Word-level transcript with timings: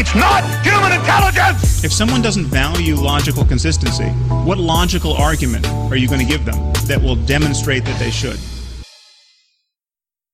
It's 0.00 0.14
not 0.14 0.44
human 0.64 0.92
intelligence! 0.92 1.82
If 1.82 1.92
someone 1.92 2.22
doesn't 2.22 2.44
value 2.44 2.94
logical 2.94 3.44
consistency, 3.44 4.06
what 4.44 4.56
logical 4.56 5.14
argument 5.14 5.66
are 5.90 5.96
you 5.96 6.06
going 6.06 6.20
to 6.20 6.24
give 6.24 6.44
them 6.44 6.54
that 6.86 7.02
will 7.02 7.16
demonstrate 7.16 7.84
that 7.84 7.98
they 7.98 8.12
should? 8.12 8.38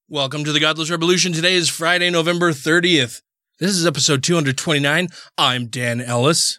Welcome 0.07 0.45
to 0.45 0.53
the 0.53 0.61
Godless 0.61 0.91
Revolution. 0.91 1.33
Today 1.33 1.55
is 1.55 1.71
Friday, 1.71 2.11
November 2.11 2.51
30th. 2.51 3.23
This 3.59 3.71
is 3.71 3.87
episode 3.87 4.23
229. 4.23 5.09
I'm 5.39 5.69
Dan 5.69 6.03
Ellis. 6.03 6.59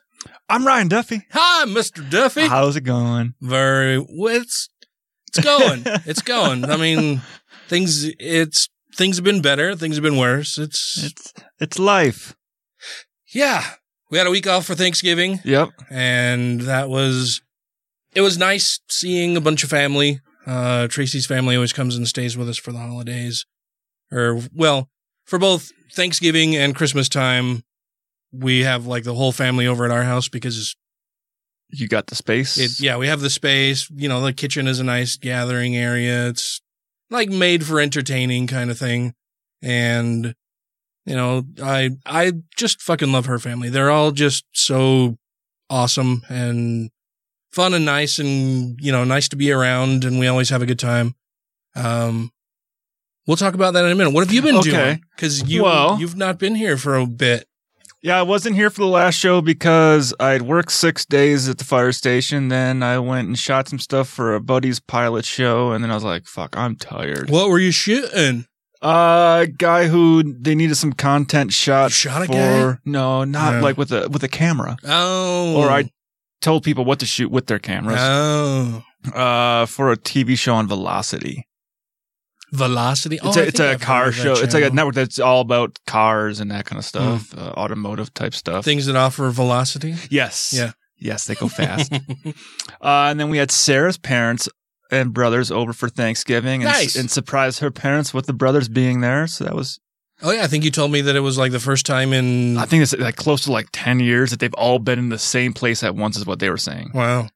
I'm 0.50 0.66
Ryan 0.66 0.88
Duffy. 0.88 1.28
Hi, 1.30 1.66
Mr. 1.68 2.10
Duffy. 2.10 2.48
How's 2.48 2.76
it 2.76 2.86
going? 2.86 3.36
Very, 3.40 4.00
well, 4.00 4.36
it's, 4.36 4.68
it's 5.28 5.42
going. 5.42 5.84
it's 6.08 6.24
going. 6.24 6.66
I 6.66 6.76
mean, 6.78 7.22
things, 7.68 8.10
it's, 8.18 8.68
things 8.96 9.18
have 9.18 9.24
been 9.24 9.44
better. 9.44 9.76
Things 9.76 9.96
have 9.96 10.04
been 10.04 10.18
worse. 10.18 10.58
It's, 10.58 11.04
It's 11.04 11.34
it's 11.60 11.78
life. 11.78 12.36
Yeah. 13.36 13.64
We 14.12 14.18
had 14.18 14.28
a 14.28 14.32
week 14.32 14.48
off 14.48 14.66
for 14.66 14.76
Thanksgiving 14.76 15.42
Yep. 15.44 15.70
and 15.90 16.62
that 16.62 16.90
was, 16.90 17.42
it 18.14 18.22
was 18.22 18.38
nice 18.38 18.80
seeing 18.90 19.36
a 19.36 19.42
bunch 19.42 19.64
of 19.64 19.70
family. 19.70 20.22
Uh, 20.48 20.88
Tracy's 20.88 21.26
family 21.26 21.56
always 21.56 21.74
comes 21.74 21.96
and 21.96 22.08
stays 22.08 22.38
with 22.38 22.48
us 22.48 22.58
for 22.58 22.72
the 22.72 22.78
holidays. 22.80 23.46
Or, 24.12 24.40
well, 24.54 24.90
for 25.26 25.40
both 25.40 25.72
Thanksgiving 25.94 26.56
and 26.56 26.76
Christmas 26.76 27.10
time, 27.10 27.64
we 28.32 28.62
have 28.62 28.86
like 28.86 29.04
the 29.04 29.16
whole 29.16 29.32
family 29.32 29.66
over 29.66 29.86
at 29.86 29.92
our 29.92 30.04
house 30.04 30.30
because 30.30 30.76
You 31.72 31.88
got 31.88 32.08
the 32.08 32.16
space. 32.16 32.58
it, 32.60 32.80
yeah, 32.80 32.98
we 32.98 33.08
have 33.08 33.22
the 33.22 33.30
space. 33.32 33.90
You 33.90 34.08
know, 34.08 34.22
the 34.22 34.34
kitchen 34.34 34.68
is 34.68 34.80
a 34.80 34.84
nice 34.84 35.18
gathering 35.18 35.76
area. 35.76 36.28
It's 36.30 36.62
like 37.10 37.30
made 37.30 37.66
for 37.66 37.80
entertaining 37.80 38.46
kind 38.48 38.70
of 38.70 38.78
thing. 38.78 39.14
And, 39.64 40.36
you 41.06 41.16
know, 41.16 41.44
I, 41.62 41.92
I 42.06 42.34
just 42.58 42.82
fucking 42.82 43.12
love 43.12 43.26
her 43.28 43.40
family. 43.40 43.70
They're 43.70 43.92
all 43.92 44.12
just 44.12 44.46
so 44.54 45.18
awesome 45.70 46.24
and 46.30 46.90
fun 47.52 47.74
and 47.74 47.86
nice 47.86 48.20
and, 48.20 48.78
you 48.82 48.92
know, 48.92 49.04
nice 49.04 49.30
to 49.30 49.36
be 49.36 49.52
around. 49.52 50.04
And 50.04 50.20
we 50.20 50.28
always 50.28 50.50
have 50.50 50.62
a 50.62 50.66
good 50.66 50.80
time. 50.80 51.16
Um, 51.76 52.32
we'll 53.28 53.38
talk 53.38 53.54
about 53.54 53.74
that 53.74 53.86
in 53.86 53.92
a 53.92 53.96
minute. 53.96 54.14
What 54.14 54.26
have 54.26 54.34
you 54.34 54.42
been 54.42 54.58
Okay. 54.58 54.70
doing? 54.72 55.02
Cause 55.18 55.48
you, 55.48 55.64
Well- 55.64 55.98
you've 56.00 56.16
not 56.18 56.40
been 56.40 56.56
here 56.56 56.78
for 56.78 56.96
a 56.96 57.06
bit. 57.06 57.48
Yeah, 58.02 58.20
I 58.20 58.22
wasn't 58.22 58.56
here 58.56 58.70
for 58.70 58.82
the 58.82 58.88
last 58.88 59.16
show 59.16 59.42
because 59.42 60.14
I'd 60.20 60.44
worked 60.44 60.72
six 60.72 61.06
days 61.08 61.50
at 61.50 61.58
the 61.58 61.64
fire 61.64 61.92
station. 61.92 62.50
Then 62.50 62.84
I 62.84 63.00
went 63.00 63.28
and 63.28 63.38
shot 63.40 63.68
some 63.68 63.80
stuff 63.80 64.08
for 64.08 64.36
a 64.36 64.40
buddy's 64.40 64.80
pilot 64.80 65.26
show, 65.26 65.72
and 65.72 65.84
then 65.84 65.90
I 65.90 65.96
was 65.96 66.04
like, 66.04 66.28
"Fuck, 66.28 66.56
I'm 66.56 66.76
tired." 66.76 67.32
What 67.32 67.50
were 67.50 67.58
you 67.58 67.72
shooting? 67.72 68.46
Uh, 68.86 69.48
guy 69.58 69.88
who 69.88 70.22
they 70.22 70.54
needed 70.54 70.76
some 70.76 70.94
content 70.94 71.52
shot. 71.52 71.86
You 71.86 71.90
shot 71.90 72.22
a 72.22 72.26
for, 72.28 72.34
guy? 72.34 72.78
No, 72.86 73.24
not 73.24 73.56
No. 73.56 73.62
like 73.62 73.78
with 73.78 73.92
a 73.92 74.08
with 74.10 74.24
a 74.24 74.28
camera. 74.28 74.78
Oh. 74.84 75.56
Or 75.58 75.70
I 75.72 75.90
told 76.42 76.64
people 76.64 76.86
what 76.86 77.00
to 77.00 77.08
shoot 77.08 77.32
with 77.32 77.48
their 77.48 77.58
cameras. 77.58 77.98
Oh. 78.00 78.84
uh, 79.14 79.66
for 79.66 79.92
a 79.92 79.98
TV 79.98 80.38
show 80.38 80.54
on 80.54 80.68
Velocity. 80.68 81.48
Velocity. 82.52 83.16
It's 83.16 83.38
oh, 83.38 83.42
a, 83.42 83.44
it's 83.44 83.60
a 83.60 83.72
I've 83.72 83.82
car 83.82 84.10
of 84.10 84.16
that 84.16 84.22
show. 84.22 84.32
It's 84.34 84.54
like 84.54 84.62
a 84.62 84.70
channel. 84.70 84.76
network 84.76 84.96
that's 84.96 85.20
all 85.20 85.42
about 85.42 85.80
cars 85.88 86.40
and 86.40 86.52
that 86.52 86.66
kind 86.66 86.78
of 86.80 86.86
stuff, 86.86 87.36
uh, 87.36 87.54
automotive 87.58 88.14
type 88.14 88.36
stuff. 88.36 88.64
things 88.64 88.86
that 88.86 88.96
offer 88.96 89.30
velocity. 89.32 89.96
Yes. 90.12 90.54
Yeah. 90.56 90.74
Yes, 90.98 91.26
they 91.26 91.36
go 91.36 91.48
fast. 91.48 91.92
uh, 92.82 93.10
and 93.10 93.20
then 93.20 93.30
we 93.30 93.38
had 93.38 93.52
Sarah's 93.52 93.98
parents 93.98 94.48
and 94.92 95.14
brothers 95.14 95.52
over 95.52 95.74
for 95.74 95.90
Thanksgiving 95.90 96.64
and, 96.64 96.72
Nice. 96.72 96.96
and 96.96 97.10
surprised 97.10 97.60
her 97.60 97.72
parents 97.72 98.14
with 98.14 98.26
the 98.28 98.34
brothers 98.34 98.68
being 98.70 99.02
there. 99.02 99.28
So 99.28 99.44
that 99.44 99.56
was, 99.56 99.80
oh 100.22 100.32
yeah, 100.32 100.44
I 100.44 100.48
think 100.48 100.64
you 100.64 100.72
told 100.72 100.92
me 100.92 101.02
that 101.02 101.16
it 101.16 101.22
was 101.22 101.38
like 101.38 101.52
the 101.52 101.60
first 101.60 101.86
time 101.86 102.14
in. 102.14 102.58
I 102.58 102.66
think 102.66 102.84
it's 102.84 102.96
like 102.98 103.16
close 103.16 103.44
to 103.44 103.52
like 103.52 103.68
10 103.72 104.00
years 104.00 104.32
that 104.32 104.40
they've 104.40 104.54
all 104.56 104.80
been 104.80 105.00
in 105.00 105.10
the 105.10 105.18
same 105.20 105.54
place 105.54 105.84
at 105.84 105.96
once, 105.96 106.18
is 106.18 106.26
what 106.26 106.40
they 106.40 106.50
were 106.50 106.58
saying. 106.58 106.92
Wow. 106.94 107.30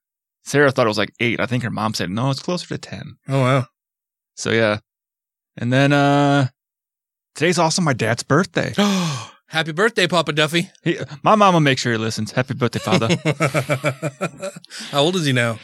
Sarah 0.43 0.71
thought 0.71 0.85
it 0.85 0.89
was 0.89 0.97
like 0.97 1.13
eight. 1.19 1.39
I 1.39 1.45
think 1.45 1.63
her 1.63 1.69
mom 1.69 1.93
said, 1.93 2.09
no, 2.09 2.29
it's 2.29 2.41
closer 2.41 2.67
to 2.67 2.77
10. 2.77 3.17
Oh 3.27 3.39
wow. 3.41 3.65
So 4.35 4.51
yeah. 4.51 4.79
And 5.57 5.73
then, 5.73 5.91
uh, 5.91 6.47
today's 7.35 7.59
also 7.59 7.81
my 7.81 7.93
dad's 7.93 8.23
birthday. 8.23 8.73
Happy 9.49 9.71
birthday, 9.71 10.05
Papa 10.07 10.31
Duffy. 10.31 10.69
He, 10.83 10.99
my 11.23 11.33
mama 11.33 11.59
makes 11.59 11.81
sure 11.81 11.91
he 11.91 11.97
listens. 11.97 12.31
Happy 12.31 12.53
birthday, 12.53 12.77
father. 12.79 13.07
How 14.91 15.01
old 15.01 15.15
is 15.15 15.25
he 15.25 15.33
now? 15.33 15.57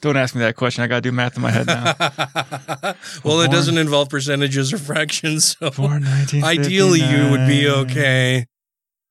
Don't 0.00 0.16
ask 0.16 0.34
me 0.34 0.40
that 0.40 0.56
question. 0.56 0.82
I 0.82 0.88
got 0.88 0.96
to 0.96 1.00
do 1.02 1.12
math 1.12 1.36
in 1.36 1.42
my 1.42 1.52
head 1.52 1.66
now. 1.68 1.94
well, 3.24 3.40
it 3.42 3.50
doesn't 3.52 3.78
involve 3.78 4.08
percentages 4.08 4.72
or 4.72 4.78
fractions, 4.78 5.56
so 5.56 5.70
Born 5.70 6.02
1959. 6.02 6.44
ideally 6.44 7.00
you 7.00 7.30
would 7.30 7.46
be 7.46 7.68
okay. 7.68 8.46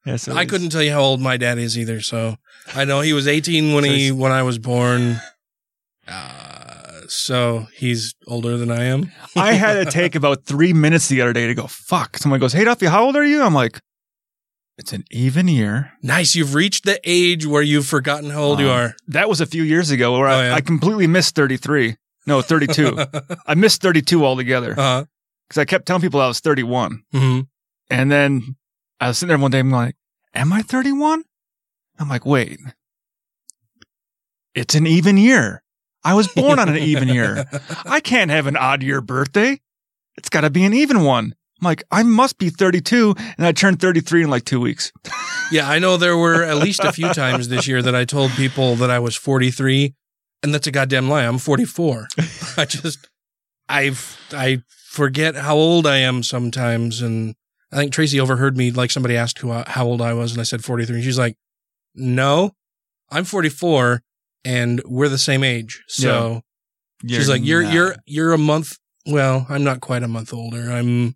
Yes, 0.05 0.27
I 0.27 0.45
couldn't 0.45 0.69
tell 0.71 0.81
you 0.83 0.91
how 0.91 1.01
old 1.01 1.21
my 1.21 1.38
dad 1.38 1.57
is 1.57 1.77
either, 1.77 2.01
so 2.01 2.35
I 2.75 2.83
know 2.85 3.01
he 3.01 3.13
was 3.13 3.27
18 3.27 3.73
when 3.73 3.83
So 3.83 3.91
he 3.91 4.11
when 4.11 4.31
I 4.31 4.44
was 4.44 4.57
born. 4.57 5.21
Uh, 6.07 7.01
so 7.07 7.67
he's 7.75 8.16
older 8.27 8.57
than 8.57 8.71
I 8.71 8.85
am. 8.85 9.11
I 9.35 9.53
had 9.53 9.75
to 9.75 9.85
take 9.91 10.16
about 10.16 10.45
three 10.45 10.73
minutes 10.73 11.07
the 11.07 11.21
other 11.21 11.33
day 11.33 11.47
to 11.47 11.53
go, 11.53 11.67
fuck. 11.67 12.17
Someone 12.17 12.39
goes, 12.39 12.53
Hey, 12.53 12.63
Duffy, 12.63 12.88
how 12.88 13.03
old 13.03 13.16
are 13.16 13.25
you? 13.25 13.44
I'm 13.44 13.53
like, 13.53 13.79
it's 14.77 14.93
an 14.93 15.03
even 15.11 15.47
year. 15.47 15.91
Nice, 16.01 16.35
you've 16.35 16.55
reached 16.55 16.85
the 16.85 16.99
age 17.03 17.45
where 17.45 17.61
you've 17.61 17.85
forgotten 17.85 18.29
how 18.31 18.41
old 18.41 18.59
you 18.59 18.69
Um, 18.69 18.77
are. 18.79 18.95
That 19.07 19.29
was 19.29 19.39
a 19.41 19.45
few 19.45 19.63
years 19.63 19.91
ago 19.91 20.17
where 20.17 20.27
Oh, 20.27 20.31
I, 20.33 20.45
yeah. 20.47 20.55
I 20.55 20.61
completely 20.61 21.07
missed 21.07 21.35
33. 21.35 21.97
No, 22.27 22.41
32. 22.41 22.97
I 23.47 23.55
missed 23.55 23.81
32 23.81 24.25
altogether 24.25 24.69
because 24.73 25.57
I 25.57 25.65
kept 25.65 25.85
telling 25.85 26.01
people 26.01 26.21
I 26.21 26.27
was 26.27 26.39
31. 26.39 27.03
mhm. 27.13 27.47
And 27.89 28.11
then 28.11 28.55
I 28.99 29.09
was 29.09 29.17
sitting 29.17 29.29
there 29.29 29.37
one 29.37 29.51
day, 29.51 29.59
I'm 29.59 29.69
like, 29.71 29.95
Am 30.33 30.53
I 30.53 30.61
31? 30.61 31.23
I'm 31.99 32.07
like, 32.09 32.25
Wait, 32.25 32.59
it's 34.55 34.75
an 34.75 34.88
even 34.88 35.17
year. 35.17 35.63
I 36.03 36.13
was 36.15 36.27
born 36.27 36.57
on 36.59 36.69
an 36.69 36.77
even 36.77 37.07
year. 37.09 37.45
I 37.85 37.99
can't 37.99 38.31
have 38.31 38.47
an 38.47 38.57
odd 38.57 38.81
year 38.81 39.01
birthday. 39.01 39.59
It's 40.17 40.29
got 40.29 40.41
to 40.41 40.49
be 40.49 40.63
an 40.63 40.73
even 40.73 41.03
one. 41.03 41.35
I'm 41.61 41.66
like, 41.66 41.83
I 41.91 42.03
must 42.03 42.38
be 42.39 42.49
32, 42.49 43.13
and 43.38 43.45
I 43.45 43.51
turned 43.51 43.79
33 43.79 44.23
in 44.23 44.29
like 44.29 44.45
two 44.45 44.59
weeks. 44.59 44.91
Yeah, 45.51 45.69
I 45.69 45.79
know 45.79 45.97
there 45.97 46.16
were 46.16 46.44
at 46.45 46.59
least 46.59 46.79
a 46.79 46.94
few 46.94 47.09
times 47.13 47.49
this 47.49 47.67
year 47.67 47.81
that 47.81 47.94
I 47.94 48.05
told 48.05 48.31
people 48.31 48.77
that 48.77 48.89
I 48.89 48.99
was 48.99 49.17
43, 49.17 49.94
and 50.44 50.53
that's 50.53 50.66
a 50.66 50.71
goddamn 50.71 51.09
lie. 51.09 51.25
I'm 51.25 51.39
44. 51.39 52.07
I 52.57 52.63
just, 52.63 53.09
I, 53.67 53.91
I 54.31 54.61
forget 54.88 55.35
how 55.35 55.57
old 55.57 55.85
I 55.85 55.97
am 55.97 56.23
sometimes, 56.23 57.01
and 57.01 57.35
I 57.69 57.75
think 57.75 57.91
Tracy 57.91 58.17
overheard 58.17 58.55
me. 58.55 58.71
Like 58.71 58.91
somebody 58.91 59.17
asked 59.17 59.39
who 59.39 59.51
I, 59.51 59.66
how 59.67 59.85
old 59.85 60.01
I 60.01 60.13
was, 60.13 60.31
and 60.31 60.39
I 60.39 60.45
said 60.45 60.63
43. 60.63 61.01
She's 61.01 61.19
like, 61.19 61.35
"No, 61.95 62.51
I'm 63.09 63.25
44, 63.25 64.01
and 64.45 64.81
we're 64.85 65.09
the 65.09 65.17
same 65.17 65.44
age." 65.44 65.83
So 65.89 66.44
she's 67.05 67.27
like, 67.27 67.44
"You're 67.44 67.63
not. 67.63 67.73
you're 67.73 67.95
you're 68.05 68.31
a 68.31 68.38
month. 68.38 68.77
Well, 69.05 69.45
I'm 69.50 69.66
not 69.66 69.81
quite 69.81 70.03
a 70.03 70.07
month 70.07 70.33
older. 70.33 70.71
I'm." 70.71 71.16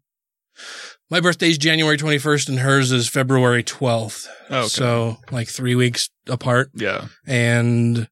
My 1.10 1.20
birthday 1.20 1.50
is 1.50 1.58
January 1.58 1.98
21st 1.98 2.50
and 2.50 2.60
hers 2.60 2.92
is 2.92 3.08
February 3.08 3.64
12th. 3.64 4.28
Okay. 4.50 4.68
So 4.68 5.18
like 5.32 5.48
three 5.48 5.76
weeks 5.76 6.10
apart. 6.28 6.72
yeah. 6.74 7.08
And 7.28 8.08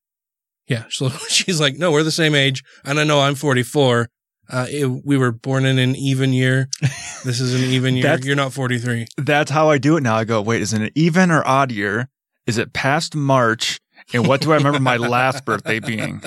yeah, 0.68 0.86
so 0.90 1.10
she's 1.30 1.60
like, 1.60 1.78
no, 1.78 1.92
we're 1.92 2.04
the 2.04 2.12
same 2.12 2.36
age. 2.36 2.64
And 2.86 3.00
I 3.00 3.04
know 3.04 3.20
I'm 3.22 3.36
44. 3.36 4.10
Uh, 4.50 4.68
it, 4.70 4.86
we 5.06 5.18
were 5.18 5.32
born 5.32 5.66
in 5.66 5.80
an 5.80 5.96
even 5.96 6.34
year. 6.34 6.70
This 7.24 7.40
is 7.40 7.54
an 7.54 7.62
even 7.70 7.96
year. 7.96 8.20
You're 8.22 8.36
not 8.36 8.52
43. 8.52 9.06
That's 9.16 9.50
how 9.50 9.70
I 9.70 9.78
do 9.78 9.96
it 9.96 10.02
now. 10.04 10.16
I 10.18 10.26
go, 10.26 10.42
wait, 10.42 10.62
is 10.62 10.74
it 10.74 10.82
an 10.82 10.90
even 10.94 11.32
or 11.32 11.42
odd 11.48 11.72
year? 11.72 12.10
Is 12.46 12.58
it 12.58 12.74
past 12.74 13.16
March? 13.16 13.80
And 14.14 14.28
what 14.28 14.42
do 14.42 14.52
I 14.52 14.56
remember 14.58 14.82
my 14.82 14.98
last 14.98 15.46
birthday 15.46 15.80
being? 15.80 16.22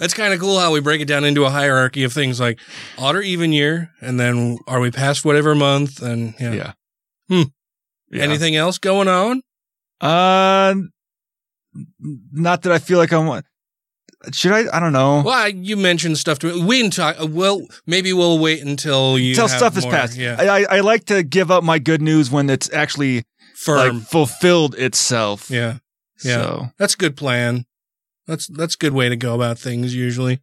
That's 0.00 0.14
kind 0.14 0.34
of 0.34 0.40
cool 0.40 0.58
how 0.58 0.72
we 0.72 0.80
break 0.80 1.00
it 1.00 1.06
down 1.08 1.24
into 1.24 1.44
a 1.44 1.50
hierarchy 1.50 2.02
of 2.04 2.12
things 2.12 2.40
like 2.40 2.58
odd 2.98 3.14
or 3.16 3.22
even 3.22 3.52
year. 3.52 3.90
And 4.00 4.18
then 4.18 4.58
are 4.66 4.80
we 4.80 4.90
past 4.90 5.24
whatever 5.24 5.54
month? 5.54 6.02
And 6.02 6.34
yeah. 6.40 6.52
Yeah. 6.52 6.72
Hmm. 7.28 7.42
Yeah. 8.10 8.22
Anything 8.24 8.56
else 8.56 8.78
going 8.78 9.08
on? 9.08 9.40
Uh, 10.00 10.74
not 12.32 12.62
that 12.62 12.72
I 12.72 12.78
feel 12.78 12.98
like 12.98 13.12
I 13.12 13.18
want. 13.18 13.46
Should 14.32 14.52
I? 14.52 14.64
I 14.74 14.80
don't 14.80 14.92
know. 14.92 15.22
Well, 15.24 15.34
I, 15.34 15.48
you 15.48 15.76
mentioned 15.76 16.16
stuff 16.18 16.38
to 16.40 16.46
me. 16.54 16.64
We 16.64 16.80
can 16.80 16.90
talk. 16.90 17.20
uh, 17.20 17.26
Well, 17.26 17.66
maybe 17.86 18.12
we'll 18.12 18.38
wait 18.38 18.62
until 18.64 19.18
you 19.18 19.30
Until 19.30 19.48
stuff 19.48 19.76
is 19.76 19.84
more. 19.84 19.92
passed. 19.92 20.16
Yeah. 20.16 20.36
I, 20.38 20.46
I, 20.62 20.66
I 20.76 20.80
like 20.80 21.04
to 21.06 21.22
give 21.22 21.50
up 21.50 21.62
my 21.62 21.78
good 21.78 22.00
news 22.00 22.30
when 22.30 22.48
it's 22.48 22.72
actually 22.72 23.24
firm. 23.54 23.98
like 23.98 24.06
fulfilled 24.08 24.74
itself. 24.76 25.50
yeah. 25.50 25.78
Yeah. 26.24 26.34
So 26.42 26.66
That's 26.78 26.94
a 26.94 26.96
good 26.96 27.16
plan. 27.16 27.66
That's 28.26 28.46
that's 28.46 28.74
a 28.74 28.78
good 28.78 28.92
way 28.94 29.08
to 29.08 29.16
go 29.16 29.34
about 29.34 29.58
things 29.58 29.94
usually. 29.94 30.40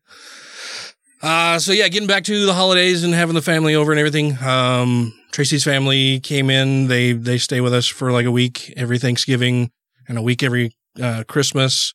Uh 1.21 1.59
so 1.59 1.71
yeah, 1.71 1.87
getting 1.87 2.07
back 2.07 2.23
to 2.25 2.45
the 2.45 2.53
holidays 2.53 3.03
and 3.03 3.13
having 3.13 3.35
the 3.35 3.41
family 3.41 3.75
over 3.75 3.91
and 3.91 3.99
everything. 3.99 4.37
Um 4.43 5.13
Tracy's 5.31 5.63
family 5.63 6.19
came 6.19 6.49
in. 6.49 6.87
They 6.87 7.13
they 7.13 7.37
stay 7.37 7.61
with 7.61 7.73
us 7.73 7.87
for 7.87 8.11
like 8.11 8.25
a 8.25 8.31
week 8.31 8.73
every 8.75 8.97
Thanksgiving 8.99 9.71
and 10.07 10.17
a 10.17 10.21
week 10.21 10.41
every 10.43 10.75
uh 11.01 11.23
Christmas. 11.27 11.93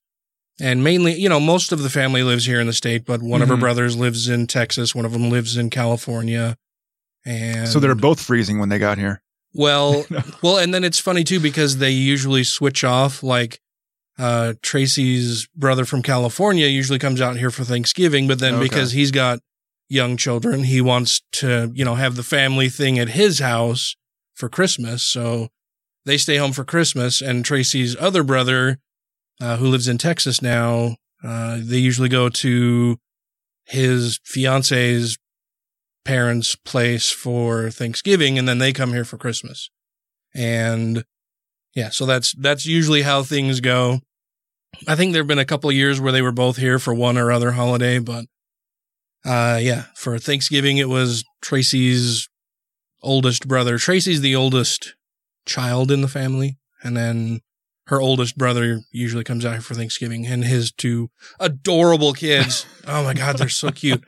And 0.58 0.82
mainly, 0.82 1.14
you 1.14 1.28
know, 1.28 1.38
most 1.40 1.70
of 1.72 1.82
the 1.82 1.90
family 1.90 2.22
lives 2.22 2.46
here 2.46 2.60
in 2.60 2.66
the 2.66 2.72
state, 2.72 3.04
but 3.04 3.20
one 3.20 3.42
of 3.42 3.48
her 3.48 3.56
Mhm. 3.56 3.60
brothers 3.60 3.94
lives 3.96 4.26
in 4.28 4.46
Texas, 4.46 4.94
one 4.94 5.04
of 5.04 5.12
them 5.12 5.28
lives 5.28 5.56
in 5.56 5.68
California. 5.70 6.56
And 7.26 7.68
so 7.68 7.78
they're 7.80 7.94
both 7.94 8.20
freezing 8.22 8.58
when 8.58 8.68
they 8.70 8.78
got 8.78 8.96
here. 8.96 9.20
well, 9.52 10.06
well, 10.42 10.56
and 10.58 10.72
then 10.72 10.84
it's 10.84 10.98
funny 11.00 11.24
too 11.24 11.40
because 11.40 11.76
they 11.78 11.90
usually 11.90 12.44
switch 12.44 12.84
off. 12.84 13.22
Like 13.22 13.60
uh, 14.18 14.54
Tracy's 14.62 15.46
brother 15.54 15.84
from 15.84 16.02
California 16.02 16.66
usually 16.66 16.98
comes 16.98 17.20
out 17.20 17.36
here 17.36 17.50
for 17.50 17.64
Thanksgiving, 17.64 18.26
but 18.26 18.38
then 18.38 18.54
Okay. 18.54 18.62
because 18.64 18.92
he's 18.92 19.10
got 19.10 19.40
young 19.88 20.16
children, 20.16 20.64
he 20.64 20.80
wants 20.80 21.20
to 21.32 21.70
you 21.74 21.84
know 21.84 21.94
have 21.96 22.16
the 22.16 22.22
family 22.22 22.68
thing 22.68 22.98
at 22.98 23.10
his 23.10 23.38
house 23.40 23.94
for 24.34 24.48
Christmas. 24.48 25.02
So 25.02 25.48
they 26.04 26.16
stay 26.18 26.36
home 26.36 26.52
for 26.52 26.64
Christmas, 26.64 27.20
and 27.20 27.44
Tracy's 27.44 27.96
other 27.98 28.22
brother, 28.22 28.78
uh, 29.40 29.56
who 29.58 29.66
lives 29.66 29.88
in 29.88 29.98
Texas 29.98 30.40
now, 30.40 30.96
uh, 31.22 31.58
they 31.60 31.78
usually 31.78 32.08
go 32.08 32.28
to 32.28 32.98
his 33.64 34.20
fiance's 34.24 35.18
parents' 36.04 36.54
place 36.54 37.10
for 37.10 37.70
Thanksgiving, 37.70 38.38
and 38.38 38.48
then 38.48 38.58
they 38.58 38.72
come 38.72 38.92
here 38.92 39.04
for 39.04 39.18
Christmas. 39.18 39.70
And 40.34 41.04
yeah, 41.76 41.90
so 41.90 42.04
that's 42.06 42.34
that's 42.38 42.66
usually 42.66 43.02
how 43.02 43.22
things 43.22 43.60
go. 43.60 44.00
I 44.88 44.96
think 44.96 45.12
there've 45.12 45.26
been 45.26 45.38
a 45.38 45.44
couple 45.44 45.70
of 45.70 45.76
years 45.76 46.00
where 46.00 46.10
they 46.12 46.22
were 46.22 46.32
both 46.32 46.56
here 46.56 46.78
for 46.80 46.92
one 46.92 47.16
or 47.16 47.30
other 47.30 47.52
holiday, 47.52 47.98
but 48.00 48.24
uh 49.24 49.58
yeah, 49.62 49.84
for 49.94 50.18
Thanksgiving 50.18 50.78
it 50.78 50.88
was 50.88 51.24
Tracy's 51.42 52.28
oldest 53.02 53.46
brother. 53.46 53.78
Tracy's 53.78 54.20
the 54.20 54.34
oldest 54.34 54.94
child 55.46 55.90
in 55.92 56.00
the 56.00 56.08
family, 56.08 56.58
and 56.82 56.96
then 56.96 57.40
her 57.88 58.00
oldest 58.00 58.36
brother 58.36 58.80
usually 58.90 59.22
comes 59.22 59.44
out 59.44 59.52
here 59.52 59.60
for 59.60 59.74
Thanksgiving 59.74 60.26
and 60.26 60.44
his 60.44 60.72
two 60.72 61.08
adorable 61.38 62.12
kids. 62.12 62.66
oh 62.86 63.04
my 63.04 63.14
god, 63.14 63.38
they're 63.38 63.48
so 63.48 63.70
cute. 63.70 64.02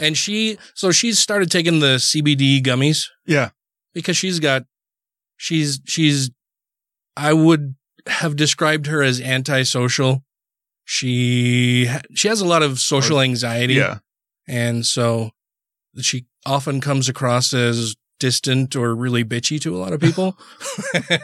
And 0.00 0.16
she 0.16 0.58
so 0.74 0.90
she's 0.90 1.18
started 1.18 1.50
taking 1.50 1.78
the 1.80 1.96
CBD 1.96 2.60
gummies 2.62 3.06
Yeah. 3.26 3.50
because 3.94 4.16
she's 4.16 4.40
got 4.40 4.64
she's 5.36 5.80
she's 5.86 6.30
I 7.18 7.32
would 7.32 7.74
have 8.06 8.36
described 8.36 8.86
her 8.86 9.02
as 9.02 9.20
antisocial. 9.20 10.24
She 10.84 11.90
she 12.14 12.28
has 12.28 12.40
a 12.40 12.46
lot 12.46 12.62
of 12.62 12.78
social 12.78 13.20
anxiety 13.20 13.74
Yeah. 13.74 13.98
and 14.46 14.86
so 14.86 15.32
she 16.00 16.26
often 16.46 16.80
comes 16.80 17.08
across 17.08 17.52
as 17.52 17.94
distant 18.20 18.74
or 18.74 18.94
really 18.96 19.24
bitchy 19.24 19.60
to 19.60 19.76
a 19.76 19.78
lot 19.78 19.92
of 19.92 20.00
people. 20.00 20.38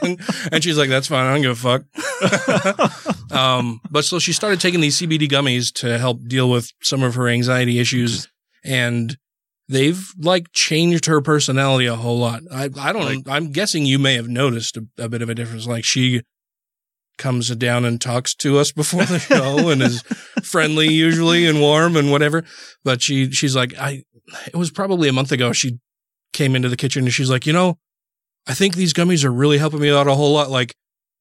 and, 0.03 0.21
and 0.53 0.63
she's 0.63 0.77
like, 0.79 0.89
that's 0.89 1.09
fine. 1.09 1.27
I 1.27 1.33
don't 1.33 1.43
give 1.43 1.65
a 1.65 1.79
fuck. 1.79 3.33
um, 3.33 3.81
but 3.91 4.05
so 4.05 4.19
she 4.19 4.33
started 4.33 4.61
taking 4.61 4.81
these 4.81 5.01
CBD 5.01 5.29
gummies 5.29 5.73
to 5.81 5.99
help 5.99 6.27
deal 6.27 6.51
with 6.51 6.71
some 6.83 7.03
of 7.03 7.15
her 7.15 7.29
anxiety 7.29 7.79
issues. 7.79 8.29
And 8.65 9.17
they've 9.69 10.13
like 10.19 10.47
changed 10.53 11.07
her 11.07 11.21
personality 11.21 11.87
a 11.87 11.95
whole 11.97 12.19
lot. 12.19 12.43
I, 12.53 12.69
I 12.79 12.93
don't, 12.93 13.05
Like- 13.05 13.29
I'm 13.29 13.51
guessing 13.53 13.87
you 13.87 13.99
may 13.99 14.15
have 14.15 14.29
noticed 14.29 14.77
a, 14.77 14.87
a 14.99 15.09
bit 15.09 15.23
of 15.23 15.29
a 15.29 15.35
difference. 15.35 15.67
Like 15.67 15.85
she 15.85 16.23
comes 17.17 17.49
down 17.57 17.85
and 17.85 18.01
talks 18.01 18.35
to 18.35 18.59
us 18.59 18.73
before 18.73 19.05
the 19.05 19.19
show 19.21 19.69
and 19.71 19.81
is 19.83 20.03
friendly 20.43 20.89
usually 20.93 21.47
and 21.47 21.61
warm 21.61 21.97
and 21.97 22.11
whatever. 22.11 22.45
But 22.83 23.03
she, 23.03 23.31
she's 23.31 23.55
like, 23.55 23.73
I, 23.79 24.03
it 24.47 24.57
was 24.57 24.71
probably 24.71 25.09
a 25.09 25.13
month 25.13 25.33
ago. 25.33 25.53
She 25.53 25.79
came 26.33 26.57
into 26.57 26.69
the 26.69 26.77
kitchen 26.77 27.05
and 27.05 27.13
she's 27.13 27.31
like, 27.31 27.47
you 27.47 27.53
know, 27.53 27.79
I 28.47 28.55
think 28.55 28.75
these 28.75 28.93
gummies 28.93 29.25
are 29.25 29.33
really 29.33 29.59
helping 29.59 29.81
me 29.81 29.91
out 29.91 30.07
a 30.09 30.15
whole 30.15 30.33
lot. 30.35 30.51
Like, 30.51 30.75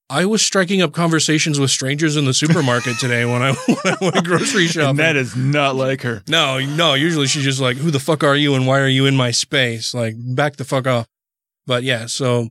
I 0.10 0.26
was 0.26 0.42
striking 0.42 0.82
up 0.82 0.94
conversations 0.94 1.60
with 1.60 1.72
strangers 1.72 2.18
in 2.18 2.26
the 2.26 2.34
supermarket 2.34 3.00
today 3.00 3.26
when 3.26 3.42
I, 3.42 3.54
when 3.66 3.78
I 3.86 3.98
went 4.02 4.26
grocery 4.26 4.68
shopping. 4.68 4.90
And 4.90 5.00
that 5.00 5.16
is 5.16 5.36
not 5.36 5.76
like 5.76 6.02
her. 6.02 6.22
no, 6.28 6.60
no. 6.60 6.94
Usually 6.94 7.28
she's 7.28 7.44
just 7.44 7.60
like, 7.62 7.78
"Who 7.78 7.90
the 7.90 8.00
fuck 8.00 8.24
are 8.24 8.36
you, 8.36 8.54
and 8.56 8.68
why 8.68 8.80
are 8.80 8.88
you 8.88 9.06
in 9.06 9.16
my 9.16 9.32
space? 9.32 9.94
Like, 9.94 10.16
back 10.18 10.58
the 10.58 10.66
fuck 10.66 10.88
off." 10.88 11.08
But 11.66 11.84
yeah, 11.84 12.06
so 12.06 12.50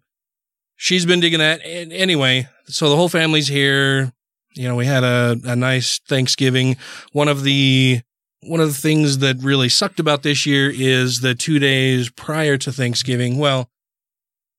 she's 0.76 1.06
been 1.06 1.20
digging 1.20 1.38
that. 1.40 1.64
And 1.64 1.92
anyway, 1.92 2.48
so 2.64 2.88
the 2.88 2.96
whole 2.96 3.08
family's 3.08 3.48
here. 3.48 4.12
You 4.54 4.68
know, 4.68 4.76
we 4.76 4.86
had 4.86 5.04
a, 5.04 5.36
a 5.44 5.56
nice 5.56 5.98
Thanksgiving. 6.08 6.76
One 7.12 7.28
of 7.28 7.42
the 7.42 8.00
one 8.42 8.60
of 8.60 8.68
the 8.68 8.80
things 8.80 9.18
that 9.18 9.36
really 9.40 9.68
sucked 9.68 10.00
about 10.00 10.22
this 10.22 10.46
year 10.46 10.70
is 10.74 11.20
the 11.20 11.34
two 11.34 11.58
days 11.58 12.10
prior 12.10 12.58
to 12.58 12.72
Thanksgiving. 12.72 13.38
Well, 13.38 13.70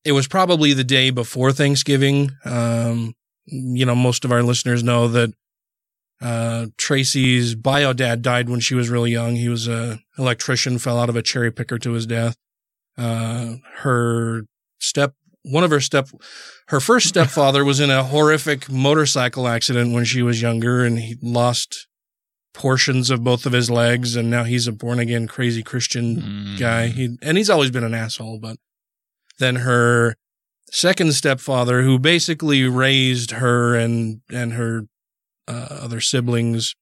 it 0.06 0.12
was 0.12 0.28
probably 0.28 0.74
the 0.74 0.84
day 0.84 1.10
before 1.10 1.52
Thanksgiving. 1.52 2.32
Um, 2.46 3.14
you 3.46 3.86
know, 3.86 3.96
most 3.96 4.26
of 4.26 4.32
our 4.32 4.44
listeners 4.44 4.84
know 4.84 5.08
that 5.10 5.34
uh, 6.22 6.68
Tracy's 6.78 7.56
bio 7.56 7.94
dad 7.94 8.22
died 8.22 8.50
when 8.50 8.60
she 8.60 8.76
was 8.76 8.90
really 8.90 9.12
young. 9.12 9.36
He 9.36 9.50
was 9.50 9.68
a 9.68 10.00
electrician, 10.18 10.80
fell 10.80 11.00
out 11.00 11.10
of 11.10 11.16
a 11.16 11.22
cherry 11.22 11.52
picker 11.52 11.78
to 11.80 11.92
his 11.92 12.06
death. 12.06 12.36
Uh, 12.98 13.56
her 13.78 14.44
step, 14.80 15.16
one 15.44 15.64
of 15.64 15.72
her 15.72 15.82
step, 15.82 16.10
her 16.68 16.80
first 16.80 17.08
stepfather 17.08 17.66
was 17.66 17.80
in 17.80 17.90
a 17.90 18.04
horrific 18.04 18.72
motorcycle 18.72 19.48
accident 19.48 19.94
when 19.94 20.06
she 20.06 20.22
was 20.22 20.42
younger 20.42 20.86
and 20.86 21.00
he 21.00 21.18
lost 21.22 21.88
portions 22.54 23.10
of 23.10 23.24
both 23.24 23.46
of 23.46 23.52
his 23.52 23.70
legs. 23.70 24.16
And 24.16 24.30
now 24.30 24.44
he's 24.44 24.68
a 24.68 24.72
born 24.72 25.00
again 25.00 25.28
crazy 25.28 25.64
Christian 25.64 26.56
guy. 26.58 26.88
He, 26.88 27.18
and 27.22 27.38
he's 27.38 27.50
always 27.50 27.72
been 27.72 27.84
an 27.84 27.96
asshole, 27.96 28.40
but 28.40 28.58
then 29.40 29.58
her 29.58 30.16
second 30.72 31.14
stepfather, 31.14 31.82
who 31.84 32.00
basically 32.00 32.64
raised 32.64 33.32
her 33.32 33.76
and, 33.76 34.22
and 34.32 34.54
her 34.54 34.84
uh, 35.48 35.68
other 35.82 36.00
siblings 36.02 36.76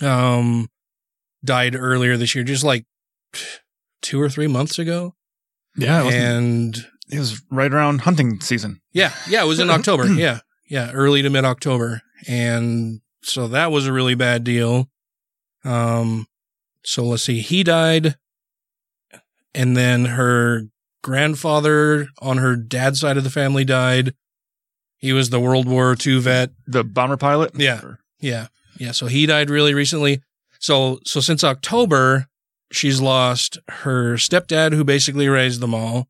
um 0.00 0.68
died 1.44 1.74
earlier 1.74 2.16
this 2.16 2.34
year 2.34 2.44
just 2.44 2.62
like 2.64 2.84
two 4.00 4.20
or 4.20 4.28
three 4.28 4.46
months 4.46 4.78
ago 4.78 5.14
Yeah. 5.76 6.04
It, 6.06 6.14
and 6.14 6.86
it 7.10 7.18
was 7.18 7.42
right 7.50 7.72
around 7.72 8.02
hunting 8.02 8.40
season. 8.40 8.80
yeah 8.92 9.12
yeah 9.28 9.42
it 9.42 9.46
was 9.46 9.58
in 9.58 9.70
october 9.78 10.06
yeah 10.06 10.40
yeah 10.70 10.90
early 10.92 11.20
to 11.22 11.30
mid 11.30 11.44
october 11.44 12.00
and 12.28 13.00
so 13.22 13.48
that 13.48 13.70
was 13.72 13.86
a 13.86 13.92
really 13.92 14.14
bad 14.14 14.44
deal 14.44 14.88
um 15.64 16.26
so 16.84 17.02
let's 17.04 17.24
see 17.24 17.40
he 17.40 17.62
died 17.64 18.16
and 19.54 19.76
then 19.76 20.04
her 20.04 20.62
grandfather 21.02 22.08
on 22.20 22.38
her 22.38 22.56
dad's 22.56 23.00
side 23.00 23.16
of 23.16 23.24
the 23.24 23.30
family 23.30 23.64
died 23.64 24.14
he 24.98 25.12
was 25.12 25.30
the 25.30 25.40
world 25.40 25.66
war 25.66 25.96
ii 26.06 26.18
vet 26.18 26.50
The 26.66 26.84
bomber 26.84 27.16
pilot. 27.16 27.52
Yeah. 27.54 27.80
Yeah. 28.20 28.48
Yeah. 28.78 28.90
So 28.92 29.06
he 29.06 29.26
died 29.26 29.48
really 29.48 29.72
recently. 29.72 30.20
So, 30.58 30.98
so 31.04 31.20
since 31.20 31.44
October, 31.44 32.26
she's 32.72 33.00
lost 33.00 33.58
her 33.68 34.14
stepdad 34.14 34.72
who 34.72 34.82
basically 34.82 35.28
raised 35.28 35.60
them 35.60 35.72
all, 35.72 36.08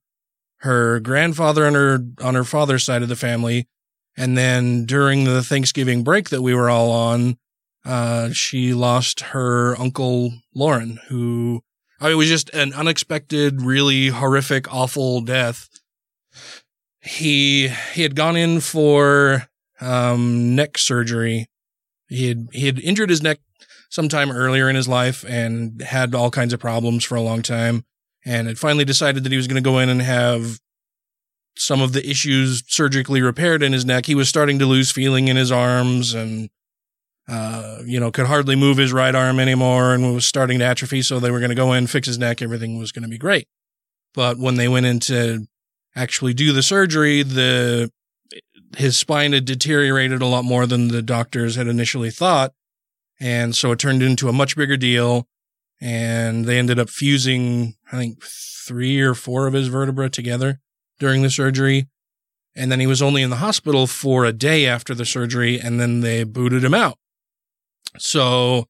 her 0.60 1.00
grandfather 1.00 1.66
on 1.66 1.74
her, 1.74 1.98
on 2.22 2.34
her 2.34 2.44
father's 2.44 2.84
side 2.84 3.02
of 3.02 3.10
the 3.10 3.16
family. 3.16 3.68
And 4.16 4.36
then 4.36 4.86
during 4.86 5.24
the 5.24 5.42
Thanksgiving 5.42 6.02
break 6.02 6.30
that 6.30 6.42
we 6.42 6.54
were 6.54 6.70
all 6.70 6.90
on, 6.90 7.36
uh, 7.84 8.30
she 8.32 8.72
lost 8.72 9.20
her 9.20 9.78
uncle 9.78 10.32
Lauren, 10.54 10.98
who 11.08 11.62
I 12.00 12.04
mean, 12.04 12.12
it 12.12 12.16
was 12.16 12.28
just 12.28 12.50
an 12.54 12.72
unexpected, 12.74 13.62
really 13.62 14.08
horrific, 14.08 14.72
awful 14.72 15.20
death. 15.20 15.68
He, 17.00 17.68
he 17.92 18.02
had 18.02 18.14
gone 18.14 18.36
in 18.36 18.60
for, 18.60 19.48
um, 19.80 20.54
neck 20.54 20.78
surgery. 20.78 21.48
He 22.08 22.28
had, 22.28 22.48
he 22.52 22.66
had 22.66 22.78
injured 22.80 23.10
his 23.10 23.22
neck 23.22 23.38
sometime 23.90 24.30
earlier 24.30 24.68
in 24.68 24.76
his 24.76 24.88
life 24.88 25.24
and 25.26 25.80
had 25.82 26.14
all 26.14 26.30
kinds 26.30 26.52
of 26.52 26.60
problems 26.60 27.04
for 27.04 27.16
a 27.16 27.22
long 27.22 27.42
time 27.42 27.84
and 28.24 28.46
had 28.46 28.58
finally 28.58 28.84
decided 28.84 29.24
that 29.24 29.32
he 29.32 29.36
was 29.36 29.46
going 29.46 29.62
to 29.62 29.70
go 29.70 29.78
in 29.78 29.88
and 29.88 30.02
have 30.02 30.58
some 31.56 31.80
of 31.80 31.92
the 31.92 32.08
issues 32.08 32.62
surgically 32.68 33.22
repaired 33.22 33.62
in 33.62 33.72
his 33.72 33.84
neck. 33.84 34.06
He 34.06 34.14
was 34.14 34.28
starting 34.28 34.58
to 34.60 34.66
lose 34.66 34.90
feeling 34.90 35.28
in 35.28 35.36
his 35.36 35.50
arms 35.50 36.14
and, 36.14 36.50
uh, 37.28 37.78
you 37.84 38.00
know, 38.00 38.10
could 38.10 38.26
hardly 38.26 38.56
move 38.56 38.78
his 38.78 38.92
right 38.92 39.14
arm 39.14 39.38
anymore 39.38 39.92
and 39.92 40.14
was 40.14 40.26
starting 40.26 40.58
to 40.60 40.64
atrophy. 40.64 41.02
So 41.02 41.20
they 41.20 41.30
were 41.30 41.40
going 41.40 41.50
to 41.50 41.54
go 41.54 41.72
in, 41.72 41.86
fix 41.86 42.06
his 42.06 42.18
neck. 42.18 42.40
Everything 42.40 42.78
was 42.78 42.90
going 42.90 43.02
to 43.02 43.08
be 43.08 43.18
great. 43.18 43.46
But 44.14 44.38
when 44.38 44.54
they 44.54 44.68
went 44.68 44.86
in 44.86 44.98
to 45.00 45.46
actually 45.94 46.32
do 46.32 46.52
the 46.52 46.62
surgery, 46.62 47.22
the, 47.22 47.92
his 48.76 48.96
spine 48.96 49.32
had 49.32 49.44
deteriorated 49.44 50.22
a 50.22 50.26
lot 50.26 50.44
more 50.44 50.66
than 50.66 50.88
the 50.88 51.02
doctors 51.02 51.56
had 51.56 51.66
initially 51.66 52.10
thought. 52.10 52.54
And 53.20 53.54
so 53.54 53.72
it 53.72 53.78
turned 53.78 54.02
into 54.02 54.28
a 54.28 54.32
much 54.32 54.56
bigger 54.56 54.76
deal. 54.76 55.28
And 55.80 56.46
they 56.46 56.58
ended 56.58 56.78
up 56.78 56.88
fusing, 56.88 57.74
I 57.92 57.98
think, 57.98 58.22
three 58.24 59.00
or 59.00 59.14
four 59.14 59.46
of 59.46 59.52
his 59.52 59.68
vertebrae 59.68 60.08
together 60.08 60.60
during 60.98 61.22
the 61.22 61.30
surgery. 61.30 61.88
And 62.56 62.72
then 62.72 62.80
he 62.80 62.86
was 62.86 63.02
only 63.02 63.22
in 63.22 63.30
the 63.30 63.36
hospital 63.36 63.86
for 63.86 64.24
a 64.24 64.32
day 64.32 64.66
after 64.66 64.94
the 64.94 65.04
surgery 65.04 65.60
and 65.60 65.78
then 65.78 66.00
they 66.00 66.24
booted 66.24 66.64
him 66.64 66.74
out. 66.74 66.98
So 67.98 68.66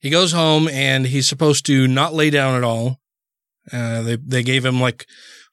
he 0.00 0.10
goes 0.10 0.32
home 0.32 0.68
and 0.68 1.06
he's 1.06 1.26
supposed 1.26 1.66
to 1.66 1.86
not 1.88 2.14
lay 2.14 2.30
down 2.30 2.54
at 2.56 2.64
all. 2.64 2.98
Uh, 3.72 4.02
they, 4.02 4.16
they 4.16 4.42
gave 4.42 4.64
him 4.64 4.80
like, 4.80 5.06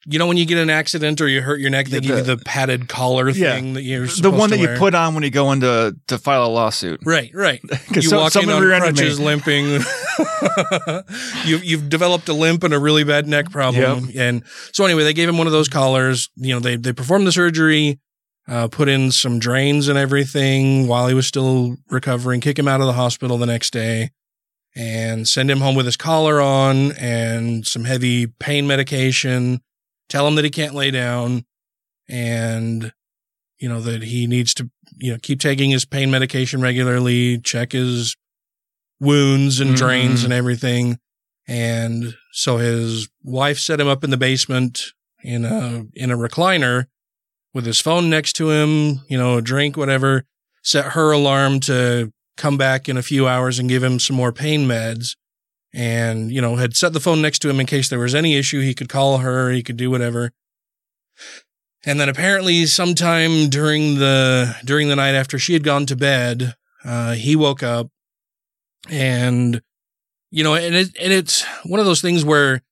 you 0.08 0.18
know, 0.20 0.26
when 0.28 0.36
you 0.36 0.46
get 0.46 0.56
an 0.58 0.70
accident 0.70 1.20
or 1.20 1.26
you 1.26 1.42
hurt 1.42 1.58
your 1.58 1.68
neck, 1.68 1.86
they 1.88 1.96
Yeah, 1.96 2.00
give 2.00 2.10
you 2.18 2.22
the- 2.22 2.36
the 2.36 2.44
padded 2.44 2.88
collar 2.88 3.28
Yeah. 3.28 3.54
thing 3.56 3.72
that 3.74 3.82
you're 3.82 4.06
the 4.06 4.30
one 4.30 4.50
that 4.50 4.60
you 4.60 4.68
put 4.78 4.94
on 4.94 5.14
when 5.14 5.24
you 5.24 5.30
go 5.30 5.50
in 5.50 5.60
to, 5.62 5.96
to 6.06 6.16
file 6.16 6.46
a 6.46 6.48
lawsuit. 6.48 7.00
Right, 7.04 7.30
right. 7.34 7.60
'Cause 7.68 8.04
You 8.04 8.10
so- 8.10 8.18
walk 8.20 8.36
in 8.36 8.48
on 8.48 8.62
me. 8.62 8.78
crutches, 8.78 9.18
limping. 9.18 9.66
you've 11.44 11.64
you've 11.64 11.88
developed 11.88 12.28
a 12.28 12.32
limp 12.32 12.62
and 12.62 12.72
a 12.72 12.78
really 12.78 13.04
bad 13.04 13.26
neck 13.26 13.50
problem. 13.50 14.10
And 14.16 14.44
so 14.72 14.84
anyway, 14.84 15.02
they 15.04 15.12
gave 15.12 15.28
him 15.28 15.38
one 15.38 15.46
of 15.48 15.52
those 15.52 15.68
collars. 15.68 16.30
You 16.36 16.54
know, 16.54 16.60
they 16.60 16.76
they 16.76 16.92
performed 16.92 17.26
the 17.26 17.32
surgery, 17.32 17.98
uh, 18.48 18.68
put 18.68 18.88
in 18.88 19.10
some 19.12 19.38
drains 19.38 19.88
and 19.88 19.98
everything 19.98 20.86
while 20.86 21.08
he 21.08 21.14
was 21.14 21.26
still 21.26 21.76
recovering. 21.90 22.40
Kick 22.40 22.58
him 22.58 22.68
out 22.68 22.80
of 22.80 22.86
the 22.86 22.92
hospital 22.92 23.38
the 23.38 23.46
next 23.46 23.72
day, 23.72 24.10
and 24.74 25.26
send 25.26 25.50
him 25.50 25.58
home 25.60 25.74
with 25.74 25.86
his 25.86 25.96
collar 25.96 26.40
on 26.40 26.92
and 26.92 27.66
some 27.66 27.84
heavy 27.84 28.26
pain 28.26 28.66
medication. 28.66 29.60
Tell 30.08 30.26
him 30.28 30.36
that 30.36 30.44
he 30.44 30.50
can't 30.50 30.74
lay 30.74 30.90
down, 30.92 31.44
and 32.08 32.92
you 33.58 33.68
know 33.68 33.80
that 33.80 34.02
he 34.02 34.26
needs 34.26 34.54
to 34.54 34.70
you 34.98 35.12
know 35.12 35.18
keep 35.22 35.40
taking 35.40 35.70
his 35.70 35.84
pain 35.84 36.10
medication 36.10 36.60
regularly 36.60 37.38
check 37.40 37.72
his 37.72 38.16
wounds 39.00 39.60
and 39.60 39.74
drains 39.76 40.20
Mhm. 40.20 40.24
and 40.24 40.32
everything 40.32 40.98
and 41.48 42.14
so 42.32 42.56
his 42.58 43.08
wife 43.22 43.58
set 43.58 43.80
him 43.80 43.88
up 43.88 44.04
in 44.04 44.10
the 44.10 44.16
basement 44.16 44.92
in 45.22 45.44
a 45.44 45.84
in 45.94 46.10
a 46.10 46.16
recliner 46.16 46.86
with 47.56 47.66
his 47.66 47.80
phone 47.80 48.10
next 48.10 48.34
to 48.34 48.50
him 48.50 49.00
you 49.08 49.18
know 49.18 49.38
a 49.38 49.42
drink 49.42 49.76
whatever 49.76 50.24
set 50.66 50.92
her 50.92 51.12
alarm 51.12 51.60
to 51.60 52.12
come 52.36 52.56
back 52.56 52.88
in 52.88 52.96
a 52.96 53.02
few 53.02 53.28
hours 53.28 53.58
and 53.58 53.68
give 53.68 53.82
him 53.82 53.98
some 53.98 54.16
more 54.16 54.32
pain 54.32 54.66
meds. 54.66 55.16
And 55.72 56.32
you 56.32 56.40
know 56.40 56.56
had 56.56 56.76
set 56.76 56.92
the 56.92 57.00
phone 57.00 57.20
next 57.20 57.40
to 57.40 57.50
him 57.50 57.60
in 57.60 57.66
case 57.66 57.88
there 57.88 57.98
was 57.98 58.14
any 58.14 58.36
issue. 58.36 58.60
He 58.60 58.74
could 58.74 58.88
call 58.88 59.18
her 59.18 59.50
he 59.50 59.62
could 59.62 59.76
do 59.76 59.90
whatever. 59.90 60.32
And 61.84 62.00
then 62.00 62.08
apparently 62.08 62.66
sometime 62.66 63.48
during 63.48 63.96
the 63.96 64.56
during 64.64 64.88
the 64.88 64.96
night 64.96 65.14
after 65.14 65.38
she 65.38 65.52
had 65.52 65.64
gone 65.64 65.86
to 65.86 65.96
bed, 65.96 66.54
uh, 66.84 67.12
he 67.12 67.36
woke 67.36 67.62
up 67.62 67.88
and 68.88 69.60
you 70.30 70.42
know, 70.42 70.54
and 70.54 70.74
it 70.74 70.96
and 71.00 71.12
it's 71.12 71.44
one 71.64 71.78
of 71.78 71.86
those 71.86 72.00
things 72.00 72.24
where 72.24 72.62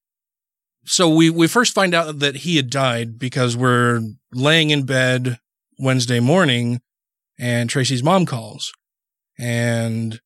so 0.87 1.09
we 1.09 1.31
we 1.31 1.47
first 1.47 1.75
find 1.75 1.95
out 1.95 2.19
that 2.21 2.37
he 2.37 2.57
had 2.57 2.71
died 2.71 3.19
because 3.19 3.57
we're 3.57 4.01
laying 4.33 4.71
in 4.71 4.85
bed 4.85 5.39
Wednesday 5.79 6.21
morning 6.21 6.81
and 7.39 7.69
Tracy's 7.71 8.03
mom 8.03 8.27
calls. 8.27 8.73
And 9.39 10.21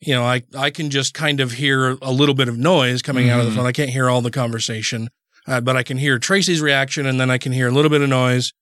you 0.00 0.14
know, 0.14 0.24
I 0.24 0.42
I 0.56 0.70
can 0.70 0.90
just 0.90 1.14
kind 1.14 1.40
of 1.40 1.52
hear 1.52 1.96
a 2.02 2.10
little 2.12 2.34
bit 2.34 2.48
of 2.48 2.58
noise 2.58 3.02
coming 3.02 3.30
out 3.30 3.40
of 3.40 3.46
the 3.46 3.52
Mhm. 3.52 3.56
phone. 3.56 3.66
I 3.66 3.72
can't 3.72 3.90
hear 3.90 4.08
all 4.10 4.20
the 4.22 4.30
conversation 4.30 5.08
uh, 5.46 5.60
but 5.60 5.76
I 5.76 5.82
can 5.82 5.98
hear 5.98 6.18
Tracy's 6.18 6.62
reaction 6.62 7.04
and 7.06 7.20
then 7.20 7.30
I 7.30 7.36
can 7.36 7.52
hear 7.52 7.68
a 7.68 7.70
little 7.70 7.90
bit 7.90 8.00
of 8.00 8.08
noise. 8.08 8.52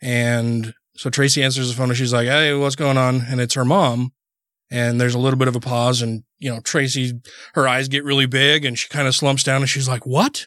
And 0.00 0.74
so 0.96 1.10
Tracy 1.10 1.42
answers 1.42 1.68
the 1.68 1.74
phone 1.76 1.90
and 1.90 1.96
she's 1.98 2.12
like, 2.12 2.26
Hey, 2.26 2.54
what's 2.54 2.76
going 2.76 2.96
on? 2.98 3.22
And 3.28 3.40
it's 3.40 3.54
her 3.54 3.64
mom. 3.64 4.12
And 4.70 5.00
there's 5.00 5.14
a 5.14 5.18
little 5.18 5.38
bit 5.38 5.48
of 5.48 5.54
a 5.56 5.60
pause 5.60 6.00
and, 6.02 6.24
you 6.38 6.50
know, 6.50 6.60
Tracy, 6.60 7.12
her 7.54 7.68
eyes 7.68 7.88
get 7.88 8.04
really 8.04 8.26
big 8.26 8.64
and 8.64 8.78
she 8.78 8.88
kind 8.88 9.06
of 9.06 9.14
slumps 9.14 9.42
down 9.42 9.60
and 9.60 9.68
she's 9.68 9.86
like, 9.88 10.06
what? 10.06 10.46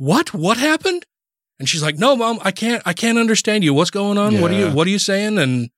What? 0.00 0.32
What 0.32 0.56
happened? 0.56 1.04
And 1.58 1.68
she's 1.68 1.82
like, 1.82 1.98
no, 1.98 2.16
mom, 2.16 2.38
I 2.42 2.52
can't, 2.52 2.82
I 2.86 2.94
can't 2.94 3.18
understand 3.18 3.64
you. 3.64 3.74
What's 3.74 3.90
going 3.90 4.16
on? 4.16 4.40
What 4.40 4.50
are 4.50 4.54
you, 4.54 4.70
what 4.70 4.86
are 4.86 4.90
you 4.90 4.98
saying? 4.98 5.36
And 5.36 5.68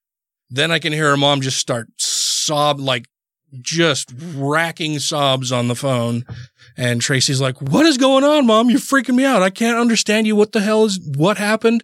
then 0.48 0.70
I 0.70 0.78
can 0.78 0.92
hear 0.92 1.10
her 1.10 1.16
mom 1.16 1.40
just 1.40 1.58
start 1.58 1.88
sob, 1.98 2.78
like 2.78 3.06
just 3.60 4.14
racking 4.36 5.00
sobs 5.00 5.50
on 5.50 5.66
the 5.66 5.74
phone. 5.74 6.24
And 6.76 7.00
Tracy's 7.00 7.40
like, 7.40 7.60
what 7.60 7.84
is 7.84 7.98
going 7.98 8.22
on, 8.22 8.46
mom? 8.46 8.70
You're 8.70 8.78
freaking 8.78 9.16
me 9.16 9.24
out. 9.24 9.42
I 9.42 9.50
can't 9.50 9.76
understand 9.76 10.28
you. 10.28 10.36
What 10.36 10.52
the 10.52 10.60
hell 10.60 10.84
is, 10.84 11.00
what 11.16 11.36
happened? 11.36 11.82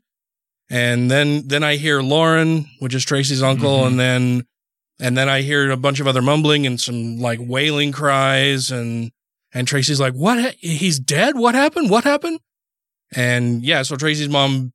And 0.70 1.10
then, 1.10 1.48
then 1.48 1.64
I 1.64 1.74
hear 1.74 2.02
Lauren, 2.02 2.66
which 2.78 2.94
is 2.94 3.04
Tracy's 3.04 3.42
uncle. 3.42 3.80
Mhm. 3.80 3.86
And 3.88 3.98
then, 3.98 4.46
and 5.00 5.18
then 5.18 5.28
I 5.28 5.42
hear 5.42 5.68
a 5.72 5.76
bunch 5.76 5.98
of 5.98 6.06
other 6.06 6.22
mumbling 6.22 6.68
and 6.68 6.80
some 6.80 7.18
like 7.18 7.40
wailing 7.42 7.90
cries. 7.90 8.70
And, 8.70 9.10
and 9.54 9.66
Tracy's 9.68 10.00
like, 10.00 10.14
what? 10.14 10.38
ha- 10.40 10.56
He's 10.58 10.98
dead? 10.98 11.36
What 11.36 11.54
happened? 11.54 11.90
What 11.90 12.04
happened? 12.04 12.40
And 13.14 13.62
yeah, 13.64 13.82
so 13.82 13.96
Tracy's 13.96 14.28
mom, 14.28 14.72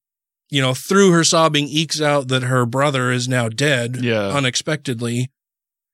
you 0.50 0.62
know, 0.62 0.74
through 0.74 1.12
her 1.12 1.24
sobbing 1.24 1.68
ekes 1.68 2.02
out 2.02 2.28
that 2.30 2.44
her 2.44 2.66
brother 2.66 3.12
is 3.12 3.28
now 3.28 3.50
dead 3.50 3.98
Yeah. 4.02 4.30
unexpectedly. 4.30 5.30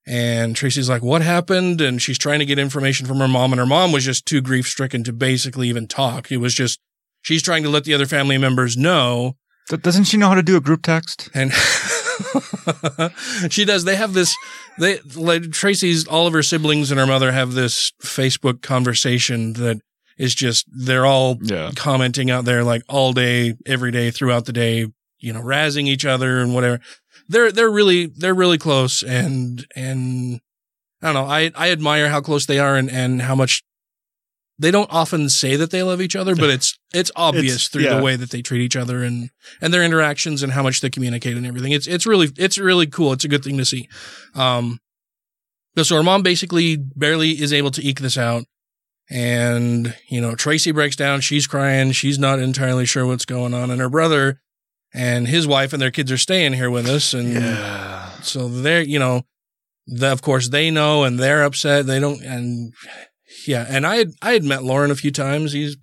And 0.07 0.55
Tracy's 0.55 0.89
like, 0.89 1.03
what 1.03 1.21
happened? 1.21 1.81
And 1.81 2.01
she's 2.01 2.17
trying 2.17 2.39
to 2.39 2.45
get 2.45 2.57
information 2.57 3.05
from 3.05 3.17
her 3.19 3.27
mom. 3.27 3.51
And 3.51 3.59
her 3.59 3.65
mom 3.65 3.91
was 3.91 4.05
just 4.05 4.25
too 4.25 4.41
grief 4.41 4.65
stricken 4.67 5.03
to 5.03 5.13
basically 5.13 5.67
even 5.69 5.87
talk. 5.87 6.31
It 6.31 6.37
was 6.37 6.55
just, 6.55 6.79
she's 7.21 7.43
trying 7.43 7.63
to 7.63 7.69
let 7.69 7.83
the 7.83 7.93
other 7.93 8.05
family 8.07 8.37
members 8.37 8.75
know. 8.77 9.35
Doesn't 9.69 10.05
she 10.05 10.17
know 10.17 10.29
how 10.29 10.33
to 10.35 10.41
do 10.41 10.55
a 10.57 10.61
group 10.61 10.81
text? 10.81 11.29
And 11.35 11.51
she 13.49 13.65
does. 13.65 13.83
They 13.83 13.95
have 13.95 14.13
this, 14.13 14.35
they, 14.79 14.99
like 15.15 15.51
Tracy's, 15.51 16.07
all 16.07 16.27
of 16.27 16.33
her 16.33 16.43
siblings 16.43 16.91
and 16.91 16.99
her 16.99 17.07
mother 17.07 17.31
have 17.31 17.53
this 17.53 17.91
Facebook 18.01 18.61
conversation 18.61 19.53
that 19.53 19.81
is 20.17 20.35
just, 20.35 20.65
they're 20.71 21.05
all 21.05 21.37
Yeah. 21.41 21.71
commenting 21.75 22.29
out 22.29 22.45
there 22.45 22.63
like 22.63 22.83
all 22.89 23.13
day, 23.13 23.55
every 23.65 23.91
day 23.91 24.11
throughout 24.11 24.45
the 24.45 24.53
day, 24.53 24.87
you 25.19 25.33
know, 25.33 25.41
razzing 25.41 25.87
each 25.87 26.05
other 26.05 26.39
and 26.39 26.53
whatever. 26.53 26.79
They're, 27.27 27.51
they're 27.51 27.69
really, 27.69 28.07
they're 28.07 28.33
really 28.33 28.57
close 28.57 29.03
and, 29.03 29.65
and 29.75 30.39
I 31.01 31.13
don't 31.13 31.15
know. 31.15 31.25
I, 31.31 31.51
I 31.55 31.71
admire 31.71 32.09
how 32.09 32.21
close 32.21 32.45
they 32.45 32.59
are 32.59 32.75
and, 32.75 32.89
and 32.89 33.21
how 33.21 33.35
much 33.35 33.63
they 34.61 34.71
don't 34.71 34.91
often 34.91 35.29
say 35.29 35.55
that 35.55 35.71
they 35.71 35.81
love 35.83 36.01
each 36.01 36.15
other, 36.15 36.35
but 36.35 36.49
it's, 36.49 36.77
it's 36.93 37.11
obvious 37.15 37.53
It's- 37.55 37.67
through 37.69 37.83
yeah. 37.83 37.95
the 37.95 38.03
way 38.03 38.15
that 38.17 38.29
they 38.29 38.41
treat 38.41 38.61
each 38.61 38.75
other 38.75 39.03
and, 39.03 39.29
and 39.61 39.73
their 39.73 39.83
interactions 39.83 40.43
and 40.43 40.51
how 40.51 40.61
much 40.63 40.81
they 40.81 40.89
communicate 40.89 41.37
and 41.37 41.45
everything. 41.47 41.71
It's, 41.71 41.87
it's 41.87 42.05
really, 42.05 42.27
it's 42.37 42.57
really 42.57 42.85
cool. 42.85 43.13
It's 43.13 43.23
a 43.23 43.29
good 43.29 43.43
thing 43.43 43.57
to 43.57 43.65
see. 43.65 43.87
Um, 44.35 44.79
so 45.81 45.95
her 45.95 46.03
mom 46.03 46.23
basically 46.23 46.75
barely 46.75 47.31
is 47.41 47.53
able 47.53 47.71
to 47.71 47.81
eke 47.87 48.01
this 48.01 48.17
out. 48.17 48.43
And, 49.09 49.95
you 50.09 50.21
know, 50.21 50.35
Tracy 50.35 50.71
breaks 50.71 50.95
down. 50.95 51.21
She's 51.21 51.47
crying. 51.47 51.93
She's 51.93 52.19
not 52.19 52.39
entirely 52.39 52.85
sure 52.85 53.05
what's 53.07 53.25
going 53.25 53.53
on. 53.53 53.71
And 53.71 53.79
her 53.81 53.89
brother 53.89 54.39
and 54.93 55.27
his 55.27 55.47
wife 55.47 55.71
and 55.73 55.81
their 55.81 55.89
kids 55.91 56.11
are 56.11 56.17
staying 56.17 56.53
here 56.53 56.69
with 56.69 56.85
us. 56.87 57.13
And 57.13 57.33
Yeah. 57.33 58.09
so 58.21 58.47
they're, 58.49 58.81
you 58.81 58.99
know, 58.99 59.23
the, 59.87 60.11
of 60.11 60.21
course 60.21 60.49
they 60.49 60.69
know 60.69 61.03
and 61.05 61.17
they're 61.17 61.43
upset. 61.43 61.87
They 61.87 61.99
don't, 61.99 62.21
and 62.23 62.73
yeah. 63.47 63.65
And 63.67 63.85
I 63.85 63.95
had, 63.97 64.11
I 64.21 64.31
had 64.33 64.43
met 64.43 64.63
Lauren 64.63 64.91
a 64.91 64.95
few 64.95 65.11
times. 65.11 65.51
He's, 65.53 65.77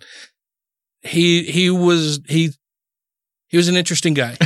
he, 1.02 1.44
he 1.44 1.70
was, 1.70 2.20
he, 2.28 2.50
he 3.48 3.56
was 3.56 3.68
an 3.68 3.76
interesting 3.76 4.14
guy. 4.14 4.36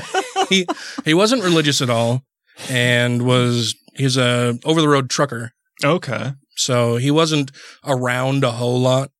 he, 0.48 0.66
he 1.04 1.14
wasn't 1.14 1.42
religious 1.44 1.80
at 1.80 1.90
all 1.90 2.22
and 2.68 3.22
was, 3.24 3.74
he's 3.94 4.16
a 4.16 4.58
over 4.64 4.80
the 4.80 4.88
road 4.88 5.10
trucker. 5.10 5.52
Okay. 5.84 6.32
So 6.56 6.96
he 6.96 7.10
wasn't 7.10 7.52
around 7.84 8.42
a 8.44 8.50
whole 8.52 8.80
lot. 8.80 9.10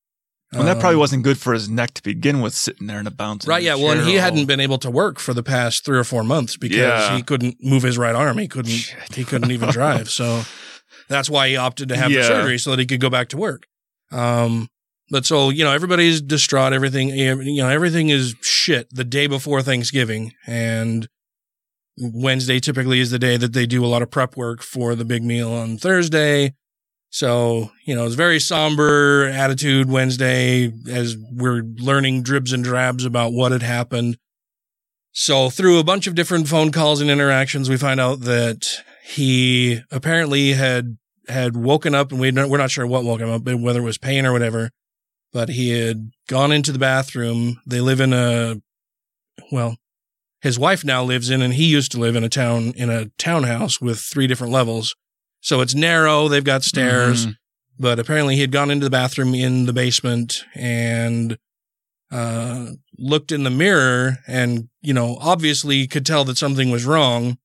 Well, 0.52 0.64
that 0.64 0.80
probably 0.80 0.95
Um, 0.95 1.00
wasn't 1.00 1.23
good 1.25 1.38
for 1.38 1.52
his 1.52 1.68
neck 1.68 1.92
to 1.95 2.02
begin 2.02 2.40
with, 2.40 2.54
sitting 2.54 2.87
there 2.87 2.99
in 2.99 3.07
a 3.07 3.11
bouncing. 3.11 3.50
Right, 3.50 3.62
yeah. 3.62 3.75
Well, 3.75 3.90
and 3.92 4.09
he 4.09 4.14
hadn't 4.14 4.47
been 4.47 4.61
able 4.61 4.78
to 4.78 4.90
work 4.90 5.18
for 5.18 5.35
the 5.35 5.42
past 5.42 5.85
three 5.85 5.99
or 5.99 6.04
four 6.04 6.25
months 6.25 6.57
because 6.57 6.78
Yeah. 6.78 7.14
he 7.14 7.23
couldn't 7.23 7.59
move 7.62 7.83
his 7.83 7.99
right 7.99 8.14
arm. 8.14 8.38
He 8.38 8.49
couldn't. 8.49 8.73
Shit. 8.73 9.14
He 9.14 9.25
couldn't 9.25 9.50
even 9.50 9.68
drive. 9.68 10.09
So 10.09 10.42
that's 11.08 11.30
why 11.30 11.48
he 11.48 11.56
opted 11.56 11.88
to 11.90 11.96
have 11.96 12.10
the 12.10 12.22
surgery 12.22 12.58
so 12.58 12.70
that 12.70 12.78
he 12.78 12.86
could 12.86 13.00
go 13.00 13.10
back 13.10 13.28
to 13.28 13.36
work. 13.36 13.66
Um, 14.12 14.68
but 15.10 15.24
so 15.24 15.50
you 15.50 15.64
know, 15.64 15.72
everybody's 15.72 16.20
distraught. 16.20 16.72
Everything, 16.72 17.08
you 17.08 17.62
know, 17.62 17.68
everything 17.68 18.10
is 18.10 18.34
shit 18.42 18.88
the 18.90 19.04
day 19.04 19.26
before 19.26 19.62
Thanksgiving, 19.62 20.32
and 20.46 21.08
Wednesday 21.96 22.60
typically 22.60 23.00
is 23.00 23.10
the 23.10 23.18
day 23.18 23.36
that 23.36 23.52
they 23.52 23.66
do 23.66 23.84
a 23.84 23.88
lot 23.88 24.02
of 24.02 24.10
prep 24.10 24.36
work 24.36 24.62
for 24.62 24.94
the 24.94 25.04
big 25.04 25.22
meal 25.22 25.52
on 25.52 25.78
Thursday. 25.78 26.54
So, 27.10 27.70
you 27.86 27.94
know, 27.94 28.04
it's 28.04 28.14
very 28.14 28.38
somber 28.38 29.26
attitude 29.28 29.90
Wednesday 29.90 30.70
as 30.90 31.16
we're 31.32 31.62
learning 31.62 32.22
dribs 32.22 32.52
and 32.52 32.62
drabs 32.62 33.04
about 33.04 33.32
what 33.32 33.52
had 33.52 33.62
happened. 33.62 34.18
So 35.12 35.48
through 35.48 35.78
a 35.78 35.84
bunch 35.84 36.06
of 36.06 36.14
different 36.14 36.48
phone 36.48 36.70
calls 36.70 37.00
and 37.00 37.10
interactions, 37.10 37.70
we 37.70 37.78
find 37.78 37.98
out 37.98 38.20
that 38.20 38.84
he 39.14 39.80
apparently 39.90 40.52
had, 40.52 40.98
had 41.28 41.56
woken 41.56 41.94
up 41.94 42.12
and 42.12 42.20
we 42.20 42.30
we're 42.30 42.58
not 42.58 42.70
sure 42.70 42.86
what 42.86 43.04
woke 43.04 43.20
him 43.20 43.30
up, 43.30 43.42
whether 43.42 43.80
it 43.80 43.84
was 43.84 43.96
pain 43.96 44.26
or 44.26 44.32
whatever, 44.32 44.70
but 45.32 45.48
he 45.48 45.70
had 45.70 46.10
gone 46.28 46.52
into 46.52 46.72
the 46.72 46.78
bathroom. 46.78 47.58
They 47.66 47.80
live 47.80 48.00
in 48.00 48.12
a, 48.12 48.56
well, 49.50 49.78
his 50.42 50.58
wife 50.58 50.84
now 50.84 51.02
lives 51.02 51.30
in, 51.30 51.40
and 51.40 51.54
he 51.54 51.64
used 51.64 51.90
to 51.92 51.98
live 51.98 52.16
in 52.16 52.22
a 52.22 52.28
town, 52.28 52.72
in 52.76 52.90
a 52.90 53.06
townhouse 53.18 53.80
with 53.80 53.98
three 53.98 54.26
different 54.26 54.52
levels. 54.52 54.94
So 55.40 55.62
it's 55.62 55.74
narrow. 55.74 56.28
They've 56.28 56.44
got 56.44 56.62
stairs, 56.62 57.26
Mhm. 57.26 57.36
but 57.78 57.98
apparently 57.98 58.34
he 58.34 58.42
had 58.42 58.52
gone 58.52 58.70
into 58.70 58.84
the 58.84 58.90
bathroom 58.90 59.34
in 59.34 59.64
the 59.64 59.72
basement 59.72 60.44
and, 60.54 61.38
uh, 62.10 62.72
looked 62.98 63.32
in 63.32 63.44
the 63.44 63.50
mirror 63.50 64.18
and, 64.26 64.68
you 64.82 64.92
know, 64.92 65.16
obviously 65.20 65.86
could 65.86 66.04
tell 66.04 66.24
that 66.26 66.36
something 66.38 66.70
was 66.70 66.84
wrong. 66.84 67.38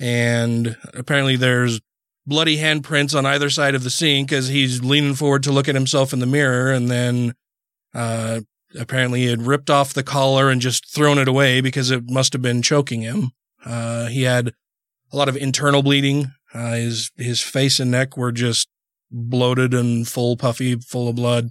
And 0.00 0.76
apparently 0.94 1.36
there's 1.36 1.80
bloody 2.26 2.56
handprints 2.56 3.16
on 3.16 3.26
either 3.26 3.50
side 3.50 3.74
of 3.74 3.84
the 3.84 3.90
sink 3.90 4.32
as 4.32 4.48
he's 4.48 4.82
leaning 4.82 5.14
forward 5.14 5.42
to 5.42 5.52
look 5.52 5.68
at 5.68 5.74
himself 5.74 6.12
in 6.12 6.18
the 6.20 6.26
mirror. 6.26 6.72
And 6.72 6.88
then, 6.90 7.34
uh, 7.94 8.40
apparently 8.78 9.20
he 9.22 9.26
had 9.26 9.42
ripped 9.42 9.68
off 9.68 9.92
the 9.92 10.02
collar 10.02 10.48
and 10.48 10.60
just 10.60 10.92
thrown 10.94 11.18
it 11.18 11.28
away 11.28 11.60
because 11.60 11.90
it 11.90 12.08
must 12.08 12.32
have 12.32 12.42
been 12.42 12.62
choking 12.62 13.02
him. 13.02 13.32
Uh, 13.64 14.06
he 14.06 14.22
had 14.22 14.52
a 15.12 15.16
lot 15.16 15.28
of 15.28 15.36
internal 15.36 15.82
bleeding. 15.82 16.32
Uh, 16.54 16.72
his, 16.74 17.10
his 17.16 17.40
face 17.42 17.78
and 17.78 17.90
neck 17.90 18.16
were 18.16 18.32
just 18.32 18.68
bloated 19.10 19.74
and 19.74 20.06
full 20.08 20.36
puffy, 20.36 20.76
full 20.76 21.08
of 21.08 21.16
blood. 21.16 21.50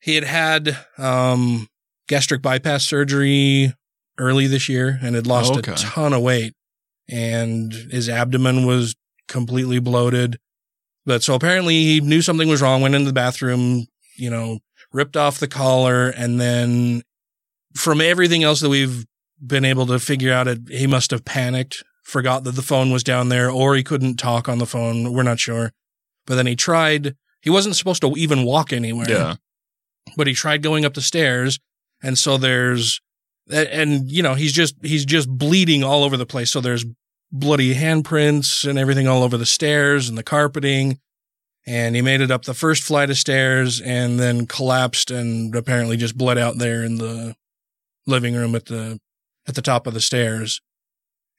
He 0.00 0.14
had 0.16 0.24
had, 0.24 0.76
um, 0.98 1.66
gastric 2.08 2.42
bypass 2.42 2.84
surgery 2.84 3.72
early 4.18 4.46
this 4.46 4.68
year 4.68 4.98
and 5.02 5.14
had 5.14 5.26
lost 5.26 5.54
Okay. 5.56 5.72
a 5.72 5.76
ton 5.76 6.12
of 6.12 6.20
weight 6.20 6.52
and 7.08 7.72
his 7.72 8.08
abdomen 8.08 8.66
was 8.66 8.94
completely 9.28 9.78
bloated. 9.78 10.38
But 11.04 11.22
so 11.22 11.34
apparently 11.34 11.74
he 11.82 12.00
knew 12.00 12.22
something 12.22 12.48
was 12.48 12.62
wrong, 12.62 12.80
went 12.82 12.94
into 12.94 13.06
the 13.06 13.12
bathroom, 13.12 13.86
you 14.16 14.30
know, 14.30 14.58
ripped 14.92 15.16
off 15.16 15.40
the 15.40 15.48
collar 15.48 16.08
and 16.10 16.40
then 16.40 17.02
from 17.74 18.00
everything 18.00 18.42
else 18.44 18.60
that 18.60 18.68
we've 18.68 19.06
been 19.44 19.64
able 19.64 19.86
to 19.86 19.98
figure 19.98 20.32
out 20.32 20.46
it, 20.46 20.60
he 20.68 20.86
must 20.86 21.10
have 21.10 21.24
panicked, 21.24 21.82
forgot 22.04 22.44
that 22.44 22.52
the 22.54 22.62
phone 22.62 22.92
was 22.92 23.02
down 23.02 23.30
there 23.30 23.50
or 23.50 23.74
he 23.74 23.82
couldn't 23.82 24.16
talk 24.16 24.48
on 24.48 24.58
the 24.58 24.66
phone. 24.66 25.12
We're 25.12 25.22
not 25.22 25.40
sure. 25.40 25.72
But 26.26 26.36
then 26.36 26.46
he 26.46 26.54
tried, 26.54 27.16
he 27.40 27.50
wasn't 27.50 27.74
supposed 27.76 28.02
to 28.02 28.12
even 28.16 28.44
walk 28.44 28.72
anywhere 28.72 29.06
Yeah. 29.08 29.34
but 30.16 30.26
he 30.26 30.34
tried 30.34 30.62
going 30.62 30.84
up 30.84 30.94
the 30.94 31.00
stairs 31.00 31.58
and 32.02 32.16
so 32.18 32.36
there's 32.36 33.00
and 33.50 34.10
you 34.10 34.22
know 34.22 34.34
he's 34.34 34.52
just 34.52 34.74
he's 34.82 35.04
just 35.04 35.28
bleeding 35.28 35.82
all 35.84 36.04
over 36.04 36.16
the 36.16 36.26
place. 36.26 36.50
So 36.50 36.60
there's 36.60 36.84
bloody 37.30 37.74
handprints 37.74 38.68
and 38.68 38.78
everything 38.78 39.08
all 39.08 39.22
over 39.22 39.36
the 39.36 39.46
stairs 39.46 40.08
and 40.08 40.18
the 40.18 40.22
carpeting. 40.22 40.98
And 41.64 41.94
he 41.94 42.02
made 42.02 42.20
it 42.20 42.30
up 42.30 42.44
the 42.44 42.54
first 42.54 42.82
flight 42.82 43.08
of 43.08 43.16
stairs 43.16 43.80
and 43.80 44.18
then 44.18 44.46
collapsed 44.46 45.12
and 45.12 45.54
apparently 45.54 45.96
just 45.96 46.18
bled 46.18 46.36
out 46.36 46.58
there 46.58 46.82
in 46.82 46.96
the 46.96 47.36
living 48.06 48.34
room 48.34 48.54
at 48.54 48.66
the 48.66 48.98
at 49.46 49.54
the 49.54 49.62
top 49.62 49.86
of 49.86 49.94
the 49.94 50.00
stairs. 50.00 50.60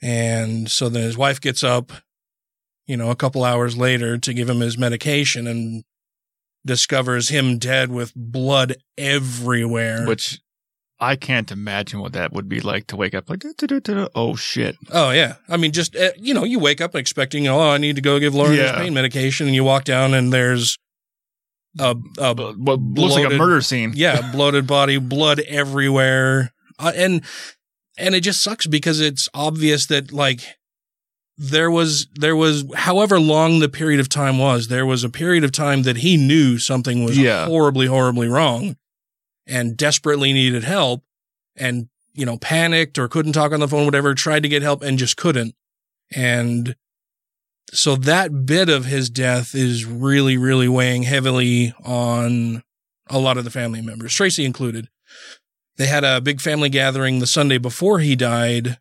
And 0.01 0.69
so 0.71 0.89
then 0.89 1.03
his 1.03 1.17
wife 1.17 1.39
gets 1.39 1.63
up 1.63 1.91
you 2.87 2.97
know 2.97 3.11
a 3.11 3.15
couple 3.15 3.43
hours 3.43 3.77
later 3.77 4.17
to 4.17 4.33
give 4.33 4.49
him 4.49 4.59
his 4.59 4.77
medication 4.77 5.47
and 5.47 5.83
discovers 6.65 7.29
him 7.29 7.57
dead 7.57 7.91
with 7.91 8.13
blood 8.15 8.75
everywhere. 8.97 10.05
Which 10.07 10.39
I 11.03 11.15
can't 11.15 11.51
imagine 11.51 11.99
what 11.99 12.13
that 12.13 12.31
would 12.33 12.47
be 12.47 12.61
like 12.61 12.87
to 12.87 12.95
wake 12.95 13.13
up 13.13 13.29
like, 13.29 13.43
oh 14.15 14.35
shit. 14.35 14.77
oh 14.91 15.11
yeah, 15.11 15.35
I 15.49 15.57
mean, 15.57 15.71
just 15.71 15.95
uh, 15.95 16.11
you 16.17 16.33
know, 16.33 16.43
you 16.43 16.59
wake 16.59 16.79
up 16.81 16.95
expecting, 16.95 17.47
oh, 17.47 17.59
I 17.59 17.77
need 17.77 17.95
to 17.97 18.01
go 18.01 18.19
give 18.19 18.33
Lauren 18.33 18.55
Yeah. 18.57 18.77
pain 18.77 18.93
medication, 18.93 19.47
and 19.47 19.55
you 19.55 19.63
walk 19.63 19.83
down 19.83 20.13
and 20.13 20.31
there's 20.31 20.77
a, 21.79 21.95
a 22.17 22.33
But 22.35 22.79
looks 22.79 23.15
like 23.15 23.31
a 23.31 23.37
murder 23.37 23.61
scene. 23.61 23.93
yeah, 23.95 24.31
bloated 24.31 24.65
body, 24.67 24.97
blood 24.97 25.39
everywhere, 25.41 26.53
uh, 26.79 26.91
and 26.95 27.21
and 27.97 28.15
it 28.15 28.21
just 28.21 28.41
sucks 28.41 28.65
because 28.67 28.99
it's 29.01 29.27
obvious 29.33 29.85
that 29.87 30.11
like 30.11 30.41
there 31.37 31.69
was 31.71 32.07
there 32.15 32.35
was 32.35 32.63
however 32.75 33.19
long 33.19 33.59
the 33.59 33.69
period 33.69 33.99
of 33.99 34.07
time 34.09 34.37
was, 34.37 34.67
there 34.67 34.85
was 34.85 35.03
a 35.03 35.09
period 35.09 35.43
of 35.43 35.51
time 35.51 35.81
that 35.83 35.97
he 35.97 36.15
knew 36.15 36.57
something 36.59 37.03
was 37.03 37.17
Yeah. 37.17 37.45
horribly 37.45 37.87
horribly 37.87 38.27
wrong, 38.27 38.77
and 39.47 39.77
desperately 39.77 40.33
needed 40.33 40.63
help, 40.63 41.03
and 41.55 41.89
you 42.13 42.25
know 42.25 42.37
panicked 42.37 42.97
or 42.97 43.07
couldn't 43.07 43.33
talk 43.33 43.51
on 43.51 43.59
the 43.59 43.67
phone, 43.67 43.85
whatever, 43.85 44.13
tried 44.13 44.43
to 44.43 44.49
get 44.49 44.61
help 44.61 44.81
and 44.81 44.97
just 44.97 45.17
couldn't, 45.17 45.55
and 46.15 46.75
so 47.71 47.95
that 47.95 48.45
bit 48.45 48.69
of 48.69 48.85
his 48.85 49.09
death 49.09 49.55
is 49.55 49.85
really 49.85 50.37
really 50.37 50.67
weighing 50.67 51.03
heavily 51.03 51.73
on 51.83 52.63
a 53.07 53.19
lot 53.19 53.37
of 53.37 53.43
the 53.43 53.51
family 53.51 53.81
members, 53.81 54.13
Tracy 54.13 54.45
included. 54.45 54.89
They 55.77 55.87
had 55.87 56.03
a 56.03 56.21
big 56.21 56.39
family 56.39 56.69
gathering 56.69 57.19
the 57.19 57.27
Sunday 57.27 57.57
before 57.57 57.99
he 57.99 58.15
died 58.15 58.77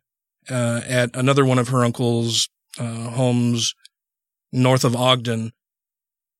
uh, 0.49 0.81
at 0.85 1.15
another 1.15 1.45
one 1.45 1.59
of 1.59 1.69
her 1.69 1.83
uncle's 1.83 2.49
uh, 2.79 3.09
homes 3.09 3.75
north 4.51 4.83
of 4.83 4.95
Ogden. 4.95 5.51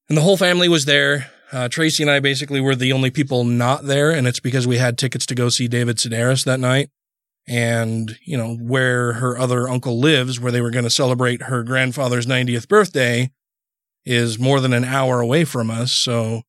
And 0.10 0.18
the 0.18 0.22
whole 0.22 0.38
family 0.38 0.70
was 0.70 0.86
there. 0.86 1.32
Uh, 1.54 1.70
Tracy 1.70 2.02
and 2.02 2.10
I 2.10 2.20
basically 2.20 2.60
were 2.60 2.76
the 2.76 2.92
only 2.92 3.12
people 3.12 3.44
not 3.44 3.84
there, 3.86 4.10
and 4.10 4.28
it's 4.28 4.40
because 4.40 4.66
we 4.66 4.78
had 4.78 4.98
tickets 4.98 5.26
to 5.28 5.36
go 5.36 5.50
see 5.50 5.68
David 5.68 5.98
Sedaris 5.98 6.44
that 6.46 6.60
night. 6.60 6.90
And, 7.48 8.18
you 8.26 8.38
know, 8.38 8.56
where 8.56 9.14
her 9.14 9.38
other 9.38 9.68
uncle 9.70 10.00
lives, 10.00 10.40
where 10.40 10.52
they 10.52 10.62
were 10.62 10.72
going 10.72 10.86
to 10.86 10.90
celebrate 10.90 11.44
her 11.44 11.62
grandfather's 11.64 12.26
90th 12.26 12.68
birthday, 12.68 13.32
is 14.06 14.40
more 14.40 14.60
than 14.60 14.74
an 14.74 14.86
hour 14.86 15.20
away 15.20 15.44
from 15.44 15.70
us. 15.70 15.92
So, 15.92 16.42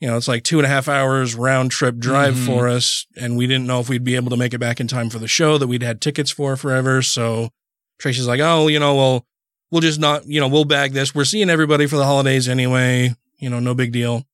you 0.00 0.08
know, 0.08 0.16
it's 0.16 0.26
like 0.28 0.44
two 0.44 0.58
and 0.58 0.64
a 0.66 0.68
half 0.70 0.88
hours 0.88 1.34
round 1.34 1.70
trip 1.70 1.98
drive 1.98 2.34
Mhm. 2.34 2.46
for 2.46 2.66
us. 2.68 3.06
And 3.16 3.36
we 3.36 3.46
didn't 3.46 3.66
know 3.66 3.80
if 3.80 3.88
we'd 3.88 4.04
be 4.04 4.16
able 4.16 4.30
to 4.30 4.36
make 4.36 4.54
it 4.54 4.58
back 4.58 4.80
in 4.80 4.88
time 4.88 5.10
for 5.10 5.18
the 5.18 5.28
show 5.28 5.58
that 5.58 5.66
we'd 5.66 5.82
had 5.82 6.00
tickets 6.00 6.30
for 6.30 6.56
forever. 6.56 7.02
So 7.02 7.50
Tracy's 7.98 8.26
like, 8.26 8.40
oh, 8.40 8.68
you 8.68 8.78
know, 8.78 8.94
well, 8.96 9.26
we'll 9.70 9.82
just 9.82 10.00
not, 10.00 10.26
you 10.26 10.40
know, 10.40 10.48
we'll 10.48 10.64
bag 10.64 10.92
this. 10.94 11.14
We're 11.14 11.24
seeing 11.24 11.50
everybody 11.50 11.86
for 11.86 11.96
the 11.96 12.04
holidays 12.06 12.48
anyway. 12.48 13.14
You 13.38 13.50
know, 13.50 13.60
no 13.60 13.74
big 13.74 13.92
deal. 13.92 14.24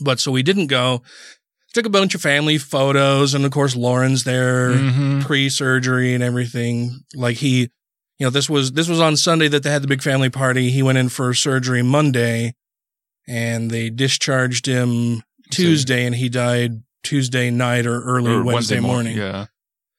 But 0.00 0.20
so 0.20 0.30
we 0.32 0.42
didn't 0.42 0.66
go. 0.68 1.02
Took 1.74 1.86
a 1.86 1.90
bunch 1.90 2.14
of 2.14 2.20
family 2.22 2.58
photos. 2.58 3.34
And 3.34 3.44
of 3.44 3.50
course, 3.50 3.76
Lauren's 3.76 4.24
there 4.24 4.70
Mhm. 4.70 5.22
pre-surgery 5.24 6.14
and 6.14 6.22
everything. 6.22 7.00
Like 7.14 7.36
he, 7.36 7.60
you 8.18 8.26
know, 8.26 8.30
this 8.30 8.48
was, 8.48 8.72
this 8.72 8.88
was 8.88 9.00
on 9.00 9.16
Sunday 9.16 9.48
that 9.48 9.62
they 9.62 9.70
had 9.70 9.82
the 9.82 9.88
big 9.88 10.02
family 10.02 10.30
party. 10.30 10.70
He 10.70 10.82
went 10.82 10.98
in 10.98 11.08
for 11.10 11.34
surgery 11.34 11.82
Monday 11.82 12.54
and 13.28 13.70
they 13.70 13.90
discharged 13.90 14.66
him 14.66 15.22
Tuesday 15.50 16.06
and 16.06 16.14
he 16.14 16.28
died 16.28 16.82
Tuesday 17.02 17.50
night 17.50 17.86
or 17.86 18.02
early 18.02 18.32
Or 18.32 18.42
Wednesday, 18.42 18.80
mor- 18.80 18.94
morning. 18.94 19.16
Yeah. 19.16 19.46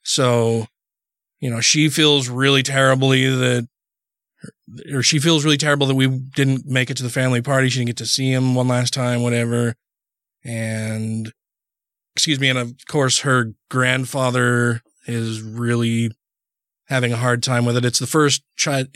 So, 0.04 0.68
you 1.40 1.50
know, 1.50 1.62
she 1.62 1.90
feels 1.90 2.28
really 2.30 2.64
terribly 2.64 3.28
that, 3.30 3.68
or 4.94 5.02
she 5.02 5.20
feels 5.20 5.44
really 5.44 5.58
terrible 5.58 5.88
that 5.88 5.96
we 5.96 6.08
didn't 6.08 6.66
make 6.66 6.90
it 6.90 6.98
to 6.98 7.04
the 7.04 7.10
family 7.10 7.42
party. 7.42 7.70
She 7.70 7.80
didn't 7.80 7.88
get 7.88 7.98
to 7.98 8.06
see 8.06 8.32
him 8.32 8.56
one 8.56 8.68
last 8.68 8.94
time, 8.94 9.22
whatever. 9.22 9.76
And, 10.44 11.32
excuse 12.16 12.40
me. 12.40 12.50
And 12.50 12.60
of 12.60 12.74
course, 12.88 13.20
her 13.20 13.54
grandfather 13.70 14.82
is 15.06 15.42
really 15.42 16.12
having 16.88 17.14
a 17.14 17.18
hard 17.18 17.44
time 17.44 17.66
with 17.66 17.78
it. 17.78 17.86
It's 17.86 18.00
the 18.00 18.08
first 18.08 18.44
child. 18.56 18.88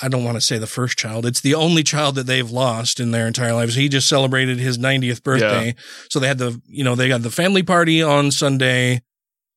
I 0.00 0.08
don't 0.08 0.24
want 0.24 0.36
to 0.36 0.42
say 0.42 0.58
the 0.58 0.66
first 0.66 0.98
child. 0.98 1.24
It's 1.24 1.40
the 1.40 1.54
only 1.54 1.82
child 1.82 2.16
that 2.16 2.26
they've 2.26 2.50
lost 2.50 3.00
in 3.00 3.12
their 3.12 3.26
entire 3.26 3.54
lives. 3.54 3.74
He 3.74 3.88
just 3.88 4.08
celebrated 4.08 4.58
his 4.58 4.76
90th 4.76 5.22
birthday. 5.22 5.74
So 6.10 6.20
they 6.20 6.28
had 6.28 6.38
the, 6.38 6.60
you 6.66 6.84
know, 6.84 6.94
they 6.94 7.08
got 7.08 7.22
the 7.22 7.30
family 7.30 7.62
party 7.62 8.02
on 8.02 8.30
Sunday. 8.30 9.00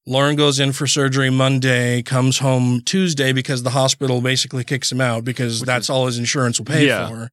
Lauren 0.10 0.36
goes 0.36 0.60
in 0.60 0.72
for 0.72 0.88
surgery 0.88 1.30
Monday, 1.30 2.02
comes 2.02 2.39
home 2.39 2.82
Tuesday 2.84 3.32
because 3.32 3.62
the 3.62 3.69
hospital 3.69 4.22
basically 4.22 4.63
kicks 4.63 4.91
him 4.91 5.00
out 5.00 5.24
because 5.24 5.62
that's 5.62 5.88
all 5.89 6.08
his 6.08 6.17
insurance 6.17 6.58
will 6.60 6.65
pay 6.65 6.88
Yeah. 6.88 7.08
for. 7.08 7.30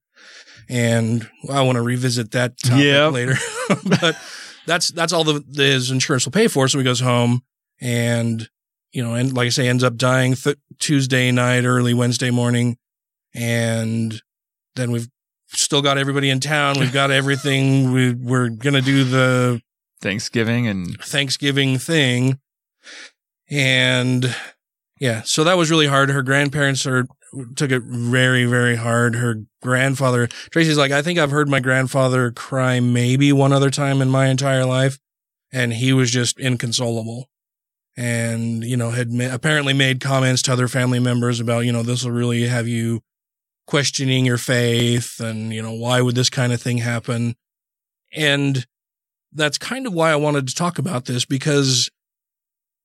And 0.69 1.27
I 1.49 1.63
want 1.63 1.77
to 1.77 1.81
revisit 1.81 2.31
that 2.31 2.57
topic 2.63 2.83
Yep. 2.85 3.11
later, 3.13 3.35
but 3.99 4.15
that's, 4.67 4.89
that's 4.91 5.11
all 5.11 5.23
the, 5.23 5.43
the, 5.47 5.63
his 5.63 5.89
insurance 5.89 6.25
will 6.25 6.31
pay 6.33 6.47
for. 6.47 6.67
So 6.67 6.77
he 6.77 6.83
goes 6.83 6.99
home 6.99 7.41
and, 7.81 8.47
you 8.91 9.01
know, 9.03 9.15
and 9.15 9.33
like 9.35 9.47
I 9.47 9.49
say, 9.49 9.67
ends 9.67 9.83
up 9.83 9.95
dying 9.95 10.35
th- 10.35 10.57
Tuesday 10.77 11.31
night, 11.31 11.63
early 11.65 11.93
Wednesday 11.95 12.29
morning. 12.29 12.77
And 13.33 14.21
then 14.75 14.91
we've 14.91 15.07
still 15.47 15.81
got 15.81 15.97
everybody 15.97 16.29
in 16.29 16.39
town. 16.41 16.75
We've 16.79 16.93
got 16.93 17.09
everything. 17.11 17.91
We, 17.91 18.13
we're 18.13 18.49
going 18.49 18.75
to 18.75 18.81
do 18.81 19.03
the 19.03 19.61
Thanksgiving 20.01 20.67
and 20.67 20.95
Thanksgiving 21.01 21.79
thing. 21.79 22.39
And 23.49 24.35
yeah, 24.99 25.21
so 25.23 25.43
that 25.43 25.57
was 25.57 25.71
really 25.71 25.87
hard. 25.87 26.09
Her 26.09 26.23
grandparents 26.23 26.85
are 26.85 27.07
took 27.55 27.71
it 27.71 27.83
very, 27.83 28.45
very 28.45 28.75
hard. 28.75 29.15
Her 29.15 29.43
grandfather, 29.61 30.27
Tracy's 30.51 30.77
like, 30.77 30.91
I 30.91 31.01
think 31.01 31.19
I've 31.19 31.31
heard 31.31 31.49
my 31.49 31.59
grandfather 31.59 32.31
cry 32.31 32.79
maybe 32.79 33.31
one 33.31 33.53
other 33.53 33.69
time 33.69 34.01
in 34.01 34.09
my 34.09 34.27
entire 34.27 34.65
life. 34.65 34.97
And 35.51 35.73
he 35.73 35.93
was 35.93 36.11
just 36.11 36.39
inconsolable. 36.39 37.29
And, 37.95 38.63
you 38.63 38.77
know, 38.77 38.91
had 38.91 39.11
ma- 39.11 39.33
apparently 39.33 39.73
made 39.73 40.01
comments 40.01 40.41
to 40.43 40.53
other 40.53 40.67
family 40.67 40.99
members 40.99 41.39
about, 41.39 41.65
you 41.65 41.71
know, 41.71 41.83
this 41.83 42.03
will 42.03 42.11
really 42.11 42.47
have 42.47 42.67
you 42.67 43.01
questioning 43.65 44.25
your 44.25 44.37
faith 44.37 45.19
and, 45.19 45.53
you 45.53 45.61
know, 45.61 45.73
why 45.73 46.01
would 46.01 46.15
this 46.15 46.29
kind 46.29 46.53
of 46.53 46.61
thing 46.61 46.77
happen? 46.77 47.35
And 48.13 48.65
that's 49.33 49.57
kind 49.57 49.87
of 49.87 49.93
why 49.93 50.11
I 50.11 50.15
wanted 50.15 50.47
to 50.47 50.55
talk 50.55 50.79
about 50.79 51.05
this 51.05 51.25
because 51.25 51.89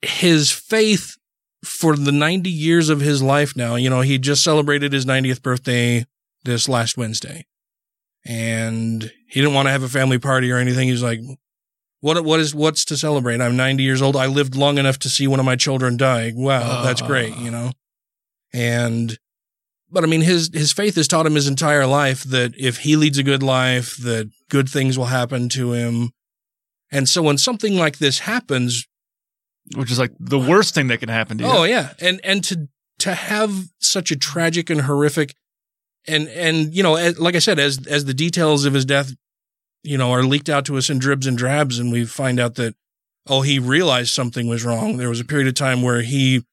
his 0.03 0.51
faith 0.51 1.17
for 1.65 1.97
the 1.97 2.13
90 2.13 2.51
years 2.51 2.89
of 2.89 3.01
his 3.01 3.23
life 3.23 3.57
now, 3.57 3.77
you 3.77 3.89
know, 3.89 4.01
he 4.01 4.19
just 4.19 4.43
celebrated 4.43 4.93
his 4.93 5.07
90th 5.07 5.43
birthday 5.43 6.05
this 6.45 6.69
last 6.69 6.97
Wednesday 6.97 7.47
and 8.25 9.11
he 9.29 9.41
didn't 9.41 9.55
want 9.55 9.67
to 9.67 9.73
have 9.73 9.83
a 9.83 9.89
family 9.89 10.19
party 10.19 10.51
or 10.51 10.59
anything. 10.59 10.89
He's 10.89 11.03
like, 11.03 11.21
What 12.01 12.23
what 12.25 12.41
is 12.41 12.55
what's 12.55 12.85
to 12.87 12.97
celebrate? 12.97 13.41
I'm 13.41 13.57
90 13.57 13.83
years 13.83 14.03
old. 14.03 14.17
I 14.17 14.27
lived 14.27 14.55
long 14.55 14.79
enough 14.79 14.99
to 15.01 15.09
see 15.09 15.27
one 15.27 15.41
of 15.41 15.47
my 15.47 15.57
children 15.57 15.97
die. 15.97 16.33
Wow, 16.35 16.83
that's 16.83 17.03
ah. 17.03 17.07
great, 17.07 17.37
you 17.37 17.51
know. 17.51 17.73
And 18.53 19.19
but 19.91 20.05
I 20.05 20.07
mean 20.07 20.21
his 20.21 20.51
his 20.53 20.73
faith 20.73 20.95
has 20.97 21.09
taught 21.09 21.27
him 21.27 21.35
his 21.35 21.49
entire 21.49 21.87
life 21.87 22.23
that 22.25 22.53
if 22.57 22.79
he 22.79 22.97
leads 22.97 23.19
a 23.19 23.23
good 23.23 23.43
life, 23.43 23.97
that 23.97 24.31
good 24.49 24.69
things 24.69 24.99
will 24.99 25.07
happen 25.07 25.49
to 25.51 25.73
him. 25.73 26.11
And 26.91 27.09
so 27.09 27.23
when 27.23 27.39
something 27.39 27.77
like 27.77 27.99
this 27.99 28.21
happens, 28.21 28.87
Which 29.77 29.91
is 29.91 29.99
like 29.99 30.13
the 30.19 30.39
worst 30.39 30.75
thing 30.75 30.89
that 30.89 30.99
can 31.01 31.09
happen 31.09 31.39
to 31.39 31.45
you. 31.45 31.51
Oh 31.51 31.65
yeah, 31.65 31.93
and 32.01 32.21
and 32.25 32.43
to 32.45 32.69
to 32.99 33.15
have 33.15 33.53
such 33.79 34.11
a 34.11 34.17
tragic 34.17 34.71
and 34.71 34.83
horrific, 34.83 35.35
and 36.07 36.29
and 36.29 36.75
you 36.75 36.83
know, 36.83 36.97
as, 36.97 37.19
like 37.19 37.35
I 37.37 37.39
said, 37.41 37.59
as 37.59 37.87
as 37.87 38.05
the 38.05 38.15
details 38.15 38.65
of 38.65 38.75
his 38.75 38.85
death, 38.85 39.13
you 39.83 39.97
know, 39.97 40.11
are 40.13 40.25
leaked 40.25 40.49
out 40.49 40.65
to 40.67 40.77
us 40.77 40.91
in 40.91 40.99
dribs 40.99 41.27
and 41.27 41.39
drabs, 41.39 41.79
and 41.79 41.91
we 41.93 42.05
find 42.05 42.39
out 42.41 42.57
that 42.57 42.75
oh, 43.29 43.43
he 43.43 43.59
realized 43.59 44.13
something 44.13 44.49
was 44.49 44.65
wrong. 44.65 44.97
There 44.97 45.09
was 45.09 45.21
a 45.21 45.25
period 45.25 45.47
of 45.49 45.55
time 45.55 45.81
where 45.83 46.03
he 46.03 46.45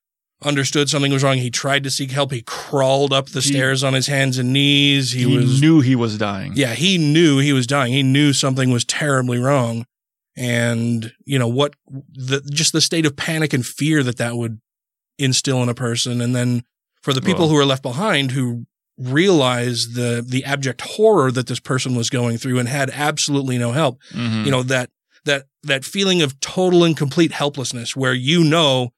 understood 0.44 0.88
something 0.88 1.12
was 1.12 1.24
wrong. 1.24 1.38
He 1.38 1.50
tried 1.50 1.84
to 1.84 1.90
seek 1.90 2.12
help. 2.12 2.32
He 2.32 2.44
crawled 2.44 3.12
up 3.12 3.28
the 3.30 3.42
He- 3.42 3.50
stairs 3.50 3.84
on 3.84 3.94
his 3.94 4.08
hands 4.08 4.38
and 4.38 4.54
knees. 4.54 5.12
He, 5.12 5.24
he 5.28 5.36
was 5.38 5.60
knew 5.60 5.82
he 5.82 5.96
was 5.96 6.18
dying. 6.18 6.54
yeah, 6.56 6.76
he 6.76 6.98
knew 6.98 7.40
he 7.40 7.52
was 7.54 7.66
dying. 7.68 7.92
He 7.92 8.04
knew 8.04 8.32
something 8.34 8.70
was 8.72 8.86
terribly 8.86 9.40
wrong. 9.40 9.86
And, 10.38 11.12
you 11.26 11.38
know, 11.38 11.48
what 11.48 11.74
the, 11.88 12.42
just 12.52 12.72
the 12.74 12.82
state 12.82 13.06
of 13.06 13.16
panic 13.18 13.54
and 13.54 13.66
fear 13.66 14.04
that 14.04 14.18
that 14.18 14.36
would 14.36 14.60
instill 15.18 15.62
in 15.64 15.70
a 15.70 15.74
person. 15.74 16.22
And 16.22 16.34
then 16.36 16.64
for 17.02 17.14
the 17.14 17.22
people 17.22 17.42
Well- 17.42 17.50
who 17.50 17.58
are 17.58 17.66
left 17.66 17.84
behind 17.84 18.32
who 18.32 18.66
realized 18.98 19.96
the, 19.96 20.24
the 20.28 20.44
abject 20.46 20.82
horror 20.82 21.32
that 21.32 21.48
this 21.48 21.60
person 21.60 21.96
was 21.96 22.10
going 22.10 22.38
through 22.38 22.60
and 22.60 22.68
had 22.70 22.90
absolutely 22.92 23.58
no 23.58 23.72
help, 23.72 23.98
Mhm. 24.14 24.46
you 24.46 24.52
know, 24.52 24.64
that, 24.64 24.90
that, 25.26 25.46
that 25.64 25.84
feeling 25.86 26.22
of 26.22 26.40
total 26.42 26.84
and 26.84 26.96
complete 26.98 27.32
helplessness 27.32 27.96
where 27.96 28.14
you 28.14 28.44
know, 28.44 28.90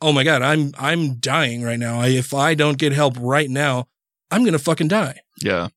oh 0.00 0.12
my 0.12 0.24
God, 0.24 0.42
I'm, 0.42 0.72
I'm 0.78 1.14
dying 1.18 1.62
right 1.62 1.78
now. 1.78 2.00
I, 2.00 2.08
if 2.08 2.34
I 2.34 2.54
don't 2.54 2.76
get 2.78 2.92
help 2.92 3.14
right 3.20 3.48
now, 3.48 3.86
I'm 4.30 4.42
going 4.42 4.52
to 4.52 4.58
fucking 4.58 4.88
die. 4.88 5.20
yeah. 5.42 5.68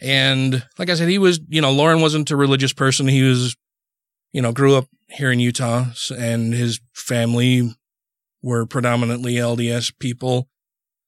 And 0.00 0.66
like 0.78 0.88
I 0.88 0.94
said, 0.94 1.08
he 1.08 1.18
was, 1.18 1.38
you 1.48 1.60
know, 1.60 1.70
Lauren 1.70 2.00
wasn't 2.00 2.30
a 2.30 2.36
religious 2.36 2.72
person. 2.72 3.06
He 3.08 3.22
was, 3.22 3.56
you 4.32 4.42
know, 4.42 4.52
grew 4.52 4.76
up 4.76 4.86
here 5.08 5.32
in 5.32 5.40
Utah 5.40 5.86
and 6.16 6.54
his 6.54 6.80
family 6.94 7.74
were 8.42 8.66
predominantly 8.66 9.34
LDS 9.34 9.92
people, 9.98 10.48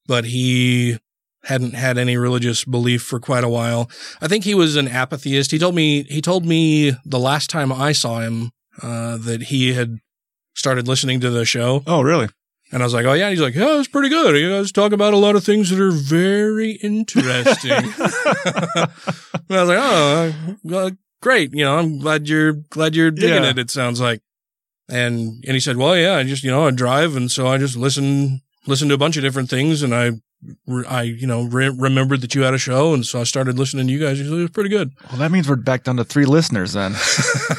but 0.06 0.26
he 0.26 0.98
hadn't 1.44 1.74
had 1.74 1.98
any 1.98 2.16
religious 2.16 2.64
belief 2.64 3.02
for 3.02 3.18
quite 3.18 3.44
a 3.44 3.48
while. 3.48 3.90
I 4.20 4.28
think 4.28 4.44
he 4.44 4.54
was 4.54 4.76
an 4.76 4.88
apatheist. 4.88 5.50
He 5.50 5.58
told 5.58 5.74
me, 5.74 6.04
he 6.04 6.20
told 6.20 6.44
me 6.44 6.92
the 7.04 7.18
last 7.18 7.50
time 7.50 7.72
I 7.72 7.92
saw 7.92 8.20
him, 8.20 8.50
uh, 8.80 9.16
that 9.18 9.44
he 9.44 9.74
had 9.74 9.98
started 10.54 10.88
listening 10.88 11.20
to 11.20 11.30
the 11.30 11.44
show. 11.44 11.82
Oh, 11.86 12.02
really? 12.02 12.28
And 12.70 12.82
I 12.82 12.86
was 12.86 12.94
like, 12.94 13.04
oh 13.04 13.12
yeah. 13.12 13.26
And 13.26 13.32
he's 13.32 13.42
like, 13.42 13.54
yeah, 13.54 13.78
it's 13.78 13.88
pretty 13.88 14.08
good. 14.08 14.34
You 14.36 14.50
guys 14.50 14.72
talk 14.72 14.92
about 14.92 15.12
a 15.12 15.18
lot 15.18 15.36
of 15.36 15.44
things 15.44 15.68
that 15.70 15.80
are 15.80 15.90
very 15.90 16.72
interesting. 16.82 17.70
and 17.72 17.88
I 19.50 19.62
was 19.62 19.68
like, 19.68 19.78
oh, 19.78 20.90
great. 21.22 21.54
You 21.54 21.64
know, 21.64 21.78
I'm 21.78 21.98
glad 21.98 22.28
you're 22.28 22.52
glad 22.52 22.94
you're 22.94 23.10
digging 23.10 23.44
Yeah. 23.44 23.50
it. 23.50 23.58
It 23.58 23.70
sounds 23.70 23.98
like. 24.00 24.20
And 24.90 25.42
and 25.46 25.54
he 25.54 25.60
said, 25.60 25.78
well, 25.78 25.96
yeah, 25.96 26.16
I 26.16 26.22
just 26.24 26.44
you 26.44 26.50
know 26.50 26.66
I 26.66 26.70
drive, 26.70 27.16
and 27.16 27.30
so 27.30 27.46
I 27.46 27.56
just 27.56 27.76
listen 27.76 28.42
listen 28.66 28.88
to 28.88 28.94
a 28.94 28.98
bunch 28.98 29.16
of 29.16 29.22
different 29.22 29.48
things, 29.48 29.82
and 29.82 29.94
I. 29.94 30.12
I, 30.88 31.02
you 31.02 31.28
know, 31.28 31.44
re- 31.44 31.68
remembered 31.68 32.20
that 32.22 32.34
you 32.34 32.42
had 32.42 32.52
a 32.52 32.58
show, 32.58 32.94
and 32.94 33.06
so 33.06 33.20
I 33.20 33.22
started 33.22 33.60
listening 33.60 33.86
to 33.86 33.92
you 33.92 34.00
guys. 34.00 34.18
It 34.18 34.28
was 34.28 34.50
pretty 34.50 34.70
good. 34.70 34.90
Well, 35.08 35.18
that 35.20 35.30
means 35.30 35.48
we're 35.48 35.54
back 35.54 35.84
down 35.84 35.98
to 35.98 36.04
three 36.04 36.24
listeners 36.24 36.72
then. 36.72 36.96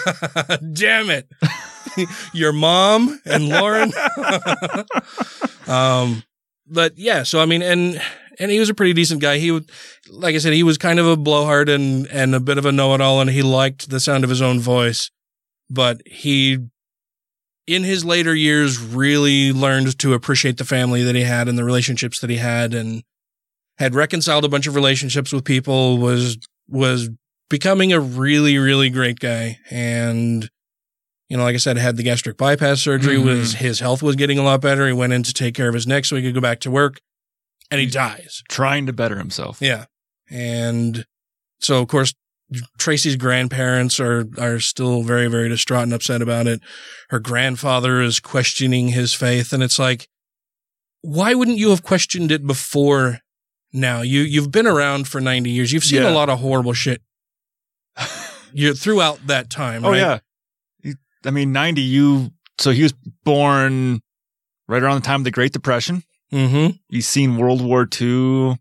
Damn 0.74 1.10
it. 1.10 1.30
Your 2.34 2.52
mom 2.52 3.22
and 3.26 3.48
Lauren. 3.48 3.94
um, 5.68 6.24
but 6.68 6.98
yeah, 6.98 7.24
so 7.24 7.40
I 7.42 7.46
mean, 7.46 7.62
and, 7.62 8.02
and 8.40 8.52
he 8.52 8.60
was 8.60 8.70
a 8.70 8.74
pretty 8.74 8.94
decent 8.94 9.22
guy. 9.22 9.38
He 9.38 9.52
would, 9.52 9.70
like 10.10 10.36
I 10.36 10.38
said, 10.40 10.54
he 10.54 10.64
was 10.64 10.78
kind 10.78 11.00
of 11.00 11.06
a 11.08 11.16
blowhard 11.18 11.70
and, 11.70 12.08
and 12.08 12.34
a 12.36 12.40
bit 12.40 12.58
of 12.58 12.66
a 12.66 12.72
know-it-all 12.72 13.22
and 13.22 13.30
he 13.30 13.42
liked 13.42 13.90
the 13.90 14.00
sound 14.00 14.24
of 14.24 14.30
his 14.30 14.42
own 14.42 14.60
voice, 14.60 15.10
but 15.70 16.02
he, 16.06 16.58
in 17.68 17.84
his 17.84 18.04
later 18.04 18.36
years, 18.36 18.80
really 18.80 19.54
learned 19.54 19.98
to 20.00 20.14
appreciate 20.14 20.58
the 20.58 20.66
family 20.66 21.04
that 21.04 21.16
he 21.16 21.22
had 21.24 21.48
and 21.48 21.58
the 21.58 21.64
relationships 21.64 22.20
that 22.20 22.30
he 22.30 22.38
had 22.38 22.74
and 22.74 23.04
had 23.78 23.96
reconciled 23.96 24.46
a 24.46 24.50
bunch 24.50 24.68
of 24.68 24.76
relationships 24.76 25.32
with 25.32 25.46
people, 25.46 25.98
was, 25.98 26.38
was 26.68 27.10
becoming 27.50 27.94
a 27.94 28.00
really, 28.00 28.58
really 28.58 28.90
great 28.90 29.20
guy. 29.20 29.58
And, 29.72 30.50
you 31.30 31.38
know, 31.38 31.44
like 31.44 31.56
I 31.56 31.58
said, 31.58 31.78
had 31.78 31.98
the 31.98 32.04
gastric 32.04 32.38
bypass 32.38 32.82
surgery, 32.82 33.16
Mhm. 33.18 33.26
was 33.26 33.54
his 33.56 33.80
health 33.80 34.04
was 34.04 34.16
getting 34.16 34.38
a 34.38 34.44
lot 34.44 34.62
better. 34.62 34.86
He 34.86 34.94
went 34.94 35.14
in 35.14 35.24
to 35.24 35.34
take 35.34 35.56
care 35.56 35.68
of 35.70 35.74
his 35.74 35.88
neck 35.88 36.06
so 36.06 36.16
he 36.16 36.22
could 36.22 36.36
go 36.36 36.42
back 36.42 36.60
to 36.62 36.72
work 36.72 37.00
and 37.72 37.80
he 37.80 37.88
dies. 37.88 38.44
Trying 38.50 38.86
to 38.88 38.94
better 38.94 39.18
himself. 39.18 39.60
Yeah. 39.62 39.86
And 40.30 41.06
so 41.60 41.82
of 41.82 41.88
course 41.88 42.14
Tracy's 42.78 43.16
grandparents 43.16 44.00
are 44.00 44.26
are 44.38 44.60
still 44.60 45.02
very, 45.02 45.28
very 45.28 45.50
distraught 45.50 45.84
and 45.84 45.94
upset 45.94 46.22
about 46.22 46.46
it. 46.46 46.62
Her 47.10 47.20
grandfather 47.20 48.02
is 48.02 48.20
questioning 48.20 48.90
his 48.90 49.12
faith, 49.14 49.54
and 49.54 49.64
it's 49.64 49.80
like, 49.80 50.08
why 51.02 51.34
wouldn't 51.34 51.58
you 51.58 51.70
have 51.72 51.82
questioned 51.84 52.32
it 52.32 52.46
before 52.46 53.20
now? 53.72 54.02
You 54.02 54.22
you've 54.22 54.52
been 54.52 54.68
around 54.68 55.08
for 55.08 55.20
ninety 55.20 55.50
years. 55.50 55.72
You've 55.72 55.84
seen 55.84 56.04
Yeah. 56.04 56.10
a 56.10 56.14
lot 56.14 56.30
of 56.30 56.40
horrible 56.42 56.74
shit. 56.74 57.02
you 58.54 58.74
throughout 58.76 59.26
that 59.28 59.50
time, 59.50 59.84
Oh 59.86 59.92
right? 59.92 60.20
yeah. 60.86 60.94
I 61.26 61.32
mean, 61.32 61.52
ninety. 61.54 61.82
You 61.82 62.32
so 62.60 62.72
he 62.72 62.84
was 62.84 62.94
born 63.24 64.02
right 64.68 64.84
around 64.84 65.02
the 65.02 65.06
time 65.08 65.22
of 65.22 65.26
the 65.26 65.32
Great 65.32 65.54
Depression. 65.54 66.04
Mm-hmm. 66.34 66.76
He's 66.90 67.08
seen 67.08 67.38
World 67.38 67.62
War 67.62 67.82
II, 68.02 68.08
all 68.10 68.58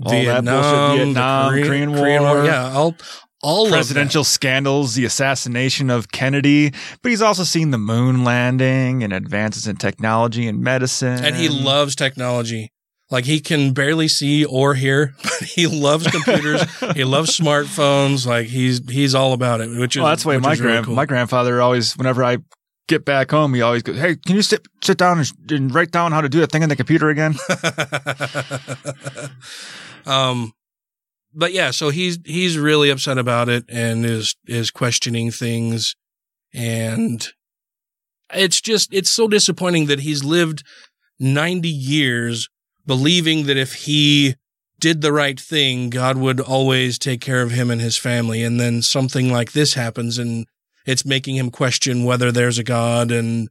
that 0.00 0.44
bullshit, 0.44 0.96
Vietnam, 1.06 1.54
the 1.54 1.62
Korean, 1.66 1.92
War, 1.92 2.44
Yeah, 2.44 2.72
all 2.74 2.94
all 3.40 3.66
of 3.66 3.72
presidential 3.72 4.24
scandals, 4.24 4.94
the 4.94 5.04
assassination 5.04 5.90
of 5.90 6.10
Kennedy. 6.10 6.70
But 7.02 7.10
he's 7.10 7.22
also 7.22 7.44
seen 7.44 7.70
the 7.70 7.78
moon 7.78 8.24
landing 8.24 9.02
and 9.04 9.12
advances 9.12 9.66
in 9.66 9.76
technology 9.76 10.46
and 10.48 10.60
medicine. 10.60 11.24
and 11.24 11.36
he 11.36 11.48
loves 11.48 11.94
technology. 11.94 12.72
Like 13.10 13.24
he 13.24 13.40
can 13.40 13.72
barely 13.72 14.06
see 14.06 14.44
or 14.44 14.74
hear, 14.74 15.14
but 15.22 15.42
he 15.48 15.66
loves 15.66 16.06
computers. 16.08 16.62
he 16.94 17.04
loves 17.04 17.38
smartphones. 17.38 18.26
Like 18.26 18.46
he's 18.48 18.86
he's 18.90 19.14
all 19.14 19.32
about 19.32 19.60
it. 19.62 19.70
Which 19.78 19.96
is 19.96 20.02
Well, 20.02 20.10
that's 20.10 20.26
why 20.26 20.36
my 20.38 20.52
is 20.52 20.60
really 20.60 20.72
grand 20.74 20.86
cool. 20.86 20.94
my 20.94 21.06
grandfather 21.06 21.62
always, 21.62 21.96
whenever 21.96 22.22
I 22.22 22.38
get 22.88 23.04
back 23.04 23.30
home, 23.30 23.54
he 23.54 23.62
always 23.62 23.82
goes, 23.82 23.98
"Hey, 23.98 24.16
can 24.16 24.34
you 24.34 24.42
sit 24.42 24.66
sit 24.82 24.98
down 24.98 25.18
and, 25.18 25.52
and 25.52 25.74
write 25.74 25.92
down 25.92 26.10
how 26.10 26.20
to 26.20 26.28
do 26.28 26.40
that 26.40 26.50
thing 26.50 26.62
on 26.62 26.68
the 26.68 26.76
computer 26.76 27.08
again?" 27.08 27.36
um, 30.06 30.52
but 31.32 31.52
yeah, 31.52 31.70
so 31.70 31.90
he's 31.90 32.18
he's 32.24 32.58
really 32.58 32.90
upset 32.90 33.18
about 33.18 33.48
it 33.48 33.64
and 33.68 34.04
is 34.04 34.34
is 34.46 34.70
questioning 34.70 35.30
things, 35.30 35.94
and 36.52 37.28
it's 38.34 38.60
just 38.60 38.92
it's 38.92 39.10
so 39.10 39.28
disappointing 39.28 39.86
that 39.86 40.00
he's 40.00 40.24
lived 40.24 40.64
ninety 41.20 41.68
years 41.68 42.48
believing 42.86 43.46
that 43.46 43.56
if 43.56 43.74
he 43.74 44.34
did 44.80 45.02
the 45.02 45.12
right 45.12 45.38
thing, 45.38 45.90
God 45.90 46.16
would 46.16 46.40
always 46.40 46.98
take 46.98 47.20
care 47.20 47.42
of 47.42 47.50
him 47.50 47.70
and 47.70 47.80
his 47.80 47.96
family, 47.96 48.42
and 48.42 48.58
then 48.58 48.82
something 48.82 49.30
like 49.30 49.52
this 49.52 49.74
happens, 49.74 50.18
and 50.18 50.46
it's 50.88 51.04
making 51.04 51.36
him 51.36 51.50
question 51.50 52.04
whether 52.04 52.32
there's 52.32 52.58
a 52.58 52.64
God 52.64 53.12
and 53.12 53.50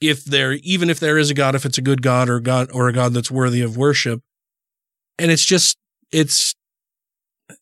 if 0.00 0.24
there 0.24 0.52
even 0.54 0.88
if 0.88 0.98
there 0.98 1.18
is 1.18 1.30
a 1.30 1.34
God, 1.34 1.54
if 1.54 1.66
it's 1.66 1.76
a 1.76 1.82
good 1.82 2.00
God 2.00 2.30
or 2.30 2.40
God 2.40 2.70
or 2.72 2.88
a 2.88 2.92
God 2.92 3.12
that's 3.12 3.30
worthy 3.30 3.60
of 3.60 3.76
worship. 3.76 4.22
And 5.18 5.30
it's 5.30 5.44
just 5.44 5.76
it's 6.10 6.54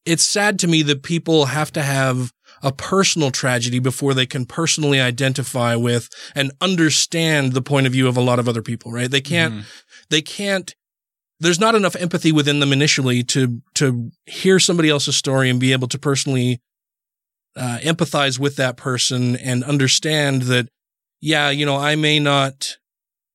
it's 0.06 0.22
sad 0.22 0.60
to 0.60 0.68
me 0.68 0.82
that 0.82 1.02
people 1.02 1.46
have 1.46 1.72
to 1.72 1.82
have 1.82 2.32
a 2.62 2.70
personal 2.70 3.32
tragedy 3.32 3.80
before 3.80 4.14
they 4.14 4.24
can 4.24 4.46
personally 4.46 5.00
identify 5.00 5.74
with 5.74 6.08
and 6.36 6.52
understand 6.60 7.54
the 7.54 7.62
point 7.62 7.88
of 7.88 7.92
view 7.92 8.06
of 8.06 8.16
a 8.16 8.20
lot 8.20 8.38
of 8.38 8.48
other 8.48 8.62
people 8.62 8.92
right? 8.92 9.10
They 9.10 9.20
can't 9.20 9.54
mm-hmm. 9.54 9.66
they 10.10 10.22
can't 10.22 10.76
there's 11.40 11.58
not 11.58 11.74
enough 11.74 11.96
empathy 11.96 12.30
within 12.30 12.60
them 12.60 12.72
initially 12.72 13.24
to 13.24 13.62
to 13.74 14.12
hear 14.26 14.60
somebody 14.60 14.88
else's 14.88 15.16
story 15.16 15.50
and 15.50 15.58
be 15.58 15.72
able 15.72 15.88
to 15.88 15.98
personally 15.98 16.60
uh, 17.56 17.78
empathize 17.82 18.38
with 18.38 18.56
that 18.56 18.76
person 18.76 19.36
and 19.36 19.64
understand 19.64 20.42
that 20.42 20.68
yeah 21.20 21.50
you 21.50 21.66
know 21.66 21.76
i 21.76 21.94
may 21.94 22.18
not 22.18 22.78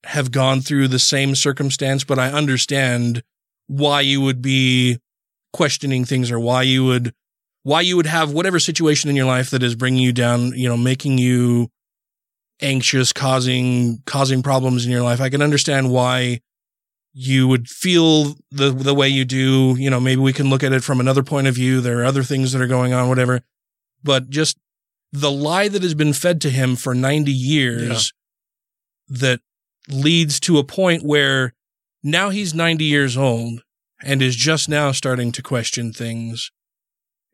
have 0.04 0.32
gone 0.32 0.62
through 0.62 0.88
the 0.88 1.00
same 1.00 1.36
circumstance 1.36 2.04
but 2.04 2.18
i 2.18 2.32
understand 2.32 3.22
why 3.68 4.02
you 4.02 4.22
would 4.22 4.42
be 4.42 4.98
questioning 5.54 6.06
things 6.06 6.32
or 6.32 6.40
why 6.40 6.62
you 6.62 6.84
would 6.86 7.14
why 7.64 7.82
you 7.82 7.96
would 7.96 8.06
have 8.06 8.32
whatever 8.32 8.60
situation 8.60 9.10
in 9.10 9.16
your 9.16 9.26
life 9.26 9.50
that 9.50 9.64
is 9.64 9.76
bringing 9.76 10.02
you 10.02 10.14
down 10.14 10.52
you 10.56 10.68
know 10.68 10.78
making 10.78 11.18
you 11.18 11.70
anxious 12.62 13.14
causing 13.14 14.02
causing 14.06 14.42
problems 14.42 14.86
in 14.86 14.92
your 14.92 15.04
life. 15.04 15.22
I 15.22 15.30
can 15.30 15.42
understand 15.42 15.92
why 15.92 16.42
you 17.14 17.48
would 17.48 17.68
feel 17.68 18.36
the 18.52 18.72
the 18.72 18.94
way 18.94 19.08
you 19.08 19.26
do. 19.26 19.76
You 19.78 19.90
know 19.90 20.00
maybe 20.00 20.22
we 20.22 20.34
can 20.34 20.50
look 20.50 20.64
at 20.64 20.74
it 20.74 20.84
from 20.84 21.00
another 21.00 21.24
point 21.24 21.48
of 21.48 21.56
view. 21.56 21.82
There 21.82 22.00
are 22.00 22.06
other 22.06 22.24
things 22.24 22.52
that 22.52 22.62
are 22.62 22.68
going 22.68 22.94
on 22.94 23.10
whatever 23.10 23.42
but 24.04 24.30
just 24.30 24.58
the 25.12 25.32
lie 25.32 25.68
that 25.68 25.84
has 25.84 25.94
been 25.94 26.14
fed 26.14 26.42
to 26.42 26.50
him 26.50 26.76
for 26.76 26.94
90 26.94 27.32
years 27.32 28.14
that 29.10 29.40
leads 29.90 30.40
to 30.42 30.58
a 30.58 30.64
point 30.64 31.04
where 31.04 31.54
now 32.04 32.30
he's 32.30 32.54
90 32.54 32.84
years 32.84 33.16
old 33.18 33.62
and 34.04 34.22
is 34.22 34.36
just 34.36 34.68
now 34.70 34.92
starting 34.92 35.32
to 35.32 35.42
question 35.42 35.92
things. 35.94 36.52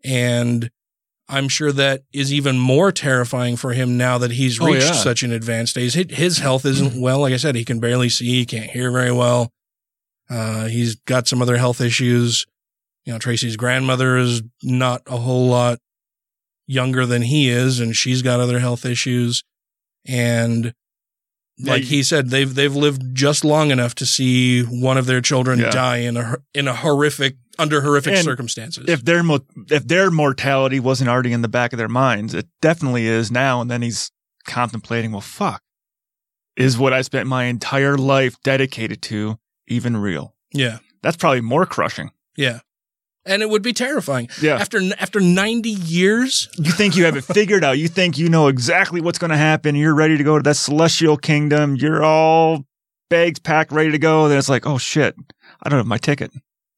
And 0.03 0.69
I'm 1.27 1.47
sure 1.49 1.71
that 1.71 2.03
is 2.13 2.31
even 2.33 2.59
more 2.59 2.91
terrifying 2.91 3.55
for 3.55 3.73
him 3.73 3.97
now 3.97 4.17
that 4.19 4.31
he's 4.31 4.61
Oh, 4.61 4.67
reached 4.67 4.85
yeah. 4.87 4.91
such 4.93 5.23
an 5.23 5.31
advanced 5.31 5.77
age. 5.77 5.93
His- 5.93 6.15
His 6.17 6.37
health 6.39 6.65
isn't 6.65 6.99
well. 6.99 7.19
Like 7.21 7.33
I 7.33 7.37
said, 7.37 7.55
he 7.55 7.65
can 7.65 7.79
barely 7.79 8.09
see, 8.09 8.27
he 8.27 8.45
can't 8.45 8.69
hear 8.69 8.91
very 8.91 9.11
well. 9.11 9.51
Uh, 10.29 10.67
he's 10.67 10.95
got 10.95 11.27
some 11.27 11.41
other 11.41 11.57
health 11.57 11.81
issues. 11.81 12.45
You 13.05 13.13
know, 13.13 13.19
Tracy's 13.19 13.55
grandmother 13.57 14.17
is 14.17 14.41
not 14.61 15.01
a 15.07 15.17
whole 15.17 15.47
lot 15.47 15.79
younger 16.67 17.05
than 17.05 17.23
he 17.23 17.49
is, 17.49 17.79
and 17.79 17.95
she's 17.95 18.21
got 18.21 18.39
other 18.39 18.59
health 18.59 18.85
issues. 18.85 19.43
And 20.07 20.73
like 21.59 21.83
he 21.83 22.03
said, 22.03 22.29
they've 22.29 22.53
they've 22.53 22.75
lived 22.75 23.01
just 23.13 23.45
long 23.45 23.71
enough 23.71 23.95
to 23.95 24.05
see 24.05 24.61
one 24.63 24.97
of 24.97 25.05
their 25.05 25.21
children 25.21 25.59
Yeah. 25.59 25.69
die 25.69 25.97
in 25.97 26.17
a 26.17 26.37
in 26.53 26.67
a 26.67 26.75
horrific 26.75 27.35
under 27.59 27.81
horrific 27.81 28.15
And 28.15 28.23
circumstances. 28.23 28.85
If 28.87 29.05
their 29.05 29.21
mo- 29.23 29.45
if 29.69 29.87
their 29.87 30.09
mortality 30.09 30.79
wasn't 30.79 31.09
already 31.09 31.31
in 31.31 31.41
the 31.43 31.47
back 31.47 31.71
of 31.71 31.77
their 31.77 31.87
minds, 31.89 32.33
it 32.33 32.47
definitely 32.61 33.05
is 33.05 33.29
now. 33.31 33.61
And 33.61 33.69
then 33.69 33.81
he's 33.83 34.11
contemplating, 34.45 35.11
well, 35.11 35.21
fuck, 35.21 35.61
is 36.57 36.77
what 36.77 36.91
I 36.93 37.01
spent 37.03 37.27
my 37.27 37.45
entire 37.45 37.97
life 37.97 38.35
dedicated 38.43 39.01
to 39.03 39.37
even 39.67 39.95
real? 39.97 40.35
yeah, 40.53 40.79
That's 41.01 41.17
probably 41.17 41.41
more 41.41 41.65
crushing. 41.65 42.11
yeah, 42.35 42.59
and 43.25 43.41
it 43.41 43.49
would 43.49 43.61
be 43.61 43.73
terrifying. 43.73 44.29
Yeah. 44.41 44.55
After 44.57 44.79
after 44.99 45.19
ninety 45.19 45.69
years, 45.71 46.49
You 46.57 46.71
think 46.71 46.95
you 46.95 47.05
have 47.05 47.15
it 47.17 47.23
figured 47.23 47.63
out. 47.63 47.77
You 47.77 47.87
think 47.87 48.17
you 48.17 48.29
know 48.29 48.47
exactly 48.47 49.01
what's 49.01 49.17
going 49.19 49.31
to 49.31 49.37
happen. 49.37 49.75
You're 49.75 49.95
ready 49.95 50.17
to 50.17 50.23
go 50.23 50.37
to 50.37 50.43
that 50.43 50.55
celestial 50.55 51.17
kingdom. 51.17 51.75
You're 51.75 52.03
all 52.03 52.65
bags 53.09 53.39
packed, 53.39 53.71
ready 53.71 53.91
to 53.91 53.97
go. 53.99 54.27
Then 54.27 54.37
it's 54.37 54.49
like, 54.49 54.65
oh 54.65 54.77
shit, 54.77 55.15
I 55.61 55.69
don't 55.69 55.77
have 55.79 55.85
my 55.87 55.97
ticket. 55.97 56.31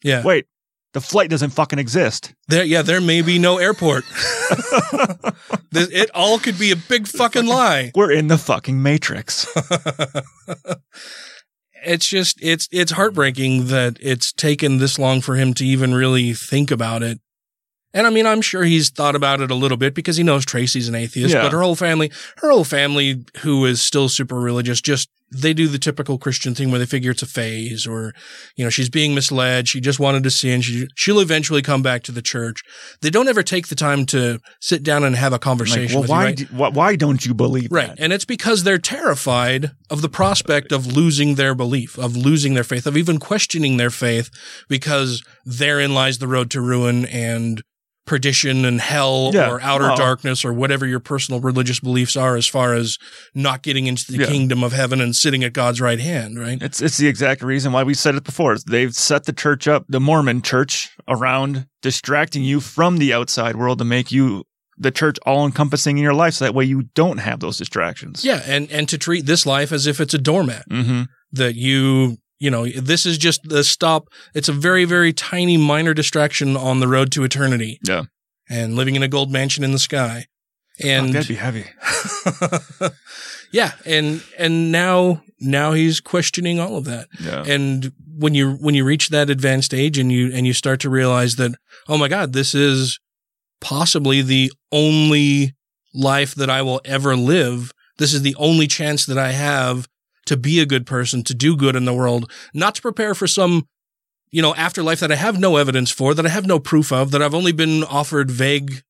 yeah, 0.04 0.22
Wait, 0.24 0.46
the 0.94 1.02
flight 1.02 1.30
doesn't 1.30 1.52
fucking 1.52 1.80
exist. 1.80 2.34
there, 2.48 2.64
yeah, 2.66 2.82
there 2.82 3.02
may 3.02 3.22
be 3.22 3.40
no 3.40 3.58
airport. 3.58 4.04
This- 5.72 5.90
it 5.92 6.10
all 6.14 6.40
could 6.40 6.58
be 6.58 6.72
a 6.72 6.76
big 6.78 7.06
fucking 7.06 7.46
lie. 7.48 7.92
We're 7.96 8.12
in 8.12 8.28
the 8.30 8.38
fucking 8.38 8.82
matrix. 8.82 9.46
it's 11.86 12.08
just 12.08 12.38
it's 12.42 12.68
it's 12.72 12.92
heartbreaking 12.92 13.68
that 13.68 13.98
it's 14.02 14.32
taken 14.34 14.78
this 14.80 14.98
long 15.00 15.22
for 15.22 15.36
him 15.36 15.54
to 15.56 15.66
even 15.66 15.94
really 15.94 16.34
think 16.34 16.72
about 16.72 17.04
it. 17.04 17.20
And 17.94 18.06
I 18.06 18.10
mean, 18.10 18.26
I'm 18.26 18.42
sure 18.42 18.64
he's 18.66 18.90
thought 18.90 19.16
about 19.16 19.40
it 19.40 19.52
a 19.52 19.56
little 19.56 19.78
bit 19.78 19.94
because 19.94 20.18
he 20.18 20.24
knows 20.24 20.46
Tracy's 20.46 20.90
an 20.90 20.96
atheist, 20.96 21.34
Yeah. 21.34 21.44
but 21.44 21.54
her 21.54 21.62
whole 21.62 21.78
family, 21.78 22.12
her 22.38 22.52
whole 22.52 22.66
family 22.66 23.24
who 23.38 23.66
is 23.66 23.82
still 23.82 24.10
super 24.10 24.36
religious, 24.36 24.82
just 24.82 25.10
they 25.32 25.54
do 25.54 25.68
the 25.68 25.80
typical 25.80 26.18
Christian 26.18 26.54
thing 26.54 26.70
where 26.70 26.80
they 26.80 26.86
figure 26.86 27.12
it's 27.12 27.24
a 27.24 27.26
phase 27.26 27.86
or, 27.88 28.14
you 28.56 28.64
know, 28.64 28.70
she's 28.70 28.90
being 28.90 29.16
misled. 29.16 29.68
She 29.68 29.82
just 29.82 30.00
wanted 30.00 30.24
to 30.24 30.32
sin. 30.32 30.62
She, 30.62 30.88
she'll 30.96 31.20
eventually 31.20 31.62
come 31.62 31.82
back 31.82 32.04
to 32.04 32.12
the 32.12 32.22
church. 32.22 32.62
They 33.02 33.10
don't 33.10 33.28
ever 33.28 33.44
take 33.44 33.68
the 33.68 33.76
time 33.76 34.06
to 34.08 34.40
sit 34.62 34.84
down 34.84 35.04
and 35.04 35.16
have 35.16 35.32
a 35.34 35.36
Like, 35.36 35.42
conversation 35.42 35.96
well, 35.96 36.02
with 36.04 36.10
why, 36.12 36.22
you, 36.22 36.26
right? 36.26 36.38
do, 36.38 36.46
why? 36.52 36.70
Why 36.70 36.96
don't 36.96 37.26
you 37.26 37.34
believe 37.34 37.72
Right. 37.72 37.88
that? 37.88 38.00
And 38.00 38.14
it's 38.14 38.26
because 38.26 38.64
they're 38.64 38.78
terrified 38.78 39.72
of 39.90 40.02
the 40.02 40.10
prospect 40.10 40.72
of 40.72 40.88
losing 40.88 41.36
their 41.36 41.56
belief, 41.56 41.98
of 41.98 42.16
losing 42.16 42.54
their 42.54 42.64
faith, 42.64 42.86
of 42.86 42.96
even 42.96 43.20
questioning 43.20 43.78
their 43.78 43.90
faith 43.90 44.30
because 44.70 45.24
therein 45.46 45.94
lies 45.94 46.20
the 46.20 46.28
road 46.28 46.50
to 46.52 46.62
ruin 46.62 47.06
and 47.06 47.62
perdition 48.06 48.66
and 48.66 48.80
hell 48.80 49.32
Yeah. 49.34 49.50
or 49.50 49.60
outer 49.62 49.92
Oh. 49.92 49.96
darkness 49.96 50.46
or 50.46 50.54
whatever 50.54 50.86
your 50.86 51.00
personal 51.00 51.42
religious 51.42 51.80
beliefs 51.80 52.16
are 52.16 52.36
as 52.36 52.48
far 52.48 52.74
as 52.74 52.98
not 53.34 53.64
getting 53.64 53.88
into 53.88 54.12
the 54.12 54.20
Yeah. 54.20 54.26
kingdom 54.28 54.64
of 54.64 54.74
heaven 54.74 55.02
and 55.02 55.16
sitting 55.16 55.44
at 55.44 55.54
God's 55.54 55.82
right 55.82 56.00
hand, 56.00 56.40
right? 56.40 56.62
It's 56.62 56.82
it's 56.82 56.98
the 56.98 57.08
exact 57.08 57.42
reason 57.42 57.72
why 57.72 57.84
we 57.84 57.94
said 57.94 58.16
it 58.16 58.24
before. 58.24 58.56
They've 58.68 58.94
set 58.94 59.26
the 59.26 59.34
church 59.34 59.68
up, 59.68 59.86
the 59.90 60.00
Mormon 60.00 60.42
church, 60.44 60.90
around 61.08 61.66
distracting 61.82 62.44
you 62.44 62.60
from 62.60 62.98
the 62.98 63.12
outside 63.14 63.56
world 63.56 63.80
to 63.80 63.86
make 63.86 64.12
you 64.12 64.44
the 64.78 64.92
church 64.92 65.18
all 65.26 65.46
encompassing 65.46 65.98
in 65.98 66.04
your 66.04 66.14
life, 66.14 66.34
so 66.36 66.46
that 66.46 66.54
way 66.54 66.66
you 66.66 66.84
don't 66.96 67.20
have 67.20 67.40
those 67.40 67.58
distractions. 67.58 68.26
Yeah, 68.26 68.42
and 68.46 68.70
and 68.72 68.88
to 68.90 68.98
treat 68.98 69.26
this 69.26 69.46
life 69.46 69.72
as 69.72 69.88
if 69.88 70.00
it's 70.00 70.14
a 70.14 70.18
doormat. 70.20 70.70
Mm-hmm. 70.70 71.04
that 71.32 71.56
you 71.56 72.18
you 72.40 72.50
know 72.52 72.68
this 72.68 73.06
is 73.06 73.18
just 73.18 73.42
the 73.44 73.64
stop 73.64 74.08
it's 74.34 74.50
a 74.50 74.54
very 74.54 74.86
very 74.86 75.14
tiny 75.14 75.58
minor 75.58 75.94
distraction 75.94 76.56
on 76.58 76.80
the 76.80 76.88
road 76.88 77.12
to 77.14 77.24
eternity 77.24 77.80
Yeah. 77.88 78.04
and 78.50 78.76
living 78.76 78.96
in 78.96 79.04
a 79.04 79.08
gold 79.08 79.32
mansion 79.32 79.64
in 79.64 79.72
the 79.72 79.80
sky 79.80 80.26
and 80.84 81.10
oh, 81.10 81.14
that'd 81.14 81.28
be 81.30 81.36
heavy. 81.36 81.66
yeah 83.52 83.72
and 83.86 84.24
and 84.38 84.72
now 84.72 85.22
now 85.40 85.74
he's 85.74 86.00
questioning 86.02 86.60
all 86.60 86.78
of 86.78 86.86
that 86.86 87.08
Yeah. 87.20 87.44
and 87.46 87.92
when 88.18 88.34
you 88.36 88.54
when 88.56 88.76
you 88.76 88.84
reach 88.86 89.10
that 89.10 89.30
advanced 89.30 89.74
age 89.74 89.98
and 89.98 90.12
you 90.12 90.32
and 90.34 90.46
you 90.48 90.54
start 90.54 90.80
to 90.82 90.90
realize 90.90 91.36
that 91.38 91.52
oh 91.88 91.98
my 91.98 92.08
god 92.08 92.34
this 92.34 92.54
is 92.56 93.00
possibly 93.62 94.22
the 94.22 94.52
only 94.72 95.54
life 95.94 96.36
that 96.36 96.50
I 96.50 96.62
will 96.62 96.82
ever 96.86 97.16
live 97.16 97.72
this 97.98 98.14
is 98.14 98.22
the 98.22 98.36
only 98.36 98.68
chance 98.68 99.06
that 99.06 99.18
I 99.18 99.32
have 99.32 99.88
to 100.26 100.36
be 100.38 100.60
a 100.60 100.66
good 100.66 100.86
person 100.86 101.24
to 101.24 101.34
do 101.34 101.56
good 101.56 101.76
in 101.76 101.86
the 101.86 101.94
world 101.94 102.32
not 102.54 102.76
to 102.76 102.82
prepare 102.82 103.14
for 103.16 103.28
some 103.28 103.68
you 104.32 104.42
know 104.42 104.56
afterlife 104.56 105.00
that 105.00 105.12
I 105.12 105.16
have 105.16 105.40
no 105.40 105.58
evidence 105.58 105.92
for 105.92 106.14
that 106.14 106.26
I 106.26 106.30
have 106.30 106.46
no 106.46 106.60
proof 106.60 106.92
of 106.92 107.12
that 107.12 107.22
I've 107.22 107.36
only 107.36 107.52
been 107.52 107.84
offered 107.84 108.30
vague 108.32 108.84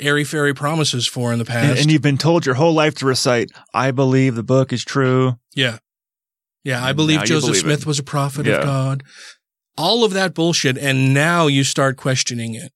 airy 0.00 0.24
fairy 0.24 0.54
promises 0.54 1.06
for 1.06 1.32
in 1.32 1.38
the 1.40 1.44
past 1.44 1.70
and, 1.70 1.78
and 1.80 1.90
you've 1.92 2.02
been 2.02 2.18
told 2.18 2.46
your 2.46 2.54
whole 2.54 2.72
life 2.72 2.94
to 2.96 3.06
recite, 3.06 3.50
"I 3.74 3.90
believe 3.90 4.36
the 4.36 4.44
book 4.44 4.72
is 4.72 4.84
true." 4.84 5.38
Yeah. 5.54 5.78
Yeah. 6.64 6.84
I 6.84 6.92
believe 6.92 7.24
Joseph 7.24 7.48
believe 7.48 7.62
Smith 7.62 7.80
it. 7.80 7.86
was 7.86 7.98
a 7.98 8.02
prophet 8.04 8.46
Yeah. 8.46 8.58
of 8.58 8.64
God. 8.64 9.02
All 9.76 10.04
of 10.04 10.12
that 10.12 10.34
bullshit. 10.34 10.76
And 10.76 11.14
now 11.14 11.46
you 11.46 11.64
start 11.64 11.96
questioning 11.96 12.54
it. 12.54 12.72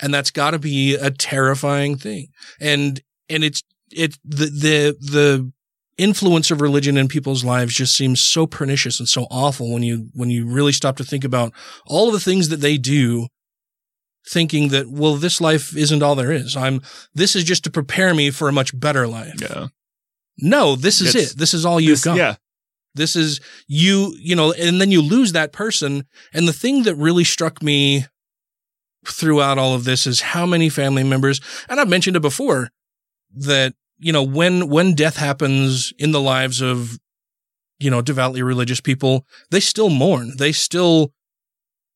And 0.00 0.12
that's 0.12 0.30
got 0.30 0.50
to 0.52 0.58
be 0.58 0.94
a 0.96 1.10
terrifying 1.10 1.96
thing. 1.96 2.28
And, 2.58 3.00
and 3.28 3.44
it's, 3.44 3.62
it, 3.92 4.18
the, 4.24 4.46
the, 4.46 4.96
the 5.00 5.52
influence 6.00 6.50
of 6.50 6.60
religion 6.60 6.96
in 6.96 7.08
people's 7.08 7.44
lives 7.44 7.74
just 7.74 7.96
seems 7.96 8.20
so 8.20 8.46
pernicious 8.46 8.98
and 8.98 9.08
so 9.08 9.26
awful 9.30 9.72
when 9.72 9.82
you, 9.82 10.08
when 10.14 10.30
you 10.30 10.46
really 10.46 10.72
stop 10.72 10.96
to 10.96 11.04
think 11.04 11.24
about 11.24 11.52
all 11.86 12.08
of 12.08 12.12
the 12.14 12.20
things 12.20 12.48
that 12.48 12.60
they 12.60 12.78
do 12.78 13.26
thinking 14.28 14.68
that, 14.68 14.88
well, 14.90 15.16
this 15.16 15.40
life 15.40 15.76
isn't 15.76 16.02
all 16.02 16.14
there 16.14 16.32
is. 16.32 16.56
I'm, 16.56 16.82
this 17.14 17.34
is 17.34 17.44
just 17.44 17.64
to 17.64 17.70
prepare 17.70 18.14
me 18.14 18.30
for 18.30 18.48
a 18.48 18.52
much 18.52 18.78
better 18.78 19.06
life. 19.06 19.34
Yeah. 19.40 19.68
No, 20.38 20.76
this 20.76 21.00
is 21.00 21.14
It's- 21.14 21.32
it. 21.32 21.38
This 21.38 21.54
is 21.54 21.64
all 21.64 21.80
you've 21.80 21.92
This- 21.98 22.04
got. 22.04 22.16
Yeah. 22.16 22.36
This 22.94 23.14
is 23.14 23.40
you, 23.68 24.16
you 24.18 24.34
know, 24.34 24.52
and 24.52 24.80
then 24.80 24.90
you 24.90 25.00
lose 25.00 25.32
that 25.32 25.52
person. 25.52 26.06
And 26.34 26.48
the 26.48 26.52
thing 26.52 26.82
that 26.82 26.96
really 26.96 27.22
struck 27.24 27.62
me 27.62 28.06
throughout 29.06 29.58
all 29.58 29.74
of 29.74 29.84
this 29.84 30.06
is 30.06 30.20
how 30.20 30.44
many 30.44 30.68
family 30.68 31.04
members, 31.04 31.40
and 31.68 31.78
I've 31.80 31.88
mentioned 31.88 32.16
it 32.16 32.20
before, 32.20 32.70
that, 33.34 33.74
you 34.00 34.12
know, 34.12 34.22
when, 34.22 34.68
when 34.68 34.94
death 34.94 35.16
happens 35.16 35.92
in 35.98 36.12
the 36.12 36.20
lives 36.20 36.60
of, 36.60 36.98
you 37.78 37.90
know, 37.90 38.02
devoutly 38.02 38.42
religious 38.42 38.80
people, 38.80 39.24
they 39.50 39.60
still 39.60 39.90
mourn. 39.90 40.32
They 40.38 40.52
still, 40.52 41.12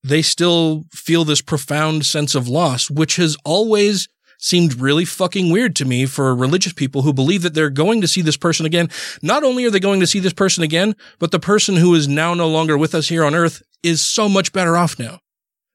they 0.03 0.23
still 0.23 0.85
feel 0.93 1.25
this 1.25 1.43
profound 1.43 2.07
sense 2.07 2.35
of 2.35 2.49
loss, 2.49 2.91
which 2.91 3.17
has 3.17 3.37
always 3.45 4.09
seemed 4.39 4.79
really 4.79 5.05
fucking 5.05 5.51
weird 5.51 5.75
to 5.77 5.85
me 5.85 6.05
for 6.05 6.35
religious 6.35 6.73
people 6.73 7.03
who 7.03 7.13
believe 7.13 7.43
that 7.43 7.55
they're 7.55 7.71
going 7.71 8.01
to 8.03 8.09
see 8.09 8.21
this 8.21 8.37
person 8.37 8.67
again. 8.67 8.91
Not 9.23 9.43
only 9.43 9.65
are 9.65 9.71
they 9.71 9.81
going 9.81 10.01
to 10.01 10.07
see 10.07 10.21
this 10.21 10.35
person 10.35 10.63
again, 10.63 10.95
but 11.19 11.31
the 11.31 11.41
person 11.41 11.77
who 11.77 11.95
is 11.95 12.07
now 12.07 12.35
no 12.35 12.49
longer 12.49 12.77
with 12.77 12.95
us 12.95 13.09
here 13.09 13.25
on 13.25 13.35
earth 13.35 13.63
is 13.83 14.03
so 14.03 14.29
much 14.29 14.53
better 14.53 14.77
off 14.77 14.99
now. 14.99 15.21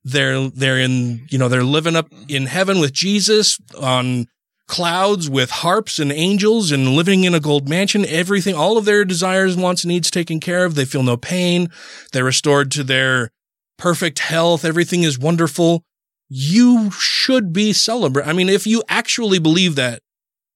They're, 0.03 0.49
they're 0.49 0.79
in, 0.79 1.27
you 1.29 1.37
know, 1.37 1.49
they're 1.49 1.63
living 1.63 1.95
up 1.95 2.07
in 2.27 2.45
heaven 2.45 2.79
with 2.79 2.93
Jesus 2.93 3.59
on 3.79 4.27
clouds 4.69 5.29
with 5.29 5.49
harps 5.49 5.99
and 5.99 6.12
angels 6.12 6.71
and 6.71 6.89
living 6.95 7.25
in 7.25 7.34
a 7.36 7.39
gold 7.41 7.67
mansion. 7.67 8.05
Everything, 8.05 8.55
all 8.55 8.77
of 8.77 8.86
their 8.86 9.03
desires, 9.03 9.58
wants, 9.58 9.84
and 9.84 9.89
needs 9.89 10.10
taken 10.10 10.39
care 10.39 10.63
of. 10.63 10.75
They 10.75 10.86
feel 10.86 11.03
no 11.03 11.17
pain. 11.17 11.69
They're 12.13 12.23
restored 12.23 12.71
to 12.71 12.84
their 12.86 13.32
perfect 13.77 14.19
health. 14.19 14.63
Everything 14.63 15.03
is 15.03 15.19
wonderful. 15.19 15.84
You 16.29 16.91
should 16.91 17.51
be 17.51 17.73
celebrate. 17.73 18.27
I 18.27 18.34
mean, 18.34 18.47
if 18.47 18.65
you 18.67 18.84
actually 18.88 19.39
believe 19.39 19.75
that, 19.75 20.01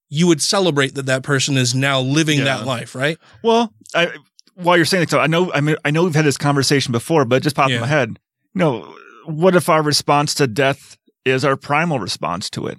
you 0.08 0.26
would 0.28 0.40
celebrate 0.40 0.94
that 0.94 1.06
that 1.06 1.22
person 1.24 1.56
is 1.56 1.74
now 1.74 2.00
living 2.00 2.38
Yeah. 2.38 2.44
that 2.44 2.66
life, 2.66 2.94
right? 2.94 3.18
Well, 3.42 3.72
I, 3.94 4.12
while 4.54 4.76
you're 4.76 4.86
saying 4.86 5.00
that, 5.02 5.10
so 5.10 5.18
I 5.18 5.26
know, 5.26 5.52
I 5.52 5.60
mean, 5.60 5.76
I 5.84 5.90
know 5.90 6.04
we've 6.04 6.14
had 6.14 6.24
this 6.24 6.36
conversation 6.36 6.92
before, 6.92 7.24
but 7.24 7.36
it 7.36 7.42
just 7.42 7.56
popped 7.56 7.70
Yeah. 7.70 7.76
in 7.76 7.80
my 7.82 7.88
head. 7.88 8.18
You 8.54 8.58
know, 8.60 8.94
what 9.24 9.56
if 9.56 9.68
our 9.68 9.82
response 9.82 10.34
to 10.34 10.46
death 10.46 10.96
is 11.24 11.44
our 11.44 11.56
primal 11.56 11.98
response 11.98 12.48
to 12.50 12.68
it? 12.68 12.78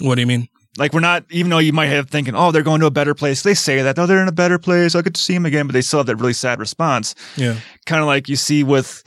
What 0.00 0.14
do 0.16 0.20
you 0.20 0.26
mean? 0.26 0.48
Like 0.78 0.92
we're 0.92 1.00
not, 1.00 1.24
even 1.30 1.50
though 1.50 1.58
you 1.58 1.72
might 1.72 1.86
have 1.86 2.08
thinking, 2.08 2.34
oh, 2.34 2.52
they're 2.52 2.62
going 2.62 2.80
to 2.80 2.86
a 2.86 2.90
better 2.90 3.14
place. 3.14 3.42
They 3.42 3.54
say 3.54 3.82
that, 3.82 3.98
oh, 3.98 4.06
they're 4.06 4.22
in 4.22 4.28
a 4.28 4.32
better 4.32 4.58
place. 4.58 4.94
I 4.94 5.02
get 5.02 5.14
to 5.14 5.20
see 5.20 5.34
them 5.34 5.44
again, 5.44 5.66
but 5.66 5.72
they 5.72 5.82
still 5.82 5.98
have 5.98 6.06
that 6.06 6.16
really 6.16 6.32
sad 6.32 6.58
response. 6.60 7.14
Yeah. 7.36 7.56
Kind 7.86 8.00
of 8.00 8.06
like 8.06 8.28
you 8.28 8.36
see 8.36 8.62
with, 8.62 9.02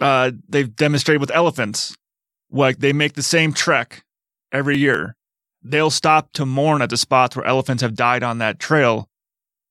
uh, 0.00 0.32
they've 0.48 0.74
demonstrated 0.74 1.20
with 1.20 1.30
elephants. 1.30 1.96
Like 2.50 2.78
they 2.78 2.92
make 2.92 3.14
the 3.14 3.22
same 3.22 3.52
trek 3.52 4.04
every 4.52 4.76
year. 4.76 5.16
they'll 5.66 5.90
stop 5.90 6.32
to 6.32 6.46
mourn 6.46 6.80
at 6.82 6.90
the 6.90 6.96
spots 6.96 7.36
where 7.36 7.44
elephants 7.44 7.82
have 7.82 7.94
died 7.94 8.22
on 8.22 8.38
that 8.38 8.58
trail 8.58 9.08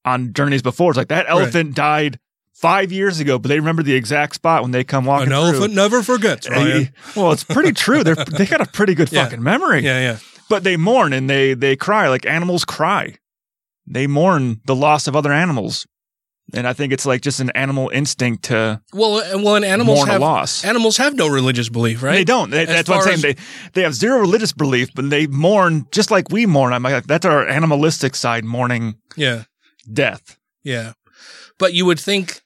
on 0.04 0.34
journeys 0.34 0.62
before. 0.62 0.92
It's 0.92 0.98
like 0.98 1.08
that 1.08 1.26
elephant 1.28 1.76
died 1.76 2.20
five 2.56 2.91
years 2.91 3.20
ago, 3.20 3.38
but 3.38 3.50
they 3.50 3.60
remember 3.60 3.84
the 3.84 3.94
exact 3.94 4.36
spot 4.36 4.62
when 4.63 4.72
they 4.72 4.84
come 4.84 5.06
walking. 5.06 5.28
An 5.28 5.34
through. 5.34 5.38
elephant 5.50 5.74
never 5.76 6.02
forgets, 6.02 6.50
Ryan. 6.50 6.89
well, 7.15 7.32
it's 7.32 7.44
pretty 7.44 7.72
true. 7.74 8.04
They're 8.04 8.15
they 8.38 8.46
got 8.46 8.62
a 8.62 8.65
pretty 8.65 8.96
good 8.96 9.12
Yeah. 9.12 9.24
fucking 9.26 9.44
memory. 9.44 9.82
Yeah, 9.84 10.00
yeah. 10.00 10.18
But 10.50 10.63
they 10.63 10.78
mourn 10.78 11.13
and 11.13 11.30
they 11.30 11.54
they 11.54 11.76
cry 11.76 12.08
like 12.10 12.26
animals 12.26 12.65
cry. 12.65 13.15
They 13.88 14.08
mourn 14.08 14.62
the 14.65 14.76
loss 14.76 15.08
of 15.08 15.15
other 15.15 15.32
animals. 15.32 15.86
And 16.54 16.68
I 16.68 16.74
think 16.74 16.94
it's 16.94 17.08
like 17.08 17.22
just 17.22 17.39
an 17.39 17.50
animal 17.56 17.89
instinct 17.89 18.44
to 18.46 18.80
Well, 18.94 19.15
uh, 19.15 19.39
well, 19.41 19.56
and 19.56 19.65
animals 19.65 19.98
mourn 19.98 20.10
have 20.10 20.22
a 20.22 20.24
loss. 20.26 20.63
animals 20.63 20.98
have 20.98 21.15
no 21.15 21.28
religious 21.28 21.70
belief, 21.70 22.04
right? 22.04 22.13
They 22.13 22.24
don't. 22.24 22.52
They- 22.52 22.65
that's 22.65 22.88
what 22.88 22.98
I'm 23.08 23.18
saying. 23.18 23.36
They 23.36 23.41
they 23.74 23.82
have 23.82 23.96
zero 23.96 24.20
religious 24.20 24.54
belief, 24.54 24.89
but 24.94 25.10
they 25.10 25.26
mourn 25.26 25.88
just 25.91 26.12
like 26.12 26.30
we 26.30 26.46
mourn. 26.46 26.72
I'm 26.72 26.84
like, 26.84 27.06
that's 27.08 27.26
our 27.26 27.48
animalistic 27.48 28.13
side 28.15 28.46
mourning 28.46 28.96
yeah, 29.18 29.46
death. 29.91 30.38
yeah. 30.63 30.94
But 31.58 31.74
you 31.74 31.86
would 31.88 32.00
think 32.00 32.41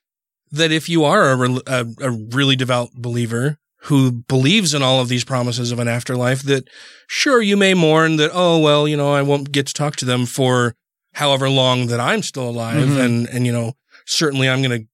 that 0.52 0.72
if 0.72 0.90
you 0.90 1.04
are 1.04 1.32
a, 1.34 1.50
a, 1.68 1.86
a 2.02 2.12
really 2.12 2.56
devout 2.56 2.90
believer 2.96 3.58
who 3.84 4.12
believes 4.12 4.74
in 4.74 4.82
all 4.84 5.00
of 5.00 5.08
these 5.10 5.24
promises 5.24 5.72
of 5.72 5.80
an 5.80 5.88
afterlife, 5.88 6.42
that 6.44 6.68
sure 7.08 7.42
you 7.42 7.56
may 7.56 7.74
mourn 7.74 8.18
that. 8.18 8.32
Oh 8.34 8.60
well, 8.60 8.88
you 8.88 8.98
know, 8.98 9.14
I 9.14 9.22
won't 9.22 9.52
get 9.52 9.68
to 9.68 9.74
talk 9.74 9.96
to 9.98 10.06
them 10.06 10.26
for 10.26 10.76
however 11.14 11.50
long 11.50 11.88
that 11.88 12.00
I'm 12.00 12.22
still 12.24 12.50
alive, 12.50 12.88
Mhm. 12.90 13.00
and 13.06 13.28
and 13.30 13.46
you 13.46 13.52
know, 13.54 13.74
certainly 14.06 14.50
I'm 14.50 14.62
going 14.62 14.82
to 14.82 14.88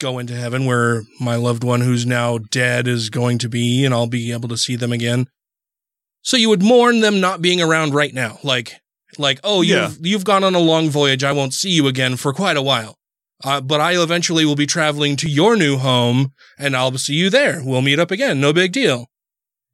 go 0.00 0.18
into 0.18 0.34
heaven 0.34 0.64
where 0.64 1.02
my 1.20 1.34
loved 1.36 1.64
one 1.64 1.80
who's 1.80 2.06
now 2.06 2.38
dead 2.38 2.86
is 2.86 3.10
going 3.10 3.38
to 3.38 3.48
be, 3.48 3.84
and 3.84 3.92
I'll 3.92 4.06
be 4.06 4.32
able 4.32 4.48
to 4.48 4.56
see 4.56 4.76
them 4.76 4.92
again. 4.92 5.26
So 6.22 6.36
you 6.36 6.48
would 6.50 6.62
mourn 6.62 7.00
them 7.00 7.20
not 7.20 7.40
being 7.42 7.60
around 7.60 7.94
right 7.94 8.12
now, 8.14 8.38
like 8.42 8.74
like 9.18 9.40
oh 9.44 9.62
you've 9.62 9.76
Yeah. 9.76 9.90
you've 10.00 10.24
gone 10.24 10.44
on 10.44 10.54
a 10.54 10.58
long 10.60 10.90
voyage. 10.90 11.22
I 11.24 11.32
won't 11.32 11.54
see 11.54 11.70
you 11.70 11.86
again 11.86 12.16
for 12.16 12.32
quite 12.32 12.56
a 12.56 12.62
while. 12.62 12.96
Uh, 13.44 13.60
but 13.60 13.80
I 13.80 13.92
eventually 14.02 14.44
will 14.44 14.56
be 14.56 14.66
traveling 14.66 15.14
to 15.16 15.28
your 15.30 15.56
new 15.56 15.76
home, 15.78 16.32
and 16.58 16.76
I'll 16.76 16.96
see 16.98 17.14
you 17.14 17.30
there. 17.30 17.62
We'll 17.64 17.82
meet 17.82 17.98
up 18.00 18.10
again. 18.10 18.40
No 18.40 18.52
big 18.52 18.72
deal. 18.72 19.06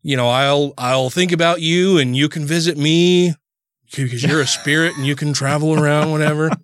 You 0.03 0.17
know, 0.19 0.29
I'll 0.29 0.75
I'll 0.77 1.09
think 1.11 1.33
about 1.33 1.63
you, 1.63 1.97
and 1.99 2.15
you 2.15 2.29
can 2.29 2.45
visit 2.45 2.77
me 2.77 3.35
because 3.97 4.23
you're 4.23 4.43
a 4.43 4.47
spirit, 4.47 4.97
and 4.97 5.07
you 5.07 5.17
can 5.17 5.33
travel 5.33 5.79
around, 5.79 6.11
whatever. 6.11 6.51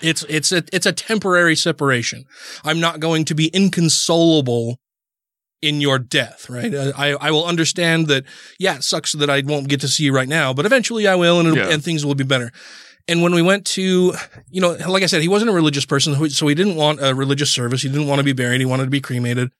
It's 0.00 0.24
it's 0.28 0.52
a 0.52 0.62
it's 0.72 0.86
a 0.86 0.92
temporary 0.92 1.56
separation. 1.56 2.24
I'm 2.64 2.78
not 2.78 3.00
going 3.00 3.24
to 3.24 3.34
be 3.34 3.50
inconsolable 3.52 4.78
in 5.60 5.80
your 5.80 5.98
death, 5.98 6.48
right? 6.48 6.72
Uh, 6.72 6.92
I 6.96 7.14
I 7.14 7.30
will 7.32 7.44
understand 7.44 8.06
that. 8.06 8.24
Yeah, 8.60 8.76
it 8.76 8.84
sucks 8.84 9.10
that 9.12 9.28
I 9.28 9.40
won't 9.44 9.66
get 9.68 9.80
to 9.80 9.88
see 9.88 10.04
you 10.04 10.14
right 10.14 10.28
now, 10.28 10.52
but 10.54 10.66
eventually 10.66 11.08
I 11.08 11.16
will, 11.16 11.40
and 11.40 11.48
it'll- 11.48 11.58
Yeah. 11.58 11.72
and 11.74 11.82
things 11.82 12.06
will 12.06 12.14
be 12.14 12.22
better. 12.24 12.52
And 13.08 13.22
when 13.22 13.34
we 13.34 13.42
went 13.42 13.64
to, 13.66 14.14
you 14.50 14.60
know, 14.60 14.72
like 14.88 15.02
I 15.02 15.06
said, 15.06 15.22
he 15.22 15.28
wasn't 15.28 15.50
a 15.50 15.54
religious 15.54 15.86
person, 15.86 16.28
so 16.30 16.48
he 16.48 16.54
didn't 16.56 16.74
want 16.74 16.98
a 17.00 17.14
religious 17.14 17.50
service. 17.52 17.82
He 17.82 17.88
didn't 17.88 18.08
want 18.08 18.18
to 18.18 18.24
be 18.24 18.32
buried. 18.32 18.60
He 18.60 18.66
wanted 18.66 18.84
to 18.84 18.90
be 18.90 19.00
cremated. 19.00 19.50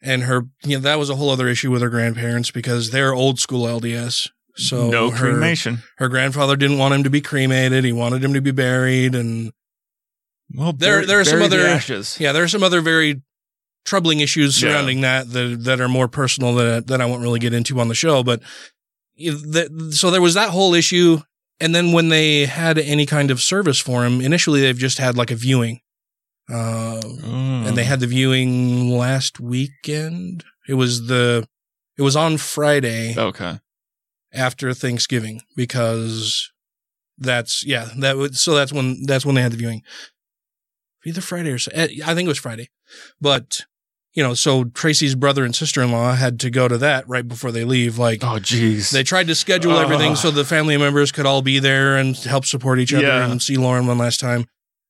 And 0.00 0.22
her, 0.22 0.42
you 0.62 0.76
know, 0.76 0.82
that 0.82 0.98
was 0.98 1.10
a 1.10 1.16
whole 1.16 1.30
other 1.30 1.48
issue 1.48 1.72
with 1.72 1.82
her 1.82 1.88
grandparents 1.90 2.52
because 2.52 2.90
they're 2.92 3.12
old 3.12 3.40
school 3.40 3.66
LDS. 3.66 4.28
So 4.54 4.90
no 4.90 5.10
her, 5.10 5.32
cremation. 5.32 5.82
her 5.98 6.08
grandfather 6.08 6.54
didn't 6.56 6.78
want 6.78 6.94
him 6.94 7.02
to 7.04 7.10
be 7.10 7.20
cremated. 7.20 7.84
He 7.84 7.92
wanted 7.92 8.24
him 8.24 8.34
to 8.34 8.40
be 8.40 8.50
buried. 8.52 9.14
And 9.16 9.52
Well, 10.54 10.72
there, 10.72 10.96
bury- 10.98 11.06
there 11.06 11.20
are 11.20 11.24
some 11.24 11.42
other, 11.42 11.60
ashes. 11.66 12.16
yeah, 12.20 12.30
there 12.32 12.44
are 12.44 12.48
some 12.48 12.62
other 12.62 12.80
very 12.80 13.22
troubling 13.84 14.20
issues 14.20 14.60
Yeah. 14.62 14.70
surrounding 14.70 15.00
that, 15.00 15.32
that 15.32 15.64
that 15.64 15.80
are 15.80 15.88
more 15.88 16.06
personal 16.08 16.54
that 16.56 16.86
that 16.88 17.00
I 17.00 17.06
won't 17.06 17.22
really 17.22 17.38
get 17.40 17.54
into 17.54 17.80
on 17.80 17.88
the 17.88 17.94
show. 17.94 18.22
But 18.22 18.40
you 19.14 19.32
know, 19.32 19.38
that, 19.52 19.92
so 19.94 20.10
there 20.12 20.20
was 20.22 20.34
that 20.34 20.50
whole 20.50 20.74
issue, 20.74 21.20
and 21.60 21.74
then 21.74 21.92
when 21.92 22.08
they 22.08 22.46
had 22.46 22.78
any 22.78 23.06
kind 23.06 23.30
of 23.30 23.40
service 23.40 23.78
for 23.78 24.04
him, 24.04 24.20
initially 24.20 24.60
they've 24.60 24.76
just 24.78 24.98
had 24.98 25.16
like 25.16 25.30
a 25.30 25.36
viewing, 25.36 25.80
uh, 26.50 27.00
Mm. 27.02 27.68
and 27.68 27.76
they 27.76 27.84
had 27.84 28.00
the 28.00 28.06
viewing 28.06 28.90
last 28.90 29.40
weekend. 29.40 30.44
It 30.68 30.74
was 30.74 31.06
the 31.06 31.46
it 31.96 32.02
was 32.02 32.16
on 32.16 32.36
Friday 32.38 33.14
okay. 33.18 33.58
after 34.32 34.72
Thanksgiving 34.72 35.40
because 35.56 36.50
that's 37.18 37.64
yeah 37.66 37.88
that 37.98 38.16
would 38.16 38.36
so 38.36 38.54
that's 38.54 38.72
when 38.72 39.04
that's 39.04 39.26
when 39.26 39.34
they 39.34 39.42
had 39.42 39.52
the 39.52 39.56
viewing. 39.56 39.82
Either 41.04 41.20
Friday 41.20 41.50
or 41.50 41.58
eh, 41.72 41.88
I 42.04 42.14
think 42.14 42.26
it 42.26 42.28
was 42.28 42.38
Friday, 42.38 42.68
but 43.20 43.62
you 44.14 44.22
know 44.22 44.34
so 44.34 44.64
Tracy's 44.64 45.14
brother 45.14 45.44
and 45.44 45.54
sister 45.54 45.82
in 45.82 45.92
law 45.92 46.14
had 46.14 46.40
to 46.40 46.50
go 46.50 46.66
to 46.68 46.78
that 46.78 47.08
right 47.08 47.26
before 47.26 47.52
they 47.52 47.64
leave. 47.64 47.98
Like 47.98 48.22
Oh, 48.24 48.38
jeez. 48.38 48.90
they 48.90 49.02
tried 49.02 49.26
to 49.28 49.34
schedule 49.34 49.76
everything 49.78 50.12
Ugh. 50.12 50.16
so 50.18 50.30
the 50.30 50.44
family 50.44 50.76
members 50.76 51.12
could 51.12 51.26
all 51.26 51.42
be 51.42 51.58
there 51.58 51.96
and 51.96 52.16
help 52.16 52.44
support 52.44 52.78
each 52.78 52.92
other 52.94 53.06
Yeah. 53.06 53.30
and 53.30 53.40
see 53.42 53.56
Lauren 53.56 53.86
one 53.86 53.98
last 53.98 54.20
time. 54.20 54.46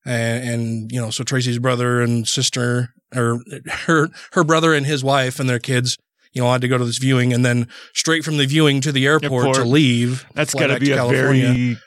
And, 0.06 0.48
and 0.48 0.92
you 0.92 1.00
know 1.00 1.10
so 1.10 1.24
Tracy's 1.24 1.58
brother 1.58 2.00
and 2.00 2.26
sister 2.26 2.94
or 3.14 3.40
her 3.86 4.08
her 4.32 4.44
brother 4.44 4.72
and 4.72 4.86
his 4.86 5.02
wife 5.04 5.38
and 5.40 5.48
their 5.50 5.58
kids 5.58 5.98
you 6.32 6.40
know 6.42 6.50
had 6.52 6.60
to 6.62 6.68
go 6.68 6.78
to 6.78 6.84
this 6.84 6.98
viewing 6.98 7.32
and 7.32 7.44
then 7.44 7.66
straight 7.94 8.24
from 8.24 8.36
the 8.38 8.46
viewing 8.46 8.80
to 8.82 8.92
the 8.92 9.06
airport, 9.06 9.46
Airport. 9.48 9.56
to 9.56 9.64
leave. 9.64 10.24
That's 10.34 10.54
got 10.54 10.68
to 10.68 10.78
be 10.78 10.92
a 10.92 10.96
California. 10.96 11.46
very 11.48 11.78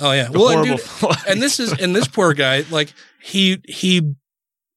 oh 0.00 0.12
yeah 0.12 0.28
well 0.30 0.48
and, 0.50 0.68
horrible 0.68 1.08
dude, 1.08 1.16
and 1.28 1.42
this 1.42 1.58
is 1.58 1.72
and 1.72 1.96
this 1.96 2.06
poor 2.06 2.32
guy 2.34 2.64
like 2.70 2.92
he 3.22 3.60
he 3.66 4.14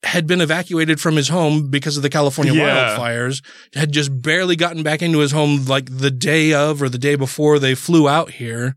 had 0.05 0.27
been 0.27 0.39
evacuated 0.41 1.01
from 1.01 1.15
his 1.15 1.27
home 1.27 1.69
because 1.69 1.97
of 1.97 2.03
the 2.03 2.09
California 2.09 2.53
Yeah. 2.53 2.95
wildfires 2.97 3.43
had 3.73 3.91
just 3.91 4.21
barely 4.21 4.55
gotten 4.55 4.83
back 4.83 5.01
into 5.01 5.19
his 5.19 5.31
home 5.31 5.65
like 5.65 5.87
the 5.97 6.11
day 6.11 6.53
of 6.53 6.81
or 6.81 6.89
the 6.89 6.97
day 6.97 7.15
before 7.15 7.59
they 7.59 7.75
flew 7.75 8.07
out 8.07 8.31
here 8.31 8.75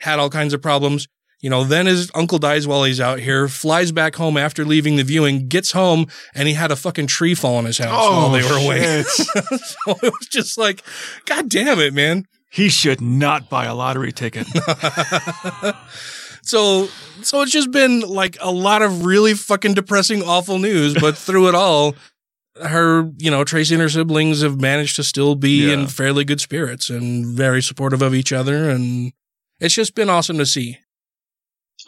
had 0.00 0.18
all 0.18 0.28
kinds 0.30 0.52
of 0.52 0.60
problems 0.60 1.06
you 1.40 1.48
know 1.48 1.64
then 1.64 1.86
his 1.86 2.10
uncle 2.14 2.38
dies 2.38 2.66
while 2.66 2.84
he's 2.84 3.00
out 3.00 3.18
here 3.20 3.48
flies 3.48 3.92
back 3.92 4.16
home 4.16 4.36
after 4.36 4.64
leaving 4.64 4.96
the 4.96 5.04
viewing 5.04 5.46
gets 5.48 5.72
home 5.72 6.06
and 6.34 6.48
he 6.48 6.54
had 6.54 6.70
a 6.70 6.76
fucking 6.76 7.06
tree 7.06 7.34
fall 7.34 7.56
on 7.56 7.64
his 7.64 7.78
house 7.78 7.90
oh, 7.94 8.10
while 8.10 8.26
Oh, 8.26 8.32
they 8.38 8.42
were 8.42 8.58
away 8.64 9.02
so 9.04 9.92
it 10.02 10.12
was 10.12 10.26
just 10.30 10.58
like 10.58 10.82
god 11.26 11.48
damn 11.48 11.78
it 11.78 11.94
man 11.94 12.26
he 12.50 12.68
should 12.68 13.00
not 13.00 13.48
buy 13.48 13.66
a 13.66 13.74
lottery 13.76 14.10
ticket. 14.10 14.44
so 16.50 16.88
so 17.22 17.42
it's 17.42 17.52
just 17.52 17.70
been 17.70 18.00
like 18.00 18.36
a 18.40 18.50
lot 18.50 18.82
of 18.82 19.04
really 19.04 19.34
fucking 19.34 19.74
depressing 19.74 20.22
awful 20.22 20.58
news 20.58 20.94
but 21.00 21.16
through 21.26 21.48
it 21.48 21.54
all 21.54 21.94
her 22.62 23.10
you 23.18 23.30
know 23.30 23.44
tracy 23.44 23.74
and 23.74 23.80
her 23.82 23.88
siblings 23.88 24.42
have 24.42 24.60
managed 24.60 24.96
to 24.96 25.04
still 25.04 25.34
be 25.34 25.66
Yeah. 25.68 25.74
in 25.74 25.86
fairly 25.86 26.24
good 26.24 26.40
spirits 26.40 26.90
and 26.90 27.24
very 27.26 27.62
supportive 27.62 28.02
of 28.02 28.14
each 28.14 28.32
other 28.32 28.68
and 28.68 29.12
it's 29.60 29.74
just 29.74 29.94
been 29.94 30.10
awesome 30.10 30.38
to 30.38 30.46
see 30.46 30.78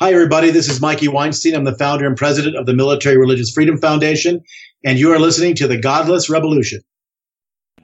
Hi, 0.00 0.10
everybody. 0.12 0.50
This 0.50 0.70
is 0.70 0.80
Mikey 0.80 1.08
Weinstein. 1.08 1.54
I'm 1.54 1.64
the 1.64 1.76
founder 1.76 2.06
and 2.06 2.16
president 2.16 2.56
of 2.56 2.64
the 2.64 2.72
Military 2.72 3.18
Religious 3.18 3.50
Freedom 3.52 3.76
Foundation, 3.76 4.40
and 4.84 4.98
you 4.98 5.12
are 5.12 5.18
listening 5.18 5.54
to 5.56 5.68
the 5.68 5.76
Godless 5.76 6.30
Revolution. 6.30 6.80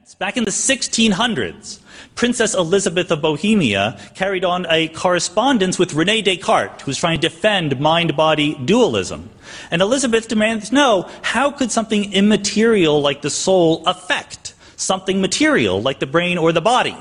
It's 0.02 0.14
back 0.14 0.38
in 0.38 0.44
the 0.44 0.50
1600s, 0.50 1.80
Princess 2.18 2.52
Elizabeth 2.52 3.12
of 3.12 3.22
Bohemia 3.22 3.96
carried 4.16 4.44
on 4.44 4.66
a 4.68 4.88
correspondence 4.88 5.78
with 5.78 5.94
Rene 5.94 6.22
Descartes, 6.22 6.82
who 6.82 6.90
was 6.90 6.98
trying 6.98 7.20
to 7.20 7.28
defend 7.28 7.78
mind 7.78 8.16
body 8.16 8.56
dualism. 8.56 9.30
And 9.70 9.80
Elizabeth 9.80 10.26
demanded 10.26 10.66
to 10.66 10.74
know 10.74 11.08
how 11.22 11.52
could 11.52 11.70
something 11.70 12.12
immaterial 12.12 13.00
like 13.00 13.22
the 13.22 13.30
soul 13.30 13.86
affect 13.86 14.54
something 14.74 15.20
material 15.20 15.80
like 15.80 16.00
the 16.00 16.06
brain 16.06 16.38
or 16.38 16.52
the 16.52 16.60
body? 16.60 16.96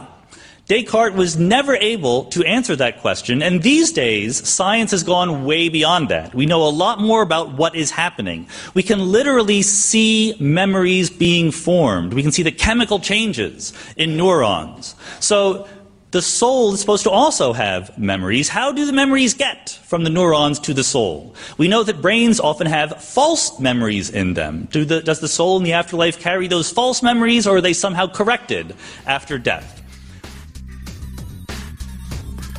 Descartes 0.68 1.16
was 1.16 1.38
never 1.38 1.78
able 1.78 2.26
to 2.26 2.44
answer 2.44 2.76
that 2.76 3.00
question, 3.00 3.42
and 3.42 3.64
these 3.64 3.94
days, 3.94 4.46
science 4.46 4.92
has 4.92 5.02
gone 5.02 5.46
way 5.46 5.70
beyond 5.70 6.10
that. 6.10 6.36
We 6.36 6.46
know 6.46 6.68
a 6.68 6.68
lot 6.68 7.00
more 7.00 7.22
about 7.22 7.54
what 7.54 7.74
is 7.74 7.90
happening. 7.90 8.50
We 8.74 8.84
can 8.84 9.00
literally 9.00 9.62
see 9.62 10.36
memories 10.42 11.10
being 11.10 11.52
formed. 11.52 12.14
We 12.14 12.22
can 12.22 12.34
see 12.34 12.44
the 12.44 12.52
chemical 12.52 13.00
changes 13.00 13.72
in 13.96 14.18
neurons. 14.18 14.96
So, 15.22 15.70
the 16.12 16.22
soul 16.22 16.74
is 16.74 16.82
supposed 16.82 17.04
to 17.04 17.12
also 17.12 17.54
have 17.54 17.98
memories. 17.98 18.50
How 18.50 18.74
do 18.74 18.86
the 18.86 18.94
memories 18.94 19.34
get 19.34 19.70
from 19.84 20.04
the 20.04 20.10
neurons 20.10 20.60
to 20.62 20.74
the 20.74 20.84
soul? 20.84 21.34
We 21.58 21.70
know 21.70 21.84
that 21.84 22.02
brains 22.02 22.42
often 22.42 22.68
have 22.68 23.02
false 23.02 23.58
memories 23.60 24.10
in 24.10 24.34
them. 24.34 24.68
Do 24.72 24.84
the, 24.84 25.02
does 25.02 25.22
the 25.22 25.28
soul 25.30 25.58
in 25.58 25.64
the 25.64 25.74
afterlife 25.74 26.20
carry 26.20 26.48
those 26.48 26.72
false 26.72 27.02
memories, 27.02 27.48
or 27.48 27.58
are 27.58 27.62
they 27.62 27.74
somehow 27.74 28.08
corrected 28.08 28.76
after 29.06 29.38
death? 29.38 29.82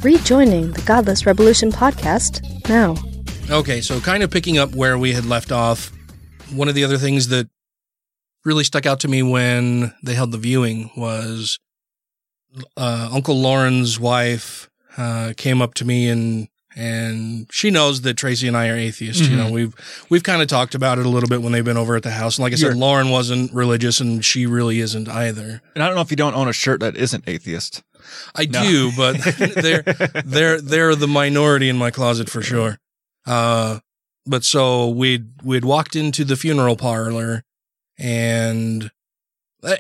Rejoining 0.03 0.71
the 0.73 0.83
Godless 0.83 1.27
Revolution 1.27 1.73
podcast 1.73 2.41
now. 2.69 2.95
Okay, 3.51 3.81
so 3.81 3.99
kind 4.01 4.23
of 4.23 4.31
picking 4.31 4.57
up 4.59 4.75
where 4.75 4.97
we 4.97 5.13
had 5.13 5.25
left 5.27 5.51
off, 5.51 5.91
one 6.53 6.69
of 6.69 6.75
the 6.75 6.85
other 6.85 6.99
things 6.99 7.29
that 7.29 7.49
really 8.45 8.63
stuck 8.65 8.87
out 8.87 9.01
to 9.01 9.09
me 9.09 9.23
when 9.23 9.93
they 10.03 10.15
held 10.15 10.33
the 10.33 10.39
viewing 10.39 10.91
was 10.97 11.59
uh, 12.77 13.11
Uncle 13.13 13.37
Lauren's 13.41 13.99
wife 13.99 14.69
uh, 14.97 15.33
came 15.37 15.61
up 15.61 15.75
to 15.75 15.85
me 15.85 16.09
and 16.09 16.49
and 16.77 17.49
she 17.51 17.71
knows 17.71 18.03
that 18.03 18.15
Tracy 18.17 18.47
and 18.47 18.57
I 18.57 18.69
are 18.69 18.77
atheists. 18.77 19.23
You 19.27 19.37
Mhm. 19.37 19.37
know, 19.37 19.51
we've 19.51 19.75
we've 20.11 20.23
kind 20.23 20.43
of 20.43 20.47
talked 20.49 20.77
about 20.77 20.99
it 21.01 21.07
a 21.07 21.09
little 21.09 21.29
bit 21.29 21.43
when 21.43 21.51
they've 21.51 21.65
been 21.65 21.77
over 21.77 21.97
at 21.97 22.05
the 22.05 22.13
house. 22.13 22.39
And 22.39 22.45
like 22.45 22.53
I 22.53 22.57
said, 22.57 22.67
You're- 22.69 22.79
Lauren 22.79 23.09
wasn't 23.11 23.53
religious, 23.53 23.99
and 23.99 24.25
she 24.25 24.47
really 24.47 24.79
isn't 24.79 25.09
either. 25.09 25.61
And 25.75 25.83
I 25.83 25.87
don't 25.87 25.97
know 25.97 26.03
if 26.03 26.11
you 26.13 26.17
don't 26.17 26.35
own 26.35 26.47
a 26.47 26.53
shirt 26.53 26.79
that 26.81 26.97
isn't 26.97 27.25
atheist. 27.27 27.83
I 28.35 28.47
No. 28.47 28.63
do, 28.63 28.91
but 28.97 29.13
they're 29.39 29.83
they're 30.25 30.61
they're 30.61 30.95
the 30.95 31.09
minority 31.09 31.69
in 31.69 31.77
my 31.77 31.91
closet 31.91 32.29
for 32.31 32.43
sure. 32.43 32.79
Uh, 33.27 33.81
but 34.27 34.45
so 34.45 34.89
we'd 34.89 35.29
we'd 35.43 35.65
walked 35.65 35.97
into 35.97 36.25
the 36.25 36.37
funeral 36.37 36.77
parlor, 36.77 37.43
and 37.99 38.91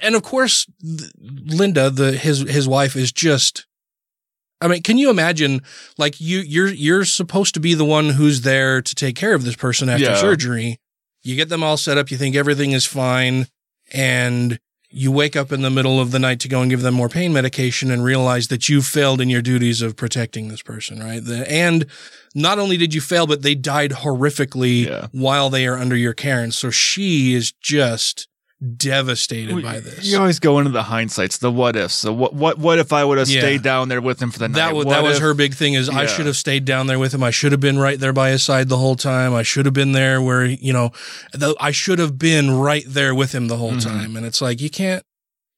and 0.02 0.14
of 0.14 0.22
course 0.22 0.66
Linda, 1.18 1.90
the 1.90 2.12
his 2.12 2.40
his 2.40 2.66
wife, 2.68 2.96
is 2.96 3.12
just. 3.12 3.66
I 4.60 4.66
mean, 4.66 4.82
can 4.82 4.98
you 4.98 5.08
imagine? 5.08 5.62
Like 5.98 6.20
you, 6.20 6.40
you're 6.40 6.66
you're 6.68 7.04
supposed 7.04 7.54
to 7.54 7.60
be 7.60 7.74
the 7.74 7.84
one 7.84 8.10
who's 8.10 8.40
there 8.40 8.82
to 8.82 8.94
take 8.94 9.14
care 9.14 9.34
of 9.34 9.44
this 9.44 9.54
person 9.54 9.88
after 9.88 10.04
Yeah. 10.06 10.16
surgery. 10.16 10.80
You 11.22 11.36
get 11.36 11.48
them 11.48 11.62
all 11.62 11.76
set 11.76 11.96
up. 11.96 12.10
You 12.10 12.16
think 12.16 12.34
everything 12.34 12.72
is 12.72 12.84
fine, 12.84 13.46
and 13.92 14.58
you 14.91 15.12
wake 15.12 15.36
up 15.36 15.53
in 15.53 15.61
the 15.62 15.70
middle 15.70 16.01
of 16.01 16.12
the 16.12 16.18
night 16.18 16.41
to 16.41 16.49
go 16.49 16.62
and 16.62 16.70
give 16.70 16.80
them 16.80 16.95
more 16.95 17.09
pain 17.11 17.32
medication 17.32 17.91
and 17.91 18.03
realize 18.03 18.49
that 18.49 18.68
you 18.68 18.80
failed 18.80 19.20
in 19.20 19.28
your 19.28 19.43
duties 19.43 19.82
of 19.82 19.97
protecting 19.97 20.49
this 20.49 20.62
person, 20.62 20.99
right? 21.01 21.22
The- 21.22 21.51
And 21.51 21.84
not 22.34 22.59
only 22.59 22.76
did 22.78 22.95
you 22.95 23.01
fail, 23.03 23.26
but 23.26 23.43
they 23.43 23.55
died 23.55 23.91
horrifically 23.91 24.86
Yeah. 24.86 25.09
while 25.12 25.51
they 25.51 25.66
are 25.66 25.76
under 25.76 25.97
your 25.97 26.14
care. 26.14 26.43
And 26.43 26.55
so 26.55 26.70
she 26.70 27.34
is 27.34 27.53
just 27.53 28.28
devastated 28.76 29.62
by 29.62 29.80
this. 29.80 30.04
You 30.04 30.18
always 30.18 30.38
go 30.40 30.59
into 30.59 30.70
the 30.70 30.82
hindsights, 30.82 31.38
the 31.38 31.50
what 31.50 31.76
ifs. 31.76 31.94
So 31.94 32.12
what 32.12 32.34
what 32.34 32.59
what 32.59 32.78
if 32.78 32.92
I 32.92 33.04
would 33.04 33.18
have 33.18 33.28
Yeah. 33.28 33.40
stayed 33.40 33.62
down 33.62 33.88
there 33.88 34.00
with 34.00 34.20
him 34.20 34.30
for 34.30 34.38
the 34.38 34.48
night? 34.48 34.56
that 34.56 34.74
was 34.74 34.86
What 34.86 34.92
that 34.94 35.02
was 35.02 35.18
her 35.18 35.34
big 35.34 35.54
thing 35.54 35.74
is 35.74 35.88
I 35.88 36.06
should 36.06 36.26
have 36.26 36.36
stayed 36.36 36.64
down 36.64 36.86
there 36.86 36.98
with 36.98 37.14
him. 37.14 37.22
I 37.22 37.30
should 37.30 37.52
have 37.52 37.61
been 37.61 37.78
right 37.78 37.98
there 37.98 38.12
by 38.12 38.30
his 38.30 38.42
side 38.42 38.68
the 38.68 38.78
whole 38.78 38.96
time. 38.96 39.34
I 39.34 39.42
should 39.42 39.64
have 39.66 39.74
been 39.74 39.92
there 39.92 40.20
where, 40.20 40.44
you 40.44 40.72
know, 40.72 40.90
the, 41.32 41.54
I 41.61 41.70
should 41.70 41.98
have 41.98 42.18
been 42.18 42.50
right 42.50 42.84
there 42.86 43.14
with 43.14 43.32
him 43.34 43.48
the 43.48 43.56
whole 43.56 43.72
Mhm. 43.72 43.82
time. 43.84 44.16
And 44.16 44.26
it's 44.26 44.40
like, 44.40 44.61
you 44.61 44.70
can't, 44.70 45.02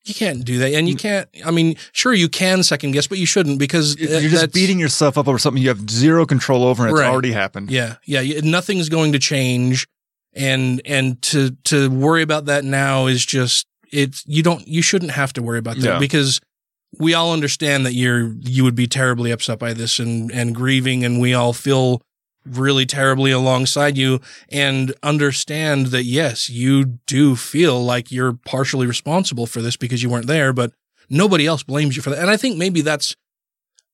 you 0.05 0.15
can't 0.15 0.45
do 0.45 0.59
that. 0.59 0.73
And 0.75 0.89
you 0.89 0.95
can't, 0.97 1.29
I 1.45 1.51
mean, 1.51 1.77
sure, 1.93 2.13
you 2.15 2.29
can 2.29 2.63
second 2.63 2.93
guess, 2.93 3.07
but 3.07 3.19
you 3.19 3.27
shouldn't 3.27 3.59
because 3.59 3.97
You're 3.99 4.31
just 4.31 4.53
beating 4.53 4.79
yourself 4.79 5.17
up 5.19 5.29
over 5.29 5.39
something 5.39 5.63
you 5.63 5.69
have 5.69 5.91
zero 5.91 6.25
control 6.27 6.65
over 6.65 6.85
and 6.87 6.93
it's 6.93 7.01
Right. 7.01 7.09
already 7.11 7.33
happened. 7.33 7.71
Yeah, 7.71 7.97
yeah. 8.05 8.41
Nothing's 8.43 8.89
going 8.89 9.13
to 9.13 9.19
change, 9.19 9.87
and 10.35 10.81
and 10.85 11.21
to 11.23 11.51
to 11.65 11.89
worry 11.91 12.23
about 12.23 12.45
that 12.47 12.65
now 12.65 13.07
is 13.07 13.25
just 13.25 13.67
it's 13.93 14.23
you 14.27 14.43
don't 14.43 14.67
you 14.69 14.83
shouldn't 14.83 15.11
have 15.13 15.33
to 15.33 15.43
worry 15.43 15.59
about 15.59 15.77
that 15.77 15.85
Yeah. 15.85 15.99
because 15.99 16.41
we 16.99 17.15
all 17.15 17.33
understand 17.33 17.87
that 17.87 17.95
you're 17.95 18.33
you 18.41 18.65
would 18.65 18.75
be 18.75 18.87
terribly 18.87 19.31
upset 19.31 19.59
by 19.59 19.73
this 19.73 19.99
and 19.99 20.31
and 20.33 20.55
grieving, 20.55 21.05
and 21.05 21.21
we 21.21 21.35
all 21.35 21.53
feel 21.53 22.01
really 22.47 22.87
terribly 22.87 23.31
alongside 23.31 23.99
you 23.99 24.19
and 24.51 24.95
understand 25.03 25.87
that 25.89 26.05
yes, 26.05 26.49
you 26.49 26.85
do 27.07 27.37
feel 27.37 27.85
like 27.85 28.11
you're 28.11 28.33
partially 28.47 28.87
responsible 28.87 29.47
for 29.47 29.61
this 29.61 29.77
because 29.77 30.03
you 30.03 30.09
weren't 30.09 30.27
there, 30.27 30.53
but 30.53 30.73
nobody 31.11 31.47
else 31.47 31.63
blames 31.63 31.97
you 31.97 32.03
for 32.03 32.11
that. 32.11 32.19
And 32.19 32.31
I 32.31 32.37
think 32.39 32.57
maybe 32.57 32.81
that's 32.81 33.15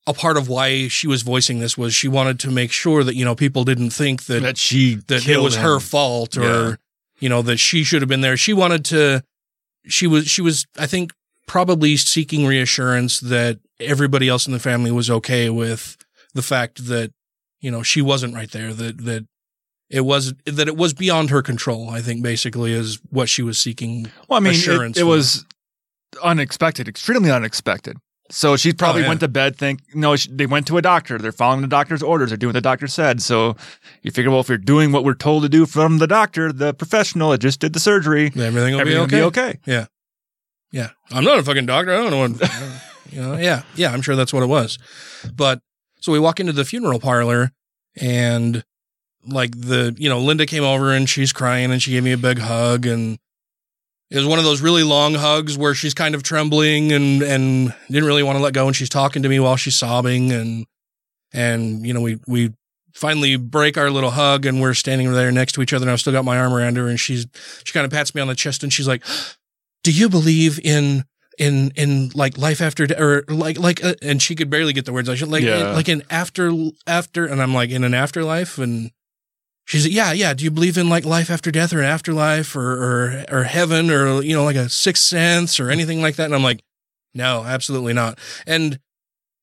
a 0.06 0.14
part 0.14 0.36
of 0.36 0.48
why 0.48 0.88
she 0.88 1.06
was 1.06 1.22
voicing 1.22 1.58
this 1.58 1.76
was 1.76 1.92
she 1.94 2.08
wanted 2.08 2.38
to 2.40 2.50
make 2.50 2.70
sure 2.72 3.02
that 3.04 3.14
you 3.16 3.24
know 3.24 3.34
people 3.34 3.64
didn't 3.64 3.90
think 3.90 4.24
that 4.26 4.40
That 4.42 4.58
she 4.58 4.96
that 5.08 5.26
it 5.28 5.38
was 5.38 5.56
her 5.56 5.80
fault 5.80 6.36
or 6.36 6.42
Yeah. 6.42 6.74
you 7.20 7.28
know 7.28 7.42
that 7.42 7.56
she 7.58 7.82
should 7.84 8.02
have 8.02 8.08
been 8.08 8.20
there 8.20 8.36
she 8.36 8.52
wanted 8.52 8.84
to 8.86 9.22
she 9.86 10.06
was 10.06 10.26
she 10.28 10.42
was 10.42 10.66
i 10.78 10.86
think 10.86 11.12
probably 11.46 11.96
seeking 11.96 12.46
reassurance 12.46 13.20
that 13.20 13.58
everybody 13.80 14.28
else 14.28 14.46
in 14.46 14.52
the 14.52 14.58
family 14.58 14.90
was 14.90 15.08
okay 15.10 15.48
with 15.50 15.96
the 16.34 16.42
fact 16.42 16.86
that 16.86 17.12
you 17.60 17.70
know 17.70 17.82
she 17.82 18.00
wasn't 18.02 18.34
right 18.34 18.50
there 18.52 18.72
that 18.72 18.98
that 19.04 19.26
it 19.90 20.00
was 20.04 20.34
that 20.44 20.66
it 20.68 20.76
was 20.76 20.92
beyond 20.94 21.30
her 21.30 21.42
control 21.42 21.90
i 21.90 22.00
think 22.00 22.22
basically 22.22 22.72
is 22.72 22.98
what 23.10 23.28
she 23.28 23.42
was 23.42 23.58
seeking 23.58 24.10
Well, 24.28 24.36
I 24.36 24.40
mean, 24.40 24.54
it, 24.54 24.96
it 24.98 25.04
was 25.04 25.44
unexpected, 26.22 26.88
extremely 26.88 27.30
unexpected. 27.30 27.96
So 28.30 28.56
she 28.56 28.70
oh, 28.70 28.74
probably 28.76 29.02
Oh, 29.02 29.04
yeah. 29.04 29.08
went 29.08 29.20
to 29.20 29.28
bed 29.28 29.56
think 29.56 29.80
no, 29.94 30.16
she, 30.16 30.28
they 30.30 30.46
went 30.46 30.66
to 30.68 30.76
a 30.78 30.82
doctor. 30.82 31.18
They're 31.18 31.32
following 31.32 31.60
the 31.62 31.68
doctor's 31.68 32.02
orders. 32.02 32.30
They're 32.30 32.36
doing 32.36 32.50
what 32.50 32.54
the 32.54 32.60
doctor 32.60 32.86
said. 32.86 33.22
So 33.22 33.56
you 34.02 34.10
figure, 34.10 34.30
well, 34.30 34.40
if 34.40 34.48
you're 34.48 34.58
doing 34.58 34.90
what 34.92 35.04
we're 35.04 35.14
told 35.14 35.42
to 35.44 35.48
do 35.48 35.64
from 35.66 35.98
the 35.98 36.06
doctor, 36.06 36.52
the 36.52 36.74
professional 36.74 37.30
that 37.30 37.38
just 37.38 37.60
did 37.60 37.72
the 37.72 37.80
surgery, 37.80 38.26
everything 38.26 38.74
will 38.74 38.80
everything 38.80 39.00
will 39.00 39.06
be 39.06 39.16
be 39.16 39.22
okay. 39.22 39.48
okay. 39.50 39.58
Yeah. 39.66 39.86
Yeah. 40.72 40.90
I'm 41.10 41.24
not 41.24 41.38
a 41.38 41.42
fucking 41.42 41.66
doctor. 41.66 41.92
I 41.92 41.96
don't 41.96 42.10
know 42.10 42.20
what, 42.28 42.82
you 43.12 43.20
know, 43.20 43.36
yeah. 43.36 43.62
Yeah. 43.76 43.92
I'm 43.92 44.02
sure 44.02 44.16
that's 44.16 44.32
what 44.32 44.42
it 44.42 44.46
was. 44.48 44.78
But 45.32 45.60
so 46.00 46.10
we 46.12 46.18
walk 46.18 46.40
into 46.40 46.52
the 46.52 46.64
funeral 46.64 46.98
parlor 46.98 47.52
and 48.00 48.64
like 49.24 49.52
the, 49.52 49.94
you 49.98 50.08
know, 50.08 50.18
Linda 50.20 50.46
came 50.46 50.64
over 50.64 50.92
and 50.92 51.08
she's 51.08 51.32
crying 51.32 51.70
and 51.70 51.80
she 51.82 51.92
gave 51.92 52.02
me 52.04 52.12
a 52.12 52.18
big 52.18 52.38
hug 52.38 52.86
and 52.86 53.18
it 54.10 54.16
was 54.16 54.26
one 54.26 54.38
of 54.38 54.44
those 54.44 54.60
really 54.60 54.82
long 54.84 55.14
hugs 55.14 55.58
where 55.58 55.74
she's 55.74 55.94
kind 55.94 56.14
of 56.14 56.22
trembling 56.22 56.92
and, 56.92 57.22
and 57.22 57.74
didn't 57.88 58.04
really 58.04 58.22
want 58.22 58.38
to 58.38 58.42
let 58.42 58.54
go. 58.54 58.66
And 58.66 58.76
she's 58.76 58.88
talking 58.88 59.22
to 59.22 59.28
me 59.28 59.40
while 59.40 59.56
she's 59.56 59.74
sobbing 59.76 60.30
and, 60.32 60.64
and, 61.32 61.84
you 61.86 61.92
know, 61.92 62.00
we, 62.00 62.18
we 62.28 62.52
finally 62.94 63.36
break 63.36 63.76
our 63.76 63.90
little 63.90 64.12
hug 64.12 64.46
and 64.46 64.60
we're 64.60 64.74
standing 64.74 65.12
there 65.12 65.30
next 65.32 65.52
to 65.52 65.62
each 65.62 65.72
other 65.72 65.84
and 65.84 65.90
I've 65.90 66.00
still 66.00 66.12
got 66.12 66.24
my 66.24 66.38
arm 66.38 66.52
around 66.54 66.76
her 66.76 66.88
and 66.88 66.98
she's, 67.00 67.26
she 67.64 67.72
kind 67.72 67.84
of 67.84 67.90
pats 67.90 68.14
me 68.14 68.20
on 68.20 68.28
the 68.28 68.34
chest 68.34 68.62
and 68.62 68.72
she's 68.72 68.88
like, 68.88 69.02
do 69.82 69.90
you 69.92 70.08
believe 70.08 70.58
in 70.64 71.04
in 71.38 71.70
in 71.76 72.10
like 72.14 72.38
life 72.38 72.62
after 72.62 72.86
or 72.98 73.22
like 73.28 73.58
like 73.58 73.84
uh, 73.84 73.92
and 74.00 74.22
she 74.22 74.34
could 74.34 74.48
barely 74.48 74.72
get 74.72 74.86
the 74.86 74.92
words 74.92 75.06
out 75.06 75.18
She- 75.18 75.26
like 75.26 75.42
Yeah. 75.42 75.72
like 75.72 75.86
in 75.86 76.02
after 76.08 76.50
after 76.86 77.26
and 77.26 77.42
I'm 77.42 77.52
like 77.52 77.68
in 77.68 77.84
an 77.84 77.92
afterlife 77.92 78.56
and 78.56 78.90
she's 79.66 79.84
like 79.84 79.92
yeah 79.92 80.12
yeah 80.12 80.32
do 80.32 80.42
you 80.42 80.50
believe 80.50 80.78
in 80.78 80.88
like 80.88 81.04
life 81.04 81.30
after 81.30 81.50
death 81.50 81.72
or 81.72 81.80
an 81.80 81.84
afterlife 81.84 82.56
or 82.56 82.72
or 82.72 83.24
or 83.30 83.42
heaven 83.44 83.90
or 83.90 84.22
you 84.22 84.34
know 84.34 84.44
like 84.44 84.56
a 84.56 84.68
sixth 84.68 85.04
sense 85.04 85.60
or 85.60 85.70
anything 85.70 86.00
like 86.00 86.16
that 86.16 86.24
and 86.24 86.34
I'm 86.34 86.42
like 86.42 86.62
no 87.14 87.44
absolutely 87.44 87.92
not 87.92 88.18
and 88.46 88.78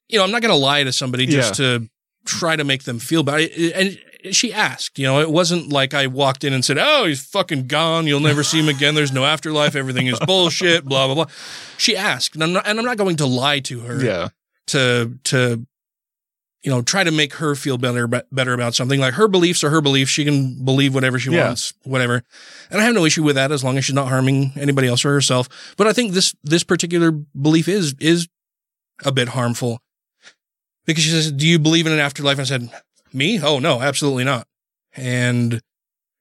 you 0.09 0.17
know 0.17 0.23
I'm 0.23 0.31
not 0.31 0.41
gonna 0.41 0.55
lie 0.55 0.83
to 0.83 0.91
somebody 0.91 1.27
just 1.27 1.55
to 1.55 1.87
try 2.25 2.55
to 2.55 2.63
make 2.63 2.83
them 2.83 2.99
feel 2.99 3.21
bad 3.21 3.51
and 3.51 3.99
she 4.31 4.53
asked, 4.53 4.97
you 4.97 5.05
know, 5.05 5.19
it 5.19 5.29
wasn't 5.29 5.69
like 5.69 5.93
I 5.93 6.07
walked 6.07 6.43
in 6.43 6.53
and 6.53 6.63
said, 6.63 6.77
"Oh, 6.79 7.05
he's 7.05 7.23
fucking 7.25 7.67
gone. 7.67 8.07
You'll 8.07 8.19
never 8.19 8.43
see 8.43 8.59
him 8.59 8.69
again. 8.69 8.95
There's 8.95 9.11
no 9.11 9.25
afterlife. 9.25 9.75
Everything 9.75 10.07
is 10.07 10.19
bullshit." 10.25 10.85
Blah 10.85 11.07
blah 11.07 11.15
blah. 11.15 11.33
She 11.77 11.97
asked, 11.97 12.35
and 12.35 12.43
I'm 12.43 12.53
not, 12.53 12.67
and 12.67 12.79
I'm 12.79 12.85
not 12.85 12.97
going 12.97 13.17
to 13.17 13.25
lie 13.25 13.59
to 13.61 13.81
her. 13.81 14.03
Yeah. 14.03 14.29
To 14.67 15.17
to, 15.25 15.67
you 16.63 16.71
know, 16.71 16.81
try 16.81 17.03
to 17.03 17.11
make 17.11 17.33
her 17.35 17.55
feel 17.55 17.77
better 17.77 18.07
better 18.07 18.53
about 18.53 18.73
something. 18.73 18.99
Like 18.99 19.15
her 19.15 19.27
beliefs 19.27 19.63
are 19.63 19.69
her 19.69 19.81
beliefs. 19.81 20.11
She 20.11 20.23
can 20.23 20.63
believe 20.63 20.93
whatever 20.95 21.19
she 21.19 21.29
Yeah. 21.31 21.45
wants, 21.47 21.73
whatever. 21.83 22.23
And 22.71 22.79
I 22.79 22.85
have 22.85 22.93
no 22.95 23.05
issue 23.05 23.23
with 23.23 23.35
that 23.35 23.51
as 23.51 23.63
long 23.63 23.77
as 23.77 23.85
she's 23.85 23.95
not 23.95 24.07
harming 24.07 24.53
anybody 24.55 24.87
else 24.87 25.03
or 25.03 25.11
herself. 25.13 25.49
But 25.77 25.87
I 25.87 25.93
think 25.93 26.13
this 26.13 26.33
this 26.43 26.63
particular 26.63 27.11
belief 27.11 27.67
is 27.67 27.95
is 27.99 28.27
a 29.03 29.11
bit 29.11 29.29
harmful 29.29 29.81
because 30.85 31.03
she 31.03 31.09
says, 31.09 31.31
"Do 31.31 31.45
you 31.47 31.59
believe 31.59 31.85
in 31.85 31.91
an 31.93 31.99
afterlife?" 31.99 32.37
And 32.37 32.41
I 32.41 32.45
said, 32.45 32.69
"Me? 33.11 33.41
Oh 33.41 33.59
no, 33.59 33.81
absolutely 33.81 34.23
not." 34.23 34.47
And 34.95 35.61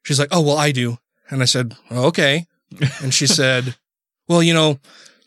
she's 0.05 0.18
like, 0.18 0.28
"Oh 0.32 0.40
well, 0.40 0.59
I 0.59 0.72
do." 0.72 0.99
And 1.30 1.40
I 1.43 1.47
said, 1.47 1.76
"Okay." 1.90 2.47
And 3.01 3.14
she 3.14 3.26
said, 3.38 3.76
"Well, 4.26 4.43
you 4.43 4.55
know, 4.55 4.78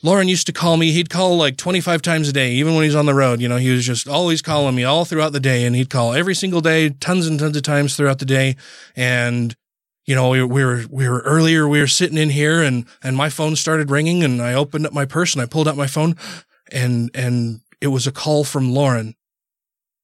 Lauren 0.05 0.27
used 0.27 0.45
to 0.45 0.53
call 0.53 0.77
me. 0.77 0.91
He'd 0.91 1.09
call 1.09 1.35
like 1.35 1.57
25 1.57 1.99
times 2.03 2.29
a 2.29 2.31
day, 2.31 2.51
even 2.51 2.75
when 2.75 2.83
he's 2.83 2.93
on 2.93 3.07
the 3.07 3.13
road. 3.15 3.41
You 3.41 3.49
know, 3.49 3.57
he 3.57 3.71
was 3.71 3.83
just 3.83 4.07
always 4.07 4.39
calling 4.39 4.75
me 4.75 4.83
all 4.83 5.03
throughout 5.03 5.33
the 5.33 5.39
day, 5.39 5.65
and 5.65 5.75
he'd 5.75 5.89
call 5.89 6.13
every 6.13 6.35
single 6.35 6.61
day, 6.61 6.91
tons 6.91 7.25
and 7.25 7.39
tons 7.39 7.57
of 7.57 7.63
times 7.63 7.97
throughout 7.97 8.19
the 8.19 8.25
day. 8.25 8.55
And 8.95 9.55
you 10.05 10.13
know, 10.13 10.29
we, 10.29 10.43
we 10.43 10.63
were 10.63 10.83
we 10.91 11.09
were 11.09 11.21
earlier. 11.21 11.67
We 11.67 11.79
were 11.79 11.87
sitting 11.87 12.19
in 12.19 12.29
here, 12.29 12.61
and 12.61 12.85
and 13.01 13.17
my 13.17 13.29
phone 13.29 13.55
started 13.55 13.89
ringing, 13.89 14.23
and 14.23 14.43
I 14.43 14.53
opened 14.53 14.85
up 14.85 14.93
my 14.93 15.05
purse 15.05 15.33
and 15.33 15.41
I 15.41 15.47
pulled 15.47 15.67
out 15.67 15.75
my 15.75 15.87
phone, 15.87 16.15
and 16.71 17.09
and 17.15 17.61
it 17.81 17.87
was 17.87 18.05
a 18.05 18.11
call 18.11 18.43
from 18.43 18.71
Lauren 18.71 19.15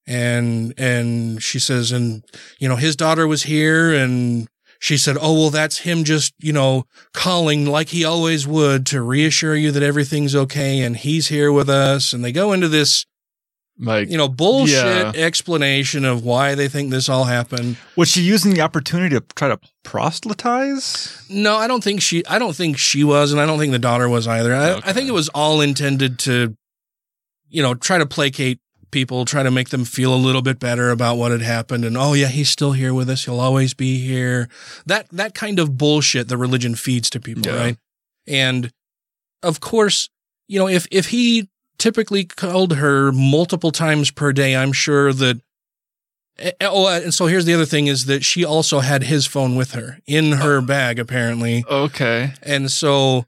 and 0.08 0.74
and 0.78 1.42
she 1.44 1.60
says 1.60 1.92
and 1.92 2.24
you 2.60 2.68
know 2.68 2.76
his 2.76 2.96
daughter 2.96 3.28
was 3.28 3.44
here 3.44 3.94
and 3.94 4.50
she 4.82 4.98
said 4.98 5.16
oh 5.22 5.34
well 5.34 5.50
that's 5.52 5.78
him 5.78 6.04
just 6.04 6.34
you 6.40 6.52
know 6.52 6.84
calling 7.14 7.66
like 7.66 7.90
he 7.90 8.04
always 8.04 8.48
would 8.48 8.86
to 8.86 9.02
reassure 9.02 9.56
you 9.56 9.72
that 9.72 9.84
everything's 9.84 10.36
okay 10.36 10.82
and 10.82 10.98
he's 10.98 11.28
here 11.28 11.52
with 11.52 11.70
us 11.70 12.12
and 12.12 12.26
they 12.26 12.32
go 12.32 12.52
into 12.52 12.68
this 12.68 13.06
like 13.80 14.10
you 14.10 14.18
know 14.18 14.28
bullshit 14.28 14.76
yeah. 14.76 15.12
explanation 15.16 16.04
of 16.04 16.26
why 16.26 16.56
they 16.56 16.68
think 16.68 16.90
this 16.90 17.08
all 17.08 17.26
happened 17.26 17.78
Was 17.96 18.10
she 18.10 18.22
using 18.22 18.54
the 18.54 18.62
opportunity 18.62 19.16
to 19.16 19.24
try 19.36 19.48
to 19.50 19.60
proselytize? 19.84 21.26
no 21.30 21.56
i 21.58 21.68
don't 21.68 21.84
think 21.84 22.02
she 22.02 22.26
i 22.26 22.40
don't 22.40 22.56
think 22.56 22.78
she 22.78 23.04
was 23.04 23.32
and 23.32 23.40
i 23.40 23.46
don't 23.46 23.60
think 23.60 23.72
the 23.72 23.80
daughter 23.80 24.10
was 24.10 24.28
either 24.28 24.54
i, 24.54 24.78
I 24.84 24.94
think 24.94 25.08
it 25.08 25.14
was 25.14 25.30
all 25.30 25.62
intended 25.62 26.20
to 26.20 26.56
you 27.50 27.62
know 27.62 27.76
try 27.76 28.00
to 28.00 28.06
placate 28.08 28.60
people 28.92 29.26
try 29.26 29.42
to 29.44 29.52
make 29.52 29.70
them 29.70 29.86
feel 29.86 30.14
a 30.14 30.18
little 30.18 30.42
bit 30.42 30.60
better 30.60 30.90
about 30.92 31.18
what 31.18 31.32
had 31.32 31.42
happened 31.42 31.86
and 31.86 31.98
oh 31.98 32.14
yeah 32.14 32.28
he's 32.28 32.50
still 32.50 32.74
here 32.74 32.94
with 32.94 33.10
us. 33.10 33.26
He'll 33.26 33.40
always 33.40 33.74
be 33.74 34.00
here. 34.06 34.50
That 34.86 35.08
that 35.12 35.34
kind 35.34 35.60
of 35.60 35.78
bullshit 35.78 36.28
that 36.28 36.38
religion 36.38 36.76
feeds 36.76 37.10
to 37.12 37.20
people 37.20 37.44
Yeah. 37.46 37.56
right? 37.58 37.78
And 38.28 38.72
of 39.44 39.60
course 39.60 40.10
you 40.48 40.60
know 40.60 40.68
if 40.68 40.88
if 40.92 41.08
he 41.08 41.50
typically 41.80 42.24
called 42.26 42.74
her 42.76 43.12
multiple 43.12 43.72
times 43.72 44.12
per 44.12 44.32
day 44.32 44.56
i'm 44.56 44.72
sure 44.72 45.12
that 45.12 45.42
eh, 46.38 46.52
oh 46.62 46.88
and 46.88 47.12
so 47.14 47.26
here's 47.26 47.46
the 47.46 47.54
other 47.56 47.66
thing 47.66 47.88
is 47.88 48.06
that 48.06 48.24
she 48.24 48.46
also 48.46 48.82
had 48.82 49.02
his 49.04 49.26
phone 49.26 49.56
with 49.56 49.72
her 49.72 49.98
in 50.06 50.34
her 50.34 50.62
bag 50.62 51.00
apparently. 51.00 51.64
Okay. 51.68 52.34
and 52.44 52.70
so, 52.72 53.26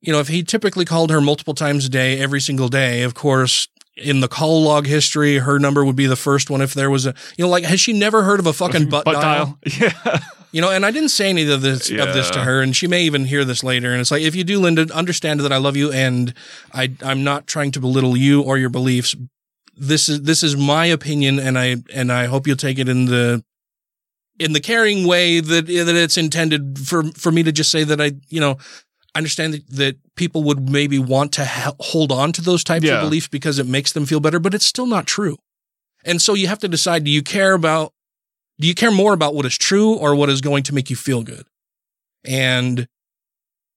you 0.00 0.12
know, 0.12 0.20
if 0.20 0.28
he 0.28 0.42
typically 0.42 0.86
called 0.86 1.10
her 1.10 1.20
multiple 1.20 1.52
times 1.54 1.84
a 1.84 1.88
day, 1.90 2.18
every 2.18 2.40
single 2.40 2.68
day, 2.68 3.02
of 3.02 3.12
course, 3.14 3.68
in 4.00 4.20
the 4.20 4.28
call 4.28 4.62
log 4.62 4.86
history, 4.86 5.38
her 5.38 5.58
number 5.58 5.84
would 5.84 5.96
be 5.96 6.06
the 6.06 6.16
first 6.16 6.50
one 6.50 6.60
if 6.60 6.74
there 6.74 6.90
was 6.90 7.06
a, 7.06 7.14
you 7.36 7.44
know, 7.44 7.48
like, 7.48 7.64
has 7.64 7.80
she 7.80 7.92
never 7.92 8.22
heard 8.22 8.40
of 8.40 8.46
a 8.46 8.52
fucking 8.52 8.88
butt, 8.88 9.04
Butt 9.04 9.20
dial? 9.20 9.44
dial. 9.46 9.58
Yeah. 9.80 10.18
You 10.52 10.60
know, 10.60 10.70
and 10.70 10.84
I 10.84 10.90
didn't 10.90 11.10
say 11.10 11.28
any 11.30 11.48
of 11.48 11.62
this 11.62 11.90
of 11.90 12.12
this 12.12 12.28
to 12.30 12.40
her, 12.40 12.60
and 12.60 12.74
she 12.74 12.88
may 12.88 13.04
even 13.04 13.24
hear 13.24 13.44
this 13.44 13.62
later. 13.62 13.92
And 13.92 14.00
it's 14.00 14.10
like, 14.10 14.22
if 14.22 14.34
you 14.34 14.42
do, 14.42 14.58
Linda, 14.58 14.92
understand 14.92 15.38
that 15.40 15.52
I 15.52 15.58
love 15.58 15.76
you, 15.76 15.92
and 15.92 16.34
I 16.74 16.92
I'm 17.02 17.22
not 17.22 17.46
trying 17.46 17.70
to 17.72 17.80
belittle 17.80 18.16
you 18.16 18.42
or 18.42 18.58
your 18.58 18.68
beliefs. 18.68 19.14
This 19.76 20.08
is 20.08 20.22
this 20.22 20.42
is 20.42 20.56
my 20.56 20.86
opinion, 20.86 21.38
and 21.38 21.56
I 21.56 21.76
and 21.94 22.10
I 22.10 22.26
hope 22.26 22.48
you'll 22.48 22.56
take 22.56 22.80
it 22.80 22.88
in 22.88 23.04
the 23.04 23.44
in 24.40 24.52
the 24.52 24.60
caring 24.60 25.06
way 25.06 25.38
that 25.38 25.66
that 25.66 25.94
it's 25.94 26.18
intended 26.18 26.80
for 26.80 27.04
for 27.12 27.30
me 27.30 27.44
to 27.44 27.52
just 27.52 27.70
say 27.70 27.84
that 27.84 28.00
I 28.00 28.12
you 28.28 28.40
know 28.40 28.56
I 29.14 29.18
understand 29.18 29.54
that, 29.54 29.68
that 29.70 29.96
people 30.14 30.42
would 30.44 30.70
maybe 30.70 30.98
want 30.98 31.32
to 31.32 31.44
ha- 31.44 31.74
hold 31.80 32.12
on 32.12 32.32
to 32.32 32.40
those 32.42 32.62
types 32.62 32.84
Yeah. 32.84 32.96
of 32.96 33.00
beliefs 33.02 33.28
because 33.28 33.58
it 33.58 33.66
makes 33.66 33.92
them 33.92 34.06
feel 34.06 34.20
better, 34.20 34.38
but 34.38 34.54
it's 34.54 34.66
still 34.66 34.86
not 34.86 35.06
true. 35.06 35.36
And 36.04 36.22
so 36.22 36.34
you 36.34 36.46
have 36.46 36.60
to 36.60 36.68
decide: 36.68 37.04
do 37.04 37.10
you 37.10 37.22
care 37.22 37.52
about 37.54 37.92
do 38.58 38.68
you 38.68 38.74
care 38.74 38.90
more 38.90 39.12
about 39.14 39.34
what 39.34 39.46
is 39.46 39.56
true 39.56 39.94
or 39.94 40.14
what 40.14 40.28
is 40.28 40.40
going 40.42 40.62
to 40.64 40.74
make 40.74 40.90
you 40.90 40.96
feel 40.96 41.22
good? 41.22 41.46
And 42.24 42.86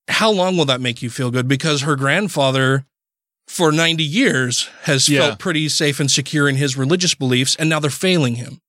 how 0.10 0.30
long 0.32 0.58
will 0.58 0.66
that 0.66 0.82
make 0.82 1.02
you 1.02 1.10
feel 1.10 1.32
good? 1.32 1.48
Because 1.48 1.82
her 1.84 1.96
grandfather, 1.96 2.86
for 3.48 3.72
90 3.72 4.04
years, 4.04 4.70
has 4.84 5.08
Yeah. 5.08 5.20
felt 5.22 5.40
pretty 5.40 5.70
safe 5.70 6.00
and 6.02 6.12
secure 6.12 6.50
in 6.50 6.58
his 6.58 6.76
religious 6.76 7.16
beliefs, 7.16 7.56
and 7.56 7.70
now 7.70 7.80
they're 7.80 7.90
failing 7.90 8.36
him. 8.36 8.60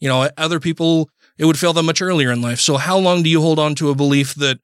You 0.00 0.08
know, 0.08 0.28
other 0.36 0.58
people, 0.58 1.08
it 1.38 1.44
would 1.44 1.58
fail 1.58 1.72
them 1.72 1.86
much 1.86 2.02
earlier 2.02 2.32
in 2.32 2.42
life. 2.42 2.60
So, 2.60 2.76
how 2.76 2.98
long 2.98 3.22
do 3.22 3.30
you 3.30 3.40
hold 3.40 3.58
on 3.60 3.74
to 3.76 3.90
a 3.90 3.94
belief 3.94 4.34
that 4.34 4.58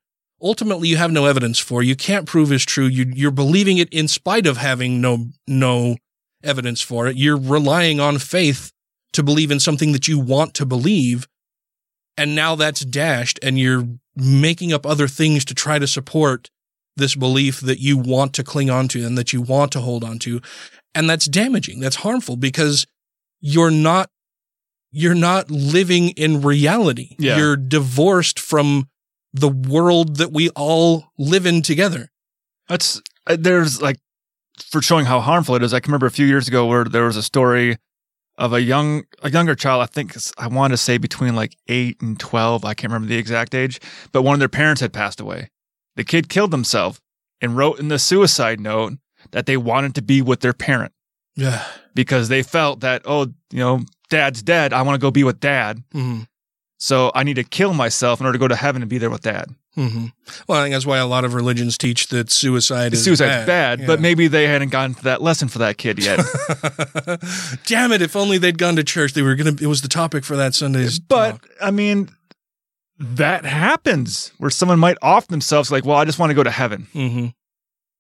ultimately 0.47 0.88
you 0.88 0.97
have 0.97 1.12
no 1.12 1.26
evidence 1.26 1.59
for? 1.59 1.82
You 1.82 1.97
can't 1.97 2.26
prove 2.26 2.53
is 2.53 2.64
true. 2.64 2.86
You, 2.86 3.07
you're 3.14 3.30
believing 3.30 3.78
it 3.78 3.92
in 3.92 4.09
spite 4.09 4.47
of 4.47 4.57
having 4.57 5.01
no 5.01 5.26
no 5.47 5.97
evidence 6.42 6.80
for 6.80 7.07
it. 7.09 7.16
You're 7.16 7.38
relying 7.38 8.01
on 8.01 8.18
faith 8.18 8.72
to 9.12 9.22
believe 9.22 9.51
in 9.51 9.61
something 9.61 9.92
that 9.92 10.09
you 10.09 10.18
want 10.18 10.55
to 10.55 10.66
believe, 10.66 11.26
and 12.16 12.34
now 12.34 12.55
that's 12.55 12.80
dashed, 12.84 13.38
and 13.42 13.59
you're 13.59 13.86
making 14.14 14.72
up 14.72 14.86
other 14.86 15.09
things 15.09 15.44
to 15.47 15.55
try 15.55 15.78
to 15.78 15.86
support 15.86 16.51
this 16.97 17.14
belief 17.14 17.61
that 17.61 17.78
you 17.78 17.99
want 17.99 18.32
to 18.34 18.44
cling 18.44 18.70
on 18.70 18.88
to 18.88 19.05
and 19.05 19.18
that 19.18 19.32
you 19.32 19.42
want 19.42 19.72
to 19.72 19.80
hold 19.80 20.03
on 20.03 20.18
to. 20.20 20.40
And 20.94 21.11
that's 21.11 21.26
damaging. 21.26 21.80
That's 21.80 21.97
harmful 21.97 22.36
because 22.36 22.86
you're 23.40 23.70
not 23.70 24.09
you're 24.92 25.14
not 25.14 25.51
living 25.51 26.11
in 26.11 26.40
reality. 26.40 27.16
Yeah. 27.18 27.36
You're 27.36 27.57
divorced 27.57 28.40
from 28.40 28.88
the 29.41 29.49
world 29.49 30.16
that 30.16 30.32
we 30.32 30.49
all 30.51 31.12
live 31.18 31.47
in 31.47 31.62
together. 31.62 32.11
That's 32.68 33.01
uh, 33.26 33.37
there's 33.39 33.80
like 33.82 33.99
for 34.70 34.80
showing 34.82 35.07
how 35.07 35.20
harmful 35.20 35.55
it 35.57 35.62
is. 35.62 35.72
I 35.74 35.80
can 35.80 35.91
remember 35.91 36.07
a 36.07 36.11
few 36.11 36.26
years 36.26 36.49
ago 36.49 36.66
where 36.66 36.84
there 36.84 37.05
was 37.05 37.16
a 37.16 37.22
story 37.22 37.76
of 38.39 38.53
a 38.53 38.61
young 38.62 39.05
a 39.22 39.30
younger 39.30 39.55
child. 39.55 39.82
I 39.82 39.87
think 39.87 40.14
I 40.39 40.47
want 40.49 40.72
to 40.72 40.76
say 40.76 40.99
between 40.99 41.34
like 41.37 41.57
eight 41.68 42.01
and 42.01 42.18
twelve. 42.18 42.64
I 42.64 42.74
can't 42.74 42.91
remember 42.93 43.09
the 43.09 43.18
exact 43.18 43.55
age, 43.55 43.80
but 44.12 44.22
one 44.22 44.34
of 44.34 44.39
their 44.41 44.49
parents 44.49 44.80
had 44.80 44.93
passed 44.93 45.20
away. 45.20 45.51
The 45.97 46.05
kid 46.05 46.28
killed 46.28 46.53
himself 46.53 47.01
and 47.41 47.57
wrote 47.57 47.78
in 47.78 47.89
the 47.89 47.99
suicide 47.99 48.61
note 48.61 48.95
that 49.32 49.47
they 49.47 49.57
wanted 49.57 49.95
to 49.97 50.03
be 50.03 50.22
with 50.22 50.41
their 50.41 50.53
parent 50.53 50.93
Yeah. 51.34 51.64
because 51.95 52.28
they 52.28 52.43
felt 52.43 52.80
that 52.80 53.03
oh 53.05 53.26
you 53.51 53.59
know 53.61 53.80
dad's 54.11 54.43
dead. 54.43 54.72
I 54.72 54.82
want 54.82 54.95
to 54.97 55.05
go 55.05 55.11
be 55.11 55.24
with 55.24 55.41
dad. 55.41 55.82
hmm 55.93 56.22
So 56.79 57.11
I 57.14 57.22
need 57.22 57.35
to 57.37 57.45
kill 57.45 57.72
myself 57.72 58.20
in 58.20 58.27
order 58.27 58.37
to 58.37 58.41
go 58.41 58.49
to 58.49 58.57
heaven 58.57 58.83
and 58.83 58.89
be 58.91 58.99
there 58.99 59.09
with 59.09 59.22
dad. 59.22 59.55
hmm 59.74 60.07
Well, 60.47 60.59
I 60.61 60.64
think 60.64 60.74
that's 60.74 60.85
why 60.85 60.99
a 60.99 61.07
lot 61.07 61.24
of 61.24 61.33
religions 61.33 61.79
teach 61.79 62.09
that 62.09 62.31
suicide 62.31 62.93
is 62.93 63.03
Suicide's 63.05 63.47
bad, 63.47 63.81
Yeah. 63.81 63.87
but 63.87 64.01
maybe 64.01 64.29
they 64.29 64.47
hadn't 64.47 64.68
gotten 64.70 64.95
to 64.95 65.03
that 65.05 65.22
lesson 65.22 65.49
for 65.49 65.59
that 65.61 65.79
kid 65.79 65.99
yet. 66.03 66.18
Damn 67.66 67.93
it! 67.93 68.03
If 68.03 68.14
only 68.16 68.39
they'd 68.39 68.59
gone 68.59 68.77
to 68.77 68.85
church, 68.85 69.12
they 69.14 69.22
were 69.22 69.35
gonna. 69.35 69.55
It 69.61 69.66
was 69.66 69.83
the 69.83 69.89
topic 69.89 70.24
for 70.24 70.37
that 70.37 70.55
Sunday's. 70.55 70.99
But 70.99 71.31
talk. 71.33 71.49
I 71.62 71.70
mean, 71.70 72.11
that 72.99 73.45
happens 73.45 74.33
where 74.39 74.51
someone 74.51 74.79
might 74.79 74.99
off 75.03 75.29
themselves 75.29 75.70
like, 75.70 75.85
well, 75.85 75.97
I 75.97 76.05
just 76.05 76.18
want 76.18 76.31
to 76.31 76.35
go 76.35 76.43
to 76.43 76.51
heaven. 76.51 76.87
Mhm. 76.95 77.33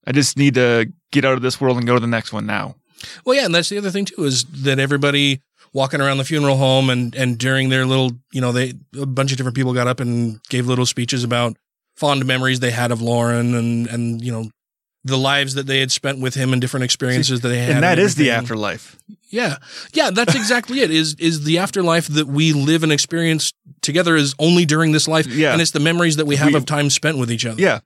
I 0.06 0.12
just 0.12 0.36
need 0.38 0.54
to 0.54 0.92
get 1.12 1.24
out 1.24 1.32
of 1.34 1.42
this 1.42 1.60
world 1.60 1.78
and 1.78 1.86
go 1.86 1.94
to 1.94 2.00
the 2.00 2.06
next 2.06 2.32
one 2.32 2.46
now. 2.46 2.76
Well, 3.24 3.34
yeah, 3.36 3.44
and 3.44 3.54
that's 3.54 3.68
the 3.68 3.78
other 3.78 3.90
thing 3.90 4.04
too 4.06 4.24
is 4.24 4.44
that 4.44 4.78
everybody 4.78 5.42
walking 5.72 6.00
around 6.00 6.18
the 6.18 6.24
funeral 6.24 6.56
home 6.56 6.90
and 6.90 7.14
and 7.14 7.38
during 7.38 7.68
their 7.68 7.84
little, 7.86 8.12
you 8.32 8.40
know, 8.40 8.52
they 8.52 8.74
a 9.00 9.06
bunch 9.06 9.30
of 9.32 9.36
different 9.38 9.56
people 9.56 9.72
got 9.74 9.86
up 9.86 10.00
and 10.00 10.40
gave 10.48 10.66
little 10.66 10.86
speeches 10.86 11.24
about 11.24 11.56
fond 11.96 12.26
memories 12.26 12.60
they 12.60 12.70
had 12.70 12.92
of 12.92 13.00
Lauren 13.00 13.54
and 13.54 13.86
and 13.86 14.22
you 14.24 14.30
know 14.32 14.50
the 15.04 15.16
lives 15.16 15.54
that 15.54 15.66
they 15.68 15.78
had 15.78 15.92
spent 15.92 16.18
with 16.18 16.34
him 16.34 16.52
and 16.52 16.60
different 16.60 16.82
experiences 16.82 17.40
that 17.42 17.48
they 17.48 17.58
had. 17.60 17.70
and 17.76 17.82
that 17.84 17.96
is 17.98 18.16
the 18.16 18.30
afterlife. 18.32 18.96
Yeah. 19.28 19.58
Yeah, 19.92 20.10
that's 20.10 20.34
exactly 20.42 20.80
it. 20.80 20.90
Is 20.90 21.14
is 21.20 21.44
the 21.44 21.58
afterlife 21.58 22.08
that 22.08 22.26
we 22.26 22.52
live 22.52 22.82
and 22.82 22.90
experience 22.92 23.52
together 23.82 24.16
is 24.16 24.34
only 24.40 24.64
during 24.64 24.90
this 24.90 25.06
life. 25.06 25.26
Yeah. 25.28 25.52
And 25.52 25.62
it's 25.62 25.70
the 25.70 25.78
memories 25.80 26.16
that 26.16 26.26
we 26.26 26.34
have 26.36 26.48
We- 26.48 26.54
of 26.56 26.66
time 26.66 26.90
spent 26.90 27.18
with 27.18 27.30
each 27.30 27.46
other. 27.46 27.60
Yeah. 27.62 27.80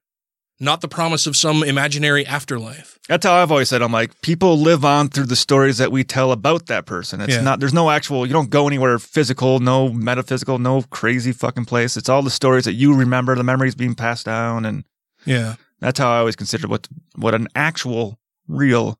Not 0.62 0.82
the 0.82 0.88
promise 0.88 1.26
of 1.26 1.36
some 1.36 1.62
imaginary 1.62 2.26
afterlife. 2.26 2.98
That's 3.08 3.24
how 3.24 3.32
I've 3.32 3.50
always 3.50 3.70
said. 3.70 3.80
I'm 3.80 3.92
like, 3.92 4.20
people 4.20 4.58
live 4.58 4.84
on 4.84 5.08
through 5.08 5.24
the 5.24 5.34
stories 5.36 5.78
that 5.78 5.90
we 5.90 6.04
tell 6.04 6.32
about 6.32 6.66
that 6.66 6.84
person. 6.84 7.22
It's 7.22 7.34
Yeah. 7.34 7.40
not, 7.40 7.60
there's 7.60 7.72
no 7.72 7.88
actual, 7.90 8.26
you 8.26 8.34
don't 8.34 8.50
go 8.50 8.66
anywhere 8.68 8.98
physical, 8.98 9.58
no 9.58 9.88
metaphysical, 9.88 10.58
no 10.58 10.82
crazy 10.90 11.32
fucking 11.32 11.64
place. 11.64 11.96
It's 11.96 12.10
all 12.10 12.22
the 12.22 12.30
stories 12.30 12.64
that 12.66 12.74
you 12.74 12.94
remember, 12.94 13.34
the 13.34 13.42
memories 13.42 13.74
being 13.74 13.94
passed 13.94 14.26
down. 14.26 14.66
And 14.66 14.84
Yeah. 15.24 15.54
that's 15.80 15.98
how 15.98 16.12
I 16.12 16.18
always 16.18 16.36
considered 16.36 16.68
what, 16.68 16.86
what 17.16 17.34
an 17.34 17.48
actual, 17.54 18.18
real 18.46 18.98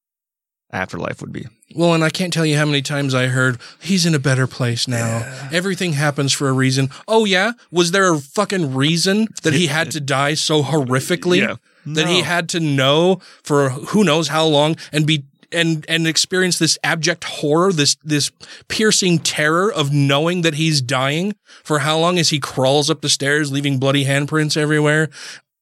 afterlife 0.72 1.20
would 1.20 1.32
be. 1.32 1.46
Well, 1.74 1.94
and 1.94 2.02
I 2.02 2.10
can't 2.10 2.32
tell 2.32 2.44
you 2.44 2.56
how 2.56 2.64
many 2.66 2.82
times 2.82 3.14
I 3.14 3.26
heard 3.26 3.58
he's 3.80 4.04
in 4.04 4.14
a 4.14 4.18
better 4.18 4.46
place 4.46 4.88
now. 4.88 5.48
Everything 5.52 5.92
happens 5.92 6.32
for 6.32 6.48
a 6.48 6.52
reason. 6.52 6.90
Oh 7.06 7.24
yeah, 7.24 7.52
was 7.70 7.92
there 7.92 8.12
a 8.12 8.18
fucking 8.18 8.74
reason 8.74 9.28
that 9.42 9.52
he 9.54 9.68
had 9.68 9.90
to 9.92 10.00
die 10.00 10.34
so 10.34 10.62
horrifically? 10.62 11.38
Yeah. 11.38 11.56
That 11.86 12.08
he 12.08 12.20
had 12.22 12.48
to 12.50 12.60
know 12.60 13.20
for 13.42 13.70
who 13.70 14.04
knows 14.04 14.28
how 14.28 14.44
long 14.46 14.76
and 14.92 15.06
be 15.06 15.24
and 15.52 15.84
and 15.88 16.06
experience 16.06 16.58
this 16.58 16.76
abject 16.84 17.24
horror, 17.24 17.72
this 17.72 17.96
this 18.04 18.30
piercing 18.68 19.18
terror 19.20 19.72
of 19.72 19.92
knowing 19.92 20.42
that 20.42 20.54
he's 20.54 20.80
dying 20.82 21.34
for 21.64 21.78
how 21.80 21.98
long 21.98 22.18
as 22.18 22.30
he 22.30 22.38
crawls 22.38 22.90
up 22.90 23.00
the 23.00 23.08
stairs, 23.08 23.50
leaving 23.50 23.78
bloody 23.78 24.04
handprints 24.04 24.56
everywhere, 24.56 25.08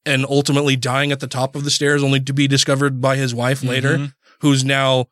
and 0.05 0.25
ultimately 0.25 0.75
dying 0.75 1.11
at 1.11 1.19
the 1.21 1.27
top 1.27 1.55
of 1.55 1.63
the 1.63 1.71
stairs, 1.71 2.03
only 2.03 2.19
to 2.19 2.33
be 2.33 2.47
discovered 2.47 2.99
by 2.99 3.15
his 3.15 3.33
wife 3.33 3.63
later, 3.63 3.97
Mhm. 3.97 4.13
who's 4.41 4.63
now 4.65 5.07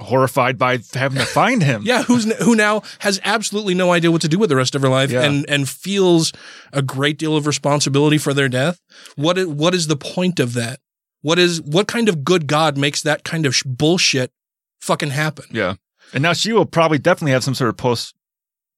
Horrified 0.00 0.58
by 0.58 0.78
having 0.92 1.18
to 1.20 1.24
find 1.24 1.62
him. 1.62 1.82
yeah, 1.84 2.02
who's 2.02 2.24
who 2.42 2.56
now 2.56 2.82
has 2.98 3.20
absolutely 3.24 3.74
no 3.74 3.92
idea 3.92 4.10
what 4.10 4.22
to 4.22 4.28
do 4.28 4.38
with 4.38 4.50
the 4.50 4.56
rest 4.56 4.74
of 4.74 4.82
her 4.82 4.88
life 4.88 5.10
Yeah. 5.12 5.22
and 5.22 5.48
and 5.48 5.68
feels 5.68 6.32
a 6.72 6.82
great 6.82 7.16
deal 7.16 7.36
of 7.36 7.46
responsibility 7.46 8.18
for 8.18 8.34
their 8.34 8.48
death. 8.48 8.80
What 9.14 9.38
is, 9.38 9.46
what 9.46 9.72
is 9.72 9.86
the 9.86 9.96
point 9.96 10.40
of 10.40 10.54
that? 10.54 10.80
What 11.22 11.38
is 11.38 11.62
what 11.62 11.86
kind 11.86 12.08
of 12.08 12.24
good 12.24 12.48
God 12.48 12.76
makes 12.76 13.02
that 13.02 13.22
kind 13.22 13.46
of 13.46 13.54
sh- 13.54 13.62
bullshit 13.64 14.32
fucking 14.80 15.10
happen? 15.10 15.44
Yeah. 15.52 15.74
And 16.12 16.22
now 16.22 16.32
she 16.32 16.52
will 16.52 16.66
probably 16.66 16.98
definitely 16.98 17.32
have 17.32 17.44
some 17.44 17.54
sort 17.54 17.70
of 17.70 17.76
post 17.76 18.14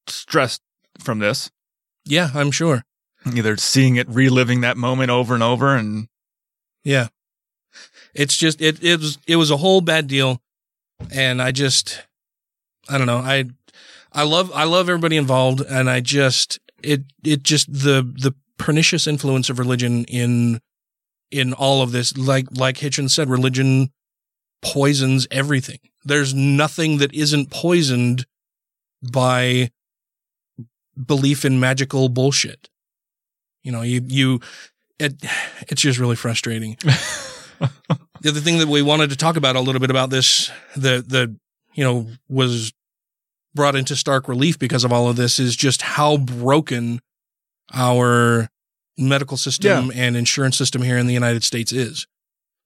stress 0.09 0.61
from 0.99 1.19
this. 1.21 1.51
Yeah, 2.05 2.29
I'm 2.35 2.51
sure. 2.51 2.85
Either 3.35 3.57
seeing 3.57 3.97
it, 3.97 4.07
reliving 4.09 4.61
that 4.61 4.77
moment 4.77 5.11
over 5.11 5.33
and 5.35 5.43
over, 5.43 5.75
and 5.75 6.09
Yeah. 6.85 7.09
It's 8.15 8.37
just 8.37 8.61
it 8.61 8.83
it 8.85 9.01
was 9.01 9.19
it 9.27 9.37
was 9.37 9.51
a 9.51 9.57
whole 9.57 9.81
bad 9.81 10.07
deal 10.07 10.41
and 11.11 11.41
I 11.41 11.53
just 11.53 12.03
I 12.89 12.99
don't 12.99 13.07
know. 13.07 13.19
I 13.19 13.45
I 14.13 14.23
love 14.23 14.51
I 14.55 14.65
love 14.65 14.89
everybody 14.89 15.17
involved 15.17 15.61
and 15.61 15.91
I 15.91 16.01
just 16.01 16.59
it 16.83 17.05
it 17.25 17.43
just 17.43 17.73
the 17.73 18.03
the 18.03 18.35
pernicious 18.59 19.07
influence 19.07 19.51
of 19.51 19.59
religion 19.59 20.05
in 20.05 20.61
in 21.31 21.53
all 21.53 21.83
of 21.83 21.93
this 21.93 22.17
like 22.17 22.47
like 22.57 22.77
Hitchens 22.77 23.11
said 23.11 23.29
religion 23.29 23.91
poisons 24.63 25.27
everything. 25.31 25.79
There's 26.05 26.35
nothing 26.35 26.99
that 26.99 27.13
isn't 27.15 27.51
poisoned 27.51 28.27
by 29.03 29.71
belief 31.05 31.45
in 31.45 31.61
magical 31.61 32.09
bullshit. 32.09 32.69
You 33.63 33.73
know, 33.73 33.83
you 33.83 34.03
you 34.07 34.41
it 34.99 35.15
it's 35.69 35.83
just 35.83 35.99
really 35.99 36.17
frustrating. 36.17 36.77
the 38.27 38.33
other 38.33 38.41
thing 38.41 38.59
that 38.59 38.67
we 38.67 38.83
wanted 38.83 39.11
to 39.11 39.17
talk 39.17 39.37
about 39.37 39.55
a 39.55 39.61
little 39.61 39.81
bit 39.81 39.89
about 39.89 40.11
this, 40.11 40.51
the 40.75 41.05
the 41.07 41.37
you 41.75 41.85
know 41.85 42.09
was 42.29 42.73
brought 43.55 43.77
into 43.77 43.95
stark 43.95 44.27
relief 44.27 44.59
because 44.59 44.83
of 44.83 44.93
all 44.93 45.09
of 45.09 45.15
this 45.15 45.39
is 45.39 45.55
just 45.55 45.81
how 45.81 46.17
broken 46.17 47.01
our 47.73 48.49
medical 48.99 49.37
system 49.37 49.93
and 49.95 50.17
insurance 50.17 50.57
system 50.57 50.83
here 50.83 50.99
in 50.99 51.07
the 51.07 51.15
United 51.15 51.45
States 51.45 51.73
is. 51.73 52.09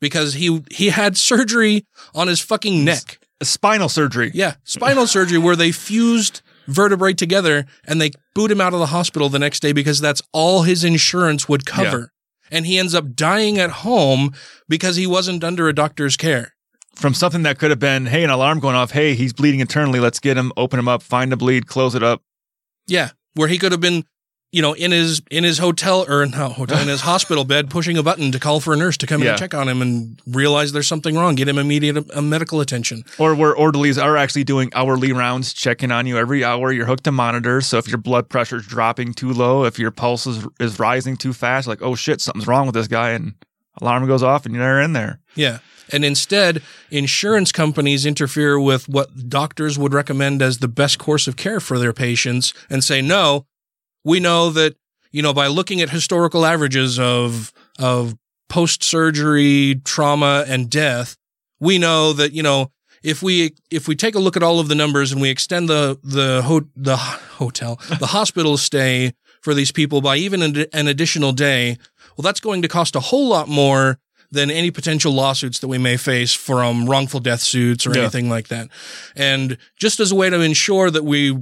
Because 0.00 0.32
he 0.32 0.62
he 0.70 0.88
had 0.88 1.18
surgery 1.18 1.84
on 2.14 2.28
his 2.28 2.40
fucking 2.40 2.82
neck. 2.82 3.18
spinal 3.42 3.90
surgery. 3.90 4.30
Yeah, 4.32 4.54
spinal 4.64 5.06
surgery 5.16 5.36
where 5.36 5.56
they 5.56 5.72
fused 5.72 6.40
vertebrae 6.68 7.12
together 7.12 7.66
and 7.86 8.00
they 8.00 8.12
boot 8.34 8.50
him 8.50 8.62
out 8.62 8.72
of 8.72 8.80
the 8.80 8.86
hospital 8.86 9.28
the 9.28 9.38
next 9.38 9.60
day 9.60 9.74
because 9.74 10.00
that's 10.00 10.22
all 10.32 10.62
his 10.62 10.84
insurance 10.84 11.50
would 11.50 11.66
cover. 11.66 12.12
And 12.50 12.66
he 12.66 12.78
ends 12.78 12.94
up 12.94 13.14
dying 13.14 13.58
at 13.58 13.70
home 13.70 14.32
because 14.68 14.96
he 14.96 15.06
wasn't 15.06 15.44
under 15.44 15.68
a 15.68 15.74
doctor's 15.74 16.16
care. 16.16 16.54
from 16.96 17.14
something 17.14 17.44
that 17.44 17.58
could 17.58 17.70
have 17.70 17.78
been, 17.78 18.06
hey, 18.06 18.24
an 18.24 18.30
alarm 18.30 18.60
going 18.60 18.76
off. 18.76 18.90
Hey, 18.90 19.14
he's 19.14 19.32
bleeding 19.32 19.60
internally. 19.60 20.00
Let's 20.00 20.18
get 20.18 20.36
him, 20.36 20.52
open 20.56 20.78
him 20.78 20.88
up, 20.88 21.02
find 21.02 21.32
the 21.32 21.36
bleed, 21.36 21.66
close 21.66 21.94
it 21.94 22.02
up. 22.02 22.22
Yeah, 22.86 23.10
where 23.34 23.48
he 23.48 23.56
could 23.58 23.72
have 23.72 23.80
been, 23.80 24.04
you 24.52 24.60
know, 24.62 24.72
in 24.72 24.90
his 24.90 25.22
in 25.30 25.44
his 25.44 25.58
hotel 25.58 26.04
or 26.08 26.26
no 26.26 26.48
hotel 26.48 26.80
in 26.80 26.88
his 26.88 27.00
hospital 27.12 27.44
bed, 27.44 27.70
pushing 27.70 27.96
a 27.96 28.02
button 28.02 28.32
to 28.32 28.40
call 28.40 28.58
for 28.60 28.72
a 28.74 28.76
nurse 28.76 28.96
to 28.96 29.06
come 29.06 29.20
in 29.20 29.26
Yeah. 29.26 29.30
and 29.32 29.38
check 29.38 29.54
on 29.54 29.68
him 29.68 29.80
and 29.80 30.20
realize 30.26 30.72
there's 30.72 30.88
something 30.88 31.14
wrong, 31.14 31.36
get 31.36 31.46
him 31.48 31.56
immediate 31.58 32.04
uh, 32.12 32.20
medical 32.20 32.60
attention. 32.60 33.04
Or 33.18 33.34
where 33.34 33.54
orderlies 33.54 33.96
are 33.96 34.16
actually 34.16 34.44
doing 34.44 34.70
hourly 34.74 35.12
rounds, 35.12 35.52
checking 35.52 35.90
on 35.92 36.06
you 36.06 36.18
every 36.18 36.42
hour. 36.44 36.72
You're 36.72 36.86
hooked 36.86 37.04
to 37.04 37.12
monitors. 37.12 37.66
So 37.66 37.78
if 37.78 37.86
your 37.88 37.98
blood 37.98 38.28
pressure's 38.28 38.66
dropping 38.66 39.14
too 39.14 39.32
low, 39.32 39.64
if 39.64 39.78
your 39.78 39.90
pulse 39.92 40.26
is, 40.26 40.44
is 40.58 40.78
rising 40.80 41.16
too 41.16 41.32
fast, 41.32 41.68
like, 41.68 41.80
oh 41.82 41.94
shit, 41.94 42.20
something's 42.20 42.46
wrong 42.48 42.66
with 42.66 42.74
this 42.74 42.88
guy. 42.88 43.10
And 43.10 43.34
alarm 43.80 44.06
goes 44.08 44.22
off 44.22 44.46
and 44.46 44.54
you're 44.54 44.80
in 44.80 44.94
there. 44.94 45.20
Yeah. 45.36 45.58
And 45.92 46.04
instead, 46.04 46.62
insurance 46.90 47.50
companies 47.52 48.04
interfere 48.06 48.58
with 48.60 48.88
what 48.88 49.28
doctors 49.28 49.78
would 49.78 49.92
recommend 49.94 50.42
as 50.42 50.58
the 50.58 50.68
best 50.68 50.98
course 50.98 51.26
of 51.28 51.36
care 51.36 51.60
for 51.60 51.78
their 51.78 51.92
patients 51.92 52.52
and 52.68 52.82
say, 52.84 53.00
no, 53.00 53.46
we 54.04 54.20
know 54.20 54.50
that, 54.50 54.76
you 55.12 55.22
know, 55.22 55.32
by 55.34 55.46
looking 55.48 55.80
at 55.80 55.90
historical 55.90 56.44
averages 56.46 56.98
of, 56.98 57.52
of 57.78 58.14
post 58.48 58.82
surgery 58.82 59.80
trauma 59.84 60.44
and 60.46 60.70
death, 60.70 61.16
we 61.58 61.78
know 61.78 62.12
that, 62.12 62.32
you 62.32 62.42
know, 62.42 62.70
if 63.02 63.22
we, 63.22 63.54
if 63.70 63.88
we 63.88 63.96
take 63.96 64.14
a 64.14 64.18
look 64.18 64.36
at 64.36 64.42
all 64.42 64.60
of 64.60 64.68
the 64.68 64.74
numbers 64.74 65.10
and 65.12 65.20
we 65.20 65.30
extend 65.30 65.68
the, 65.68 65.98
the, 66.02 66.42
ho- 66.42 66.68
the 66.76 66.96
hotel, 66.96 67.80
the 67.98 68.06
hospital 68.08 68.56
stay 68.56 69.12
for 69.42 69.54
these 69.54 69.72
people 69.72 70.00
by 70.00 70.16
even 70.16 70.42
an, 70.42 70.66
an 70.72 70.86
additional 70.86 71.32
day, 71.32 71.78
well, 72.16 72.22
that's 72.22 72.40
going 72.40 72.60
to 72.62 72.68
cost 72.68 72.94
a 72.94 73.00
whole 73.00 73.28
lot 73.28 73.48
more 73.48 73.98
than 74.32 74.50
any 74.50 74.70
potential 74.70 75.12
lawsuits 75.12 75.58
that 75.58 75.68
we 75.68 75.78
may 75.78 75.96
face 75.96 76.32
from 76.34 76.88
wrongful 76.88 77.18
death 77.20 77.40
suits 77.40 77.86
or 77.86 77.92
Yeah. 77.94 78.02
anything 78.02 78.28
like 78.28 78.48
that. 78.48 78.68
And 79.16 79.56
just 79.76 79.98
as 79.98 80.12
a 80.12 80.14
way 80.14 80.30
to 80.30 80.40
ensure 80.40 80.90
that 80.90 81.04
we 81.04 81.36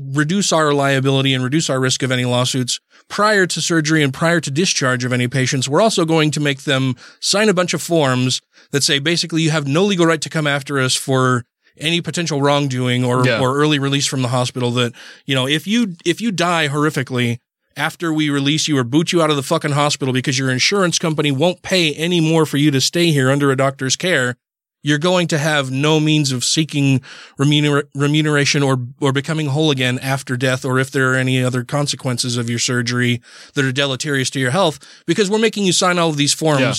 reduce 0.00 0.52
our 0.52 0.72
liability 0.72 1.34
and 1.34 1.42
reduce 1.42 1.68
our 1.68 1.80
risk 1.80 2.02
of 2.02 2.10
any 2.12 2.24
lawsuits 2.24 2.80
prior 3.08 3.46
to 3.46 3.60
surgery 3.60 4.02
and 4.02 4.12
prior 4.12 4.40
to 4.40 4.50
discharge 4.50 5.04
of 5.04 5.12
any 5.12 5.28
patients, 5.28 5.68
we're 5.68 5.80
also 5.80 6.04
going 6.04 6.30
to 6.32 6.40
make 6.40 6.62
them 6.62 6.94
sign 7.20 7.48
a 7.48 7.54
bunch 7.54 7.74
of 7.74 7.82
forms 7.82 8.40
that 8.70 8.82
say 8.82 8.98
basically 8.98 9.42
you 9.42 9.50
have 9.50 9.66
no 9.66 9.84
legal 9.84 10.06
right 10.06 10.20
to 10.20 10.28
come 10.28 10.46
after 10.46 10.78
us 10.78 10.94
for 10.94 11.44
any 11.78 12.00
potential 12.00 12.42
wrongdoing 12.42 13.04
or, 13.04 13.24
Yeah. 13.24 13.40
or 13.40 13.56
early 13.56 13.78
release 13.78 14.06
from 14.06 14.22
the 14.22 14.28
hospital 14.28 14.70
that, 14.72 14.92
you 15.26 15.34
know, 15.34 15.46
if 15.46 15.66
you, 15.66 15.94
if 16.04 16.20
you 16.20 16.32
die 16.32 16.68
horrifically 16.68 17.38
after 17.76 18.12
we 18.12 18.28
release 18.28 18.66
you 18.66 18.76
or 18.76 18.82
boot 18.84 19.12
you 19.12 19.22
out 19.22 19.30
of 19.30 19.36
the 19.36 19.42
fucking 19.42 19.70
hospital 19.70 20.12
because 20.12 20.38
your 20.38 20.50
insurance 20.50 20.98
company 20.98 21.30
won't 21.30 21.62
pay 21.62 21.94
any 21.94 22.20
more 22.20 22.44
for 22.44 22.56
you 22.56 22.70
to 22.72 22.80
stay 22.80 23.12
here 23.12 23.30
under 23.30 23.52
a 23.52 23.56
doctor's 23.56 23.94
care, 23.94 24.34
you're 24.82 24.98
going 24.98 25.26
to 25.28 25.38
have 25.38 25.70
no 25.70 25.98
means 26.00 26.30
of 26.32 26.44
seeking 26.44 27.00
remuner- 27.38 27.84
remuneration 27.94 28.62
or 28.62 28.78
or 29.00 29.12
becoming 29.12 29.46
whole 29.48 29.70
again 29.70 29.98
after 30.00 30.36
death 30.36 30.64
or 30.64 30.78
if 30.78 30.90
there 30.90 31.12
are 31.12 31.16
any 31.16 31.42
other 31.42 31.64
consequences 31.64 32.36
of 32.36 32.48
your 32.48 32.58
surgery 32.58 33.20
that 33.54 33.64
are 33.64 33.72
deleterious 33.72 34.30
to 34.30 34.40
your 34.40 34.50
health 34.52 34.78
because 35.06 35.30
we're 35.30 35.38
making 35.38 35.64
you 35.64 35.72
sign 35.72 35.98
all 35.98 36.10
of 36.10 36.16
these 36.16 36.32
forms 36.34 36.60
Yeah. 36.60 36.74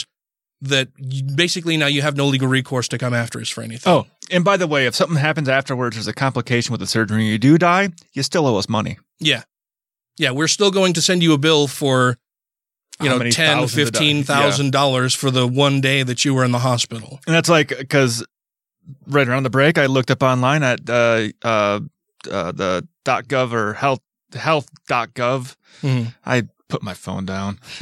that 0.62 0.88
you, 0.98 1.24
basically 1.36 1.78
now 1.78 1.88
you 1.88 2.02
have 2.02 2.16
no 2.18 2.26
legal 2.28 2.48
recourse 2.48 2.88
to 2.90 2.98
come 2.98 3.14
after 3.14 3.40
us 3.40 3.50
for 3.50 3.62
anything. 3.64 3.92
Oh, 3.92 4.08
and 4.32 4.44
by 4.44 4.58
the 4.58 4.68
way, 4.68 4.86
if 4.86 4.96
something 4.96 5.18
happens 5.18 5.50
afterwards, 5.50 5.96
there's 5.96 6.08
a 6.08 6.14
complication 6.14 6.72
with 6.72 6.82
the 6.82 6.88
surgery, 6.88 7.22
and 7.22 7.28
you 7.30 7.38
do 7.38 7.58
die, 7.58 7.90
you 8.14 8.24
still 8.24 8.46
owe 8.46 8.58
us 8.58 8.70
money. 8.70 8.98
Yeah. 9.20 9.44
Yeah, 10.18 10.32
we're 10.32 10.48
still 10.50 10.70
going 10.72 10.94
to 10.94 11.02
send 11.02 11.24
you 11.24 11.34
a 11.34 11.38
bill 11.38 11.68
for 11.68 12.18
you 13.02 13.10
know 13.10 13.20
ten, 13.30 13.68
fifteen 13.68 14.24
thousand 14.24 14.72
dollars 14.72 15.14
for 15.14 15.32
the 15.32 15.48
one 15.48 15.82
day 15.82 16.04
that 16.04 16.26
you 16.26 16.34
were 16.34 16.44
in 16.46 16.52
the 16.52 16.60
hospital. 16.60 17.20
And 17.28 17.36
that's 17.36 17.50
like 17.50 17.70
because 17.78 18.26
right 19.08 19.28
around 19.28 19.44
the 19.44 19.50
break, 19.50 19.78
I 19.78 19.86
looked 19.86 20.12
up 20.12 20.22
online 20.24 20.64
at 20.64 20.90
uh, 20.90 21.28
uh, 21.44 21.80
uh, 22.30 22.52
the 22.52 22.88
.gov 23.06 23.54
or 23.54 23.74
health 23.74 24.02
health.gov. 24.36 25.56
Mhm. 25.82 26.14
I 26.26 26.44
put 26.68 26.84
my 26.84 26.94
phone 26.94 27.26
down. 27.26 27.60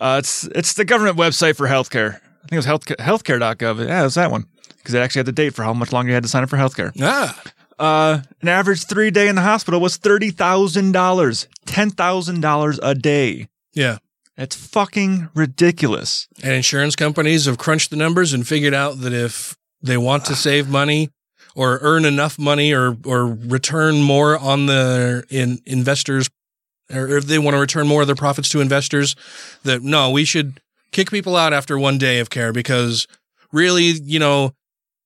uh, 0.00 0.16
it's 0.18 0.44
it's 0.54 0.74
the 0.74 0.84
government 0.84 1.16
website 1.16 1.56
for 1.56 1.66
healthcare. 1.68 2.16
I 2.16 2.48
think 2.48 2.52
it 2.52 2.56
was 2.56 2.64
health 2.64 2.84
healthcare.gov. 2.86 3.86
Yeah, 3.86 4.00
it 4.00 4.04
was 4.04 4.14
that 4.14 4.30
one 4.30 4.46
because 4.78 4.94
it 4.94 4.98
actually 5.00 5.20
had 5.20 5.26
the 5.26 5.32
date 5.32 5.54
for 5.54 5.62
how 5.62 5.74
much 5.74 5.92
longer 5.92 6.08
you 6.10 6.14
had 6.14 6.22
to 6.22 6.28
sign 6.28 6.42
up 6.42 6.48
for 6.48 6.56
healthcare. 6.56 6.92
Ah, 7.00 7.40
Uh, 7.78 8.20
an 8.42 8.48
average 8.48 8.84
three 8.86 9.10
day 9.10 9.28
in 9.28 9.34
the 9.36 9.42
hospital 9.42 9.80
was 9.80 9.96
thirty 9.96 10.30
thousand 10.30 10.92
dollars, 10.92 11.46
ten 11.66 11.90
thousand 11.90 12.40
dollars 12.40 12.78
a 12.82 12.94
day. 12.94 13.48
yeah. 13.74 13.98
It's 14.40 14.56
fucking 14.56 15.28
ridiculous. 15.34 16.26
And 16.42 16.54
insurance 16.54 16.96
companies 16.96 17.44
have 17.44 17.58
crunched 17.58 17.90
the 17.90 17.96
numbers 17.96 18.32
and 18.32 18.48
figured 18.48 18.72
out 18.72 19.00
that 19.00 19.12
if 19.12 19.54
they 19.82 19.98
want 19.98 20.24
to 20.24 20.34
save 20.34 20.66
money 20.66 21.10
or 21.54 21.78
earn 21.82 22.06
enough 22.06 22.38
money 22.38 22.72
or 22.72 22.96
or 23.04 23.26
return 23.26 24.00
more 24.00 24.38
on 24.38 24.64
the 24.64 25.24
in 25.28 25.58
investors 25.66 26.30
or 26.90 27.18
if 27.18 27.26
they 27.26 27.38
want 27.38 27.54
to 27.54 27.60
return 27.60 27.86
more 27.86 28.00
of 28.00 28.06
their 28.06 28.16
profits 28.16 28.48
to 28.48 28.62
investors, 28.62 29.14
that 29.64 29.82
no, 29.82 30.10
we 30.10 30.24
should 30.24 30.62
kick 30.90 31.10
people 31.10 31.36
out 31.36 31.52
after 31.52 31.78
one 31.78 31.98
day 31.98 32.18
of 32.18 32.30
care 32.30 32.50
because 32.50 33.06
really, 33.52 33.84
you 33.84 34.18
know, 34.18 34.54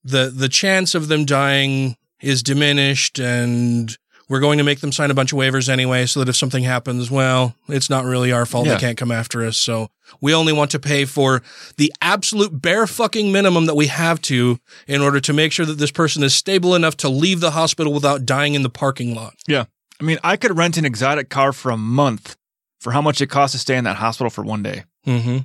the 0.05 0.33
the 0.33 0.49
chance 0.49 0.95
of 0.95 1.09
them 1.09 1.25
dying 1.25 1.97
is 2.21 2.41
diminished 2.45 3.19
and 3.19 3.99
we're 4.29 4.41
going 4.41 4.59
to 4.59 4.65
make 4.65 4.81
them 4.81 4.93
sign 4.93 5.11
a 5.11 5.15
bunch 5.15 5.33
of 5.33 5.39
waivers 5.39 5.69
anyway 5.69 6.07
so 6.07 6.21
that 6.21 6.29
if 6.29 6.37
something 6.37 6.65
happens, 6.65 7.11
well, 7.11 7.55
it's 7.69 7.91
not 7.91 8.05
really 8.05 8.33
our 8.33 8.47
fault. 8.47 8.67
Yeah. 8.67 8.75
They 8.75 8.81
can't 8.81 8.99
come 8.99 9.11
after 9.11 9.45
us. 9.45 9.57
So 9.57 9.89
we 10.21 10.35
only 10.35 10.53
want 10.53 10.71
to 10.73 10.79
pay 10.79 11.05
for 11.05 11.43
the 11.77 11.93
absolute 12.01 12.63
bare 12.63 12.87
fucking 12.87 13.33
minimum 13.33 13.67
that 13.67 13.75
we 13.75 13.89
have 13.89 14.21
to 14.23 14.59
in 14.87 15.03
order 15.03 15.21
to 15.21 15.33
make 15.33 15.53
sure 15.53 15.67
that 15.67 15.79
this 15.79 15.91
person 15.91 16.23
is 16.23 16.35
stable 16.35 16.75
enough 16.75 16.97
to 16.99 17.09
leave 17.09 17.41
the 17.41 17.51
hospital 17.53 17.93
without 17.93 18.25
dying 18.25 18.55
in 18.55 18.63
the 18.63 18.71
parking 18.71 19.15
lot. 19.15 19.35
Yeah. 19.47 19.65
I 20.01 20.05
mean, 20.05 20.19
I 20.25 20.37
could 20.37 20.57
rent 20.57 20.77
an 20.77 20.85
exotic 20.85 21.29
car 21.29 21.53
for 21.53 21.71
a 21.71 21.77
month 21.77 22.37
for 22.81 22.93
how 22.93 23.01
much 23.01 23.21
it 23.21 23.29
costs 23.29 23.55
to 23.55 23.59
stay 23.59 23.77
in 23.77 23.85
that 23.85 23.97
hospital 23.97 24.31
for 24.31 24.43
one 24.43 24.63
day. 24.63 24.85
Mm-hmm. 25.07 25.39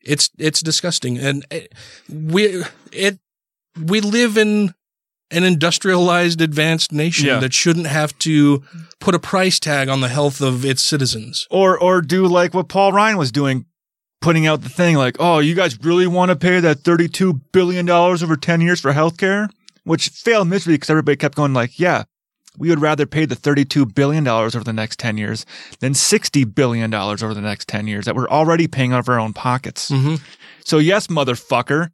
It's 0.00 0.30
it's 0.38 0.60
disgusting, 0.60 1.18
and 1.18 1.44
it, 1.50 1.72
we 2.08 2.62
it 2.92 3.18
we 3.80 4.00
live 4.00 4.36
in 4.36 4.72
an 5.30 5.42
industrialized, 5.44 6.40
advanced 6.40 6.92
nation 6.92 7.26
Yeah. 7.26 7.38
that 7.40 7.52
shouldn't 7.52 7.86
have 7.86 8.16
to 8.20 8.62
put 9.00 9.14
a 9.14 9.18
price 9.18 9.58
tag 9.58 9.88
on 9.88 10.00
the 10.00 10.08
health 10.08 10.40
of 10.40 10.64
its 10.64 10.82
citizens. 10.82 11.46
Or 11.50 11.76
or 11.78 12.00
do 12.00 12.26
like 12.26 12.54
what 12.54 12.68
Paul 12.68 12.92
Ryan 12.92 13.16
was 13.16 13.32
doing, 13.32 13.66
putting 14.20 14.46
out 14.46 14.62
the 14.62 14.68
thing 14.68 14.96
like, 14.96 15.16
oh, 15.18 15.38
you 15.40 15.54
guys 15.54 15.78
really 15.82 16.06
want 16.06 16.30
to 16.30 16.36
pay 16.36 16.60
that 16.60 16.78
$32 16.84 17.40
billion 17.52 17.88
over 17.90 18.36
10 18.36 18.60
years 18.60 18.80
for 18.80 18.92
healthcare? 18.92 19.48
Which 19.84 20.08
failed 20.08 20.48
miserably 20.48 20.74
because 20.74 20.90
everybody 20.90 21.16
kept 21.16 21.36
going 21.36 21.52
like, 21.54 21.78
yeah, 21.78 22.04
we 22.58 22.68
would 22.70 22.80
rather 22.80 23.06
pay 23.06 23.24
the 23.26 23.36
$32 23.36 23.94
billion 23.94 24.26
over 24.26 24.60
the 24.64 24.72
next 24.72 24.98
10 24.98 25.16
years 25.18 25.44
than 25.80 25.92
$60 25.92 26.54
billion 26.54 26.92
over 26.94 27.34
the 27.34 27.40
next 27.40 27.68
10 27.68 27.86
years 27.86 28.04
that 28.06 28.16
we're 28.16 28.28
already 28.28 28.66
paying 28.66 28.92
out 28.92 29.00
of 29.00 29.08
our 29.08 29.20
own 29.20 29.32
pockets. 29.32 29.90
Mhm. 29.90 30.20
So 30.64 30.78
yes, 30.78 31.06
motherfucker, 31.08 31.90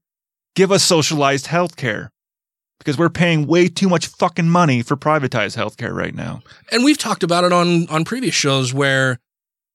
give 0.55 0.71
us 0.73 0.85
socialized 0.85 1.47
healthcare 1.47 2.09
because 2.83 2.99
we're 2.99 3.09
paying 3.09 3.47
way 3.47 3.69
too 3.69 3.89
much 3.89 4.07
fucking 4.07 4.49
money 4.49 4.83
for 4.83 4.97
privatized 4.97 5.57
healthcare 5.57 5.95
right 5.95 6.15
now. 6.15 6.43
and 6.73 6.85
we've 6.85 6.99
talked 6.99 7.23
about 7.23 7.45
it 7.45 7.53
on 7.53 7.89
on 7.89 8.05
previous 8.05 8.35
shows 8.35 8.75
where 8.75 9.19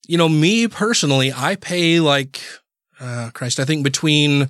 you 0.08 0.18
know 0.18 0.30
me 0.30 0.68
personally 0.68 1.32
i 1.36 1.56
pay 1.56 2.00
like 2.00 2.42
uh 3.00 3.30
christ 3.34 3.60
i 3.60 3.66
think 3.66 3.84
between 3.84 4.50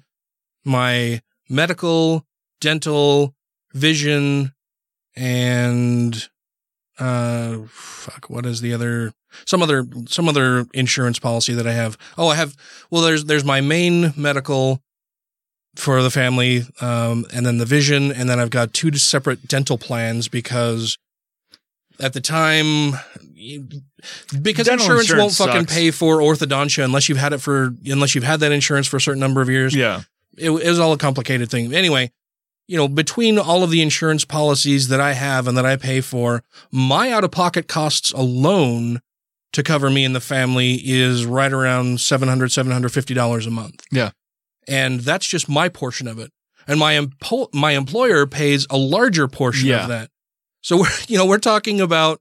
my 0.66 1.22
medical 1.50 2.26
dental 2.62 3.34
vision 3.74 4.54
and 5.16 6.30
uh 7.00 7.58
fuck 7.70 8.30
what 8.30 8.46
is 8.46 8.62
the 8.62 8.74
other 8.74 9.12
some 9.46 9.62
other 9.62 9.86
some 10.08 10.28
other 10.28 10.66
insurance 10.74 11.20
policy 11.20 11.54
that 11.54 11.68
i 11.68 11.74
have 11.74 11.98
oh 12.18 12.28
i 12.28 12.36
have 12.36 12.56
well 12.90 13.02
there's 13.02 13.26
there's 13.26 13.46
my 13.46 13.62
main 13.62 14.14
medical 14.16 14.82
for 15.78 16.02
the 16.02 16.10
family 16.10 16.64
um 16.82 17.26
and 17.34 17.46
then 17.46 17.58
the 17.60 17.66
vision 17.66 18.12
and 18.12 18.28
then 18.30 18.40
i've 18.40 18.50
got 18.50 18.74
two 18.74 18.92
separate 18.96 19.48
dental 19.48 19.78
plans 19.78 20.28
because 20.28 20.98
at 22.00 22.14
the 22.14 22.22
time 22.22 22.94
because 24.42 24.66
Dental 24.68 24.86
insurance, 24.86 24.88
won't 24.88 25.02
insurance 25.10 25.38
fucking 25.38 25.66
pay 25.66 25.92
for 25.92 26.18
orthodontia 26.18 26.84
unless 26.84 27.08
you've 27.10 27.18
had 27.18 27.34
it 27.34 27.40
for 27.40 27.74
unless 27.86 28.16
you've 28.16 28.24
had 28.24 28.40
that 28.40 28.52
insurance 28.52 28.88
for 28.88 28.98
a 28.98 29.02
certain 29.02 29.20
number 29.20 29.42
of 29.42 29.50
years 29.50 29.76
Yeah. 29.76 30.02
it, 30.38 30.50
it 30.50 30.70
was 30.70 30.80
all 30.80 30.94
a 30.94 30.98
complicated 30.98 31.50
thing. 31.50 31.74
Anyway, 31.74 32.12
you 32.68 32.78
know, 32.78 32.88
between 32.88 33.40
all 33.40 33.64
of 33.64 33.72
the 33.72 33.82
insurance 33.82 34.26
policies 34.26 34.90
that 34.90 35.00
I 35.00 35.14
have 35.14 35.48
and 35.48 35.58
that 35.58 35.66
I 35.66 35.76
pay 35.78 36.02
for, 36.02 36.44
my 36.72 37.12
out 37.12 37.24
of 37.24 37.32
pocket 37.32 37.68
costs 37.68 38.12
alone 38.12 39.00
to 39.54 39.64
cover 39.64 39.90
me 39.90 40.04
and 40.06 40.14
the 40.16 40.20
family 40.20 40.74
is 40.84 41.26
right 41.26 41.52
around 41.54 41.98
$700, 41.98 42.28
$750 42.50 43.48
a 43.48 43.50
month. 43.50 43.84
Yeah. 43.92 44.12
And 44.68 45.00
that's 45.02 45.26
just 45.28 45.48
my 45.50 45.70
portion 45.70 46.08
of 46.08 46.20
it. 46.20 46.32
And 46.68 46.80
my, 46.80 46.94
empo- 46.96 47.54
my 47.54 47.72
employer 47.72 48.26
pays 48.26 48.68
a 48.70 48.78
larger 48.78 49.28
portion 49.28 49.70
Yeah. 49.70 49.84
of 49.84 49.88
that. 49.90 50.10
So 50.62 50.78
we're, 50.80 50.90
you 51.08 51.18
know, 51.18 51.26
we're 51.26 51.38
talking 51.38 51.80
about 51.82 52.20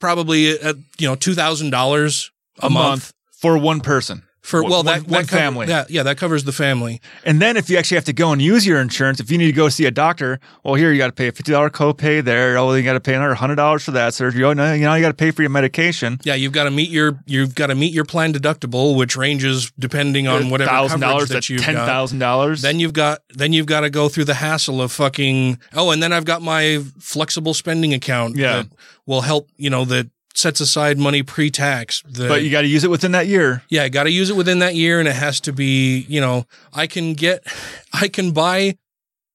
probably, 0.00 0.58
uh, 0.60 0.74
you 0.98 1.08
know, 1.08 1.16
$2,000 1.16 2.30
a, 2.62 2.66
a 2.66 2.70
month 2.70 3.12
for 3.32 3.58
one 3.58 3.80
person. 3.80 4.22
For 4.42 4.62
One- 4.62 4.70
well, 4.70 4.82
that, 4.84 5.02
one- 5.02 5.10
one 5.10 5.26
cover- 5.26 5.36
family. 5.38 5.66
that- 5.66 5.90
yeah, 5.90 6.02
that 6.02 6.16
covers 6.16 6.44
the 6.44 6.52
family. 6.52 7.02
And 7.26 7.42
then 7.42 7.58
if 7.58 7.68
you 7.68 7.76
actually 7.76 7.96
have 7.96 8.06
to 8.06 8.14
go 8.14 8.32
and 8.32 8.40
use 8.40 8.66
your 8.66 8.80
insurance, 8.80 9.20
if 9.20 9.30
you 9.30 9.36
need 9.36 9.46
to 9.46 9.52
go 9.52 9.68
see 9.68 9.84
a 9.84 9.90
doctor, 9.90 10.40
well, 10.64 10.74
here 10.76 10.90
you 10.92 10.96
got 10.98 11.08
to 11.08 11.12
pay 11.12 11.28
a 11.28 11.32
fifty 11.32 11.52
dollar 11.52 11.68
copay 11.68 12.24
there. 12.24 12.56
Oh, 12.56 12.72
you 12.72 12.82
got 12.82 12.94
to 12.94 13.00
pay 13.00 13.14
another 13.14 13.34
hundred 13.34 13.56
dollars 13.56 13.84
for 13.84 13.90
that 13.90 14.14
surgery. 14.14 14.42
Oh, 14.44 14.54
no, 14.54 14.72
you 14.72 14.84
know 14.84 14.94
you 14.94 15.02
got 15.02 15.08
to 15.08 15.14
pay 15.14 15.30
for 15.30 15.42
your 15.42 15.50
medication. 15.50 16.18
Yeah, 16.24 16.34
you've 16.36 16.52
got 16.52 16.64
to 16.64 16.70
meet 16.70 16.88
your 16.88 17.18
you've 17.26 17.54
got 17.54 17.66
to 17.66 17.74
meet 17.74 17.92
your 17.92 18.06
plan 18.06 18.32
deductible, 18.32 18.96
which 18.96 19.14
ranges 19.14 19.70
depending 19.78 20.26
on 20.26 20.48
whatever 20.48 20.70
thousand 20.70 21.00
dollars 21.00 21.28
that 21.28 21.48
you've 21.50 21.60
got. 21.60 21.74
thousand 21.86 22.18
dollars. 22.20 22.62
Then 22.62 22.80
you've 22.80 22.94
got 22.94 23.20
then 23.34 23.52
you've 23.52 23.66
got 23.66 23.80
to 23.80 23.90
go 23.90 24.08
through 24.08 24.24
the 24.24 24.34
hassle 24.34 24.80
of 24.80 24.90
fucking 24.90 25.58
oh, 25.74 25.90
and 25.90 26.02
then 26.02 26.14
I've 26.14 26.24
got 26.24 26.40
my 26.40 26.82
flexible 26.98 27.52
spending 27.52 27.92
account 27.92 28.36
Yeah. 28.36 28.56
that 28.62 28.68
will 29.04 29.20
help 29.20 29.48
you 29.58 29.68
know 29.68 29.84
that 29.84 30.08
sets 30.34 30.60
aside 30.60 30.98
money 30.98 31.22
pre-tax. 31.22 32.02
that- 32.08 32.28
but 32.28 32.42
you 32.42 32.50
got 32.50 32.62
to 32.62 32.68
use 32.68 32.84
it 32.84 32.90
within 32.90 33.12
that 33.12 33.26
year. 33.26 33.62
yeah, 33.68 33.82
I 33.84 33.88
got 33.88 34.04
to 34.04 34.10
use 34.10 34.30
it 34.30 34.36
within 34.36 34.60
that 34.60 34.74
year, 34.74 34.98
and 35.00 35.08
it 35.08 35.14
has 35.16 35.40
to 35.42 35.52
be 35.52 36.06
you 36.08 36.20
know 36.20 36.46
I 36.72 36.86
can 36.86 37.14
get 37.14 37.42
I 37.92 38.08
can 38.08 38.32
buy 38.32 38.76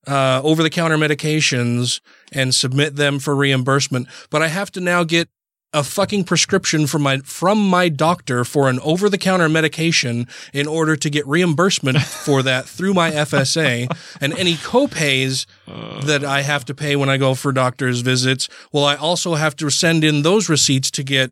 uh, 0.08 0.40
over 0.44 0.62
the 0.64 0.70
counter 0.70 0.98
medications 0.98 2.00
and 2.32 2.54
submit 2.54 2.96
them 2.96 3.18
for 3.20 3.36
reimbursement, 3.36 4.08
but 4.30 4.42
I 4.42 4.48
have 4.48 4.72
to 4.74 4.80
now 4.80 5.04
get 5.04 5.30
a 5.76 5.84
fucking 5.84 6.24
prescription 6.24 6.88
from 6.88 7.02
my 7.02 7.18
from 7.20 7.60
my 7.70 7.90
doctor 7.90 8.46
for 8.46 8.70
an 8.70 8.80
over 8.80 9.10
the 9.10 9.18
counter 9.18 9.50
medication 9.50 10.26
in 10.54 10.68
order 10.68 10.96
to 10.96 11.10
get 11.10 11.28
reimbursement 11.28 12.02
for 12.02 12.42
that 12.42 12.66
through 12.66 12.94
my 12.94 13.12
FSA 13.12 13.88
and 14.22 14.34
any 14.40 14.54
copays 14.54 15.46
uh. 15.68 16.00
that 16.06 16.24
I 16.24 16.42
have 16.44 16.64
to 16.66 16.74
pay 16.74 16.96
when 16.96 17.10
I 17.10 17.18
go 17.18 17.36
for 17.36 17.52
doctor's 17.52 18.00
visits. 18.00 18.48
Well, 18.72 18.86
I 18.86 18.96
also 18.96 19.36
have 19.36 19.56
to 19.58 19.70
send 19.70 20.06
in 20.06 20.22
those 20.22 20.48
receipts 20.48 20.90
to 20.92 21.04
get 21.04 21.32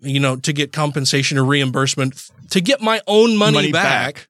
you 0.00 0.20
know 0.20 0.36
to 0.36 0.52
get 0.52 0.72
compensation 0.72 1.38
or 1.38 1.44
reimbursement 1.44 2.30
to 2.50 2.60
get 2.60 2.82
my 2.82 3.00
own 3.06 3.38
money, 3.38 3.72
back 3.72 4.28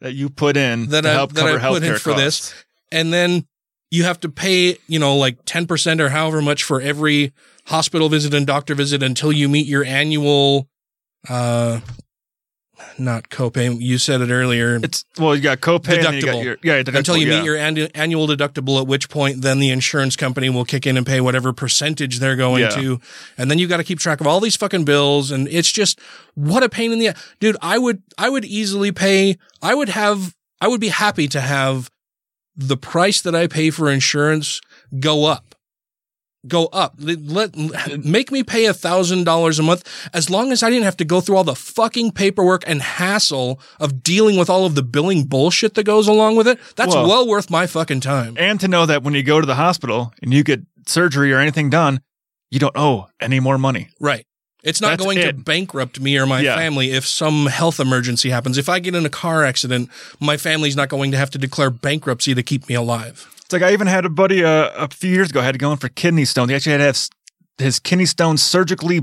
that 0.00 0.14
you 0.14 0.30
put 0.30 0.56
in 0.56 0.88
that 0.88 1.02
to 1.02 1.10
I, 1.10 1.12
help 1.12 1.32
that 1.32 1.42
cover 1.42 1.58
I 1.58 1.68
put 1.68 1.82
in 1.82 1.90
healthcare 1.90 2.00
for 2.00 2.12
costs. 2.12 2.50
this. 2.50 2.64
And 2.90 3.12
then 3.12 3.46
you 3.92 4.04
have 4.04 4.18
to 4.20 4.28
pay, 4.30 4.78
you 4.88 4.98
know, 4.98 5.14
like 5.16 5.44
10% 5.44 6.00
or 6.00 6.08
however 6.08 6.40
much 6.40 6.62
for 6.64 6.80
every 6.80 7.32
hospital 7.66 8.08
visit 8.08 8.32
and 8.32 8.46
doctor 8.46 8.74
visit 8.74 9.02
until 9.02 9.30
you 9.30 9.50
meet 9.50 9.66
your 9.66 9.84
annual, 9.84 10.66
uh, 11.28 11.80
not 12.98 13.28
copay. 13.28 13.78
You 13.80 13.98
said 13.98 14.22
it 14.22 14.30
earlier. 14.30 14.80
It's 14.82 15.04
well, 15.18 15.36
you 15.36 15.42
got 15.42 15.60
copay, 15.60 16.04
and 16.04 16.16
you 16.16 16.22
got 16.22 16.34
deductible. 16.34 16.44
your- 16.44 16.56
yeah, 16.64 16.82
deductible, 16.82 16.96
until 16.96 17.16
you 17.18 17.26
yeah. 17.26 17.38
meet 17.38 17.44
your 17.44 17.56
annu- 17.56 17.90
annual 17.94 18.26
deductible, 18.26 18.80
at 18.80 18.86
which 18.86 19.10
point 19.10 19.42
then 19.42 19.58
the 19.60 19.68
insurance 19.68 20.16
company 20.16 20.48
will 20.48 20.64
kick 20.64 20.86
in 20.86 20.96
and 20.96 21.06
pay 21.06 21.20
whatever 21.20 21.52
percentage 21.52 22.18
they're 22.18 22.34
going 22.34 22.62
Yeah. 22.62 22.70
to, 22.70 23.00
and 23.36 23.50
then 23.50 23.58
you 23.58 23.68
got 23.68 23.76
to 23.76 23.84
keep 23.84 23.98
track 24.00 24.22
of 24.22 24.26
all 24.26 24.40
these 24.40 24.56
fucking 24.56 24.84
bills, 24.84 25.30
and 25.30 25.48
it's 25.48 25.70
just 25.70 26.00
what 26.34 26.62
a 26.62 26.68
pain 26.70 26.92
in 26.92 26.98
the 26.98 27.08
ass 27.08 27.22
dude. 27.40 27.56
I 27.60 27.76
would 27.76 28.02
I 28.16 28.30
would 28.30 28.46
easily 28.46 28.90
pay. 28.90 29.36
I 29.60 29.74
would 29.74 29.90
have. 29.90 30.34
I 30.62 30.68
would 30.68 30.80
be 30.80 30.88
happy 30.88 31.28
to 31.28 31.40
have 31.42 31.90
the 32.56 32.76
price 32.76 33.20
that 33.22 33.34
I 33.34 33.46
pay 33.46 33.70
for 33.70 33.90
insurance 33.90 34.60
go 35.00 35.24
up. 35.24 35.54
Go 36.48 36.66
up. 36.66 36.94
Let, 36.98 37.20
let- 37.56 38.04
make 38.04 38.32
me 38.32 38.42
pay 38.42 38.66
a 38.66 38.74
thousand 38.74 39.24
dollars 39.24 39.60
a 39.60 39.62
month 39.62 39.88
as 40.12 40.28
long 40.28 40.50
as 40.50 40.62
I 40.64 40.70
didn't 40.70 40.84
have 40.84 40.96
to 40.96 41.04
go 41.04 41.20
through 41.20 41.36
all 41.36 41.44
the 41.44 41.54
fucking 41.54 42.10
paperwork 42.12 42.64
and 42.66 42.82
hassle 42.82 43.60
of 43.78 44.02
dealing 44.02 44.36
with 44.36 44.50
all 44.50 44.66
of 44.66 44.74
the 44.74 44.82
billing 44.82 45.24
bullshit 45.24 45.74
that 45.74 45.84
goes 45.84 46.08
along 46.08 46.34
with 46.36 46.48
it. 46.48 46.58
That's 46.74 46.94
Well- 46.96 47.06
well 47.08 47.28
worth 47.28 47.48
my 47.48 47.68
fucking 47.68 48.00
time. 48.00 48.34
and 48.38 48.58
to 48.60 48.66
know 48.66 48.86
that 48.86 49.04
when 49.04 49.14
you 49.14 49.22
go 49.22 49.40
to 49.40 49.46
the 49.46 49.54
hospital 49.54 50.12
and 50.20 50.34
you 50.34 50.42
get 50.42 50.62
surgery 50.88 51.32
or 51.32 51.38
anything 51.38 51.70
done, 51.70 52.00
you 52.50 52.58
don't 52.58 52.76
owe 52.76 53.06
any 53.20 53.38
more 53.38 53.56
money. 53.56 53.88
Right. 54.00 54.26
It's 54.62 54.80
not 54.80 54.90
That's 54.90 55.02
going 55.04 55.18
to 55.20 55.32
bankrupt 55.32 55.98
me 56.00 56.16
or 56.18 56.26
my 56.26 56.40
Yeah. 56.40 56.54
family 56.56 56.92
if 56.92 57.04
some 57.06 57.46
health 57.46 57.80
emergency 57.80 58.30
happens. 58.30 58.58
If 58.58 58.68
I 58.68 58.78
get 58.78 58.94
in 58.94 59.04
a 59.04 59.10
car 59.10 59.44
accident, 59.44 59.90
my 60.20 60.36
family's 60.36 60.76
not 60.76 60.88
going 60.88 61.10
to 61.10 61.16
have 61.16 61.30
to 61.30 61.38
declare 61.38 61.70
bankruptcy 61.70 62.34
to 62.34 62.42
keep 62.42 62.68
me 62.68 62.74
alive. 62.76 63.26
It's 63.44 63.52
like 63.52 63.62
I 63.62 63.72
even 63.72 63.88
had 63.88 64.04
a 64.04 64.08
buddy 64.08 64.44
uh, 64.44 64.70
a 64.76 64.88
few 64.88 65.10
years 65.10 65.30
ago 65.30 65.40
I 65.40 65.44
had 65.44 65.52
to 65.52 65.58
go 65.58 65.72
in 65.72 65.78
for 65.78 65.88
kidney 65.88 66.24
stones. 66.24 66.50
He 66.50 66.54
actually 66.56 66.72
had 66.72 66.78
to 66.78 66.84
have 66.84 67.08
his 67.58 67.78
kidney 67.80 68.06
stones 68.06 68.42
surgically 68.42 69.00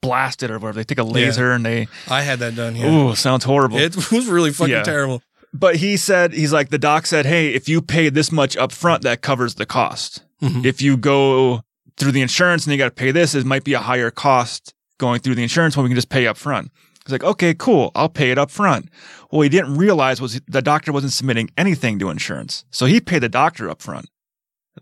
blasted 0.00 0.50
or 0.50 0.58
whatever. 0.58 0.78
They 0.78 0.84
take 0.84 0.98
a 0.98 1.02
laser 1.04 1.52
and 1.52 1.66
they. 1.66 1.88
I 2.08 2.22
had 2.22 2.38
that 2.38 2.54
done. 2.54 2.76
Yeah. 2.76 2.86
Ooh, 2.90 3.14
sounds 3.16 3.44
horrible. 3.44 3.78
It 3.78 3.96
was 4.12 4.26
really 4.26 4.52
fucking 4.52 4.72
Yeah. 4.72 4.82
terrible. 4.84 5.22
But 5.52 5.76
he 5.76 5.96
said 5.96 6.32
he's 6.32 6.52
like 6.52 6.68
the 6.70 6.78
doc 6.78 7.06
said, 7.06 7.26
hey, 7.26 7.52
if 7.52 7.68
you 7.68 7.82
pay 7.82 8.08
this 8.08 8.30
much 8.30 8.56
up 8.56 8.70
front, 8.70 9.02
that 9.02 9.20
covers 9.20 9.56
the 9.56 9.66
cost. 9.66 10.22
Mhm. 10.40 10.64
If 10.64 10.80
you 10.80 10.96
go 10.96 11.62
through 11.96 12.12
the 12.12 12.22
insurance 12.22 12.64
and 12.64 12.72
you 12.72 12.78
got 12.78 12.84
to 12.84 12.90
pay 12.92 13.10
this, 13.10 13.34
it 13.34 13.44
might 13.44 13.64
be 13.64 13.74
a 13.74 13.80
higher 13.80 14.10
cost 14.12 14.72
going 15.00 15.18
through 15.20 15.34
the 15.34 15.42
insurance 15.42 15.76
when 15.76 15.82
we 15.82 15.90
can 15.90 15.96
just 15.96 16.08
pay 16.08 16.28
up 16.28 16.36
front. 16.36 16.70
He's 17.04 17.12
like, 17.12 17.24
okay, 17.24 17.54
cool, 17.54 17.90
I'll 17.96 18.08
pay 18.08 18.30
it 18.30 18.38
up 18.38 18.50
front. 18.50 18.88
Well, 19.32 19.40
he 19.40 19.48
didn't 19.48 19.76
realize 19.76 20.20
was 20.20 20.40
the 20.46 20.62
doctor 20.62 20.92
wasn't 20.92 21.12
submitting 21.12 21.50
anything 21.56 21.98
to 21.98 22.10
insurance, 22.10 22.64
so 22.70 22.86
he 22.86 23.00
paid 23.00 23.22
the 23.22 23.28
doctor 23.28 23.68
up 23.68 23.82
front. 23.82 24.08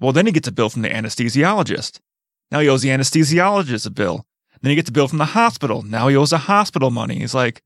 Well, 0.00 0.12
then 0.12 0.26
he 0.26 0.32
gets 0.32 0.48
a 0.48 0.52
bill 0.52 0.68
from 0.68 0.82
the 0.82 0.90
anesthesiologist. 0.90 2.00
Now 2.50 2.60
he 2.60 2.68
owes 2.68 2.82
the 2.82 2.90
anesthesiologist 2.90 3.86
a 3.86 3.90
bill. 3.90 4.26
Then 4.60 4.70
he 4.70 4.76
gets 4.76 4.88
a 4.88 4.92
bill 4.92 5.08
from 5.08 5.18
the 5.18 5.24
hospital. 5.26 5.82
Now 5.82 6.08
he 6.08 6.16
owes 6.16 6.30
the 6.30 6.38
hospital 6.38 6.90
money. 6.90 7.20
He's 7.20 7.34
like, 7.34 7.62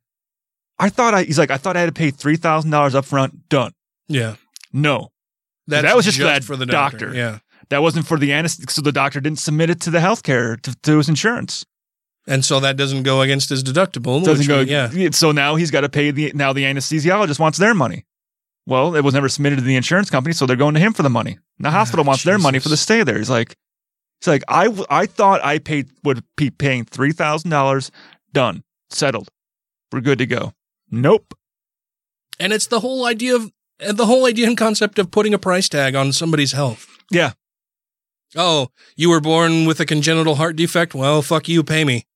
I 0.79 0.91
thought 0.91 1.15
I, 1.15 1.23
he's 1.25 1.39
like, 1.39 1.51
I 1.51 1.57
thought 1.57 1.77
I 1.77 1.81
had 1.81 1.87
to 1.87 1.93
pay 1.93 2.11
three 2.11 2.37
thousand 2.37 2.71
dollars 2.71 2.95
up 2.95 3.05
front. 3.05 3.49
Done. 3.49 3.73
Yeah. 4.09 4.37
No, 4.73 5.13
That's 5.67 5.85
that 5.85 5.97
was 5.97 6.05
just, 6.05 6.19
for 6.19 6.25
that 6.25 6.45
for 6.45 6.57
the 6.57 6.67
doctor. 6.67 7.07
doctor. 7.07 7.15
Yeah. 7.17 7.39
That 7.71 7.83
wasn't 7.83 8.07
for 8.07 8.19
the 8.19 8.33
anesthesia. 8.33 8.71
So 8.71 8.83
the 8.83 8.93
doctor 8.93 9.21
didn't 9.21 9.39
submit 9.39 9.71
it 9.71 9.81
to 9.83 9.91
the 9.91 9.99
healthcare 9.99 10.61
to, 10.63 10.75
to 10.83 10.99
his 10.99 11.09
insurance. 11.09 11.65
And 12.27 12.45
so 12.45 12.61
that 12.61 12.77
doesn't 12.77 13.03
go 13.03 13.21
against 13.21 13.49
his 13.49 13.65
deductible. 13.65 14.25
Doesn't 14.25 14.47
go. 14.47 14.61
yeah. 14.61 15.11
So 15.11 15.33
now 15.33 15.57
he's 15.57 15.71
got 15.71 15.81
to 15.81 15.89
pay 15.89 16.11
the. 16.11 16.33
Now 16.35 16.53
the 16.53 16.65
anesthesiologist 16.65 17.39
wants 17.39 17.59
their 17.59 17.75
money. 17.75 18.05
Well, 18.67 18.95
it 18.95 19.01
was 19.03 19.15
never 19.15 19.29
submitted 19.29 19.57
to 19.57 19.63
the 19.63 19.75
insurance 19.75 20.09
company, 20.09 20.33
so 20.33 20.47
they're 20.47 20.57
going 20.57 20.75
to 20.75 20.81
him 20.81 20.93
for 20.93 21.03
the 21.03 21.11
money. 21.11 21.33
And 21.33 21.65
the 21.65 21.71
ah, 21.71 21.73
hospital 21.73 22.05
wants 22.05 22.23
their 22.23 22.39
money 22.39 22.61
for 22.61 22.69
the 22.69 22.77
stay 22.77 23.03
there. 23.03 23.19
He's 23.19 23.31
like, 23.31 23.57
he's 24.21 24.29
like, 24.29 24.45
I 24.47 24.69
I 24.89 25.07
thought 25.07 25.45
I 25.45 25.59
paid 25.59 25.91
would 26.05 26.23
be 26.37 26.51
paying 26.51 26.85
three 26.85 27.13
thousand 27.13 27.51
dollars. 27.51 27.91
Done, 28.33 28.63
settled. 28.91 29.29
We're 29.91 30.01
good 30.01 30.19
to 30.19 30.27
go. 30.27 30.53
Nope. 30.91 31.35
And 32.39 32.53
it's 32.53 32.67
the 32.67 32.81
whole 32.81 33.05
idea 33.05 33.35
of 33.35 33.53
and 33.81 33.97
the 33.97 34.07
whole 34.07 34.27
idea 34.27 34.47
and 34.47 34.57
concept 34.57 34.99
of 34.99 35.11
putting 35.11 35.35
a 35.35 35.39
price 35.39 35.69
tag 35.69 35.97
on 35.97 36.13
somebody's 36.13 36.53
health. 36.53 36.87
Yeah. 37.11 37.33
Oh, 38.35 38.69
you 38.97 39.11
were 39.11 39.21
born 39.21 39.67
with 39.67 39.81
a 39.81 39.85
congenital 39.85 40.37
heart 40.37 40.57
defect? 40.57 40.95
Well, 40.95 41.21
fuck 41.21 41.49
you, 41.49 41.63
pay 41.63 41.85
me. 41.85 42.07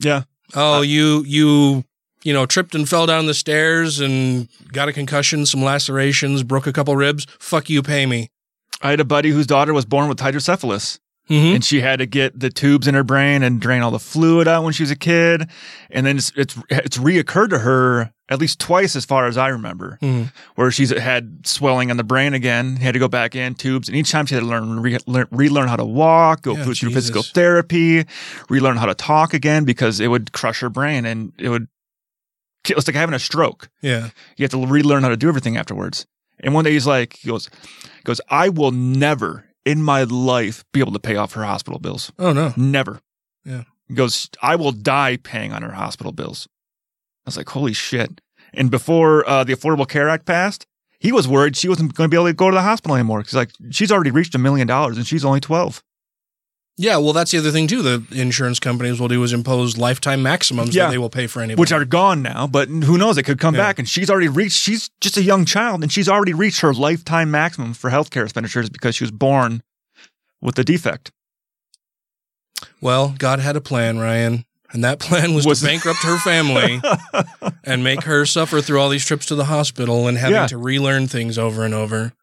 Yeah. 0.00 0.22
Oh, 0.54 0.82
you 0.82 1.22
you 1.26 1.84
you 2.24 2.32
know 2.32 2.46
tripped 2.46 2.74
and 2.74 2.88
fell 2.88 3.06
down 3.06 3.26
the 3.26 3.34
stairs 3.34 4.00
and 4.00 4.48
got 4.72 4.88
a 4.88 4.92
concussion, 4.92 5.46
some 5.46 5.62
lacerations, 5.62 6.42
broke 6.42 6.66
a 6.66 6.72
couple 6.72 6.96
ribs. 6.96 7.26
Fuck 7.38 7.70
you, 7.70 7.82
pay 7.82 8.06
me. 8.06 8.30
I 8.82 8.90
had 8.90 9.00
a 9.00 9.04
buddy 9.04 9.30
whose 9.30 9.46
daughter 9.46 9.74
was 9.74 9.84
born 9.84 10.08
with 10.08 10.18
hydrocephalus. 10.20 10.98
Mhm. 11.30 11.54
And 11.54 11.64
she 11.64 11.80
had 11.80 12.00
to 12.00 12.06
get 12.06 12.38
the 12.40 12.50
tubes 12.50 12.88
in 12.88 12.94
her 12.94 13.04
brain 13.04 13.42
and 13.44 13.60
drain 13.60 13.82
all 13.82 13.92
the 13.92 14.00
fluid 14.00 14.48
out 14.48 14.64
when 14.64 14.72
she 14.72 14.82
was 14.82 14.90
a 14.90 14.96
kid. 14.96 15.48
And 15.90 16.04
then 16.04 16.16
it's 16.18 16.32
it's, 16.36 16.56
it's 16.68 16.98
reoccurred 16.98 17.50
to 17.50 17.60
her 17.60 18.12
at 18.28 18.38
least 18.38 18.58
twice, 18.60 18.94
as 18.94 19.04
far 19.04 19.26
as 19.26 19.36
I 19.36 19.48
remember, 19.48 19.98
Mhm. 20.02 20.32
where 20.54 20.70
she's 20.70 20.90
had 20.90 21.46
swelling 21.46 21.90
on 21.90 21.96
the 21.96 22.04
brain 22.04 22.32
again. 22.34 22.76
Had 22.76 22.92
to 22.92 23.00
go 23.00 23.08
back 23.08 23.34
in 23.34 23.54
tubes, 23.54 23.88
and 23.88 23.96
each 23.96 24.10
time 24.10 24.26
she 24.26 24.34
had 24.34 24.42
to 24.42 24.46
learn 24.46 24.80
re- 24.80 24.98
learn, 25.06 25.26
relearn 25.32 25.68
how 25.68 25.74
to 25.76 25.84
walk, 25.84 26.42
go 26.42 26.56
Yeah, 26.56 26.64
through 26.64 26.90
physical 26.92 27.22
therapy, 27.24 28.04
relearn 28.48 28.76
how 28.76 28.86
to 28.86 28.94
talk 28.94 29.32
again 29.34 29.64
because 29.64 29.98
it 30.00 30.08
would 30.08 30.32
crush 30.32 30.60
her 30.60 30.68
brain 30.70 31.04
and 31.06 31.32
it 31.38 31.48
would. 31.48 31.66
It's 32.68 32.86
like 32.86 32.94
having 32.94 33.14
a 33.14 33.18
stroke. 33.18 33.68
Yeah. 33.82 34.10
You 34.36 34.44
have 34.44 34.50
to 34.50 34.64
relearn 34.66 35.02
how 35.02 35.08
to 35.08 35.16
do 35.16 35.28
everything 35.28 35.56
afterwards. 35.56 36.06
And 36.38 36.54
one 36.54 36.64
day 36.64 36.72
he's 36.72 36.86
like, 36.86 37.14
he 37.16 37.28
goes, 37.28 37.48
he 37.82 38.02
goes, 38.04 38.20
I 38.30 38.48
will 38.48 38.70
never 38.70 39.44
in 39.64 39.82
my 39.82 40.04
life 40.04 40.64
be 40.72 40.80
able 40.80 40.92
to 40.92 40.98
pay 40.98 41.16
off 41.16 41.34
her 41.34 41.44
hospital 41.44 41.78
bills. 41.78 42.12
Oh 42.18 42.32
no. 42.32 42.52
Never. 42.56 43.00
Yeah. 43.44 43.64
He 43.88 43.94
goes, 43.94 44.28
I 44.40 44.56
will 44.56 44.72
die 44.72 45.16
paying 45.16 45.52
on 45.52 45.62
her 45.62 45.72
hospital 45.72 46.12
bills. 46.12 46.48
I 47.24 47.28
was 47.28 47.36
like, 47.36 47.48
holy 47.48 47.72
shit. 47.72 48.20
And 48.52 48.70
before 48.70 49.28
uh, 49.28 49.44
the 49.44 49.54
Affordable 49.54 49.88
Care 49.88 50.08
Act 50.08 50.26
passed, 50.26 50.66
he 50.98 51.12
was 51.12 51.26
worried 51.26 51.56
she 51.56 51.68
wasn't 51.68 51.94
going 51.94 52.08
to 52.08 52.14
be 52.14 52.16
able 52.16 52.26
to 52.28 52.32
go 52.32 52.50
to 52.50 52.54
the 52.54 52.62
hospital 52.62 52.94
anymore. 52.94 53.22
He's 53.22 53.34
like, 53.34 53.50
she's 53.70 53.90
already 53.90 54.10
reached 54.10 54.34
a 54.34 54.38
million 54.38 54.66
dollars 54.66 54.96
and 54.96 55.06
she's 55.06 55.24
only 55.24 55.40
12. 55.40 55.82
Yeah, 56.82 56.96
well, 56.96 57.12
that's 57.12 57.30
the 57.30 57.36
other 57.36 57.50
thing 57.50 57.66
too. 57.66 57.82
The 57.82 58.02
insurance 58.18 58.58
companies 58.58 58.98
will 58.98 59.08
do 59.08 59.22
is 59.22 59.34
impose 59.34 59.76
lifetime 59.76 60.22
maximums 60.22 60.74
Yeah. 60.74 60.84
that 60.86 60.92
they 60.92 60.98
will 60.98 61.10
pay 61.10 61.26
for 61.26 61.40
anybody. 61.42 61.60
Which 61.60 61.72
are 61.72 61.84
gone 61.84 62.22
now, 62.22 62.46
but 62.46 62.68
who 62.68 62.96
knows? 62.96 63.18
It 63.18 63.24
could 63.24 63.38
come 63.38 63.54
Yeah. 63.54 63.60
back. 63.60 63.78
And 63.78 63.86
she's 63.86 64.08
already 64.08 64.28
reached, 64.28 64.56
she's 64.56 64.88
just 65.02 65.18
a 65.18 65.22
young 65.22 65.44
child 65.44 65.82
and 65.82 65.92
she's 65.92 66.08
already 66.08 66.32
reached 66.32 66.60
her 66.62 66.72
lifetime 66.72 67.30
maximum 67.30 67.74
for 67.74 67.90
healthcare 67.90 68.22
expenditures 68.24 68.70
because 68.70 68.94
she 68.96 69.04
was 69.04 69.10
born 69.10 69.62
with 70.40 70.58
a 70.58 70.64
defect. 70.64 71.12
Well, 72.80 73.14
God 73.18 73.40
had 73.40 73.56
a 73.56 73.60
plan, 73.60 73.98
Ryan. 73.98 74.46
And 74.72 74.82
that 74.82 75.00
plan 75.00 75.34
was, 75.34 75.44
Was- 75.46 75.60
to 75.60 75.66
bankrupt 75.66 76.02
her 76.02 76.16
family 76.18 76.80
and 77.64 77.84
make 77.84 78.04
her 78.04 78.24
suffer 78.24 78.62
through 78.62 78.80
all 78.80 78.88
these 78.88 79.04
trips 79.04 79.26
to 79.26 79.34
the 79.34 79.46
hospital 79.46 80.08
and 80.08 80.16
having 80.16 80.34
Yeah. 80.36 80.46
to 80.46 80.56
relearn 80.56 81.08
things 81.08 81.36
over 81.36 81.62
and 81.64 81.74
over. 81.74 82.14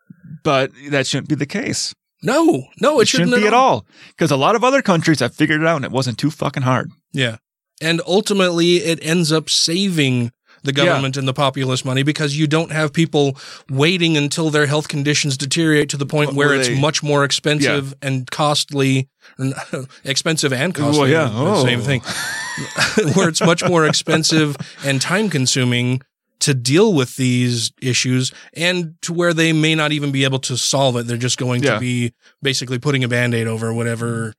But 0.43 0.71
that 0.89 1.05
shouldn't 1.05 1.29
be 1.29 1.35
the 1.35 1.45
case. 1.45 1.93
No, 2.23 2.65
no, 2.81 2.99
it, 2.99 3.07
shouldn't, 3.07 3.35
be 3.35 3.45
at 3.45 3.53
all. 3.53 3.85
Because 4.09 4.31
a 4.31 4.37
lot 4.37 4.55
of 4.55 4.63
other 4.63 4.81
countries 4.81 5.19
have 5.19 5.35
figured 5.35 5.61
it 5.61 5.67
out 5.67 5.75
and 5.77 5.85
it 5.85 5.91
wasn't 5.91 6.17
too 6.17 6.31
fucking 6.31 6.63
hard. 6.63 6.91
Yeah. 7.13 7.37
And 7.81 8.01
ultimately, 8.07 8.77
it 8.77 8.99
ends 9.03 9.31
up 9.31 9.49
saving 9.51 10.31
the 10.63 10.73
government 10.73 11.15
and 11.15 11.27
the 11.27 11.33
populace 11.33 11.85
money 11.85 12.01
because 12.01 12.35
you 12.35 12.47
don't 12.47 12.71
have 12.71 12.91
people 12.91 13.37
waiting 13.69 14.17
until 14.17 14.49
their 14.49 14.65
health 14.65 14.87
conditions 14.87 15.37
deteriorate 15.37 15.87
to 15.89 15.97
the 15.97 16.05
point 16.07 16.33
where 16.33 16.47
Where 16.49 16.57
it's 16.57 16.67
they- 16.69 16.79
much 16.81 17.03
more 17.03 17.23
expensive 17.23 17.93
and 18.01 18.29
costly, 18.31 19.07
expensive 20.03 20.51
and 20.51 20.73
costly. 20.73 21.11
yeah. 21.11 21.25
the 21.29 21.61
Same 21.63 21.79
Oh. 21.79 21.83
thing. 21.83 22.01
where 23.13 23.29
it's 23.29 23.41
much 23.41 23.63
more 23.63 23.85
expensive 23.85 24.57
and 24.83 24.99
time 24.99 25.29
consuming 25.29 26.01
to 26.39 26.53
deal 26.53 26.93
with 26.93 27.15
these 27.15 27.71
issues 27.81 28.31
and 28.53 28.95
to 29.01 29.13
where 29.13 29.33
they 29.33 29.53
may 29.53 29.73
not 29.75 29.91
even 29.91 30.11
be 30.11 30.23
able 30.23 30.39
to 30.39 30.55
solve 30.57 30.95
it. 30.97 31.07
They're 31.07 31.17
just 31.17 31.37
going 31.37 31.63
Yeah. 31.63 31.75
to 31.75 31.79
be 31.79 32.13
basically 32.41 32.79
putting 32.79 33.03
a 33.03 33.07
band-aid 33.07 33.47
over 33.47 33.73
whatever 33.73 34.33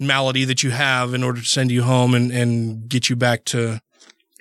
malady 0.00 0.44
that 0.44 0.62
you 0.62 0.70
have 0.70 1.14
in 1.14 1.22
order 1.22 1.40
to 1.40 1.46
send 1.46 1.70
you 1.70 1.82
home 1.82 2.14
and, 2.14 2.30
and 2.32 2.88
get 2.88 3.08
you 3.08 3.16
back 3.16 3.44
to 3.44 3.80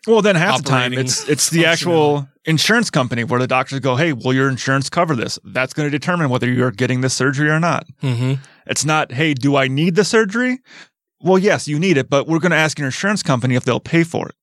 Well, 0.08 0.22
then 0.22 0.36
half 0.36 0.64
the 0.64 0.70
time 0.70 0.93
it's 0.93 1.28
it's 1.30 1.49
the 1.49 1.66
actual 1.66 2.28
insurance 2.45 2.89
company 2.89 3.24
where 3.24 3.39
the 3.39 3.47
doctors 3.47 3.80
go, 3.80 3.95
"Hey, 3.95 4.12
will 4.14 4.34
your 4.34 4.49
insurance 4.49 4.89
cover 4.89 5.16
this?" 5.16 5.39
That's 5.45 5.74
going 5.74 5.89
to 5.89 5.91
determine 5.97 6.30
whether 6.30 6.49
you're 6.51 6.72
getting 6.72 7.01
this 7.01 7.14
surgery 7.14 7.49
or 7.49 7.60
not. 7.60 7.86
Mhm. 8.01 8.39
It's 8.66 8.84
not, 8.84 9.12
"Hey, 9.14 9.34
do 9.34 9.56
I 9.56 9.68
need 9.68 9.95
the 9.95 10.04
surgery?" 10.04 10.60
Well, 11.22 11.38
yes, 11.39 11.68
you 11.70 11.80
need 11.80 11.95
it, 11.97 12.10
but 12.10 12.28
we're 12.28 12.39
going 12.39 12.51
to 12.51 12.58
ask 12.58 12.78
your 12.78 12.88
insurance 12.88 13.24
company 13.24 13.56
if 13.56 13.64
they'll 13.64 13.80
pay 13.80 14.04
for 14.04 14.28
it. 14.28 14.36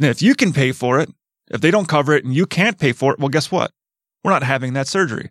And 0.00 0.08
if 0.10 0.20
you 0.20 0.34
can 0.34 0.52
pay 0.52 0.72
for 0.72 0.98
it, 1.00 1.08
if 1.50 1.60
they 1.60 1.70
don't 1.70 1.88
cover 1.88 2.14
it 2.14 2.24
and 2.24 2.34
you 2.34 2.46
can't 2.46 2.78
pay 2.78 2.92
for 2.92 3.12
it, 3.12 3.18
well, 3.18 3.28
guess 3.28 3.50
what? 3.50 3.72
We're 4.22 4.30
not 4.30 4.42
having 4.42 4.72
that 4.74 4.88
surgery. 4.88 5.30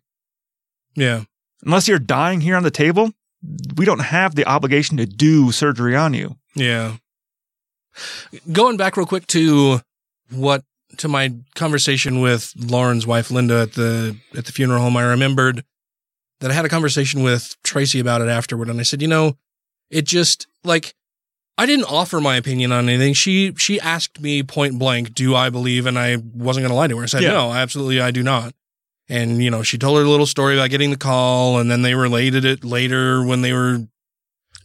Yeah. 0.95 1.23
Unless 1.65 1.87
you're 1.87 1.99
dying 1.99 2.41
here 2.41 2.55
on 2.55 2.63
the 2.63 2.71
table, 2.71 3.11
we 3.75 3.85
don't 3.85 3.99
have 3.99 4.35
the 4.35 4.45
obligation 4.45 4.97
to 4.97 5.05
do 5.05 5.51
surgery 5.51 5.95
on 5.95 6.13
you. 6.13 6.37
Yeah. 6.55 6.97
Going 8.51 8.77
back 8.77 8.97
real 8.97 9.05
quick 9.05 9.27
to 9.27 9.79
what 10.31 10.63
to 10.97 11.07
my 11.07 11.33
conversation 11.55 12.21
with 12.21 12.53
Lauren's 12.57 13.07
wife 13.07 13.31
Linda 13.31 13.61
at 13.61 13.73
the 13.73 14.17
at 14.35 14.45
the 14.45 14.51
funeral 14.51 14.81
home, 14.81 14.97
I 14.97 15.03
remembered 15.03 15.63
that 16.39 16.51
I 16.51 16.53
had 16.53 16.65
a 16.65 16.69
conversation 16.69 17.23
with 17.23 17.55
Tracy 17.63 17.99
about 17.99 18.21
it 18.21 18.27
afterward, 18.27 18.69
and 18.69 18.79
I 18.79 18.83
said, 18.83 19.01
you 19.01 19.07
know, 19.07 19.37
it 19.89 20.05
just 20.05 20.47
like 20.63 20.93
I 21.57 21.65
didn't 21.65 21.85
offer 21.85 22.19
my 22.19 22.35
opinion 22.35 22.71
on 22.71 22.89
anything. 22.89 23.13
She 23.13 23.53
she 23.57 23.79
asked 23.79 24.19
me 24.19 24.41
point 24.43 24.79
blank, 24.79 25.13
"Do 25.13 25.35
I 25.35 25.49
believe?" 25.49 25.85
And 25.85 25.99
I 25.99 26.15
wasn't 26.17 26.63
going 26.63 26.71
to 26.71 26.75
lie 26.75 26.87
to 26.87 26.97
her. 26.97 27.03
I 27.03 27.07
said, 27.07 27.21
Yeah. 27.23 27.33
"No, 27.33 27.53
absolutely, 27.53 28.01
I 28.01 28.11
do 28.11 28.23
not." 28.23 28.53
And 29.07 29.43
you 29.43 29.51
know, 29.51 29.61
she 29.63 29.77
told 29.77 29.97
her 29.99 30.03
a 30.03 30.09
little 30.09 30.25
story 30.25 30.55
about 30.55 30.69
getting 30.71 30.89
the 30.89 30.97
call, 30.97 31.59
and 31.59 31.69
then 31.69 31.81
they 31.83 31.93
related 31.93 32.43
it 32.45 32.63
later 32.63 33.23
when 33.23 33.41
they 33.41 33.53
were 33.53 33.87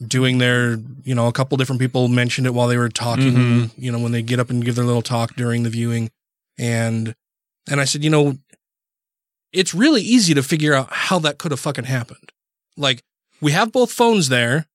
doing 0.06 0.38
their, 0.38 0.78
you 1.02 1.14
know, 1.14 1.26
a 1.26 1.32
couple 1.32 1.56
different 1.58 1.80
people 1.80 2.06
mentioned 2.08 2.46
it 2.46 2.54
while 2.54 2.68
they 2.68 2.76
were 2.78 2.88
talking. 2.88 3.32
Mhm. 3.34 3.70
You 3.76 3.92
know, 3.92 3.98
when 3.98 4.12
they 4.12 4.22
get 4.22 4.38
up 4.40 4.48
and 4.48 4.64
give 4.64 4.76
their 4.76 4.84
little 4.84 5.02
talk 5.02 5.34
during 5.36 5.64
the 5.64 5.70
viewing, 5.70 6.10
and 6.58 7.14
and 7.70 7.80
I 7.80 7.84
said, 7.84 8.02
you 8.02 8.08
know, 8.10 8.38
it's 9.52 9.74
really 9.74 10.00
easy 10.02 10.32
to 10.34 10.42
figure 10.42 10.72
out 10.72 10.88
how 10.90 11.18
that 11.18 11.36
could 11.38 11.50
have 11.50 11.60
fucking 11.60 11.84
happened. 11.84 12.32
Like, 12.76 13.02
we 13.40 13.52
have 13.52 13.72
both 13.72 13.92
phones 13.92 14.28
there. 14.30 14.66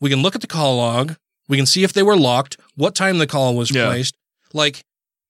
We 0.00 0.10
can 0.10 0.22
look 0.22 0.34
at 0.36 0.40
the 0.40 0.46
call 0.46 0.76
log. 0.76 1.16
We 1.52 1.58
can 1.58 1.66
see 1.66 1.84
if 1.84 1.92
they 1.92 2.02
were 2.02 2.16
locked, 2.16 2.56
what 2.76 2.94
time 2.94 3.18
the 3.18 3.26
call 3.26 3.54
was 3.54 3.70
Yeah. 3.70 3.84
placed. 3.88 4.14
Like, 4.54 4.80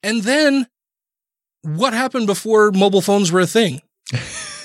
and 0.05 0.23
then 0.23 0.69
what 1.63 1.95
happened 1.95 2.29
before 2.29 2.71
mobile 2.71 3.01
phones 3.01 3.33
were 3.33 3.41
a 3.41 3.47
thing? 3.47 3.83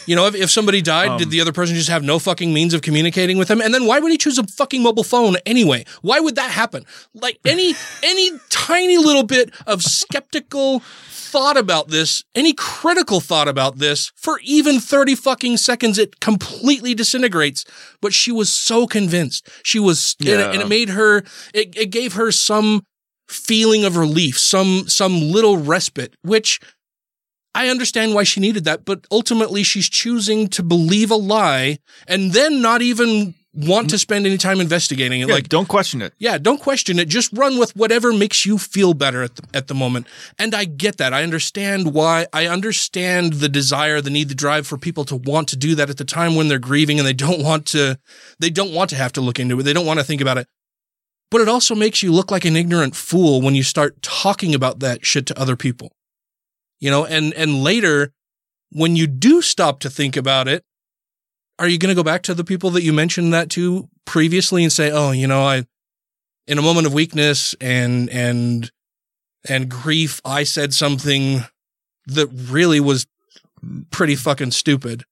You 0.08 0.16
know, 0.16 0.26
if, 0.26 0.36
if 0.36 0.50
somebody 0.50 0.82
died, 0.82 1.10
Um, 1.10 1.18
did 1.18 1.30
the 1.30 1.42
other 1.42 1.52
person 1.52 1.76
just 1.76 1.90
have 1.90 2.04
no 2.04 2.18
fucking 2.18 2.54
means 2.54 2.74
of 2.74 2.82
communicating 2.82 3.38
with 3.38 3.50
them? 3.50 3.62
And 3.62 3.74
then 3.74 3.86
why 3.86 4.00
would 4.00 4.12
he 4.12 4.18
choose 4.18 4.38
a 4.40 4.44
fucking 4.48 4.82
mobile 4.82 5.04
phone 5.04 5.36
anyway? 5.46 5.86
Why 6.02 6.20
would 6.20 6.36
that 6.36 6.50
happen? 6.50 6.86
Like 7.14 7.40
any 7.46 7.76
any 8.04 8.32
tiny 8.50 8.98
little 8.98 9.24
bit 9.24 9.52
of 9.68 9.84
skeptical 9.84 10.82
thought 11.28 11.58
about 11.58 11.90
this, 11.90 12.24
any 12.36 12.54
critical 12.54 13.20
thought 13.20 13.50
about 13.50 13.78
this, 13.78 14.12
for 14.16 14.40
even 14.44 14.80
30 14.80 15.14
fucking 15.16 15.58
seconds, 15.58 15.98
it 16.00 16.22
completely 16.22 16.94
disintegrates. 16.94 17.66
But 18.02 18.14
she 18.14 18.32
was 18.32 18.50
so 18.50 18.88
convinced. 18.88 19.50
She 19.62 19.78
was, 19.78 20.16
and, 20.22 20.30
it, 20.30 20.54
and 20.54 20.62
it 20.62 20.70
made 20.70 20.90
her, 20.90 21.26
it, 21.54 21.78
it 21.78 21.92
gave 21.92 22.14
her 22.14 22.32
some 22.32 22.82
feeling 23.28 23.84
of 23.84 23.98
relief, 23.98 24.40
some, 24.40 24.88
some 24.88 25.20
little 25.20 25.58
respite, 25.58 26.16
which 26.22 26.62
I 27.58 27.70
understand 27.70 28.14
why 28.14 28.24
she 28.24 28.40
needed 28.40 28.66
that, 28.66 28.86
but 28.86 29.08
ultimately 29.10 29.64
she's 29.64 29.90
choosing 29.90 30.48
to 30.50 30.62
believe 30.62 31.10
a 31.10 31.16
lie 31.16 31.80
and 32.08 32.32
then 32.32 32.62
not 32.62 32.84
even 32.84 33.34
want 33.52 33.90
to 33.90 33.98
spend 33.98 34.28
any 34.28 34.38
time 34.38 34.62
investigating 34.62 35.22
it. 35.22 35.28
Yeah, 35.28 35.34
like, 35.34 35.50
don't 35.50 35.68
question 35.68 36.04
it. 36.04 36.14
yeah, 36.20 36.38
don't 36.38 36.62
question 36.62 37.00
it. 37.00 37.08
Just 37.08 37.34
run 37.34 37.58
with 37.58 37.76
whatever 37.76 38.14
makes 38.14 38.46
you 38.46 38.60
feel 38.60 38.94
better 38.94 39.24
at 39.24 39.38
the, 39.38 39.44
at 39.56 39.68
the 39.68 39.74
moment. 39.74 40.06
And 40.38 40.54
I 40.54 40.66
get 40.66 40.98
that. 40.98 41.16
I 41.16 41.24
understand 41.24 41.96
why. 41.96 42.28
I 42.32 42.46
understand 42.46 43.34
the 43.34 43.50
desire, 43.50 44.02
the 44.02 44.12
need, 44.12 44.30
the 44.30 44.36
drive 44.36 44.68
for 44.68 44.78
people 44.78 45.04
to 45.06 45.16
want 45.16 45.48
to 45.50 45.56
do 45.56 45.74
that 45.74 45.90
at 45.90 45.98
the 45.98 46.06
time 46.06 46.36
when 46.36 46.50
they're 46.50 46.60
grieving 46.60 47.00
and 47.00 47.08
they 47.08 47.14
don't 47.14 47.42
want 47.42 47.66
to, 47.68 47.98
they 48.38 48.52
don't 48.52 48.72
want 48.72 48.92
to 48.92 48.98
have 48.98 49.14
to 49.14 49.22
look 49.22 49.40
into 49.40 49.60
it. 49.60 49.64
They 49.64 49.74
don't 49.74 49.88
want 49.88 50.00
to 50.00 50.06
think 50.06 50.22
about 50.22 50.38
it. 50.38 50.48
But 51.32 51.42
it 51.42 51.50
also 51.50 51.74
makes 51.74 52.04
you 52.04 52.12
look 52.12 52.30
like 52.30 52.46
an 52.46 52.56
ignorant 52.56 52.96
fool 52.96 53.42
when 53.42 53.56
you 53.56 53.64
start 53.64 54.00
talking 54.04 54.54
about 54.54 54.80
that 54.82 55.08
shit 55.08 55.26
to 55.26 55.40
other 55.40 55.56
people. 55.56 55.92
You 56.80 56.92
know, 56.92 57.06
and, 57.06 57.34
and 57.34 57.64
later 57.64 58.12
when 58.72 58.96
you 58.96 59.08
do 59.08 59.42
stop 59.42 59.80
to 59.82 59.90
think 59.90 60.18
about 60.18 60.48
it, 60.48 60.64
are 61.60 61.68
you 61.68 61.78
going 61.78 61.90
to 61.90 61.96
go 61.96 62.04
back 62.04 62.24
to 62.24 62.34
the 62.34 62.44
people 62.44 62.70
that 62.72 62.84
you 62.84 62.94
mentioned 62.94 63.34
that 63.34 63.50
to 63.52 63.90
previously 64.06 64.64
and 64.64 64.72
say, 64.72 64.92
"Oh, 64.92 65.12
you 65.12 65.28
know, 65.28 65.44
I 65.44 65.66
in 66.46 66.58
a 66.58 66.62
moment 66.62 66.88
of 66.88 66.94
weakness 66.94 67.56
and 67.60 68.10
and 68.10 68.72
and 69.50 69.70
grief, 69.70 70.22
I 70.24 70.44
said 70.44 70.74
something 70.74 71.42
that 72.06 72.28
really 72.28 72.80
was 72.80 73.08
pretty 73.92 74.16
fucking 74.16 74.52
stupid." 74.52 75.04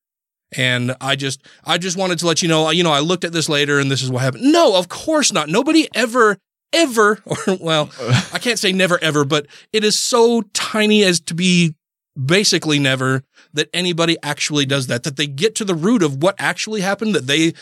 And 0.56 0.96
I 1.02 1.16
just 1.16 1.42
I 1.64 1.80
just 1.80 1.98
wanted 1.98 2.20
to 2.20 2.28
let 2.28 2.44
you 2.44 2.48
know, 2.48 2.70
you 2.70 2.84
know, 2.84 2.92
I 2.92 3.00
looked 3.00 3.26
at 3.26 3.34
this 3.34 3.50
later 3.50 3.80
and 3.80 3.90
this 3.90 4.04
is 4.04 4.12
what 4.12 4.22
happened. 4.22 4.44
No, 4.52 4.76
of 4.78 4.88
course 4.88 5.34
not. 5.34 5.50
Nobody 5.50 5.88
ever 5.96 6.38
ever 6.76 7.20
or 7.26 7.38
well, 7.60 7.90
I 8.34 8.40
can't 8.40 8.60
say 8.60 8.72
never 8.72 9.02
ever, 9.02 9.26
but 9.26 9.48
it 9.74 9.84
is 9.84 9.98
so 9.98 10.42
tiny 10.54 11.04
as 11.04 11.20
to 11.22 11.34
be 11.34 11.76
basically 12.24 12.80
never 12.80 13.24
that 13.54 13.70
anybody 13.74 14.18
actually 14.24 14.66
does 14.66 14.88
that, 14.88 15.04
that 15.04 15.18
they 15.18 15.28
get 15.28 15.56
to 15.56 15.66
the 15.66 15.76
root 15.76 16.04
of 16.04 16.22
what 16.22 16.36
actually 16.38 16.82
happened 16.82 17.16
that 17.16 17.28
they 17.28 17.54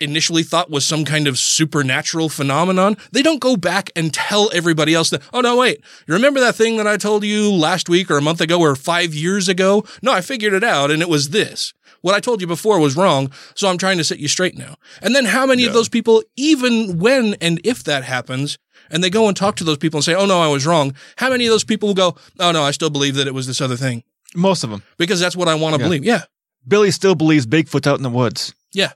initially 0.00 0.42
thought 0.42 0.70
was 0.70 0.84
some 0.84 1.04
kind 1.04 1.26
of 1.26 1.38
supernatural 1.38 2.28
phenomenon. 2.28 2.96
They 3.12 3.22
don't 3.22 3.40
go 3.40 3.56
back 3.56 3.90
and 3.96 4.12
tell 4.12 4.50
everybody 4.52 4.94
else 4.94 5.10
that, 5.10 5.22
oh 5.32 5.40
no, 5.40 5.56
wait, 5.58 5.80
you 6.06 6.14
remember 6.14 6.40
that 6.40 6.54
thing 6.56 6.76
that 6.78 6.86
I 6.86 6.96
told 6.96 7.24
you 7.24 7.50
last 7.52 7.88
week 7.88 8.10
or 8.10 8.16
a 8.16 8.22
month 8.22 8.40
ago 8.40 8.60
or 8.60 8.74
five 8.76 9.14
years 9.14 9.48
ago? 9.48 9.84
No, 10.02 10.12
I 10.12 10.20
figured 10.20 10.52
it 10.52 10.64
out 10.64 10.90
and 10.90 11.00
it 11.02 11.08
was 11.08 11.30
this. 11.30 11.72
What 12.00 12.14
I 12.14 12.20
told 12.20 12.42
you 12.42 12.46
before 12.46 12.78
was 12.80 12.96
wrong, 12.96 13.32
so 13.54 13.66
I'm 13.68 13.78
trying 13.78 13.96
to 13.96 14.04
set 14.04 14.18
you 14.18 14.28
straight 14.28 14.58
now. 14.58 14.76
And 15.00 15.14
then 15.14 15.24
how 15.24 15.46
many 15.46 15.64
of 15.64 15.72
those 15.72 15.88
people, 15.88 16.22
even 16.36 16.98
when 16.98 17.34
and 17.40 17.60
if 17.64 17.82
that 17.84 18.04
happens, 18.04 18.58
and 18.90 19.02
they 19.02 19.08
go 19.08 19.26
and 19.26 19.34
talk 19.34 19.56
to 19.56 19.64
those 19.64 19.78
people 19.78 19.98
and 19.98 20.04
say, 20.04 20.14
oh 20.14 20.26
no, 20.26 20.38
I 20.42 20.48
was 20.48 20.66
wrong, 20.66 20.94
how 21.16 21.30
many 21.30 21.46
of 21.46 21.50
those 21.50 21.64
people 21.64 21.88
will 21.88 21.94
go, 21.94 22.16
oh 22.40 22.52
no, 22.52 22.62
I 22.62 22.72
still 22.72 22.90
believe 22.90 23.14
that 23.14 23.26
it 23.26 23.32
was 23.32 23.46
this 23.46 23.62
other 23.62 23.76
thing? 23.76 24.02
Most 24.34 24.64
of 24.64 24.70
them. 24.70 24.82
Because 24.98 25.18
that's 25.18 25.34
what 25.34 25.48
I 25.48 25.54
want 25.54 25.76
to 25.76 25.80
Yeah. 25.80 25.86
believe. 25.86 26.04
Yeah. 26.04 26.22
Billy 26.68 26.90
still 26.90 27.14
believes 27.14 27.46
Bigfoot's 27.46 27.86
out 27.86 27.96
in 27.96 28.02
the 28.02 28.10
woods. 28.10 28.54
Yeah. 28.74 28.92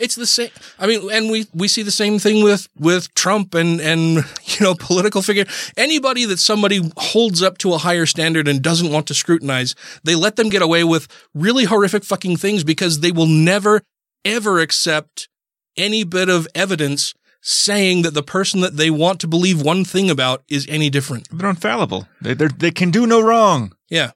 It's 0.00 0.14
the 0.14 0.26
same. 0.26 0.50
I 0.78 0.86
mean, 0.86 1.10
and 1.12 1.30
we, 1.30 1.46
we 1.54 1.68
see 1.68 1.82
the 1.82 1.90
same 1.90 2.18
thing 2.18 2.42
with, 2.42 2.68
with 2.78 3.12
Trump 3.14 3.54
and, 3.54 3.80
and, 3.80 4.16
you 4.44 4.60
know, 4.60 4.74
political 4.74 5.22
figure. 5.22 5.44
Anybody 5.76 6.24
that 6.26 6.38
somebody 6.38 6.90
holds 6.96 7.42
up 7.42 7.58
to 7.58 7.74
a 7.74 7.78
higher 7.78 8.06
standard 8.06 8.48
and 8.48 8.62
doesn't 8.62 8.92
want 8.92 9.06
to 9.08 9.14
scrutinize, 9.14 9.74
they 10.04 10.14
let 10.14 10.36
them 10.36 10.48
get 10.48 10.62
away 10.62 10.84
with 10.84 11.08
really 11.34 11.64
horrific 11.64 12.04
fucking 12.04 12.36
things 12.36 12.64
because 12.64 13.00
they 13.00 13.12
will 13.12 13.26
never, 13.26 13.82
ever 14.24 14.60
accept 14.60 15.28
any 15.76 16.04
bit 16.04 16.28
of 16.28 16.48
evidence 16.54 17.14
saying 17.40 18.02
that 18.02 18.14
the 18.14 18.22
person 18.22 18.60
that 18.60 18.76
they 18.76 18.90
want 18.90 19.20
to 19.20 19.28
believe 19.28 19.62
one 19.62 19.84
thing 19.84 20.10
about 20.10 20.42
is 20.48 20.66
any 20.68 20.90
different. 20.90 21.28
They're 21.30 21.48
infallible. 21.48 22.08
They 22.20 22.34
they're, 22.34 22.48
they 22.48 22.70
can 22.70 22.90
do 22.90 23.06
no 23.06 23.20
wrong. 23.20 23.72
Yeah. 23.88 24.10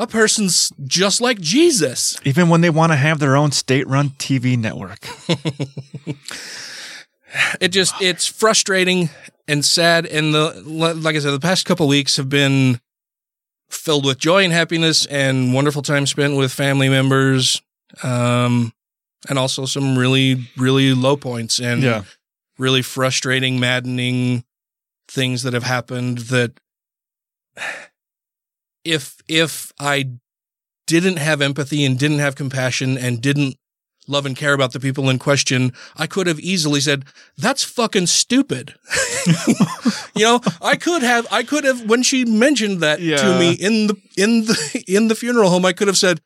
A 0.00 0.06
person's 0.06 0.72
just 0.86 1.20
like 1.20 1.40
Jesus. 1.40 2.16
Even 2.24 2.48
when 2.48 2.60
they 2.60 2.70
want 2.70 2.92
to 2.92 2.96
have 2.96 3.18
their 3.18 3.36
own 3.36 3.50
state-run 3.50 4.10
TV 4.10 4.56
network. 4.56 5.08
it 7.60 7.68
just 7.68 7.94
it's 8.00 8.26
frustrating 8.26 9.10
and 9.46 9.64
sad 9.64 10.06
and 10.06 10.32
the 10.32 10.62
like 10.64 11.14
i 11.14 11.18
said 11.18 11.32
the 11.32 11.40
past 11.40 11.66
couple 11.66 11.86
weeks 11.86 12.16
have 12.16 12.28
been 12.28 12.80
filled 13.70 14.04
with 14.06 14.18
joy 14.18 14.42
and 14.44 14.52
happiness 14.52 15.04
and 15.06 15.52
wonderful 15.52 15.82
time 15.82 16.06
spent 16.06 16.36
with 16.36 16.52
family 16.52 16.88
members 16.88 17.60
um 18.02 18.72
and 19.28 19.38
also 19.38 19.66
some 19.66 19.98
really 19.98 20.48
really 20.56 20.94
low 20.94 21.16
points 21.16 21.60
and 21.60 21.82
Yeah. 21.82 22.04
really 22.58 22.82
frustrating 22.82 23.60
maddening 23.60 24.44
things 25.06 25.42
that 25.42 25.52
have 25.52 25.64
happened 25.64 26.18
that 26.18 26.52
if 28.92 29.16
if 29.28 29.72
i 29.78 30.04
didn't 30.86 31.18
have 31.18 31.42
empathy 31.42 31.84
and 31.84 31.98
didn't 31.98 32.18
have 32.20 32.34
compassion 32.34 32.96
and 32.96 33.20
didn't 33.20 33.56
love 34.06 34.24
and 34.24 34.34
care 34.34 34.54
about 34.54 34.72
the 34.72 34.80
people 34.80 35.10
in 35.10 35.18
question, 35.18 35.70
I 35.96 36.06
could 36.06 36.26
have 36.26 36.40
easily 36.40 36.80
said, 36.80 37.04
that's 37.36 37.62
fucking 37.62 38.06
stupid. 38.06 38.74
you 40.16 40.24
know, 40.24 40.40
I 40.62 40.76
could 40.76 41.02
have, 41.02 41.26
I 41.30 41.42
could 41.42 41.64
have, 41.64 41.84
when 41.90 42.02
she 42.02 42.24
mentioned 42.24 42.80
that 42.80 43.00
Yeah. 43.02 43.16
to 43.18 43.38
me 43.38 43.52
in 43.52 43.88
the, 43.88 43.96
in 44.16 44.44
the, 44.46 44.84
in 44.88 45.08
the 45.08 45.14
funeral 45.14 45.50
home, 45.50 45.66
I 45.66 45.74
could 45.74 45.88
have 45.88 45.98
said, 45.98 46.22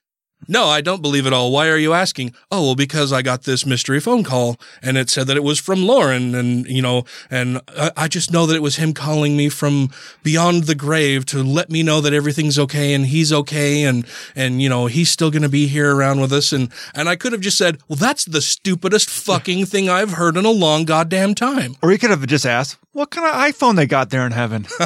no, 0.49 0.67
I 0.67 0.81
don't 0.81 1.03
believe 1.03 1.27
it 1.27 1.33
all. 1.33 1.53
Why 1.53 1.69
are 1.69 1.77
you 1.77 1.93
asking? 1.93 2.35
Oh, 2.51 2.63
well, 2.63 2.75
because 2.75 3.13
I 3.13 3.23
got 3.23 3.43
this 3.43 3.65
mystery 3.65 4.01
phone 4.01 4.25
call 4.25 4.59
and 4.83 4.97
it 4.97 5.09
said 5.09 5.27
that 5.29 5.37
it 5.37 5.45
was 5.45 5.59
from 5.59 5.87
Lauren 5.87 6.35
and, 6.35 6.67
you 6.67 6.83
know, 6.83 7.05
and 7.31 7.61
I, 7.77 7.91
I 7.97 8.09
just 8.09 8.33
know 8.33 8.47
that 8.47 8.57
it 8.57 8.63
was 8.63 8.77
him 8.77 8.93
calling 8.93 9.37
me 9.37 9.49
from 9.49 9.91
beyond 10.23 10.65
the 10.65 10.75
grave 10.75 11.27
to 11.27 11.43
let 11.43 11.71
me 11.71 11.83
know 11.83 12.01
that 12.01 12.13
everything's 12.13 12.59
okay 12.59 12.95
and 12.95 13.07
he's 13.07 13.33
okay 13.33 13.85
and, 13.85 14.07
and, 14.35 14.61
you 14.61 14.69
know, 14.69 14.87
he's 14.87 15.11
still 15.11 15.31
going 15.31 15.43
to 15.43 15.49
be 15.49 15.67
here 15.67 15.95
around 15.95 16.21
with 16.21 16.33
us. 16.33 16.53
And, 16.53 16.73
and 16.95 17.09
I 17.09 17.17
could 17.17 17.33
have 17.33 17.41
just 17.41 17.59
said, 17.59 17.79
well, 17.89 17.97
that's 17.97 18.25
the 18.25 18.43
stupidest 18.43 19.09
fucking 19.09 19.67
thing 19.67 19.89
I've 19.89 20.13
heard 20.13 20.37
in 20.37 20.45
a 20.45 20.51
long 20.51 20.85
goddamn 20.85 21.35
time. 21.35 21.77
Or 21.83 21.91
he 21.91 21.99
could 21.99 22.11
have 22.11 22.27
just 22.27 22.47
asked, 22.47 22.79
what 22.93 23.11
kind 23.11 23.27
of 23.27 23.35
iPhone 23.35 23.77
they 23.77 23.87
got 23.87 24.11
there 24.11 24.27
in 24.27 24.33
heaven? 24.33 24.63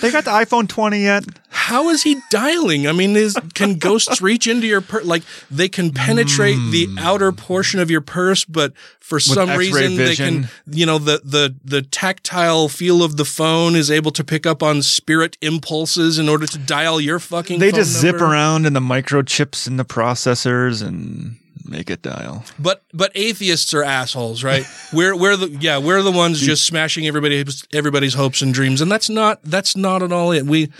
they 0.00 0.12
got 0.12 0.24
the 0.24 0.30
iPhone 0.30 0.68
20 0.68 1.02
yet? 1.02 1.24
How 1.48 1.88
is 1.88 2.04
he 2.04 2.20
dialing? 2.30 2.86
I 2.86 2.92
mean, 2.92 3.16
is 3.16 3.36
can 3.54 3.78
ghosts 3.78 4.22
reach 4.22 4.46
into 4.46 4.66
your 4.66 4.80
purse? 4.80 5.04
Like 5.04 5.22
they 5.50 5.68
can 5.68 5.92
penetrate 5.92 6.58
the 6.70 6.86
hmm. 6.86 6.98
outer 6.98 7.32
portion 7.32 7.80
of 7.80 7.90
your 7.90 8.00
purse, 8.00 8.44
but 8.44 8.72
for 9.00 9.18
some 9.18 9.50
X-ray 9.50 9.70
reason 9.70 9.96
they 9.96 10.14
can, 10.14 10.48
you 10.66 10.86
know, 10.86 10.98
the 10.98 11.20
the 11.24 11.54
the 11.64 11.82
tactile 11.82 12.68
feel 12.68 13.02
of 13.02 13.16
the 13.16 13.24
phone 13.24 13.74
is 13.74 13.90
able 13.90 14.12
to 14.12 14.24
pick 14.24 14.46
up 14.46 14.62
on 14.62 14.82
spirit 14.82 15.36
impulses 15.40 16.18
in 16.18 16.28
order 16.28 16.46
to 16.46 16.58
dial 16.58 17.00
your 17.00 17.18
fucking. 17.18 17.58
They 17.58 17.72
just 17.72 17.90
zip 17.90 18.16
around 18.16 18.66
in 18.66 18.72
the 18.72 18.80
microchips 18.80 19.66
in 19.66 19.76
the 19.76 19.84
processors 19.84 20.86
and 20.86 21.36
make 21.70 21.88
it 21.88 22.02
dial. 22.02 22.44
But 22.58 22.84
but 22.92 23.12
atheists 23.14 23.72
are 23.72 23.82
assholes, 23.82 24.42
right? 24.44 24.64
we're 24.92 25.16
we're 25.16 25.36
the 25.36 25.48
yeah 25.48 25.78
we're 25.78 26.02
the 26.02 26.10
ones 26.10 26.40
just 26.40 26.66
smashing 26.66 27.06
everybody 27.06 27.44
everybody's 27.72 28.14
hopes 28.14 28.42
and 28.42 28.52
dreams, 28.52 28.80
and 28.80 28.90
that's 28.90 29.08
not 29.08 29.42
that's 29.44 29.76
not 29.76 30.02
at 30.02 30.12
all 30.12 30.32
it. 30.32 30.44
We 30.44 30.70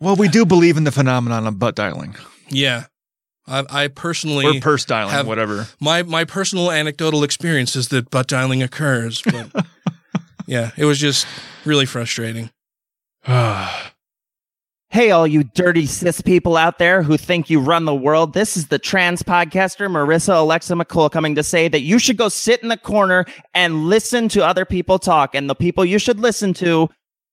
Well, 0.00 0.16
we 0.16 0.28
do 0.28 0.44
believe 0.44 0.76
in 0.76 0.84
the 0.84 0.92
phenomenon 0.92 1.46
of 1.46 1.58
butt 1.58 1.74
dialing 1.74 2.14
yeah. 2.50 2.84
I, 3.46 3.64
I 3.68 3.88
personally 3.88 4.46
or 4.46 4.60
purse 4.60 4.84
dialing, 4.84 5.12
have- 5.12 5.26
whatever. 5.26 5.68
my 5.80 6.02
my 6.02 6.24
personal 6.24 6.70
anecdotal 6.70 7.24
experience 7.24 7.76
is 7.76 7.88
that 7.88 8.10
butt 8.10 8.26
dialing 8.26 8.62
occurs, 8.62 9.22
but 9.22 9.66
yeah, 10.46 10.70
it 10.76 10.86
was 10.86 10.98
just 10.98 11.26
really 11.64 11.84
frustrating. 11.84 12.50
Hey, 14.94 15.10
all 15.10 15.26
you 15.26 15.42
dirty 15.42 15.86
cis 15.86 16.20
people 16.20 16.56
out 16.56 16.78
there 16.78 17.02
who 17.02 17.16
think 17.16 17.50
you 17.50 17.58
run 17.58 17.84
the 17.84 17.92
world. 17.92 18.32
This 18.32 18.56
is 18.56 18.68
the 18.68 18.78
trans 18.78 19.24
podcaster, 19.24 19.88
Marissa 19.88 20.38
Alexa 20.38 20.72
McCool, 20.72 21.10
coming 21.10 21.34
to 21.34 21.42
say 21.42 21.66
that 21.66 21.80
you 21.80 21.98
should 21.98 22.16
go 22.16 22.28
sit 22.28 22.62
in 22.62 22.68
the 22.68 22.76
corner 22.76 23.24
and 23.54 23.86
listen 23.86 24.28
to 24.28 24.46
other 24.46 24.64
people 24.64 25.00
talk. 25.00 25.34
And 25.34 25.50
the 25.50 25.56
people 25.56 25.84
you 25.84 25.98
should 25.98 26.20
listen 26.20 26.54
to 26.54 26.90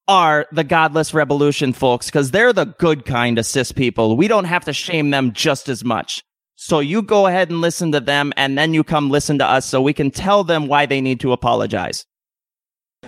are 0.08 0.48
the 0.52 0.64
Godless 0.64 1.14
Revolution 1.14 1.72
folks, 1.72 2.08
because 2.08 2.32
they're 2.32 2.52
the 2.52 2.66
good 2.66 3.06
kind 3.06 3.38
of 3.38 3.46
cis 3.46 3.72
people. 3.72 4.18
We 4.18 4.28
don't 4.28 4.46
have 4.46 4.66
to 4.66 4.74
shame 4.74 5.12
them 5.12 5.32
just 5.32 5.70
as 5.70 5.84
much. 5.84 6.24
So 6.56 6.80
you 6.80 7.04
go 7.04 7.28
ahead 7.28 7.52
and 7.52 7.62
listen 7.62 7.92
to 7.92 8.00
them, 8.00 8.34
and 8.38 8.58
then 8.58 8.74
you 8.74 8.84
come 8.84 9.12
listen 9.12 9.38
to 9.38 9.46
us 9.46 9.68
so 9.68 9.84
we 9.84 9.94
can 9.94 10.10
tell 10.10 10.44
them 10.44 10.66
why 10.66 10.88
they 10.88 11.00
need 11.00 11.20
to 11.20 11.32
apologize. 11.32 12.08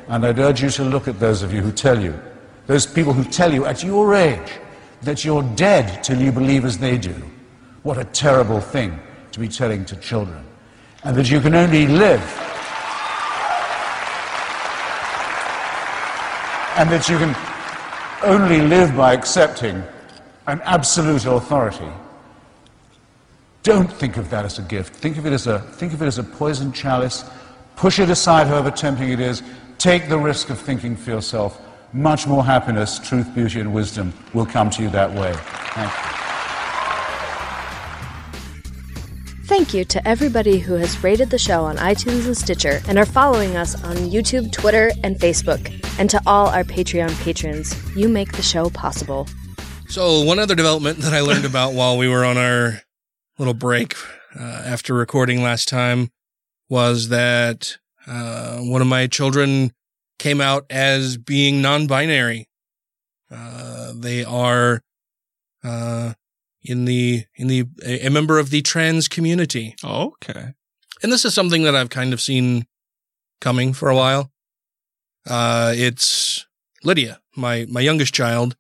And 0.08 0.24
I'd 0.24 0.38
urge 0.38 0.62
you 0.62 0.70
to 0.70 0.84
look 0.84 1.08
at 1.08 1.20
those 1.20 1.42
of 1.42 1.52
you 1.52 1.64
who 1.64 1.72
tell 1.72 2.00
you, 2.00 2.14
those 2.68 2.86
people 2.86 3.14
who 3.14 3.24
tell 3.24 3.54
you 3.54 3.66
at 3.66 3.84
your 3.84 4.16
age 4.16 4.52
that 5.02 5.26
you're 5.26 5.44
dead 5.56 6.04
till 6.04 6.20
you 6.20 6.32
believe 6.32 6.66
as 6.66 6.78
they 6.78 6.98
do. 6.98 7.16
What 7.84 7.98
a 7.98 8.06
terrible 8.06 8.62
thing 8.62 9.00
to 9.34 9.40
be 9.40 9.48
telling 9.48 9.84
to 9.86 9.96
children. 9.98 10.44
And 11.04 11.16
that 11.18 11.30
you 11.30 11.42
can 11.42 11.54
only 11.54 11.88
live. 11.88 12.22
And 16.78 16.90
that 16.90 17.08
you 17.10 17.18
can 17.18 17.36
only 18.24 18.62
live 18.62 18.96
by 18.96 19.14
accepting 19.14 19.84
an 20.48 20.62
absolute 20.64 21.26
authority. 21.26 21.90
Don't 23.64 23.92
think 23.92 24.18
of 24.18 24.30
that 24.30 24.46
as 24.46 24.60
a 24.60 24.62
gift. 24.62 24.96
Think 24.96 25.18
of 25.18 25.26
it 25.26 25.34
as 25.34 25.48
a, 25.48 25.60
think 25.60 25.94
of 25.94 26.02
it 26.02 26.06
as 26.06 26.18
a 26.18 26.24
poison 26.24 26.72
chalice. 26.72 27.26
Push 27.76 28.00
it 28.00 28.10
aside, 28.10 28.48
however 28.48 28.72
tempting 28.72 29.10
it 29.10 29.20
is. 29.20 29.42
Take 29.78 30.10
the 30.10 30.18
risk 30.18 30.50
of 30.50 30.60
thinking 30.60 30.96
for 30.96 31.12
yourself. 31.12 31.60
Much 31.94 32.26
more 32.26 32.44
happiness, 32.44 32.98
truth, 32.98 33.34
beauty, 33.36 33.60
and 33.60 33.72
wisdom 33.72 34.12
will 34.34 34.48
come 34.48 34.70
to 34.72 34.82
you 34.82 34.90
that 34.90 35.14
way. 35.14 35.32
Thank 35.36 35.92
you. 35.94 36.24
Thank 39.46 39.74
you 39.76 39.86
to 39.86 40.08
everybody 40.08 40.58
who 40.58 40.74
has 40.76 41.04
rated 41.04 41.30
the 41.30 41.38
show 41.38 41.66
on 41.66 41.78
iTunes 41.78 42.26
and 42.26 42.36
Stitcher 42.36 42.82
and 42.88 42.98
are 42.98 43.06
following 43.06 43.56
us 43.56 43.76
on 43.84 43.96
YouTube, 43.96 44.52
Twitter, 44.52 44.92
and 45.04 45.18
Facebook. 45.18 45.70
And 46.00 46.10
to 46.10 46.20
all 46.26 46.48
our 46.48 46.64
Patreon 46.64 47.16
patrons, 47.22 47.76
you 47.96 48.10
make 48.10 48.32
the 48.32 48.42
show 48.42 48.72
possible. 48.72 49.28
So 49.88 50.24
one 50.24 50.40
other 50.40 50.56
development 50.56 51.00
that 51.00 51.14
I 51.14 51.20
learned 51.20 51.46
about 51.54 51.74
while 51.74 51.98
we 51.98 52.08
were 52.08 52.26
on 52.26 52.38
our 52.38 52.82
little 53.38 53.54
break 53.54 53.94
uh, 54.40 54.42
after 54.66 54.96
recording 54.96 55.44
last 55.44 55.70
time 55.70 56.10
was 56.70 57.10
that 57.10 57.78
uh, 58.08 58.58
one 58.58 58.82
of 58.82 58.88
my 58.88 59.06
children 59.06 59.72
came 60.24 60.40
out 60.40 60.66
as 60.70 61.18
being 61.18 61.62
non-binary. 61.62 62.48
Uh, 63.30 63.92
they 63.94 64.24
are 64.24 64.82
uh, 65.66 66.14
in 66.62 66.86
the 66.86 67.26
in 67.36 67.48
the 67.48 67.66
a, 67.86 68.08
member 68.08 68.40
of 68.40 68.50
the 68.50 68.62
trans 68.62 69.10
community. 69.10 69.76
Okay. 69.84 70.54
And 71.02 71.12
this 71.12 71.26
is 71.26 71.34
something 71.34 71.64
that 71.64 71.76
I've 71.76 71.90
kind 71.90 72.14
of 72.14 72.22
seen 72.22 72.66
coming 73.42 73.74
for 73.74 73.90
a 73.90 73.96
while. 73.96 74.32
Uh, 75.28 75.74
it's 75.76 76.46
Lydia, 76.86 77.20
my, 77.36 77.66
my 77.70 77.82
youngest 77.82 78.14
child, 78.14 78.56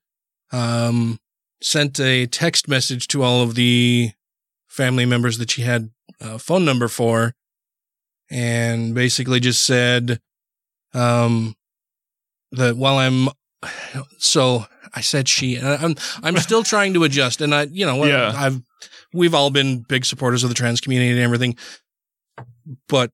um, 0.51 1.17
sent 1.61 1.97
a 2.01 2.25
text 2.25 2.67
message 2.67 3.07
to 3.07 3.23
all 3.23 3.41
of 3.41 3.55
the 3.55 4.11
family 4.67 5.05
members 5.05 5.37
that 5.37 5.51
she 5.51 5.61
had 5.61 5.91
a 6.19 6.37
phone 6.37 6.65
number 6.65 6.89
for 6.89 7.33
and 8.29 8.93
basically 8.93 9.39
just 9.39 9.65
said, 9.65 10.19
um, 10.93 11.55
that 12.51 12.77
while 12.77 12.97
I'm, 12.97 13.29
so 14.17 14.65
I 14.93 15.01
said 15.01 15.27
she, 15.27 15.55
and 15.55 15.67
I'm, 15.67 15.95
I'm 16.21 16.37
still 16.47 16.63
trying 16.63 16.93
to 16.93 17.03
adjust 17.03 17.41
and 17.41 17.53
I, 17.53 17.63
you 17.63 17.85
know, 17.85 18.03
Yeah. 18.05 18.31
I've, 18.35 18.61
we've 19.13 19.33
all 19.33 19.49
been 19.49 19.79
big 19.81 20.05
supporters 20.05 20.43
of 20.43 20.49
the 20.49 20.55
trans 20.55 20.81
community 20.81 21.11
and 21.11 21.19
everything, 21.19 21.55
but 22.87 23.11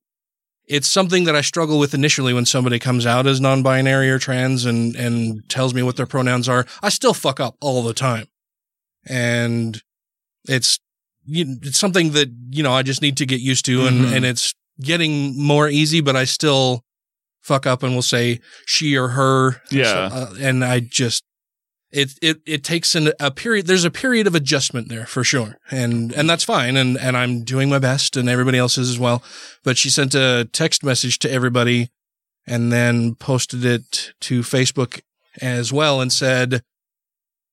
it's 0.67 0.87
something 0.87 1.23
that 1.23 1.35
I 1.35 1.41
struggle 1.41 1.79
with 1.79 1.93
initially 1.93 2.33
when 2.33 2.45
somebody 2.45 2.77
comes 2.79 3.05
out 3.05 3.25
as 3.25 3.41
non-binary 3.41 4.09
or 4.11 4.19
trans 4.19 4.65
and, 4.65 4.95
and 4.95 5.47
tells 5.49 5.73
me 5.73 5.81
what 5.81 5.95
their 5.95 6.05
pronouns 6.05 6.47
are. 6.47 6.65
I 6.83 6.89
still 6.89 7.13
fuck 7.13 7.39
up 7.39 7.55
all 7.59 7.81
the 7.81 7.93
time. 7.93 8.27
And 9.07 9.81
it's, 10.47 10.79
you, 11.25 11.57
it's 11.63 11.79
something 11.79 12.11
that, 12.11 12.29
you 12.51 12.61
know, 12.61 12.71
I 12.71 12.83
just 12.83 13.01
need 13.01 13.17
to 13.17 13.25
get 13.25 13.39
used 13.39 13.65
to 13.65 13.87
and, 13.87 14.05
Mhm. 14.05 14.15
and 14.17 14.25
it's 14.25 14.53
getting 14.81 15.41
more 15.41 15.67
easy, 15.69 16.01
but 16.01 16.15
I 16.15 16.25
still 16.25 16.83
fuck 17.41 17.65
up 17.65 17.83
and 17.83 17.93
will 17.95 18.01
say 18.01 18.39
she 18.65 18.95
or 18.97 19.09
her. 19.09 19.61
Yeah. 19.71 20.09
So, 20.09 20.15
uh, 20.15 20.33
and 20.39 20.63
I 20.63 20.79
just, 20.79 21.23
it, 21.91 22.13
it, 22.21 22.41
it 22.45 22.63
takes 22.63 22.93
an, 22.93 23.11
a 23.19 23.31
period, 23.31 23.67
there's 23.67 23.85
a 23.85 23.91
period 23.91 24.27
of 24.27 24.35
adjustment 24.35 24.89
there 24.89 25.05
for 25.05 25.23
sure. 25.23 25.57
And, 25.71 26.11
and 26.13 26.29
that's 26.29 26.43
fine. 26.43 26.77
And, 26.77 26.97
and 26.97 27.17
I'm 27.17 27.43
doing 27.43 27.69
my 27.69 27.79
best 27.79 28.15
and 28.15 28.29
everybody 28.29 28.57
else 28.57 28.77
is 28.77 28.89
as 28.89 28.99
well. 28.99 29.23
But 29.63 29.77
she 29.77 29.89
sent 29.89 30.13
a 30.13 30.47
text 30.51 30.83
message 30.83 31.19
to 31.19 31.31
everybody 31.31 31.89
and 32.45 32.71
then 32.71 33.15
posted 33.15 33.65
it 33.65 34.13
to 34.21 34.41
Facebook 34.41 35.01
as 35.41 35.73
well 35.73 36.01
and 36.01 36.11
said, 36.11 36.61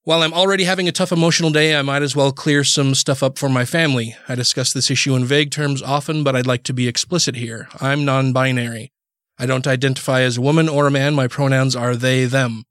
while 0.07 0.23
I'm 0.23 0.33
already 0.33 0.63
having 0.63 0.87
a 0.87 0.93
tough 0.93 1.11
emotional 1.11 1.51
day, 1.51 1.75
I 1.75 1.83
might 1.83 2.03
as 2.03 2.15
well 2.15 2.31
clear 2.31 2.63
some 2.63 2.95
stuff 2.95 3.25
up 3.25 3.39
for 3.39 3.49
my 3.49 3.65
family. 3.65 4.15
I 4.29 4.37
discuss 4.37 4.73
this 4.73 4.89
issue 4.89 5.17
in 5.17 5.25
vague 5.25 5.51
terms 5.51 5.83
often, 5.83 6.23
but 6.23 6.37
I'd 6.37 6.47
like 6.47 6.63
to 6.65 6.73
be 6.73 6.87
explicit 6.87 7.35
here. 7.35 7.69
I'm 7.81 8.05
non 8.05 8.33
binary. 8.33 8.93
I 9.39 9.47
don't 9.47 9.67
identify 9.67 10.23
as 10.23 10.39
a 10.39 10.43
woman 10.43 10.69
or 10.69 10.87
a 10.87 10.91
man. 10.91 11.15
My 11.15 11.29
pronouns 11.29 11.77
are 11.77 11.95
they, 11.95 12.25
them. 12.25 12.65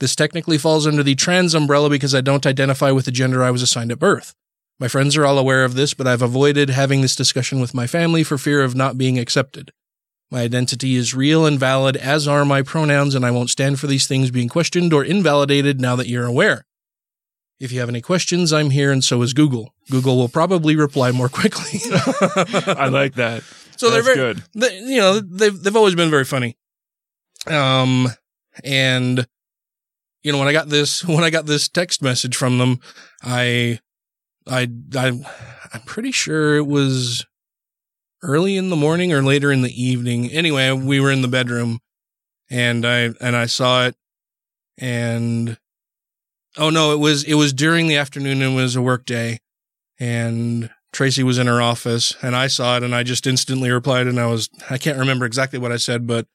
This 0.00 0.16
technically 0.16 0.58
falls 0.58 0.86
under 0.86 1.02
the 1.02 1.14
trans 1.14 1.54
umbrella 1.54 1.90
because 1.90 2.14
I 2.14 2.22
don't 2.22 2.46
identify 2.46 2.90
with 2.90 3.04
the 3.04 3.12
gender 3.12 3.42
I 3.42 3.50
was 3.50 3.62
assigned 3.62 3.92
at 3.92 3.98
birth. 3.98 4.34
My 4.80 4.88
friends 4.88 5.16
are 5.16 5.24
all 5.24 5.38
aware 5.38 5.64
of 5.64 5.74
this, 5.74 5.94
but 5.94 6.06
I've 6.06 6.22
avoided 6.22 6.70
having 6.70 7.02
this 7.02 7.14
discussion 7.14 7.60
with 7.60 7.74
my 7.74 7.86
family 7.86 8.24
for 8.24 8.36
fear 8.36 8.62
of 8.62 8.74
not 8.74 8.98
being 8.98 9.18
accepted. 9.18 9.70
My 10.28 10.40
identity 10.40 10.96
is 10.96 11.14
real 11.14 11.44
and 11.44 11.60
valid, 11.60 11.96
as 11.96 12.26
are 12.26 12.44
my 12.44 12.62
pronouns, 12.62 13.14
and 13.14 13.24
I 13.24 13.30
won't 13.30 13.50
stand 13.50 13.78
for 13.78 13.86
these 13.86 14.06
things 14.06 14.30
being 14.30 14.48
questioned 14.48 14.92
or 14.92 15.04
invalidated 15.04 15.80
now 15.80 15.94
that 15.96 16.08
you're 16.08 16.26
aware. 16.26 16.64
If 17.60 17.70
you 17.70 17.78
have 17.78 17.88
any 17.88 18.00
questions, 18.00 18.52
I'm 18.52 18.70
here, 18.70 18.90
and 18.90 19.04
so 19.04 19.22
is 19.22 19.34
Google. 19.34 19.72
Google 19.90 20.16
will 20.16 20.28
probably 20.28 20.74
reply 20.74 21.12
more 21.12 21.28
quickly. 21.28 21.80
I 21.92 22.88
like 22.88 23.14
that. 23.14 23.44
So 23.76 23.90
That's 23.90 24.04
they're 24.04 24.14
very, 24.14 24.34
good. 24.34 24.44
They, 24.54 24.78
you 24.78 24.98
know, 24.98 25.20
they've 25.20 25.60
they've 25.60 25.76
always 25.76 25.94
been 25.94 26.10
very 26.10 26.24
funny. 26.24 26.56
Um, 27.46 28.08
and 28.62 29.26
you 30.22 30.32
know, 30.32 30.38
when 30.38 30.48
I 30.48 30.52
got 30.52 30.68
this 30.68 31.04
when 31.04 31.24
I 31.24 31.30
got 31.30 31.46
this 31.46 31.68
text 31.68 32.02
message 32.02 32.36
from 32.36 32.58
them, 32.58 32.80
I 33.22 33.78
I, 34.46 34.68
I, 34.94 35.12
I'm 35.72 35.80
pretty 35.82 36.12
sure 36.12 36.56
it 36.56 36.66
was 36.66 37.24
early 38.22 38.56
in 38.56 38.70
the 38.70 38.76
morning 38.76 39.12
or 39.12 39.22
later 39.22 39.52
in 39.52 39.62
the 39.62 39.82
evening. 39.82 40.30
Anyway, 40.30 40.70
we 40.72 41.00
were 41.00 41.10
in 41.10 41.22
the 41.22 41.28
bedroom 41.28 41.80
and 42.50 42.86
I, 42.86 43.10
and 43.20 43.36
I 43.36 43.46
saw 43.46 43.86
it 43.86 43.96
and 44.78 45.58
oh 46.56 46.70
no, 46.70 46.92
it 46.92 46.98
was, 46.98 47.24
it 47.24 47.34
was 47.34 47.52
during 47.52 47.86
the 47.86 47.96
afternoon 47.96 48.42
and 48.42 48.54
it 48.54 48.56
was 48.56 48.76
a 48.76 48.82
work 48.82 49.04
day 49.04 49.38
and 49.98 50.70
Tracy 50.92 51.22
was 51.22 51.38
in 51.38 51.46
her 51.46 51.62
office 51.62 52.14
and 52.22 52.36
I 52.36 52.46
saw 52.46 52.76
it 52.76 52.82
and 52.82 52.94
I 52.94 53.02
just 53.02 53.26
instantly 53.26 53.70
replied 53.70 54.06
and 54.06 54.20
I 54.20 54.26
was, 54.26 54.48
I 54.68 54.76
can't 54.76 54.98
remember 54.98 55.24
exactly 55.24 55.58
what 55.58 55.72
I 55.72 55.78
said, 55.78 56.06
but 56.06 56.26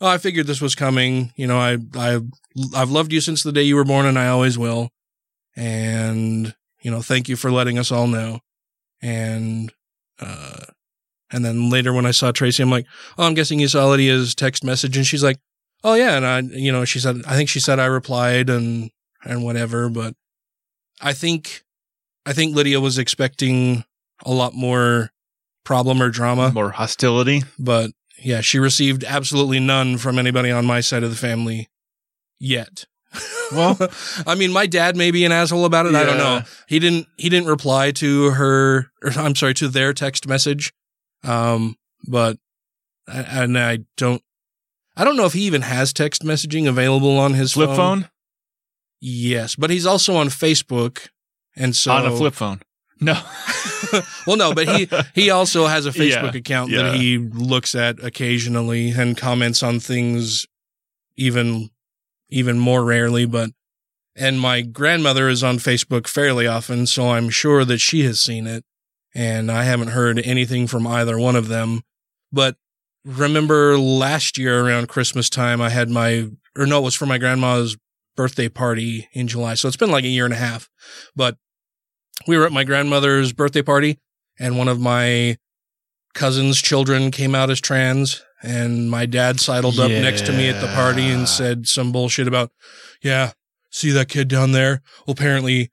oh, 0.00 0.08
I 0.08 0.18
figured 0.18 0.46
this 0.46 0.62
was 0.62 0.74
coming. 0.74 1.32
You 1.36 1.46
know, 1.46 1.58
I, 1.58 1.78
I, 1.94 2.20
I've 2.74 2.90
loved 2.90 3.12
you 3.12 3.20
since 3.20 3.42
the 3.42 3.52
day 3.52 3.62
you 3.62 3.76
were 3.76 3.84
born 3.84 4.06
and 4.06 4.18
I 4.18 4.28
always 4.28 4.58
will. 4.58 4.90
And, 5.54 6.54
you 6.80 6.90
know, 6.90 7.02
thank 7.02 7.28
you 7.28 7.36
for 7.36 7.50
letting 7.50 7.78
us 7.78 7.92
all 7.92 8.06
know. 8.06 8.40
And, 9.02 9.72
uh, 10.18 10.64
and 11.30 11.44
then 11.44 11.68
later 11.68 11.92
when 11.92 12.06
I 12.06 12.10
saw 12.10 12.32
Tracy, 12.32 12.62
I'm 12.62 12.70
like, 12.70 12.86
oh, 13.18 13.26
I'm 13.26 13.34
guessing 13.34 13.60
you 13.60 13.68
saw 13.68 13.86
Lydia's 13.86 14.34
text 14.34 14.64
message. 14.64 14.96
And 14.96 15.06
she's 15.06 15.24
like, 15.24 15.38
oh 15.84 15.94
yeah. 15.94 16.16
And 16.16 16.26
I, 16.26 16.40
you 16.40 16.72
know, 16.72 16.86
she 16.86 17.00
said, 17.00 17.22
I 17.26 17.36
think 17.36 17.50
she 17.50 17.60
said 17.60 17.78
I 17.78 17.86
replied 17.86 18.48
and, 18.48 18.90
and 19.24 19.44
whatever, 19.44 19.90
but 19.90 20.14
I 21.02 21.12
think, 21.12 21.64
I 22.24 22.32
think 22.32 22.56
Lydia 22.56 22.80
was 22.80 22.96
expecting 22.96 23.84
a 24.24 24.32
lot 24.32 24.54
more 24.54 25.10
problem 25.64 26.00
or 26.00 26.10
drama, 26.10 26.52
more 26.52 26.70
hostility. 26.70 27.42
But 27.58 27.90
yeah, 28.18 28.40
she 28.40 28.58
received 28.58 29.04
absolutely 29.04 29.60
none 29.60 29.98
from 29.98 30.18
anybody 30.18 30.50
on 30.50 30.64
my 30.64 30.80
side 30.80 31.02
of 31.02 31.10
the 31.10 31.16
family 31.16 31.68
yet. 32.38 32.86
Well, 33.52 33.78
I 34.26 34.34
mean, 34.34 34.52
my 34.52 34.66
dad 34.66 34.96
may 34.96 35.10
be 35.10 35.24
an 35.24 35.32
asshole 35.32 35.64
about 35.64 35.86
it. 35.86 35.94
I 35.94 36.04
don't 36.04 36.18
know. 36.18 36.42
He 36.68 36.78
didn't. 36.78 37.06
He 37.16 37.28
didn't 37.28 37.48
reply 37.48 37.90
to 37.92 38.30
her. 38.30 38.90
Or, 39.02 39.10
I'm 39.16 39.34
sorry, 39.34 39.54
to 39.54 39.68
their 39.68 39.92
text 39.92 40.26
message. 40.26 40.72
Um, 41.22 41.76
but 42.06 42.38
and 43.06 43.58
I 43.58 43.80
don't. 43.96 44.22
I 44.96 45.04
don't 45.04 45.16
know 45.16 45.26
if 45.26 45.34
he 45.34 45.42
even 45.42 45.62
has 45.62 45.92
text 45.92 46.22
messaging 46.22 46.66
available 46.66 47.18
on 47.18 47.34
his 47.34 47.52
Flip 47.52 47.68
phone? 47.68 48.08
Yes, 49.00 49.54
but 49.54 49.70
he's 49.70 49.84
also 49.84 50.16
on 50.16 50.28
Facebook, 50.28 51.08
and 51.54 51.76
so 51.76 51.92
on 51.92 52.06
a 52.06 52.16
flip 52.16 52.34
phone. 52.34 52.60
No. 53.00 53.20
well, 54.26 54.36
no, 54.36 54.54
but 54.54 54.68
he 54.68 54.88
he 55.14 55.30
also 55.30 55.66
has 55.66 55.86
a 55.86 55.90
Yeah, 55.90 56.22
Facebook 56.22 56.34
account 56.34 56.70
yeah. 56.70 56.82
that 56.82 56.94
he 56.94 57.18
looks 57.18 57.74
at 57.74 58.02
occasionally 58.02 58.90
and 58.90 59.16
comments 59.16 59.62
on 59.62 59.80
things 59.80 60.46
even 61.16 61.70
even 62.28 62.58
more 62.58 62.84
rarely. 62.84 63.26
But 63.26 63.50
and 64.14 64.40
my 64.40 64.62
grandmother 64.62 65.28
is 65.28 65.44
on 65.44 65.58
Facebook 65.58 66.08
fairly 66.08 66.46
often, 66.46 66.86
so 66.86 67.10
I'm 67.10 67.28
sure 67.28 67.64
that 67.64 67.78
she 67.78 68.04
has 68.04 68.20
seen 68.20 68.46
it. 68.46 68.64
And 69.14 69.50
I 69.50 69.64
haven't 69.64 69.88
heard 69.88 70.18
anything 70.18 70.66
from 70.66 70.86
either 70.86 71.18
one 71.18 71.36
of 71.36 71.48
them. 71.48 71.82
But 72.32 72.56
remember 73.04 73.78
last 73.78 74.36
year 74.36 74.66
around 74.66 74.88
Christmas 74.88 75.30
time, 75.30 75.60
I 75.60 75.70
had 75.70 75.88
my 75.90 76.28
or 76.56 76.66
no, 76.66 76.78
it 76.78 76.84
was 76.84 76.94
for 76.94 77.06
my 77.06 77.18
grandma's 77.18 77.76
birthday 78.16 78.48
party 78.48 79.08
in 79.12 79.28
July. 79.28 79.54
So 79.54 79.68
it's 79.68 79.76
been 79.76 79.90
like 79.90 80.04
a 80.04 80.08
year 80.08 80.24
and 80.24 80.34
a 80.34 80.38
half. 80.38 80.70
But 81.14 81.36
we 82.26 82.36
were 82.36 82.46
at 82.46 82.52
my 82.52 82.64
grandmother's 82.64 83.32
birthday 83.32 83.62
party 83.62 83.98
and 84.38 84.58
one 84.58 84.68
of 84.68 84.80
my 84.80 85.36
cousin's 86.14 86.60
children 86.60 87.10
came 87.10 87.34
out 87.34 87.50
as 87.50 87.60
trans 87.60 88.22
and 88.42 88.90
my 88.90 89.06
dad 89.06 89.40
sidled 89.40 89.78
up 89.78 89.90
next 89.90 90.26
to 90.26 90.32
me 90.32 90.48
at 90.48 90.60
the 90.60 90.68
party 90.68 91.08
and 91.08 91.28
said 91.28 91.66
some 91.66 91.92
bullshit 91.92 92.28
about, 92.28 92.50
yeah, 93.02 93.32
see 93.70 93.90
that 93.90 94.08
kid 94.08 94.28
down 94.28 94.52
there? 94.52 94.82
Well, 95.06 95.12
apparently, 95.12 95.70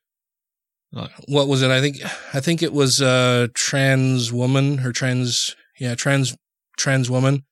uh, 0.95 1.07
what 1.27 1.47
was 1.47 1.61
it? 1.61 1.71
I 1.71 1.81
think, 1.81 1.97
I 2.33 2.39
think 2.39 2.61
it 2.61 2.73
was 2.73 3.01
a 3.01 3.49
trans 3.53 4.31
woman 4.31 4.79
or 4.79 4.91
trans, 4.91 5.55
yeah, 5.79 5.95
trans, 5.95 6.35
trans 6.77 7.09
woman. 7.09 7.45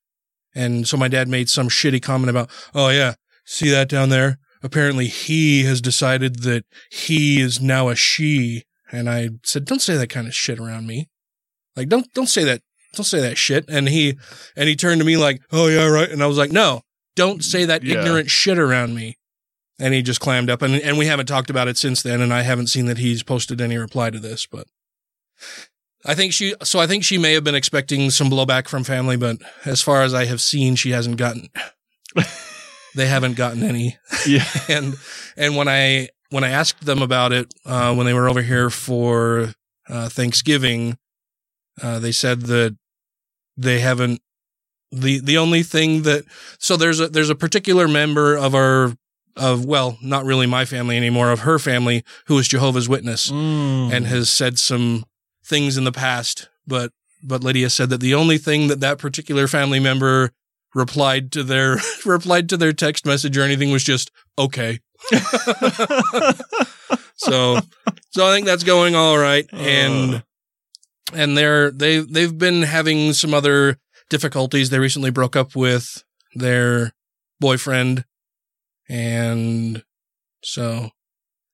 And 0.54 0.88
so 0.88 0.98
my 0.98 1.08
dad 1.08 1.28
made 1.28 1.50
some 1.50 1.70
shitty 1.70 2.02
comment 2.02 2.30
about, 2.30 2.50
oh 2.74 2.90
yeah, 2.90 3.16
see 3.46 3.70
that 3.70 3.90
down 3.90 4.10
there? 4.10 4.38
Apparently 4.64 5.08
he 5.08 5.64
has 5.64 5.82
decided 5.82 6.44
that 6.44 6.66
he 6.92 7.42
is 7.42 7.62
now 7.62 7.90
a 7.90 7.96
she. 7.96 8.64
And 8.92 9.10
I 9.10 9.30
said, 9.44 9.66
don't 9.66 9.82
say 9.82 9.96
that 9.98 10.10
kind 10.10 10.28
of 10.28 10.36
shit 10.36 10.60
around 10.60 10.88
me. 10.88 11.10
Like, 11.76 11.88
don't, 11.88 12.12
don't 12.14 12.28
say 12.28 12.44
that, 12.44 12.62
don't 12.96 13.06
say 13.06 13.22
that 13.22 13.38
shit. 13.38 13.66
And 13.70 13.88
he, 13.88 14.18
and 14.56 14.68
he 14.68 14.76
turned 14.76 15.00
to 15.00 15.06
me 15.06 15.18
like, 15.18 15.42
oh 15.52 15.68
yeah, 15.68 15.88
right. 15.88 16.10
And 16.10 16.22
I 16.22 16.28
was 16.28 16.38
like, 16.38 16.52
no, 16.52 16.82
don't 17.16 17.44
say 17.44 17.66
that 17.66 17.84
Yeah. 17.84 18.00
ignorant 18.02 18.30
shit 18.30 18.58
around 18.60 18.94
me. 18.96 19.18
And 19.80 19.94
he 19.94 20.02
just 20.02 20.20
clammed 20.20 20.50
up 20.50 20.62
and, 20.62 20.76
and 20.76 20.98
we 20.98 21.08
haven't 21.08 21.26
talked 21.26 21.50
about 21.50 21.68
it 21.68 21.78
since 21.78 22.04
then. 22.04 22.22
And 22.22 22.34
I 22.34 22.42
haven't 22.42 22.68
seen 22.68 22.86
that 22.86 22.98
he's 23.00 23.24
posted 23.24 23.62
any 23.62 23.78
reply 23.78 24.10
to 24.10 24.20
this, 24.20 24.46
but 24.46 24.68
I 26.06 26.14
think 26.14 26.34
she, 26.34 26.54
so 26.64 26.80
I 26.80 26.88
think 26.88 27.04
she 27.04 27.18
may 27.18 27.34
have 27.34 27.44
been 27.44 27.56
expecting 27.56 28.10
some 28.12 28.30
blowback 28.30 28.68
from 28.68 28.84
family, 28.84 29.18
but 29.18 29.38
as 29.66 29.82
far 29.82 30.04
as 30.04 30.14
I 30.14 30.26
have 30.26 30.42
seen, 30.42 30.76
she 30.76 30.92
hasn't 30.92 31.18
gotten, 31.18 31.50
they 32.96 33.08
haven't 33.08 33.38
gotten 33.38 33.64
any. 33.64 33.98
Yeah. 34.28 34.46
and, 34.70 34.96
and 35.38 35.56
when 35.56 35.68
I, 35.68 36.10
when 36.32 36.44
I 36.44 36.50
asked 36.50 36.86
them 36.86 37.02
about 37.02 37.32
it, 37.32 37.54
uh, 37.66 37.94
when 37.94 38.06
they 38.06 38.14
were 38.14 38.28
over 38.28 38.42
here 38.42 38.70
for, 38.70 39.54
uh, 39.88 40.10
Thanksgiving, 40.10 40.98
uh, 41.82 42.00
they 42.00 42.12
said 42.12 42.44
that 42.44 42.76
they 43.56 43.80
haven't, 43.80 44.22
the, 44.92 45.20
the 45.20 45.38
only 45.38 45.62
thing 45.62 46.02
that, 46.04 46.24
so 46.58 46.76
there's 46.76 47.00
a, 47.00 47.08
there's 47.08 47.30
a 47.30 47.36
particular 47.36 47.88
member 47.88 48.36
of 48.36 48.56
our, 48.56 48.94
of, 49.36 49.66
well, 49.66 49.98
not 50.02 50.26
really 50.26 50.48
my 50.48 50.66
family 50.66 50.98
anymore, 50.98 51.32
of 51.32 51.42
her 51.42 51.60
family 51.60 52.04
who 52.26 52.38
is 52.38 52.48
Jehovah's 52.48 52.90
Witness 52.90 53.30
and 53.94 54.06
has 54.08 54.30
said 54.30 54.58
some 54.60 55.06
things 55.46 55.78
in 55.78 55.84
the 55.84 55.92
past, 55.92 56.50
but, 56.66 56.92
but 57.24 57.44
Lydia 57.44 57.70
said 57.70 57.90
that 57.90 58.00
the 58.02 58.14
only 58.14 58.38
thing 58.38 58.68
that 58.68 58.80
that 58.80 58.98
particular 58.98 59.48
family 59.48 59.80
member 59.80 60.32
replied 60.74 61.32
to 61.34 61.44
their, 61.44 61.78
replied 62.06 62.50
to 62.50 62.58
their 62.58 62.74
text 62.74 63.06
message 63.06 63.38
or 63.38 63.44
anything 63.44 63.72
was 63.72 63.84
just, 63.84 64.12
okay. 64.38 64.80
So, 67.16 67.60
so 68.12 68.28
I 68.28 68.34
think 68.34 68.46
that's 68.46 68.64
going 68.64 68.96
all 68.96 69.18
right. 69.18 69.48
And, 69.52 70.24
and 71.14 71.38
they're, 71.38 71.72
they, 71.72 72.00
they've 72.00 72.38
been 72.38 72.64
having 72.64 73.14
some 73.14 73.34
other 73.34 73.78
difficulties. 74.10 74.70
They 74.70 74.80
recently 74.80 75.12
broke 75.12 75.36
up 75.36 75.56
with 75.56 76.04
their 76.36 76.94
boyfriend. 77.40 78.06
And 78.90 79.84
so, 80.44 80.90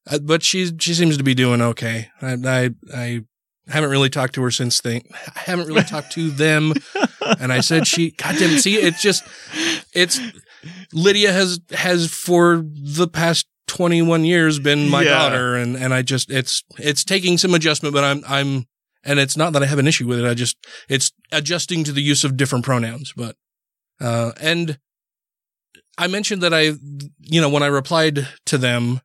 uh, 0.10 0.20
but 0.20 0.44
she, 0.44 0.72
she 0.80 0.94
seems 0.94 1.18
to 1.18 1.24
be 1.24 1.34
doing 1.34 1.62
okay. 1.62 2.10
I, 2.22 2.38
I, 2.46 2.70
I 2.94 3.22
haven't 3.68 3.90
really 3.90 4.10
talked 4.10 4.36
to 4.36 4.42
her 4.44 4.52
since 4.52 4.82
they, 4.82 5.04
I 5.36 5.40
haven't 5.40 5.68
really 5.68 5.84
talked 5.84 6.12
to 6.14 6.30
them. 6.30 6.74
And 7.40 7.52
I 7.52 7.60
said, 7.60 7.86
she, 7.88 8.12
goddamn, 8.12 8.58
see, 8.58 8.76
it's 8.76 9.02
just, 9.02 9.22
it's, 9.94 10.18
Lydia 10.94 11.32
has, 11.32 11.60
has 11.72 12.12
for 12.12 12.64
the 12.66 13.08
past 13.08 13.48
21 13.68 14.24
years 14.26 14.60
been 14.60 14.90
my 14.90 15.04
Yeah. 15.04 15.10
daughter. 15.12 15.56
And, 15.56 15.76
and 15.76 15.94
I 15.94 16.02
just, 16.02 16.32
it's, 16.32 16.64
it's 16.78 17.04
taking 17.04 17.38
some 17.38 17.54
adjustment, 17.54 17.94
but 17.94 18.04
I'm, 18.04 18.24
I'm, 18.28 18.66
and 19.04 19.20
it's 19.20 19.38
not 19.38 19.54
that 19.54 19.64
I 19.64 19.66
have 19.68 19.80
an 19.80 19.88
issue 19.88 20.08
with 20.08 20.20
it. 20.20 20.26
I 20.26 20.34
just, 20.34 20.58
it's 20.90 21.12
adjusting 21.32 21.84
to 21.86 21.92
the 21.92 22.02
use 22.02 22.24
of 22.24 22.38
different 22.38 22.66
pronouns, 22.66 23.14
but, 23.16 23.36
uh, 24.02 24.32
and 24.42 24.78
I 25.98 26.08
mentioned 26.08 26.42
that 26.44 26.54
I, 26.54 26.74
you 27.20 27.42
know, 27.42 27.50
when 27.50 27.64
I 27.64 27.68
replied 27.68 28.28
to 28.46 28.58
them 28.58 29.02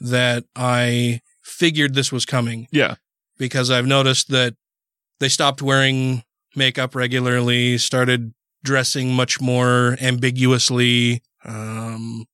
that 0.00 0.44
I 0.54 1.20
figured 1.42 1.94
this 1.94 2.12
was 2.12 2.24
coming 2.24 2.68
Yeah. 2.70 2.94
because 3.38 3.70
I've 3.70 3.86
noticed 3.86 4.28
that 4.28 4.54
they 5.18 5.28
stopped 5.28 5.60
wearing 5.62 6.22
makeup 6.54 6.94
regularly, 6.94 7.76
started 7.78 8.32
dressing 8.62 9.12
much 9.12 9.40
more 9.40 9.96
ambiguously, 10.00 11.22
um, 11.44 12.24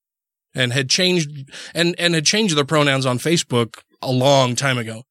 and 0.54 0.72
had 0.72 0.88
changed 0.88 1.50
and 1.74 1.94
and 1.98 2.14
had 2.14 2.24
changed 2.24 2.56
their 2.56 2.64
pronouns 2.64 3.06
on 3.06 3.18
Facebook 3.18 3.78
a 4.02 4.12
long 4.12 4.54
time 4.54 4.78
ago. 4.78 5.02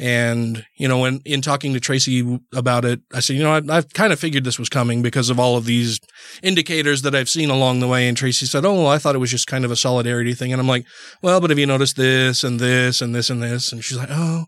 And 0.00 0.64
you 0.78 0.88
know, 0.88 1.00
when 1.00 1.20
in 1.26 1.42
talking 1.42 1.74
to 1.74 1.80
Tracy 1.80 2.40
about 2.54 2.86
it, 2.86 3.02
I 3.12 3.20
said, 3.20 3.36
you 3.36 3.42
know, 3.42 3.52
I, 3.52 3.76
I've 3.76 3.92
kind 3.92 4.14
of 4.14 4.18
figured 4.18 4.44
this 4.44 4.58
was 4.58 4.70
coming 4.70 5.02
because 5.02 5.28
of 5.28 5.38
all 5.38 5.58
of 5.58 5.66
these 5.66 6.00
indicators 6.42 7.02
that 7.02 7.14
I've 7.14 7.28
seen 7.28 7.50
along 7.50 7.80
the 7.80 7.86
way. 7.86 8.08
And 8.08 8.16
Tracy 8.16 8.46
said, 8.46 8.64
oh, 8.64 8.86
I 8.86 8.96
thought 8.96 9.14
it 9.14 9.18
was 9.18 9.30
just 9.30 9.46
kind 9.46 9.62
of 9.62 9.70
a 9.70 9.76
solidarity 9.76 10.32
thing. 10.32 10.52
And 10.52 10.60
I'm 10.60 10.66
like, 10.66 10.86
well, 11.20 11.38
but 11.38 11.50
have 11.50 11.58
you 11.58 11.66
noticed 11.66 11.96
this 11.96 12.42
and 12.42 12.58
this 12.58 13.02
and 13.02 13.14
this 13.14 13.28
and 13.28 13.42
this? 13.42 13.72
And 13.72 13.84
she's 13.84 13.98
like, 13.98 14.08
oh, 14.10 14.46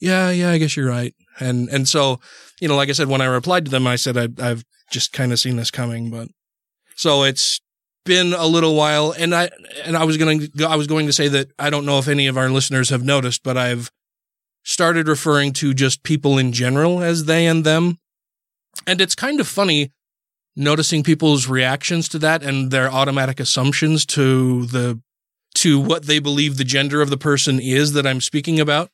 yeah, 0.00 0.30
yeah, 0.30 0.50
I 0.50 0.56
guess 0.56 0.78
you're 0.78 0.88
right. 0.88 1.14
And, 1.38 1.68
and 1.68 1.86
so, 1.86 2.20
you 2.58 2.66
know, 2.66 2.76
like 2.76 2.88
I 2.88 2.92
said, 2.92 3.08
when 3.08 3.20
I 3.20 3.26
replied 3.26 3.66
to 3.66 3.70
them, 3.70 3.86
I 3.86 3.96
said, 3.96 4.16
I, 4.16 4.28
I've 4.42 4.64
just 4.94 5.12
kind 5.12 5.32
of 5.32 5.40
seen 5.40 5.56
this 5.56 5.72
coming, 5.72 6.08
but 6.08 6.28
so 6.94 7.24
it's 7.24 7.60
been 8.04 8.32
a 8.32 8.46
little 8.46 8.76
while. 8.76 9.12
And 9.12 9.34
I, 9.34 9.50
and 9.84 9.96
I 9.96 10.04
was 10.04 10.16
going 10.16 10.40
to, 10.40 10.64
I 10.64 10.76
was 10.76 10.86
going 10.86 11.06
to 11.06 11.12
say 11.12 11.26
that 11.28 11.50
I 11.58 11.68
don't 11.68 11.84
know 11.84 11.98
if 11.98 12.06
any 12.06 12.28
of 12.28 12.38
our 12.38 12.48
listeners 12.48 12.90
have 12.90 13.02
noticed, 13.02 13.42
but 13.42 13.56
I've 13.58 13.90
started 14.62 15.08
referring 15.08 15.52
to 15.54 15.74
just 15.74 16.04
people 16.04 16.38
in 16.38 16.52
general 16.52 17.02
as 17.02 17.24
they 17.24 17.46
and 17.46 17.64
them. 17.64 17.98
And 18.86 19.00
it's 19.00 19.16
kind 19.16 19.40
of 19.40 19.48
funny 19.48 19.92
noticing 20.54 21.02
people's 21.02 21.48
reactions 21.48 22.08
to 22.10 22.18
that 22.20 22.44
and 22.44 22.70
their 22.70 22.88
automatic 22.88 23.40
assumptions 23.40 24.06
to 24.06 24.66
the, 24.66 25.00
to 25.56 25.80
what 25.80 26.04
they 26.04 26.20
believe 26.20 26.56
the 26.56 26.64
gender 26.64 27.02
of 27.02 27.10
the 27.10 27.16
person 27.16 27.58
is 27.58 27.94
that 27.94 28.06
I'm 28.06 28.20
speaking 28.20 28.60
about. 28.60 28.90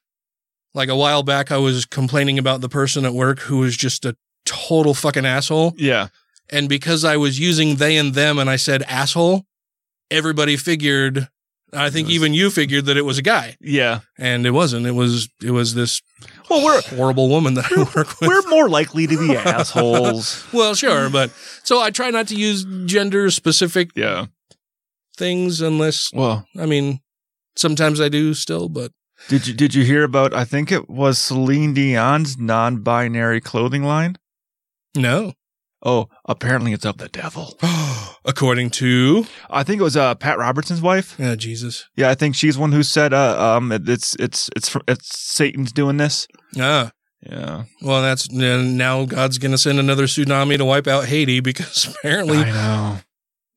Like 0.73 0.89
a 0.89 0.97
while 0.97 1.23
back, 1.23 1.53
I 1.53 1.59
was 1.59 1.85
complaining 1.85 2.39
about 2.39 2.63
the 2.63 2.69
person 2.71 3.05
at 3.05 3.13
work 3.13 3.41
who 3.41 3.59
was 3.59 3.77
just 3.77 4.07
a 4.07 4.17
total 4.51 4.95
fucking 4.95 5.25
asshole. 5.25 5.75
Yeah. 5.79 6.09
And 6.51 6.69
because 6.69 7.05
I 7.05 7.17
was 7.17 7.39
using 7.39 7.77
they 7.77 7.97
and 7.97 8.13
them 8.15 8.39
and 8.39 8.51
I 8.51 8.57
said 8.57 8.83
asshole, 8.83 9.45
everybody 10.11 10.57
figured, 10.57 11.29
I 11.73 11.91
think 11.91 12.09
even 12.11 12.35
you 12.35 12.51
figured 12.51 12.87
that 12.87 12.97
it 12.97 13.05
was 13.05 13.19
a 13.19 13.23
guy. 13.23 13.57
Yeah. 13.61 14.01
And 14.19 14.45
it 14.45 14.51
wasn't. 14.51 14.87
It 14.87 14.91
was, 14.93 15.29
it 15.41 15.53
was 15.53 15.75
this 15.75 16.03
Well, 16.49 16.65
we're 16.65 16.83
horrible 16.83 17.29
woman 17.29 17.55
that 17.55 17.71
I 17.71 17.83
work 17.95 18.19
with. 18.21 18.29
we're 18.29 18.49
more 18.51 18.69
likely 18.69 19.07
to 19.07 19.17
be 19.17 19.37
assholes. 19.37 20.45
Well, 20.53 20.75
sure, 20.75 21.09
but 21.09 21.31
so 21.63 21.81
I 21.81 21.91
try 21.91 22.11
not 22.11 22.27
to 22.29 22.35
use 22.35 22.65
gender 22.87 23.31
specific 23.31 23.91
Yeah. 23.95 24.27
things 25.17 25.61
unless, 25.61 26.11
Well, 26.13 26.47
I 26.59 26.67
mean, 26.67 27.01
sometimes 27.57 28.01
I 28.01 28.09
do 28.09 28.35
still, 28.35 28.69
but 28.69 28.91
did 29.29 29.47
you 29.47 29.53
did 29.55 29.75
you 29.75 29.85
hear 29.85 30.03
about? 30.03 30.33
I 30.33 30.45
think 30.47 30.73
it 30.73 30.89
was 30.89 31.19
Celine 31.19 31.75
Dion's 31.75 32.39
non-binary 32.39 33.43
clothing 33.43 33.85
line. 33.85 34.17
No. 34.97 35.33
Oh, 35.83 36.09
apparently 36.27 36.75
it's 36.75 36.85
of 36.85 36.99
the 36.99 37.09
devil. 37.09 37.59
According 38.27 38.69
to, 38.71 39.25
I 39.49 39.63
think 39.63 39.81
it 39.81 39.85
was 39.85 39.97
uh, 39.97 40.15
Pat 40.15 40.37
Robertson's 40.39 40.83
wife. 40.83 41.17
yeah, 41.19 41.35
Jesus. 41.37 41.87
Yeah, 41.97 42.11
I 42.11 42.15
think 42.15 42.35
she's 42.35 42.59
one 42.59 42.73
who 42.73 42.83
said, 42.83 43.15
"Uh, 43.15 43.57
um, 43.57 43.73
it- 43.73 43.89
it's 43.89 44.15
it's 44.17 44.51
it's 44.55 44.77
it's 44.87 45.19
Satan's 45.19 45.73
doing 45.73 45.97
this." 45.97 46.27
Ah, 46.59 46.93
Yeah, 47.27 47.65
well, 47.81 48.03
that's 48.03 48.31
now 48.31 49.07
God's 49.07 49.39
going 49.39 49.53
to 49.53 49.59
send 49.59 49.79
another 49.79 50.05
tsunami 50.07 50.59
to 50.59 50.65
wipe 50.67 50.87
out 50.87 51.07
Haiti 51.07 51.41
because 51.41 51.87
apparently 51.99 52.39
I 52.39 52.51
know. 52.51 52.99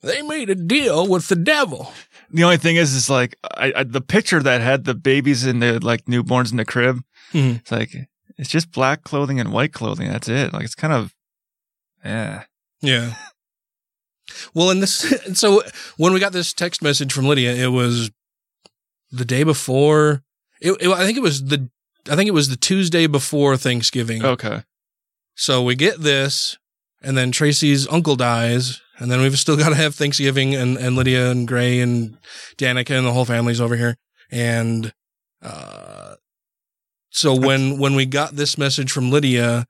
they 0.02 0.22
made 0.22 0.50
a 0.50 0.56
deal 0.56 1.06
with 1.08 1.28
the 1.28 1.36
devil. 1.36 1.92
The 2.32 2.46
only 2.46 2.58
thing 2.58 2.78
is, 2.78 2.94
is 2.94 3.10
like 3.10 3.36
I, 3.44 3.74
I, 3.76 3.84
the 3.84 4.00
picture 4.02 4.42
that 4.42 4.62
had 4.62 4.86
the 4.86 4.96
babies 4.96 5.46
and 5.46 5.62
the 5.62 5.80
like 5.86 6.06
newborns 6.06 6.52
in 6.52 6.58
the 6.58 6.64
crib. 6.66 7.02
Mhm. 7.34 7.58
It's 7.60 7.72
like 7.72 7.94
it's 8.38 8.50
just 8.50 8.72
black 8.72 9.04
clothing 9.04 9.42
and 9.42 9.52
white 9.52 9.74
clothing. 9.74 10.08
That's 10.10 10.30
it. 10.30 10.54
Like 10.54 10.64
it's 10.64 10.74
kind 10.76 10.94
of, 10.94 11.14
yeah. 12.04 12.44
Yeah. 12.82 13.14
Well, 14.54 14.70
and 14.70 14.82
this, 14.82 15.14
so 15.40 15.64
when 15.98 16.14
we 16.14 16.20
got 16.20 16.34
this 16.34 16.54
text 16.54 16.82
message 16.82 17.14
from 17.14 17.26
Lydia, 17.26 17.54
it 17.54 17.68
was 17.68 18.12
the 19.12 19.26
day 19.26 19.44
before. 19.44 20.24
It, 20.62 20.74
it, 20.82 20.90
I 20.90 21.06
think 21.06 21.18
it 21.18 21.24
was 21.24 21.46
the, 21.46 21.70
I 22.10 22.16
think 22.16 22.28
it 22.28 22.34
was 22.34 22.50
the 22.50 22.58
Tuesday 22.58 23.08
before 23.08 23.58
Thanksgiving. 23.58 24.24
Okay. 24.24 24.64
So 25.36 25.64
we 25.64 25.76
get 25.76 26.02
this, 26.02 26.58
and 27.02 27.18
then 27.18 27.32
Tracy's 27.32 27.88
uncle 27.88 28.16
dies, 28.16 28.82
and 28.98 29.10
then 29.12 29.22
we've 29.22 29.38
still 29.40 29.58
got 29.64 29.70
to 29.70 29.76
have 29.76 29.96
Thanksgiving, 29.96 30.56
and, 30.56 30.78
and 30.78 30.96
Lydia 30.96 31.32
and 31.32 31.48
Gray 31.48 31.80
and 31.80 32.18
Danica 32.58 32.98
and 32.98 33.06
the 33.06 33.14
whole 33.14 33.26
family's 33.26 33.62
over 33.62 33.76
here, 33.76 33.98
and 34.32 34.94
uh, 35.42 36.16
so 37.10 37.36
when 37.36 37.78
when 37.78 37.96
we 37.96 38.06
got 38.06 38.36
this 38.36 38.58
message 38.58 38.92
from 38.92 39.12
Lydia, 39.12 39.66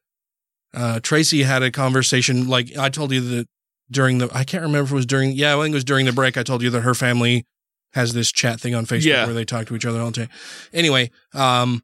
uh, 0.74 1.00
Tracy 1.02 1.44
had 1.44 1.64
a 1.64 1.72
conversation. 1.72 2.48
Like 2.48 2.78
I 2.78 2.90
told 2.90 3.12
you 3.12 3.22
that 3.22 3.48
during 3.92 4.18
the, 4.20 4.30
I 4.34 4.44
can't 4.44 4.64
remember 4.64 4.86
if 4.86 4.92
it 4.92 4.96
was 4.96 5.06
during, 5.06 5.32
yeah, 5.34 5.56
I 5.58 5.62
think 5.62 5.74
it 5.74 5.76
was 5.76 5.84
during 5.84 6.06
the 6.06 6.14
break. 6.14 6.38
I 6.38 6.44
told 6.44 6.62
you 6.64 6.70
that 6.72 6.82
her 6.82 6.94
family 6.96 7.46
has 7.94 8.14
this 8.14 8.32
chat 8.32 8.60
thing 8.60 8.74
on 8.74 8.86
Facebook 8.86 9.06
Yeah. 9.06 9.26
where 9.26 9.36
they 9.36 9.46
talk 9.46 9.68
to 9.68 9.76
each 9.76 9.86
other 9.86 10.00
all 10.00 10.08
the 10.12 10.22
time. 10.26 10.30
Anyway, 10.74 11.12
um, 11.34 11.84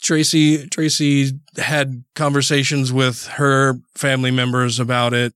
Tracy 0.00 0.66
Tracy 0.68 1.32
had 1.56 2.04
conversations 2.14 2.92
with 2.92 3.26
her 3.26 3.74
family 3.94 4.30
members 4.30 4.80
about 4.80 5.12
it. 5.12 5.34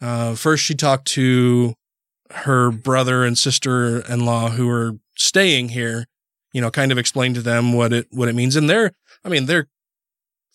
Uh, 0.00 0.34
first, 0.34 0.64
she 0.64 0.74
talked 0.74 1.06
to 1.08 1.74
her 2.30 2.70
brother 2.70 3.24
and 3.24 3.38
sister 3.38 4.00
in 4.00 4.24
law 4.24 4.50
who 4.50 4.68
are 4.68 4.92
staying 5.16 5.70
here. 5.70 6.04
You 6.52 6.60
know, 6.60 6.70
kind 6.70 6.92
of 6.92 6.98
explained 6.98 7.34
to 7.36 7.42
them 7.42 7.72
what 7.72 7.92
it 7.92 8.06
what 8.10 8.28
it 8.28 8.34
means, 8.34 8.54
and 8.56 8.68
they're 8.68 8.92
I 9.24 9.28
mean 9.30 9.46
they're 9.46 9.66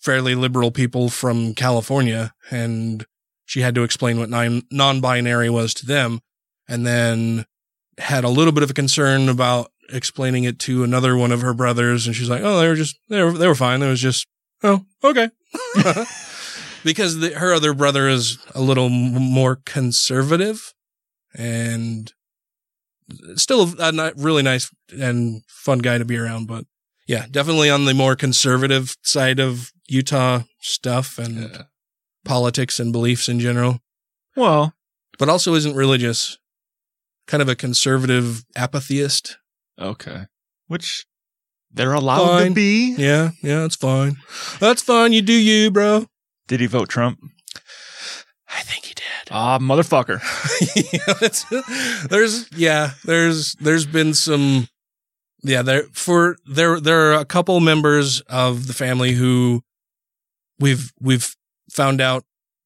fairly 0.04 0.36
liberal 0.36 0.70
people 0.70 1.10
from 1.10 1.54
California, 1.54 2.34
and 2.52 3.06
she 3.46 3.62
had 3.62 3.74
to 3.76 3.84
explain 3.84 4.20
what 4.20 4.30
non 4.30 4.64
non-binary 4.70 5.50
was 5.50 5.74
to 5.76 5.86
them, 5.86 6.20
and 6.68 6.86
then 6.86 7.46
had 7.98 8.24
a 8.24 8.30
little 8.30 8.52
bit 8.52 8.64
of 8.64 8.70
a 8.72 8.74
concern 8.74 9.30
about 9.30 9.72
explaining 9.90 10.44
it 10.44 10.60
to 10.60 10.84
another 10.84 11.16
one 11.16 11.32
of 11.32 11.42
her 11.42 11.54
brothers, 11.54 12.06
and 12.06 12.16
she's 12.16 12.30
like, 12.30 12.42
"Oh, 12.44 12.60
they 12.60 12.68
were 12.68 12.76
just 12.76 12.98
they 13.10 13.24
were 13.24 13.32
they 13.32 13.48
were 13.48 13.56
fine. 13.56 13.82
It 13.82 13.90
was 13.90 14.02
just 14.02 14.28
oh 14.62 14.86
okay," 15.04 15.30
because 16.84 17.20
the, 17.20 17.34
her 17.38 17.54
other 17.54 17.74
brother 17.74 18.10
is 18.10 18.38
a 18.54 18.62
little 18.62 18.90
more 18.90 19.62
conservative, 19.66 20.74
and 21.34 22.12
still 23.36 23.74
a 23.80 23.92
ni- 23.92 24.22
really 24.22 24.44
nice 24.44 24.70
and 24.92 25.44
fun 25.48 25.80
guy 25.80 25.98
to 25.98 26.06
be 26.06 26.18
around, 26.18 26.48
but 26.48 26.66
yeah, 27.08 27.26
definitely 27.30 27.70
on 27.70 27.86
the 27.86 27.94
more 27.94 28.16
conservative 28.16 28.96
side 29.02 29.40
of 29.40 29.72
Utah 29.94 30.42
stuff 30.60 31.18
and 31.18 31.66
politics 32.26 32.80
and 32.80 32.92
beliefs 32.92 33.30
in 33.30 33.40
general, 33.40 33.80
Well, 34.36 34.74
but 35.20 35.30
also 35.30 35.54
isn't 35.54 35.76
religious. 35.76 36.38
Kind 37.28 37.42
of 37.42 37.48
a 37.50 37.56
conservative 37.56 38.44
apatheist. 38.56 39.38
okay. 39.80 40.26
Which 40.68 41.06
they're 41.72 41.94
allowed 41.94 42.26
Fine. 42.40 42.48
to 42.50 42.54
be. 42.56 42.96
Yeah, 42.98 43.32
yeah, 43.42 43.66
it's 43.66 43.76
fine. 43.76 44.16
That's 44.60 44.82
fine. 44.82 45.14
You 45.14 45.22
do 45.22 45.34
you, 45.34 45.70
bro. 45.72 46.06
Did 46.48 46.60
he 46.62 46.66
vote 46.68 46.90
Trump? 46.90 47.20
I 48.50 48.62
think 48.62 48.86
he 48.86 48.94
did. 48.94 49.04
Ah, 49.32 49.60
motherfucker. 49.60 50.20
yeah, 50.94 52.08
there's 52.08 52.48
yeah, 52.56 52.92
there's 53.06 53.54
there's 53.56 53.86
been 53.86 54.14
some 54.14 54.68
yeah, 55.44 55.62
there 55.62 55.84
for 55.94 56.38
there 56.46 56.80
there 56.80 57.12
are 57.12 57.20
a 57.20 57.26
couple 57.26 57.60
members 57.60 58.22
of 58.22 58.68
the 58.68 58.74
family 58.74 59.12
who 59.14 59.62
we've 60.60 60.92
we've 61.00 61.36
found 61.70 62.02
out 62.02 62.24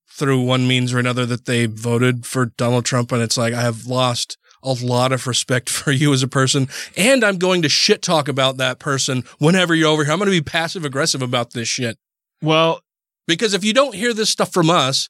through 0.10 0.42
one 0.42 0.68
means 0.68 0.94
or 0.94 1.00
another 1.00 1.26
that 1.26 1.46
they 1.46 1.66
voted 1.66 2.26
for 2.26 2.48
Donald 2.58 2.86
Trump 2.86 3.12
and 3.12 3.22
it's 3.22 3.38
like 3.38 3.54
I 3.54 3.62
have 3.62 3.86
lost 3.86 4.38
a 4.64 4.74
lot 4.74 5.12
of 5.12 5.28
respect 5.28 5.70
for 5.70 5.92
you 5.92 6.12
as 6.14 6.24
a 6.24 6.28
person 6.28 6.68
and 6.96 7.24
I'm 7.24 7.38
going 7.38 7.62
to 7.62 7.70
shit 7.70 8.02
talk 8.02 8.28
about 8.28 8.58
that 8.58 8.80
person 8.80 9.24
whenever 9.38 9.76
you're 9.76 9.90
over 9.90 10.04
here. 10.04 10.14
I'm 10.14 10.20
going 10.20 10.32
to 10.32 10.32
be 10.32 10.42
passive 10.42 10.86
aggressive 10.86 11.22
about 11.22 11.54
this 11.54 11.68
shit. 11.68 11.98
Well, 12.42 12.82
Because 13.28 13.54
if 13.54 13.64
you 13.64 13.74
don't 13.74 13.96
hear 13.96 14.14
this 14.14 14.30
stuff 14.30 14.54
from 14.54 14.70
us, 14.70 15.10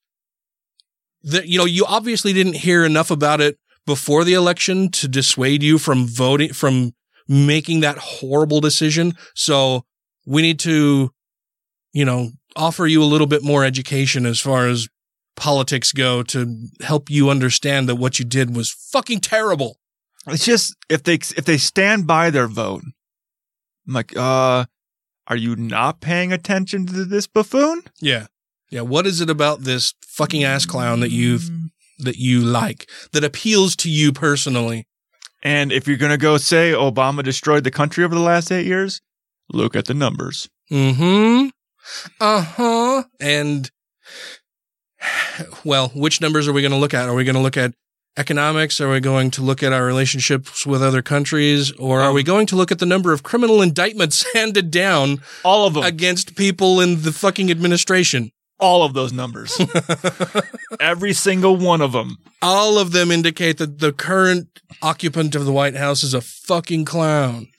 that 1.24 1.48
you 1.48 1.58
know, 1.58 1.66
you 1.66 1.86
obviously 1.86 2.34
didn't 2.34 2.56
hear 2.56 2.86
enough 2.86 3.12
about 3.12 3.42
it 3.42 3.58
before 3.86 4.24
the 4.24 4.34
election 4.34 4.90
to 4.92 5.08
dissuade 5.08 5.64
you 5.64 5.78
from 5.78 6.06
voting 6.06 6.54
from 6.54 6.94
making 7.28 7.82
that 7.82 7.98
horrible 7.98 8.62
decision. 8.62 9.14
So 9.36 9.84
we 10.26 10.42
need 10.42 10.60
to, 10.60 11.12
you 11.94 12.06
know, 12.06 12.32
offer 12.58 12.88
you 12.88 13.02
a 13.02 13.06
little 13.06 13.28
bit 13.28 13.44
more 13.44 13.64
education 13.64 14.26
as 14.26 14.40
far 14.40 14.68
as 14.68 14.90
politics 15.36 15.92
go 15.92 16.24
to 16.24 16.68
help 16.82 17.10
you 17.10 17.30
understand 17.30 17.88
that 17.88 17.96
what 17.96 18.20
you 18.20 18.26
did 18.26 18.56
was 18.56 18.72
fucking 18.72 19.20
terrible. 19.20 19.78
it's 20.28 20.46
just 20.46 20.76
if 20.90 21.04
they 21.04 21.14
if 21.16 21.46
they 21.46 21.58
stand 21.58 22.08
by 22.08 22.30
their 22.30 22.48
vote, 22.48 22.82
I'm 23.88 23.94
like, 23.94 24.18
uh, 24.18 24.66
are 25.28 25.36
you 25.36 25.56
not 25.56 26.02
paying 26.02 26.34
attention 26.34 26.86
to 26.88 27.06
this 27.06 27.28
buffoon? 27.28 27.84
Yeah. 28.02 28.28
Yeah. 28.70 28.82
What 28.82 29.08
is 29.08 29.22
it 29.22 29.30
about 29.30 29.62
this 29.62 29.94
fucking 30.02 30.44
ass 30.44 30.66
clown 30.66 31.00
that 31.00 31.12
you 31.12 31.40
that 32.00 32.18
you 32.18 32.42
like 32.42 32.90
that 33.14 33.24
appeals 33.24 33.76
to 33.78 33.90
you 33.90 34.12
personally? 34.12 34.88
And 35.44 35.72
if 35.72 35.88
you're 35.88 35.98
gonna 35.98 36.18
go 36.18 36.38
say 36.38 36.72
Obama 36.72 37.24
destroyed 37.24 37.64
the 37.64 37.72
country 37.72 38.04
over 38.04 38.16
the 38.16 38.22
last 38.22 38.52
eight 38.52 38.66
years, 38.66 39.02
look 39.54 39.76
at 39.76 39.86
the 39.86 39.94
numbers. 39.94 40.50
Mm-hmm. 42.20 42.24
Uh-huh. 42.24 43.04
And 43.20 43.72
well, 45.64 45.90
which 45.90 46.22
numbers 46.22 46.48
are 46.48 46.54
we 46.54 46.62
going 46.62 46.72
to 46.72 46.78
look 46.78 46.94
at? 46.94 47.08
Are 47.08 47.16
we 47.16 47.24
going 47.24 47.36
to 47.36 47.42
look 47.42 47.58
at 47.58 47.74
economics? 48.18 48.82
Are 48.82 48.90
we 48.90 49.00
going 49.00 49.32
to 49.32 49.42
look 49.42 49.62
at 49.62 49.74
our 49.74 49.86
relationships 49.86 50.66
with 50.66 50.82
other 50.82 51.02
countries? 51.02 51.72
Or 51.74 52.02
are 52.02 52.14
we 52.14 52.24
going 52.24 52.48
to 52.48 52.56
look 52.56 52.72
at 52.72 52.80
the 52.80 52.86
number 52.86 53.14
of 53.14 53.24
criminal 53.24 53.62
indictments 53.62 54.26
handed 54.34 54.72
down 54.72 55.22
All 55.44 55.68
of 55.68 55.76
them. 55.76 55.84
against 55.84 56.36
people 56.36 56.80
in 56.82 57.02
the 57.04 57.12
fucking 57.12 57.52
administration? 57.52 58.32
all 58.60 58.84
of 58.84 58.94
those 58.96 59.14
numbers. 59.14 59.56
Every 60.80 61.14
single 61.14 61.56
one 61.58 61.80
of 61.80 61.92
them. 61.92 62.18
All 62.42 62.80
of 62.80 62.92
them 62.92 63.12
indicate 63.12 63.60
that 63.60 63.78
the 63.78 63.94
current 63.94 64.48
occupant 64.82 65.36
of 65.36 65.46
the 65.46 65.52
White 65.52 65.76
House 65.76 66.04
is 66.04 66.16
a 66.16 66.22
fucking 66.22 66.86
clown. 66.86 67.50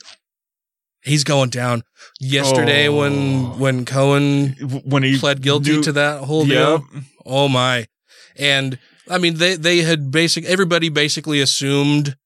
He's 1.09 1.25
going 1.25 1.51
down. 1.51 1.83
Yesterday, 2.21 2.89
Oh. 2.89 2.97
when 2.99 3.59
when 3.59 3.85
Cohen 3.85 4.55
When 4.85 5.03
he 5.03 5.19
pled 5.19 5.41
guilty 5.43 5.73
knew- 5.73 5.83
to 5.83 5.93
that 5.93 6.25
whole 6.25 6.47
Yep. 6.47 6.57
deal. 6.57 6.85
Oh 7.27 7.49
my! 7.49 7.87
And 8.37 8.79
I 9.11 9.19
mean, 9.19 9.35
they 9.39 9.55
they 9.57 9.79
had 9.79 10.11
basic. 10.11 10.45
Everybody 10.45 10.89
basically 10.89 11.41
assumed 11.41 12.17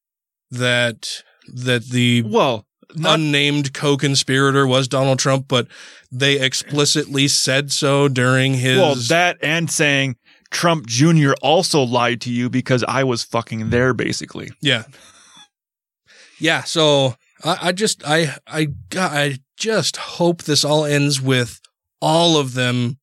that 0.50 1.22
that 1.54 1.88
the 1.90 2.22
Well, 2.22 2.66
not, 2.94 3.14
unnamed 3.18 3.72
co-conspirator 3.72 4.66
was 4.66 4.86
Donald 4.88 5.18
Trump, 5.18 5.46
but 5.48 5.66
they 6.10 6.38
explicitly 6.38 7.26
said 7.28 7.72
so 7.72 8.08
during 8.08 8.54
his. 8.54 8.78
well, 8.78 8.94
that 9.08 9.38
and 9.42 9.70
saying 9.70 10.16
Trump 10.50 10.86
Jr. 10.86 11.32
also 11.40 11.82
lied 11.82 12.20
to 12.22 12.30
you 12.30 12.50
because 12.50 12.84
I 12.86 13.02
was 13.04 13.22
fucking 13.22 13.70
there, 13.70 13.94
basically. 13.94 14.50
Yeah. 14.60 14.84
Yeah. 16.38 16.64
So 16.64 17.14
I, 17.44 17.58
I 17.68 17.72
just 17.72 18.02
I 18.06 18.36
I 18.46 18.68
I 18.94 19.38
just 19.56 19.96
hope 19.96 20.42
this 20.44 20.64
all 20.64 20.84
ends 20.84 21.20
with 21.20 21.60
all 22.00 22.36
of 22.36 22.54
them 22.54 22.98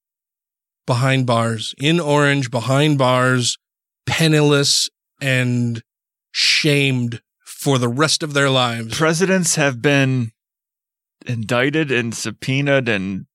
behind 0.85 1.25
bars, 1.27 1.73
in 1.77 1.99
orange, 1.99 2.49
behind 2.49 2.97
bars, 2.97 3.57
penniless 4.05 4.89
and 5.21 5.83
shamed 6.31 7.21
for 7.45 7.77
the 7.77 7.89
rest 7.89 8.23
of 8.23 8.33
their 8.33 8.49
lives. 8.49 8.97
Presidents 8.97 9.55
have 9.55 9.81
been 9.81 10.31
indicted 11.25 11.91
and 11.91 12.15
subpoenaed 12.15 12.87
and 12.87 13.25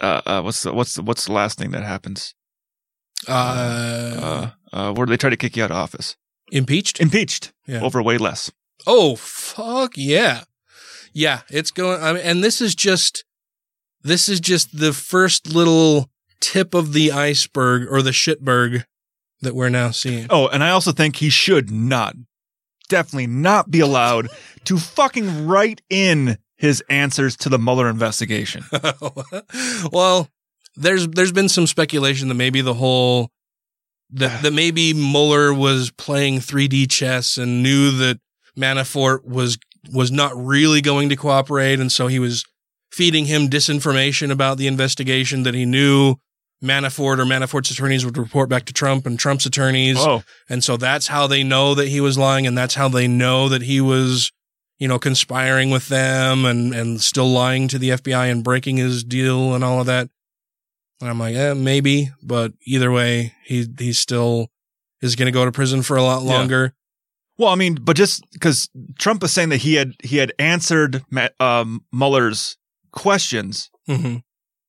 uh, 0.00 0.20
uh 0.26 0.42
what's 0.42 0.62
the 0.62 0.72
what's 0.72 0.94
the 0.94 1.02
what's 1.02 1.24
the 1.26 1.32
last 1.32 1.58
thing 1.58 1.70
that 1.70 1.82
happens? 1.84 2.34
Uh, 3.26 3.32
Uh, 3.32 4.50
uh 4.72 4.92
where 4.92 5.06
do 5.06 5.10
they 5.10 5.16
try 5.16 5.30
to 5.30 5.36
kick 5.36 5.56
you 5.56 5.64
out 5.64 5.70
of 5.70 5.76
office? 5.76 6.16
impeached? 6.50 7.00
Impeached 7.00 7.52
Yeah. 7.66 7.80
over 7.80 8.02
way 8.02 8.18
less. 8.18 8.50
Oh 8.86 9.16
fuck 9.16 9.92
yeah. 9.96 10.44
Yeah, 11.12 11.40
it's 11.50 11.70
going 11.70 12.02
I 12.02 12.12
mean, 12.14 12.22
and 12.22 12.42
this 12.42 12.60
is 12.60 12.74
just 12.74 13.24
this 14.02 14.28
is 14.28 14.40
just 14.40 14.76
the 14.78 14.92
first 14.92 15.52
little 15.52 16.10
tip 16.40 16.74
of 16.74 16.92
the 16.92 17.12
iceberg 17.12 17.86
or 17.90 18.02
the 18.02 18.10
shitberg 18.10 18.84
that 19.40 19.54
we're 19.54 19.68
now 19.68 19.90
seeing. 19.90 20.26
Oh, 20.30 20.48
and 20.48 20.62
I 20.62 20.70
also 20.70 20.92
think 20.92 21.16
he 21.16 21.30
should 21.30 21.70
not, 21.70 22.14
definitely 22.88 23.26
not 23.26 23.70
be 23.70 23.80
allowed 23.80 24.28
to 24.64 24.78
fucking 24.78 25.46
write 25.46 25.82
in 25.88 26.38
his 26.56 26.82
answers 26.88 27.36
to 27.38 27.48
the 27.48 27.58
Mueller 27.58 27.88
investigation. 27.88 28.64
well, 29.92 30.28
there's 30.76 31.08
there's 31.08 31.32
been 31.32 31.48
some 31.48 31.66
speculation 31.66 32.28
that 32.28 32.34
maybe 32.34 32.60
the 32.60 32.74
whole 32.74 33.30
that 34.10 34.42
that 34.42 34.52
maybe 34.52 34.94
Mueller 34.94 35.52
was 35.52 35.90
playing 35.90 36.38
3D 36.38 36.90
chess 36.90 37.36
and 37.36 37.62
knew 37.62 37.90
that 37.90 38.20
Manafort 38.56 39.24
was 39.24 39.58
was 39.92 40.12
not 40.12 40.32
really 40.36 40.80
going 40.80 41.08
to 41.08 41.16
cooperate, 41.16 41.80
and 41.80 41.90
so 41.90 42.06
he 42.06 42.18
was 42.18 42.44
feeding 42.92 43.24
him 43.24 43.48
disinformation 43.48 44.30
about 44.30 44.58
the 44.58 44.66
investigation 44.66 45.42
that 45.42 45.54
he 45.54 45.64
knew 45.64 46.16
Manafort 46.62 47.18
or 47.18 47.24
Manafort's 47.24 47.70
attorneys 47.70 48.04
would 48.04 48.16
report 48.16 48.48
back 48.48 48.66
to 48.66 48.72
Trump 48.72 49.04
and 49.04 49.18
Trump's 49.18 49.46
attorneys. 49.46 49.96
Oh. 49.98 50.22
And 50.48 50.62
so 50.62 50.76
that's 50.76 51.08
how 51.08 51.26
they 51.26 51.42
know 51.42 51.74
that 51.74 51.88
he 51.88 52.00
was 52.00 52.16
lying 52.16 52.46
and 52.46 52.56
that's 52.56 52.76
how 52.76 52.88
they 52.88 53.08
know 53.08 53.48
that 53.48 53.62
he 53.62 53.80
was, 53.80 54.30
you 54.78 54.86
know, 54.86 54.98
conspiring 54.98 55.70
with 55.70 55.88
them 55.88 56.44
and, 56.44 56.72
and 56.72 57.00
still 57.00 57.28
lying 57.28 57.66
to 57.68 57.78
the 57.78 57.90
FBI 57.90 58.30
and 58.30 58.44
breaking 58.44 58.76
his 58.76 59.02
deal 59.02 59.54
and 59.54 59.64
all 59.64 59.80
of 59.80 59.86
that. 59.86 60.08
And 61.00 61.10
I'm 61.10 61.18
like, 61.18 61.34
eh, 61.34 61.54
maybe, 61.54 62.12
but 62.22 62.52
either 62.64 62.92
way, 62.92 63.34
he, 63.44 63.66
he 63.76 63.92
still 63.92 64.48
is 65.00 65.16
going 65.16 65.26
to 65.26 65.32
go 65.32 65.44
to 65.44 65.50
prison 65.50 65.82
for 65.82 65.96
a 65.96 66.02
lot 66.02 66.22
longer. 66.22 66.74
Well, 67.42 67.50
I 67.50 67.56
mean, 67.56 67.74
but 67.74 67.96
just 67.96 68.22
because 68.32 68.68
Trump 69.00 69.20
was 69.20 69.32
saying 69.32 69.48
that 69.48 69.56
he 69.62 69.74
had 69.74 69.94
he 70.02 70.18
had 70.18 70.32
answered 70.38 71.04
um, 71.40 71.84
Mueller's 71.92 72.56
questions 72.92 73.68
Mm-hmm. 73.88 74.18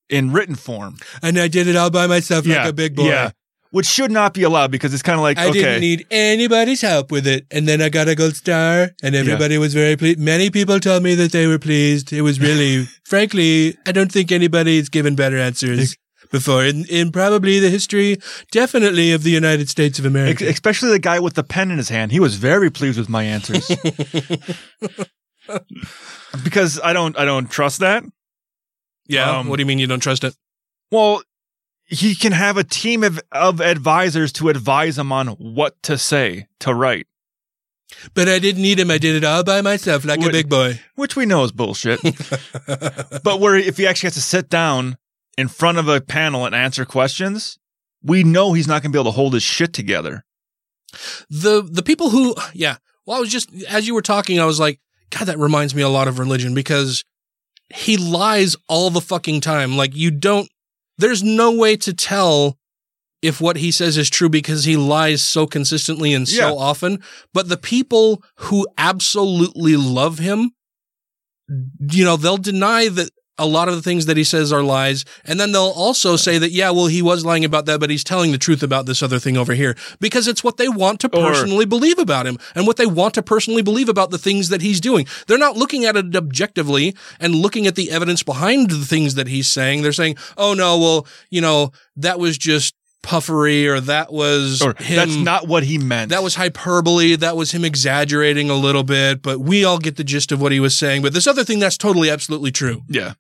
in 0.10 0.32
written 0.32 0.56
form, 0.56 0.98
And 1.22 1.38
I 1.38 1.48
did 1.48 1.68
it 1.68 1.76
all 1.76 1.92
by 1.92 2.08
myself 2.08 2.48
like 2.48 2.68
a 2.68 2.74
big 2.74 2.96
boy. 2.96 3.10
Yeah, 3.10 3.30
which 3.70 3.86
should 3.86 4.10
not 4.12 4.34
be 4.34 4.42
allowed 4.42 4.72
because 4.72 4.92
it's 4.92 5.04
kind 5.04 5.20
of 5.20 5.24
like 5.24 5.38
I 5.38 5.50
okay, 5.50 5.62
didn't 5.62 5.82
need 5.82 6.08
anybody's 6.10 6.82
help 6.82 7.12
with 7.12 7.28
it. 7.28 7.46
And 7.52 7.68
then 7.68 7.80
I 7.80 7.90
got 7.90 8.08
a 8.08 8.16
gold 8.16 8.36
star 8.36 8.90
and 9.04 9.14
everybody 9.16 9.60
was 9.60 9.76
very 9.76 9.96
pleased. 9.96 10.18
Many 10.20 10.50
people 10.50 10.80
told 10.80 11.04
me 11.04 11.14
that 11.14 11.32
they 11.32 11.46
were 11.46 11.60
pleased. 11.60 12.12
It 12.12 12.22
was 12.24 12.40
really, 12.40 12.86
frankly, 13.06 13.78
I 13.86 13.92
don't 13.92 14.12
think 14.12 14.32
anybody's 14.32 14.90
given 14.90 15.16
better 15.16 15.38
answers 15.38 15.96
before 16.34 16.66
in, 16.66 16.84
in 16.86 17.12
probably 17.12 17.60
the 17.60 17.70
history, 17.70 18.18
definitely 18.52 19.14
of 19.14 19.22
the 19.24 19.30
United 19.30 19.70
States 19.70 20.00
of 20.00 20.06
Ex- 20.06 20.10
America. 20.12 20.46
especially 20.50 20.90
the 20.90 21.00
guy 21.00 21.20
with 21.20 21.36
the 21.36 21.44
pen 21.44 21.72
in 21.72 21.78
his 21.78 21.90
hand. 21.90 22.12
He 22.12 22.20
was 22.20 22.36
very 22.36 22.70
pleased 22.72 22.98
with 22.98 23.08
my 23.08 23.24
answers 23.24 23.68
because 26.44 26.80
I 26.84 26.92
don't 26.92 27.18
I 27.18 27.24
don't 27.26 27.50
trust 27.50 27.80
that. 27.80 28.04
yeah. 29.08 29.38
um, 29.40 29.48
what 29.48 29.58
do 29.58 29.62
you 29.62 29.68
mean 29.68 29.80
you 29.80 29.88
don't 29.88 30.00
trust 30.02 30.24
it? 30.24 30.36
Well, 30.92 31.22
he 31.86 32.16
can 32.16 32.32
have 32.32 32.58
a 32.58 32.64
team 32.64 33.04
of, 33.04 33.20
of 33.32 33.62
advisors 33.62 34.32
to 34.34 34.50
advise 34.50 34.98
him 34.98 35.12
on 35.12 35.28
what 35.30 35.82
to 35.84 35.98
say 35.98 36.48
to 36.62 36.74
write, 36.74 37.06
But 38.16 38.28
I 38.28 38.40
didn't 38.40 38.64
need 38.64 38.80
him. 38.80 38.90
I 38.90 38.98
did 38.98 39.16
it 39.16 39.24
all 39.24 39.44
by 39.44 39.62
myself 39.62 40.04
like 40.04 40.24
a 40.26 40.30
big 40.32 40.50
boy. 40.50 40.80
which 40.96 41.16
we 41.16 41.26
know 41.28 41.44
is 41.44 41.52
bullshit. 41.52 42.00
but 43.24 43.40
where 43.40 43.56
if 43.56 43.78
he 43.78 43.86
actually 43.86 44.08
has 44.08 44.14
to 44.16 44.22
sit 44.22 44.50
down 44.50 44.98
in 45.38 45.48
front 45.48 45.78
of 45.78 45.88
a 45.88 46.00
panel 46.02 46.46
and 46.46 46.54
answer 46.56 46.86
questions, 46.86 47.58
we 48.04 48.24
know 48.24 48.54
he's 48.54 48.68
not 48.68 48.82
going 48.82 48.92
to 48.92 48.96
be 48.96 49.00
able 49.00 49.12
to 49.12 49.16
hold 49.16 49.34
his 49.34 49.44
shit 49.44 49.74
together. 49.74 50.24
the 51.30 51.62
the 51.64 51.82
people 51.82 52.10
who 52.12 52.36
yeah 52.54 52.78
well 53.06 53.18
i 53.18 53.20
was 53.20 53.32
just 53.32 53.50
as 53.68 53.88
you 53.88 53.96
were 53.96 54.02
talking 54.04 54.40
i 54.40 54.46
was 54.46 54.60
like 54.60 54.80
god 55.10 55.26
that 55.26 55.40
reminds 55.40 55.74
me 55.74 55.82
a 55.82 55.90
lot 55.90 56.08
of 56.08 56.20
religion 56.20 56.54
because 56.54 57.04
he 57.74 57.98
lies 57.98 58.56
all 58.70 58.92
the 58.92 59.02
fucking 59.02 59.42
time 59.42 59.76
like 59.76 59.96
you 59.96 60.12
don't 60.12 60.48
there's 61.00 61.24
no 61.24 61.52
way 61.52 61.76
to 61.76 61.94
tell 61.96 62.60
if 63.24 63.42
what 63.42 63.58
he 63.58 63.72
says 63.72 63.98
is 63.98 64.08
true 64.08 64.30
because 64.30 64.66
he 64.66 64.78
lies 64.78 65.24
so 65.24 65.48
consistently 65.48 66.14
and 66.14 66.28
so 66.30 66.50
Yeah. 66.50 66.54
often 66.54 67.02
but 67.34 67.50
the 67.50 67.58
people 67.58 68.22
who 68.36 68.68
absolutely 68.78 69.76
love 69.78 70.20
him 70.20 70.52
you 71.80 72.06
know 72.06 72.18
they'll 72.18 72.38
deny 72.38 72.88
that 72.90 73.10
a 73.38 73.46
lot 73.48 73.68
of 73.68 73.76
the 73.76 73.82
things 73.82 74.06
that 74.06 74.16
he 74.16 74.24
says 74.24 74.54
are 74.54 74.62
lies. 74.62 75.06
And 75.26 75.40
then 75.40 75.52
they'll 75.52 75.74
also 75.76 76.16
say 76.16 76.38
that 76.38 76.52
yeah 76.52 76.70
well 76.70 76.88
he 76.88 77.02
was 77.02 77.26
lying 77.26 77.44
about 77.46 77.66
that 77.66 77.80
but 77.80 77.90
he's 77.90 78.04
telling 78.04 78.32
the 78.32 78.38
truth 78.38 78.62
about 78.62 78.86
this 78.86 79.02
other 79.02 79.20
thing 79.20 79.38
over 79.38 79.54
here 79.54 79.76
because 80.00 80.28
it's 80.28 80.44
what 80.44 80.58
they 80.58 80.70
want 80.70 81.00
to 81.02 81.08
Or- 81.08 81.30
personally 81.30 81.66
believe 81.66 81.98
about 81.98 82.28
him 82.28 82.38
and 82.56 82.68
what 82.68 82.78
they 82.78 82.86
want 82.86 83.14
to 83.16 83.24
personally 83.24 83.62
believe 83.62 83.90
about 83.90 84.12
the 84.12 84.18
things 84.18 84.50
that 84.50 84.62
he's 84.62 84.80
doing. 84.80 85.08
They're 85.28 85.38
not 85.38 85.58
looking 85.58 85.86
at 85.86 85.96
it 85.98 86.16
objectively 86.16 86.96
and 87.20 87.34
looking 87.36 87.66
at 87.66 87.76
the 87.76 87.90
evidence 87.92 88.22
behind 88.24 88.70
the 88.70 88.86
things 88.86 89.16
that 89.16 89.28
he's 89.28 89.48
saying. 89.48 89.82
They're 89.82 89.92
saying 89.94 90.18
oh 90.38 90.54
no 90.54 90.78
well 90.78 91.08
you 91.30 91.42
know 91.42 91.72
that 91.98 92.20
was 92.20 92.38
just 92.38 92.76
puffery 93.04 93.68
or 93.68 93.80
that 93.82 94.12
was 94.12 94.62
Or 94.64 94.74
him 94.80 94.96
that's 94.96 95.16
not 95.16 95.48
what 95.48 95.64
he 95.64 95.78
meant. 95.78 96.10
that 96.10 96.24
was 96.24 96.34
hyperbole. 96.36 97.16
That 97.18 97.38
was 97.38 97.52
him 97.52 97.64
exaggerating 97.64 98.50
a 98.50 98.56
little 98.56 98.84
bit, 98.84 99.22
but 99.22 99.40
we 99.40 99.64
all 99.64 99.78
get 99.78 99.98
the 99.98 100.04
gist 100.04 100.32
of 100.32 100.42
what 100.42 100.52
he 100.52 100.60
was 100.60 100.76
saying. 100.76 101.04
But 101.04 101.14
this 101.14 101.28
other 101.28 101.44
thing, 101.44 101.60
that's 101.60 101.78
totally, 101.78 102.10
absolutely 102.10 102.52
true. 102.52 102.82
yeah. 102.90 103.14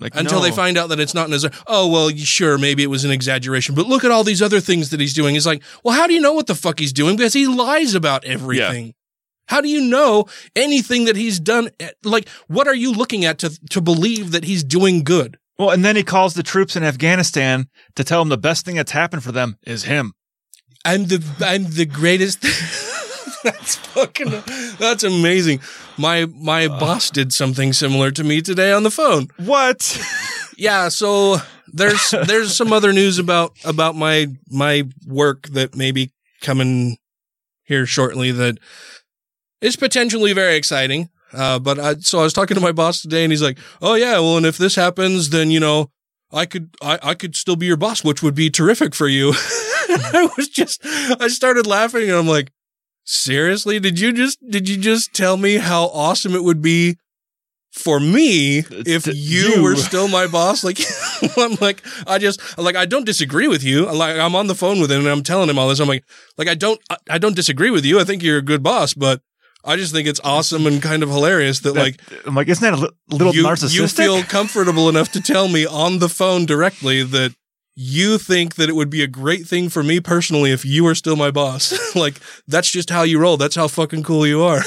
Like 0.00 0.16
Until 0.16 0.40
they 0.40 0.50
find 0.50 0.76
out 0.76 0.88
that 0.88 0.98
it's 0.98 1.14
not 1.14 1.30
an 1.30 1.50
oh 1.68 1.86
well 1.88 2.08
sure 2.10 2.58
maybe 2.58 2.82
it 2.82 2.88
was 2.88 3.04
an 3.04 3.12
exaggeration 3.12 3.76
but 3.76 3.86
look 3.86 4.02
at 4.02 4.10
all 4.10 4.24
these 4.24 4.42
other 4.42 4.58
things 4.58 4.90
that 4.90 4.98
he's 4.98 5.14
doing. 5.14 5.34
he's 5.34 5.46
like 5.46 5.62
well 5.84 5.94
how 5.94 6.08
do 6.08 6.14
you 6.14 6.20
know 6.20 6.32
what 6.32 6.48
the 6.48 6.54
fuck 6.56 6.80
he's 6.80 6.92
doing 6.92 7.14
because 7.16 7.32
he 7.32 7.46
lies 7.46 7.94
about 7.94 8.24
everything. 8.24 8.86
yeah. 8.86 8.92
How 9.46 9.60
do 9.60 9.68
you 9.68 9.80
know 9.82 10.24
anything 10.56 11.04
that 11.04 11.14
he's 11.14 11.38
done? 11.38 11.68
Eh, 11.78 11.90
like 12.02 12.28
what 12.48 12.66
are 12.66 12.74
you 12.74 12.90
looking 12.90 13.24
at 13.24 13.38
to 13.38 13.50
to 13.70 13.80
believe 13.80 14.32
that 14.32 14.42
he's 14.42 14.64
doing 14.64 15.04
good? 15.04 15.38
Well, 15.58 15.70
and 15.70 15.84
then 15.84 15.96
he 15.96 16.02
calls 16.02 16.34
the 16.34 16.42
troops 16.42 16.74
in 16.76 16.82
Afghanistan 16.82 17.68
to 17.94 18.04
tell 18.04 18.20
them 18.20 18.28
the 18.28 18.36
best 18.36 18.64
thing 18.64 18.76
that's 18.76 18.92
happened 18.92 19.22
for 19.22 19.32
them 19.32 19.56
is 19.64 19.84
him. 19.84 20.12
I'm 20.84 21.04
the 21.04 21.24
I'm 21.40 21.64
the 21.70 21.86
greatest. 21.86 22.42
that's 23.44 23.76
fucking 23.76 24.42
that's 24.78 25.04
amazing. 25.04 25.60
My 25.96 26.26
my 26.26 26.68
boss 26.68 27.10
did 27.10 27.32
something 27.32 27.72
similar 27.72 28.10
to 28.10 28.24
me 28.24 28.40
today 28.40 28.72
on 28.72 28.82
the 28.82 28.90
phone. 28.90 29.28
What? 29.38 29.98
Yeah, 30.56 30.88
so 30.88 31.38
there's 31.72 32.10
there's 32.28 32.56
some 32.56 32.72
other 32.72 32.92
news 32.92 33.18
about 33.18 33.56
about 33.64 33.96
my 33.96 34.28
my 34.48 34.84
work 35.04 35.48
that 35.48 35.74
may 35.74 35.90
be 35.90 36.12
coming 36.40 36.98
here 37.64 37.86
shortly 37.86 38.30
that 38.30 38.58
is 39.60 39.74
potentially 39.74 40.32
very 40.32 40.54
exciting. 40.54 41.08
Uh, 41.34 41.58
but 41.58 41.78
I, 41.78 41.94
so 41.94 42.20
I 42.20 42.22
was 42.22 42.32
talking 42.32 42.54
to 42.54 42.60
my 42.60 42.72
boss 42.72 43.02
today, 43.02 43.24
and 43.24 43.32
he's 43.32 43.42
like, 43.42 43.58
"Oh 43.82 43.94
yeah, 43.94 44.14
well, 44.14 44.36
and 44.36 44.46
if 44.46 44.58
this 44.58 44.74
happens, 44.76 45.30
then 45.30 45.50
you 45.50 45.60
know, 45.60 45.90
I 46.32 46.46
could 46.46 46.70
I, 46.80 46.98
I 47.02 47.14
could 47.14 47.36
still 47.36 47.56
be 47.56 47.66
your 47.66 47.76
boss, 47.76 48.04
which 48.04 48.22
would 48.22 48.34
be 48.34 48.50
terrific 48.50 48.94
for 48.94 49.08
you." 49.08 49.32
I 49.88 50.28
was 50.36 50.48
just 50.48 50.80
I 50.84 51.28
started 51.28 51.66
laughing, 51.66 52.04
and 52.04 52.12
I'm 52.12 52.28
like, 52.28 52.52
"Seriously? 53.04 53.80
Did 53.80 53.98
you 53.98 54.12
just 54.12 54.38
did 54.48 54.68
you 54.68 54.76
just 54.76 55.12
tell 55.12 55.36
me 55.36 55.56
how 55.56 55.84
awesome 55.86 56.34
it 56.34 56.44
would 56.44 56.62
be 56.62 56.96
for 57.72 57.98
me 57.98 58.58
if 58.70 59.06
you, 59.06 59.56
you. 59.56 59.62
were 59.62 59.76
still 59.76 60.08
my 60.08 60.26
boss?" 60.26 60.64
Like, 60.64 60.78
I'm 61.36 61.56
like, 61.60 61.82
I 62.06 62.18
just 62.18 62.58
like 62.58 62.76
I 62.76 62.86
don't 62.86 63.04
disagree 63.06 63.48
with 63.48 63.62
you. 63.62 63.90
Like 63.90 64.18
I'm 64.18 64.36
on 64.36 64.46
the 64.46 64.54
phone 64.54 64.80
with 64.80 64.90
him, 64.90 65.00
and 65.00 65.08
I'm 65.08 65.22
telling 65.22 65.48
him 65.50 65.58
all 65.58 65.68
this. 65.68 65.80
I'm 65.80 65.88
like, 65.88 66.04
like 66.38 66.48
I 66.48 66.54
don't 66.54 66.80
I, 66.90 66.96
I 67.10 67.18
don't 67.18 67.36
disagree 67.36 67.70
with 67.70 67.84
you. 67.84 68.00
I 68.00 68.04
think 68.04 68.22
you're 68.22 68.38
a 68.38 68.42
good 68.42 68.62
boss, 68.62 68.94
but. 68.94 69.20
I 69.64 69.76
just 69.76 69.92
think 69.92 70.06
it's 70.06 70.20
awesome 70.22 70.66
and 70.66 70.82
kind 70.82 71.02
of 71.02 71.08
hilarious 71.08 71.60
that, 71.60 71.74
like 71.74 71.98
I'm 72.26 72.34
like, 72.34 72.48
isn't 72.48 72.62
that 72.62 72.78
a 72.78 72.82
li- 72.82 72.90
little 73.10 73.34
you, 73.34 73.44
narcissistic? 73.44 73.74
you 73.74 73.88
feel 73.88 74.22
comfortable 74.22 74.88
enough 74.90 75.10
to 75.12 75.20
tell 75.20 75.48
me 75.48 75.64
on 75.64 76.00
the 76.00 76.08
phone 76.08 76.44
directly 76.44 77.02
that 77.02 77.34
you 77.74 78.18
think 78.18 78.54
that 78.56 78.68
it 78.68 78.74
would 78.76 78.90
be 78.90 79.02
a 79.02 79.06
great 79.06 79.46
thing 79.46 79.68
for 79.68 79.82
me 79.82 79.98
personally 80.00 80.52
if 80.52 80.64
you 80.64 80.84
were 80.84 80.94
still 80.94 81.16
my 81.16 81.30
boss. 81.30 81.74
like 81.96 82.20
that's 82.46 82.70
just 82.70 82.90
how 82.90 83.02
you 83.02 83.18
roll. 83.18 83.36
That's 83.38 83.56
how 83.56 83.68
fucking 83.68 84.02
cool 84.02 84.26
you 84.26 84.42
are. 84.42 84.60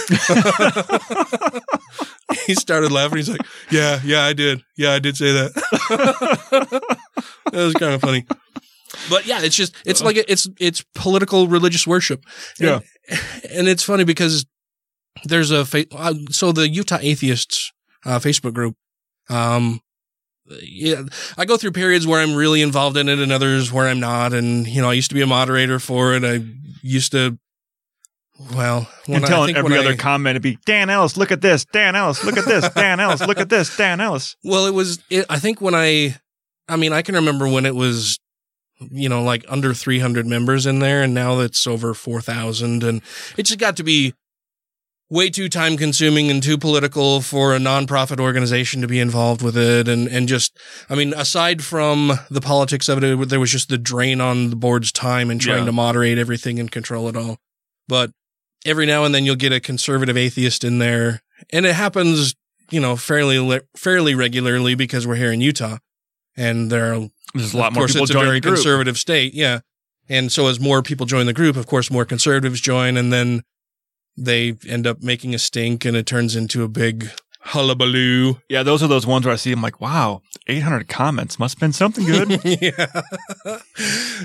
he 2.45 2.55
started 2.55 2.91
laughing. 2.91 3.17
He's 3.17 3.29
like, 3.29 3.45
"Yeah, 3.71 3.99
yeah, 4.03 4.23
I 4.23 4.33
did. 4.33 4.63
Yeah, 4.77 4.93
I 4.93 4.99
did 4.99 5.15
say 5.15 5.31
that." 5.31 5.53
that 7.51 7.53
was 7.53 7.73
kind 7.75 7.93
of 7.93 8.01
funny. 8.01 8.25
But 9.09 9.25
yeah, 9.25 9.41
it's 9.41 9.55
just 9.55 9.75
it's 9.85 10.01
uh-huh. 10.01 10.07
like 10.09 10.25
it's 10.27 10.49
it's 10.59 10.83
political 10.95 11.47
religious 11.47 11.85
worship. 11.87 12.23
Yeah. 12.59 12.79
and, 13.09 13.19
and 13.51 13.67
it's 13.67 13.83
funny 13.83 14.03
because 14.03 14.45
there's 15.26 15.52
a 15.52 15.65
fa- 15.65 15.85
uh, 15.91 16.14
so 16.30 16.52
the 16.52 16.68
Utah 16.69 16.99
atheists 17.02 17.72
uh, 18.06 18.19
Facebook 18.19 18.53
group 18.53 18.76
Um, 19.30 19.81
yeah, 20.61 21.02
I 21.38 21.44
go 21.45 21.57
through 21.57 21.72
periods 21.73 22.07
where 22.07 22.22
I'm 22.22 22.34
really 22.35 22.61
involved 22.61 22.95
in 22.95 23.10
it 23.10 23.19
and 23.19 23.31
others 23.34 23.72
where 23.72 23.88
I'm 23.88 23.99
not. 23.99 24.31
And, 24.34 24.65
you 24.65 24.81
know, 24.81 24.89
I 24.89 24.94
used 24.94 25.10
to 25.10 25.15
be 25.15 25.22
a 25.22 25.27
moderator 25.27 25.77
for 25.80 26.14
it. 26.14 26.23
I 26.23 26.41
used 26.81 27.11
to, 27.11 27.38
well, 28.56 28.88
when 29.07 29.18
and 29.18 29.26
I, 29.26 29.27
I 29.27 29.31
telling 29.31 29.48
think 29.48 29.57
every 29.57 29.77
other 29.77 29.91
I- 29.91 29.95
comment 29.98 30.35
to 30.35 30.39
be 30.39 30.57
Dan 30.65 30.89
Ellis, 30.89 31.18
look 31.18 31.31
at 31.31 31.41
this, 31.41 31.65
Dan 31.65 31.95
Ellis, 31.98 32.23
look 32.23 32.38
at 32.38 32.45
this, 32.45 32.69
Dan 32.69 32.99
Ellis, 33.02 33.27
look 33.27 33.39
at 33.39 33.49
this, 33.49 33.76
Dan 33.76 33.99
Ellis. 33.99 34.35
Well, 34.44 34.68
it 34.68 34.73
was, 34.73 34.99
it, 35.10 35.26
I 35.30 35.38
think 35.39 35.60
when 35.60 35.76
I, 35.76 36.15
I 36.69 36.77
mean, 36.77 36.94
I 36.94 37.02
can 37.02 37.15
remember 37.15 37.49
when 37.49 37.65
it 37.65 37.76
was, 37.76 38.18
you 38.80 39.10
know, 39.10 39.23
like 39.23 39.44
under 39.49 39.73
300 39.73 40.26
members 40.27 40.65
in 40.65 40.80
there 40.80 41.02
and 41.03 41.14
now 41.14 41.39
it's 41.39 41.65
over 41.68 41.94
4,000 41.94 42.84
and 42.84 43.02
it 43.38 43.44
just 43.44 43.60
got 43.60 43.76
to 43.77 43.84
be 43.84 44.14
way 45.09 45.29
too 45.29 45.47
time 45.47 45.77
consuming 45.77 46.29
and 46.29 46.43
too 46.43 46.57
political 46.57 47.21
for 47.21 47.55
a 47.55 47.59
nonprofit 47.59 48.19
organization 48.19 48.81
to 48.81 48.88
be 48.88 48.99
involved 48.99 49.41
with 49.41 49.55
it. 49.57 49.88
And, 49.88 50.07
and 50.07 50.27
just, 50.27 50.57
I 50.89 50.95
mean, 50.95 51.13
aside 51.13 51.63
from 51.63 52.11
the 52.29 52.41
politics 52.41 52.89
of 52.89 53.01
it, 53.01 53.29
there 53.29 53.39
was 53.39 53.51
just 53.51 53.69
the 53.69 53.77
drain 53.77 54.19
on 54.19 54.49
the 54.49 54.55
board's 54.57 54.91
time 54.91 55.29
and 55.29 55.39
trying 55.39 55.59
Yeah. 55.59 55.65
to 55.65 55.71
moderate 55.71 56.17
everything 56.17 56.59
and 56.59 56.69
control 56.69 57.07
it 57.07 57.15
all. 57.15 57.38
But 57.88 58.11
every 58.65 58.85
now 58.85 59.05
and 59.05 59.15
then 59.15 59.23
you'll 59.23 59.35
get 59.38 59.53
a 59.53 59.61
conservative 59.61 60.17
atheist 60.17 60.65
in 60.65 60.79
there 60.79 61.21
and 61.53 61.65
it 61.65 61.75
happens, 61.75 62.35
you 62.69 62.81
know, 62.81 62.97
fairly, 62.97 63.61
fairly 63.77 64.13
regularly 64.13 64.75
because 64.75 65.07
we're 65.07 65.15
here 65.15 65.31
in 65.31 65.39
Utah 65.39 65.77
and 66.35 66.69
there 66.69 66.93
are, 66.93 67.07
There's 67.34 67.53
a 67.53 67.57
lot 67.57 67.67
of 67.67 67.73
more 67.75 67.84
course, 67.84 67.93
people 67.93 68.03
it's 68.03 68.13
a 68.13 68.19
very 68.19 68.41
conservative 68.41 68.97
state. 68.97 69.34
Yeah. 69.34 69.59
And 70.09 70.34
so 70.34 70.47
as 70.47 70.59
more 70.59 70.81
people 70.81 71.05
join 71.05 71.27
the 71.27 71.34
group, 71.34 71.55
of 71.55 71.65
course, 71.65 71.89
more 71.89 72.03
conservatives 72.03 72.59
join 72.59 72.97
and 72.97 73.13
then 73.13 73.43
they 74.18 74.56
end 74.68 74.88
up 74.88 75.02
making 75.02 75.35
a 75.35 75.39
stink 75.39 75.85
and 75.85 75.95
it 75.95 76.06
turns 76.06 76.35
into 76.35 76.64
a 76.64 76.68
big 76.68 77.10
hullabaloo. 77.41 78.35
Yeah, 78.49 78.64
those 78.64 78.84
are 78.84 78.88
those 78.88 79.06
ones 79.06 79.26
where 79.26 79.34
I 79.34 79.38
see. 79.38 79.52
I'm 79.52 79.61
like, 79.61 79.80
wow, 79.80 80.22
800 80.47 80.87
comments 80.87 81.39
must 81.39 81.55
have 81.55 81.59
been 81.59 81.73
something 81.73 82.05
good. 82.05 82.39
yeah. 82.61 82.87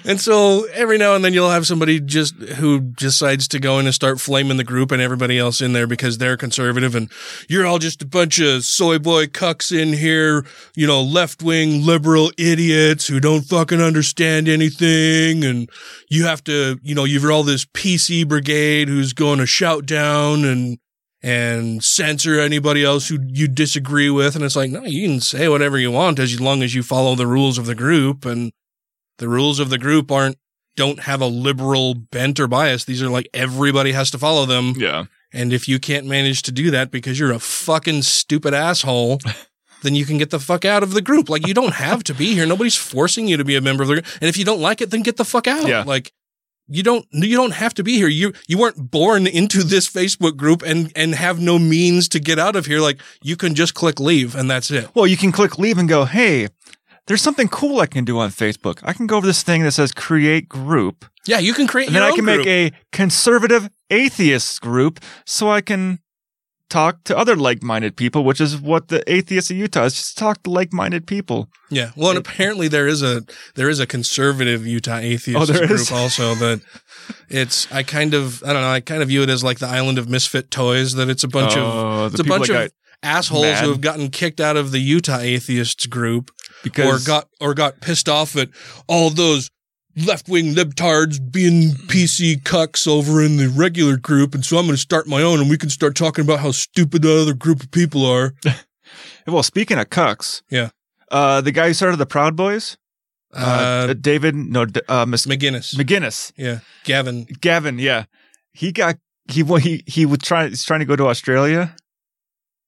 And 0.05 0.21
so 0.21 0.67
every 0.73 0.99
now 0.99 1.15
and 1.15 1.25
then 1.25 1.33
you'll 1.33 1.51
have 1.51 1.67
somebody 1.67 1.99
just 1.99 2.35
who 2.37 2.81
decides 2.81 3.49
to 3.49 3.59
go 3.59 3.79
in 3.79 3.87
and 3.87 3.95
start 3.95 4.21
flaming 4.21 4.57
the 4.57 4.65
group 4.65 4.93
and 4.93 5.03
everybody 5.03 5.39
else 5.39 5.61
in 5.61 5.73
there 5.73 5.87
because 5.87 6.19
they're 6.19 6.37
conservative 6.37 6.95
and 6.95 7.11
you're 7.49 7.67
all 7.67 7.79
just 7.79 8.03
a 8.03 8.07
bunch 8.07 8.39
of 8.39 8.65
soy 8.65 8.99
boy 8.99 9.27
cucks 9.27 9.77
in 9.77 9.93
here, 9.93 10.45
you 10.77 10.87
know, 10.87 11.03
left 11.03 11.43
wing 11.43 11.85
liberal 11.85 12.31
idiots 12.39 13.07
who 13.07 13.19
don't 13.19 13.43
fucking 13.43 13.81
understand 13.81 14.49
anything. 14.49 15.45
And 15.45 15.69
you 16.09 16.25
have 16.25 16.45
to, 16.45 16.79
you 16.83 16.95
know, 16.95 17.05
you've 17.05 17.23
all 17.31 17.43
this 17.43 17.65
PC 17.65 18.27
brigade 18.29 18.89
who's 18.89 19.13
going 19.13 19.39
to 19.39 19.47
shout 19.47 19.87
down 19.87 20.45
and 20.45 20.79
and 21.23 21.85
censor 21.85 22.41
anybody 22.41 22.85
else 22.85 23.09
who 23.09 23.19
you 23.29 23.47
disagree 23.47 24.11
with. 24.11 24.35
And 24.35 24.45
it's 24.45 24.57
like, 24.57 24.71
no, 24.71 24.83
you 24.83 25.09
can 25.09 25.21
say 25.21 25.49
whatever 25.49 25.79
you 25.79 25.91
want 25.91 26.19
as 26.19 26.41
long 26.41 26.63
as 26.63 26.75
you 26.75 26.83
follow 26.83 27.15
the 27.15 27.27
rules 27.27 27.59
of 27.59 27.67
the 27.67 27.75
group. 27.75 28.25
And 28.25 28.53
the 29.19 29.29
rules 29.29 29.61
of 29.61 29.71
the 29.71 29.79
group 29.79 30.11
aren't, 30.11 30.37
don't 30.75 31.01
have 31.01 31.21
a 31.21 31.27
liberal 31.27 31.95
bent 31.95 32.41
or 32.41 32.49
bias. 32.49 32.85
These 32.85 33.03
are 33.03 33.09
like 33.09 33.29
everybody 33.33 33.93
has 33.93 34.11
to 34.13 34.19
follow 34.19 34.47
them. 34.47 34.75
Yeah. 34.77 35.05
And 35.33 35.53
if 35.53 35.69
you 35.69 35.79
can't 35.79 36.07
manage 36.07 36.43
to 36.43 36.53
do 36.53 36.71
that 36.73 36.91
because 36.91 37.19
you're 37.19 37.33
a 37.33 37.39
fucking 37.39 38.03
stupid 38.03 38.53
asshole, 38.53 39.21
then 39.83 39.95
you 39.95 40.05
can 40.05 40.19
get 40.19 40.31
the 40.31 40.41
fuck 40.41 40.65
out 40.65 40.83
of 40.83 40.93
the 40.93 41.03
group. 41.03 41.29
Like 41.29 41.47
you 41.47 41.55
don't 41.55 41.75
have 41.75 42.03
to 42.05 42.15
be 42.15 42.35
here. 42.35 42.47
Nobody's 42.47 42.77
forcing 42.77 43.29
you 43.29 43.37
to 43.37 43.45
be 43.45 43.55
a 43.55 43.61
member 43.61 43.83
of 43.83 43.89
the 43.89 43.95
group. 43.97 44.07
And 44.21 44.29
if 44.29 44.37
you 44.37 44.45
don't 44.45 44.61
like 44.61 44.81
it, 44.81 44.91
then 44.91 45.03
get 45.03 45.19
the 45.19 45.25
fuck 45.25 45.47
out. 45.47 45.69
Yeah. 45.69 45.85
Like 45.87 46.13
you 46.75 46.83
don't 46.83 47.07
you 47.13 47.37
don't 47.37 47.53
have 47.53 47.75
to 47.75 47.83
be 47.83 47.97
here. 47.97 48.09
You 48.09 48.33
you 48.49 48.59
weren't 48.59 48.91
born 48.91 49.27
into 49.27 49.63
this 49.63 49.89
Facebook 49.89 50.37
group 50.37 50.63
and 50.63 50.91
and 50.97 51.15
have 51.15 51.41
no 51.41 51.59
means 51.59 52.09
to 52.09 52.21
get 52.21 52.39
out 52.39 52.57
of 52.57 52.67
here. 52.67 52.81
Like 52.81 53.01
you 53.23 53.37
can 53.37 53.55
just 53.55 53.75
click 53.75 54.01
leave 54.01 54.35
and 54.35 54.51
that's 54.51 54.71
it. 54.71 54.89
well, 54.95 55.07
you 55.07 55.17
can 55.17 55.33
click 55.33 55.59
leave 55.59 55.79
and 55.79 55.89
go, 55.89 56.05
hey, 56.05 56.49
there's 57.07 57.23
something 57.23 57.49
cool 57.49 57.81
I 57.81 57.87
can 57.87 58.05
do 58.05 58.19
on 58.19 58.31
Facebook. 58.31 58.79
I 58.83 58.93
can 58.93 59.07
go 59.07 59.17
over 59.17 59.27
this 59.27 59.43
thing 59.43 59.63
that 59.63 59.73
says 59.73 59.93
create 59.93 60.49
group. 60.49 61.05
Yeah, 61.27 61.39
you 61.39 61.55
can 61.55 61.67
create 61.67 61.87
And 61.89 61.97
then 61.97 62.03
I 62.03 62.11
can 62.11 62.25
group. 62.25 62.39
make 62.39 62.47
a 62.47 62.73
conservative 62.91 63.69
atheist 63.91 64.61
group 64.61 64.99
so 65.25 65.51
I 65.51 65.61
can 65.61 65.99
talk 66.73 67.05
to 67.05 67.17
other 67.17 67.37
like-minded 67.37 67.97
people, 67.97 68.25
which 68.25 68.41
is 68.41 68.57
what 68.59 68.89
the 68.89 69.03
atheists 69.13 69.51
of 69.51 69.57
Utah 69.59 69.85
is 69.85 69.95
just 69.95 70.17
talk 70.17 70.43
to 70.45 70.51
like-minded 70.51 71.07
people. 71.07 71.49
Yeah. 71.71 71.91
Well, 71.97 72.11
and 72.11 72.19
apparently 72.19 72.67
there 72.69 72.89
is 72.89 73.03
a 73.03 73.23
there 73.55 73.69
is 73.69 73.79
a 73.79 73.87
conservative 73.87 74.67
Utah 74.67 74.97
atheist 74.99 75.51
Oh, 75.51 75.53
group 75.59 75.71
is? 75.71 75.93
also 75.93 76.35
that 76.45 76.63
it's 77.29 77.71
I 77.73 77.83
kind 77.83 78.15
of 78.15 78.43
I 78.45 78.53
don't 78.53 78.63
know 78.63 78.71
I 78.71 78.81
kind 78.81 79.03
of 79.03 79.09
view 79.09 79.23
it 79.23 79.29
as 79.31 79.45
like 79.45 79.59
the 79.59 79.69
island 79.69 79.99
of 79.99 80.09
misfit 80.09 80.51
toys 80.51 80.95
that 80.95 81.09
it's 81.09 81.25
a 81.25 81.29
bunch 81.29 81.53
Oh, 81.57 82.05
of 82.07 82.13
it's 82.15 82.21
a 82.21 82.25
bunch 82.25 82.49
of 82.49 82.71
assholes 83.03 83.43
mad. 83.43 83.65
who 83.65 83.71
have 83.71 83.81
gotten 83.81 84.09
kicked 84.11 84.41
out 84.41 84.57
of 84.57 84.71
the 84.71 84.79
Utah 84.79 85.19
atheists 85.19 85.87
group 85.87 86.31
Because- 86.63 86.87
or 86.87 87.07
got 87.07 87.29
or 87.41 87.55
got 87.55 87.81
pissed 87.81 88.09
off 88.09 88.35
at 88.37 88.49
all 88.87 89.11
those 89.11 89.51
left 89.97 90.29
wing 90.29 90.55
libtards 90.55 91.19
being 91.33 91.71
PC 91.89 92.43
cucks 92.43 92.87
over 92.89 93.23
in 93.23 93.37
the 93.37 93.49
regular 93.49 93.97
group, 93.97 94.35
and 94.35 94.45
so 94.45 94.57
I'm 94.59 94.65
going 94.67 94.75
to 94.75 94.81
start 94.81 95.07
my 95.07 95.23
own, 95.23 95.41
and 95.41 95.51
we 95.51 95.59
can 95.59 95.71
start 95.71 95.95
talking 95.97 96.25
about 96.25 96.41
how 96.41 96.51
stupid 96.53 97.03
the 97.03 97.21
other 97.23 97.35
group 97.35 97.63
of 97.63 97.71
people 97.71 98.05
are. 98.07 98.35
Well, 99.27 99.43
speaking 99.45 99.79
of 99.79 99.89
cucks, 99.89 100.43
Yeah. 100.51 100.71
uh, 101.11 101.41
the 101.41 101.53
guy 101.53 101.69
who 101.69 101.75
started 101.75 101.97
the 101.99 102.07
Proud 102.07 102.35
Boys, 102.37 102.77
uh, 103.33 103.87
Uh, 103.91 103.93
David, 103.95 104.35
no, 104.35 104.67
uh, 104.89 105.07
Miss 105.07 105.27
McInnes. 105.27 105.75
McInnes, 105.77 106.33
Yeah, 106.37 106.59
Gavin. 106.85 107.25
Gavin, 107.41 107.79
yeah, 107.79 108.05
he 108.53 108.73
got 108.73 108.97
he 109.29 109.45
he 109.61 109.85
he 109.87 110.05
was 110.07 110.19
trying 110.19 110.49
he's 110.51 110.65
trying 110.65 110.81
to 110.81 110.87
go 110.87 110.97
to 110.97 111.07
Australia. 111.07 111.75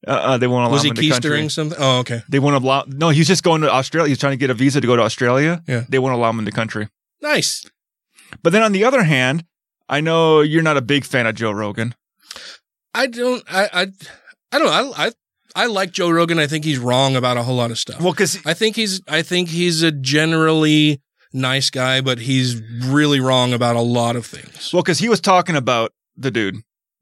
Uh, 0.07 0.11
uh, 0.11 0.39
they 0.39 0.47
won't 0.47 0.65
allow 0.67 0.73
Was 0.73 0.83
he 0.83 0.91
him 0.91 0.97
in 0.97 1.01
the 1.03 1.11
country. 1.11 1.31
keystering 1.31 1.49
something? 1.51 1.79
Oh, 1.81 1.99
okay. 1.99 2.23
They 2.29 2.39
won't 2.39 2.55
allow. 2.63 2.85
No, 2.87 3.09
he's 3.09 3.27
just 3.27 3.43
going 3.43 3.63
to 3.63 3.71
Australia. 3.73 4.09
He's 4.11 4.19
trying 4.19 4.33
to 4.35 4.37
get 4.37 4.51
a 4.51 4.55
visa 4.55 4.81
to 4.81 4.87
go 4.87 4.95
to 4.97 5.03
Australia. 5.03 5.61
Yeah. 5.67 5.85
They 5.89 5.99
won't 5.99 6.15
allow 6.15 6.31
him 6.31 6.39
in 6.39 6.45
the 6.45 6.53
country. 6.53 6.89
Nice. 7.25 7.65
But 8.43 8.53
then 8.53 8.63
on 8.63 8.73
the 8.73 8.85
other 8.85 9.03
hand, 9.03 9.45
I 9.89 10.03
know 10.03 10.43
you're 10.43 10.63
not 10.63 10.77
a 10.77 10.83
big 10.83 11.05
fan 11.05 11.27
of 11.27 11.35
Joe 11.35 11.51
Rogan. 11.51 11.95
I 12.95 13.07
don't. 13.07 13.43
I. 13.51 13.65
I. 13.73 13.87
I 14.53 14.59
don't 14.59 14.67
know. 14.67 14.93
I. 14.93 15.07
I. 15.07 15.13
I 15.57 15.67
like 15.67 15.93
Joe 15.93 16.11
Rogan. 16.11 16.39
I 16.39 16.47
think 16.47 16.65
he's 16.65 16.79
wrong 16.79 17.17
about 17.17 17.37
a 17.37 17.43
whole 17.43 17.55
lot 17.57 17.71
of 17.71 17.79
stuff. 17.79 18.01
Well, 18.01 18.13
because 18.13 18.45
I 18.45 18.53
think 18.55 18.77
he's. 18.77 19.01
I 19.09 19.23
think 19.23 19.49
he's 19.49 19.83
a 19.83 19.91
generally 19.91 21.01
nice 21.33 21.71
guy, 21.71 22.03
but 22.03 22.19
he's 22.19 22.61
really 22.85 23.21
wrong 23.21 23.55
about 23.55 23.75
a 23.75 23.81
lot 23.81 24.17
of 24.17 24.27
things. 24.27 24.73
well, 24.73 24.83
because 24.83 24.99
he 24.99 25.09
was 25.09 25.21
talking 25.21 25.57
about 25.57 25.93
the 26.17 26.31
dude. 26.31 26.57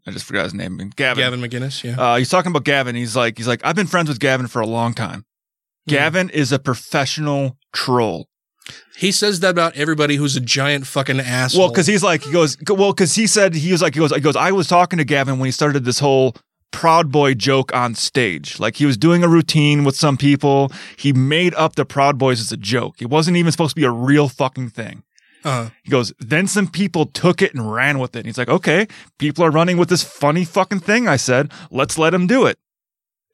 I 0.06 0.10
just 0.12 0.24
forgot 0.24 0.44
his 0.44 0.54
name. 0.54 0.76
Gavin. 0.96 1.22
Gavin 1.22 1.40
McInnes. 1.40 1.82
Yeah. 1.82 2.00
Uh, 2.00 2.16
he's 2.16 2.28
talking 2.28 2.50
about 2.50 2.64
Gavin. 2.64 2.94
He's 2.96 3.14
like, 3.14 3.38
he's 3.38 3.46
like, 3.46 3.60
I've 3.64 3.76
been 3.76 3.86
friends 3.86 4.08
with 4.08 4.18
Gavin 4.18 4.48
for 4.48 4.60
a 4.60 4.66
long 4.66 4.94
time. 4.94 5.24
Gavin 5.88 6.30
is 6.30 6.52
a 6.52 6.58
professional 6.58 7.56
troll. 7.72 8.28
He 8.96 9.12
says 9.12 9.40
that 9.40 9.50
about 9.50 9.76
everybody 9.76 10.16
who's 10.16 10.36
a 10.36 10.40
giant 10.40 10.86
fucking 10.86 11.20
asshole. 11.20 11.60
Well, 11.62 11.68
because 11.70 11.86
he's 11.86 12.02
like, 12.02 12.22
he 12.24 12.32
goes, 12.32 12.56
well, 12.68 12.92
because 12.92 13.14
he 13.14 13.26
said 13.26 13.54
he 13.54 13.72
was 13.72 13.82
like, 13.82 13.94
he 13.94 14.00
goes, 14.00 14.12
he 14.14 14.20
goes, 14.20 14.36
I 14.36 14.52
was 14.52 14.66
talking 14.68 14.98
to 14.98 15.04
Gavin 15.04 15.38
when 15.38 15.46
he 15.46 15.52
started 15.52 15.84
this 15.84 15.98
whole 15.98 16.36
Proud 16.70 17.12
Boy 17.12 17.34
joke 17.34 17.74
on 17.74 17.94
stage. 17.94 18.58
Like 18.58 18.76
he 18.76 18.86
was 18.86 18.96
doing 18.96 19.22
a 19.22 19.28
routine 19.28 19.84
with 19.84 19.96
some 19.96 20.16
people. 20.16 20.72
He 20.96 21.12
made 21.12 21.54
up 21.54 21.74
the 21.76 21.84
Proud 21.84 22.18
Boys 22.18 22.40
as 22.40 22.50
a 22.52 22.56
joke. 22.56 23.00
It 23.02 23.10
wasn't 23.10 23.36
even 23.36 23.52
supposed 23.52 23.72
to 23.72 23.80
be 23.80 23.84
a 23.84 23.90
real 23.90 24.28
fucking 24.28 24.70
thing. 24.70 25.02
Uh, 25.44 25.70
He 25.82 25.90
goes, 25.90 26.12
then 26.20 26.46
some 26.46 26.68
people 26.68 27.06
took 27.06 27.42
it 27.42 27.52
and 27.54 27.72
ran 27.72 27.98
with 27.98 28.14
it. 28.14 28.20
And 28.20 28.26
he's 28.26 28.38
like, 28.38 28.48
okay, 28.48 28.86
people 29.18 29.44
are 29.44 29.50
running 29.50 29.76
with 29.76 29.88
this 29.88 30.02
funny 30.02 30.44
fucking 30.44 30.80
thing. 30.80 31.08
I 31.08 31.16
said, 31.16 31.50
let's 31.70 31.98
let 31.98 32.14
him 32.14 32.26
do 32.26 32.46
it. 32.46 32.58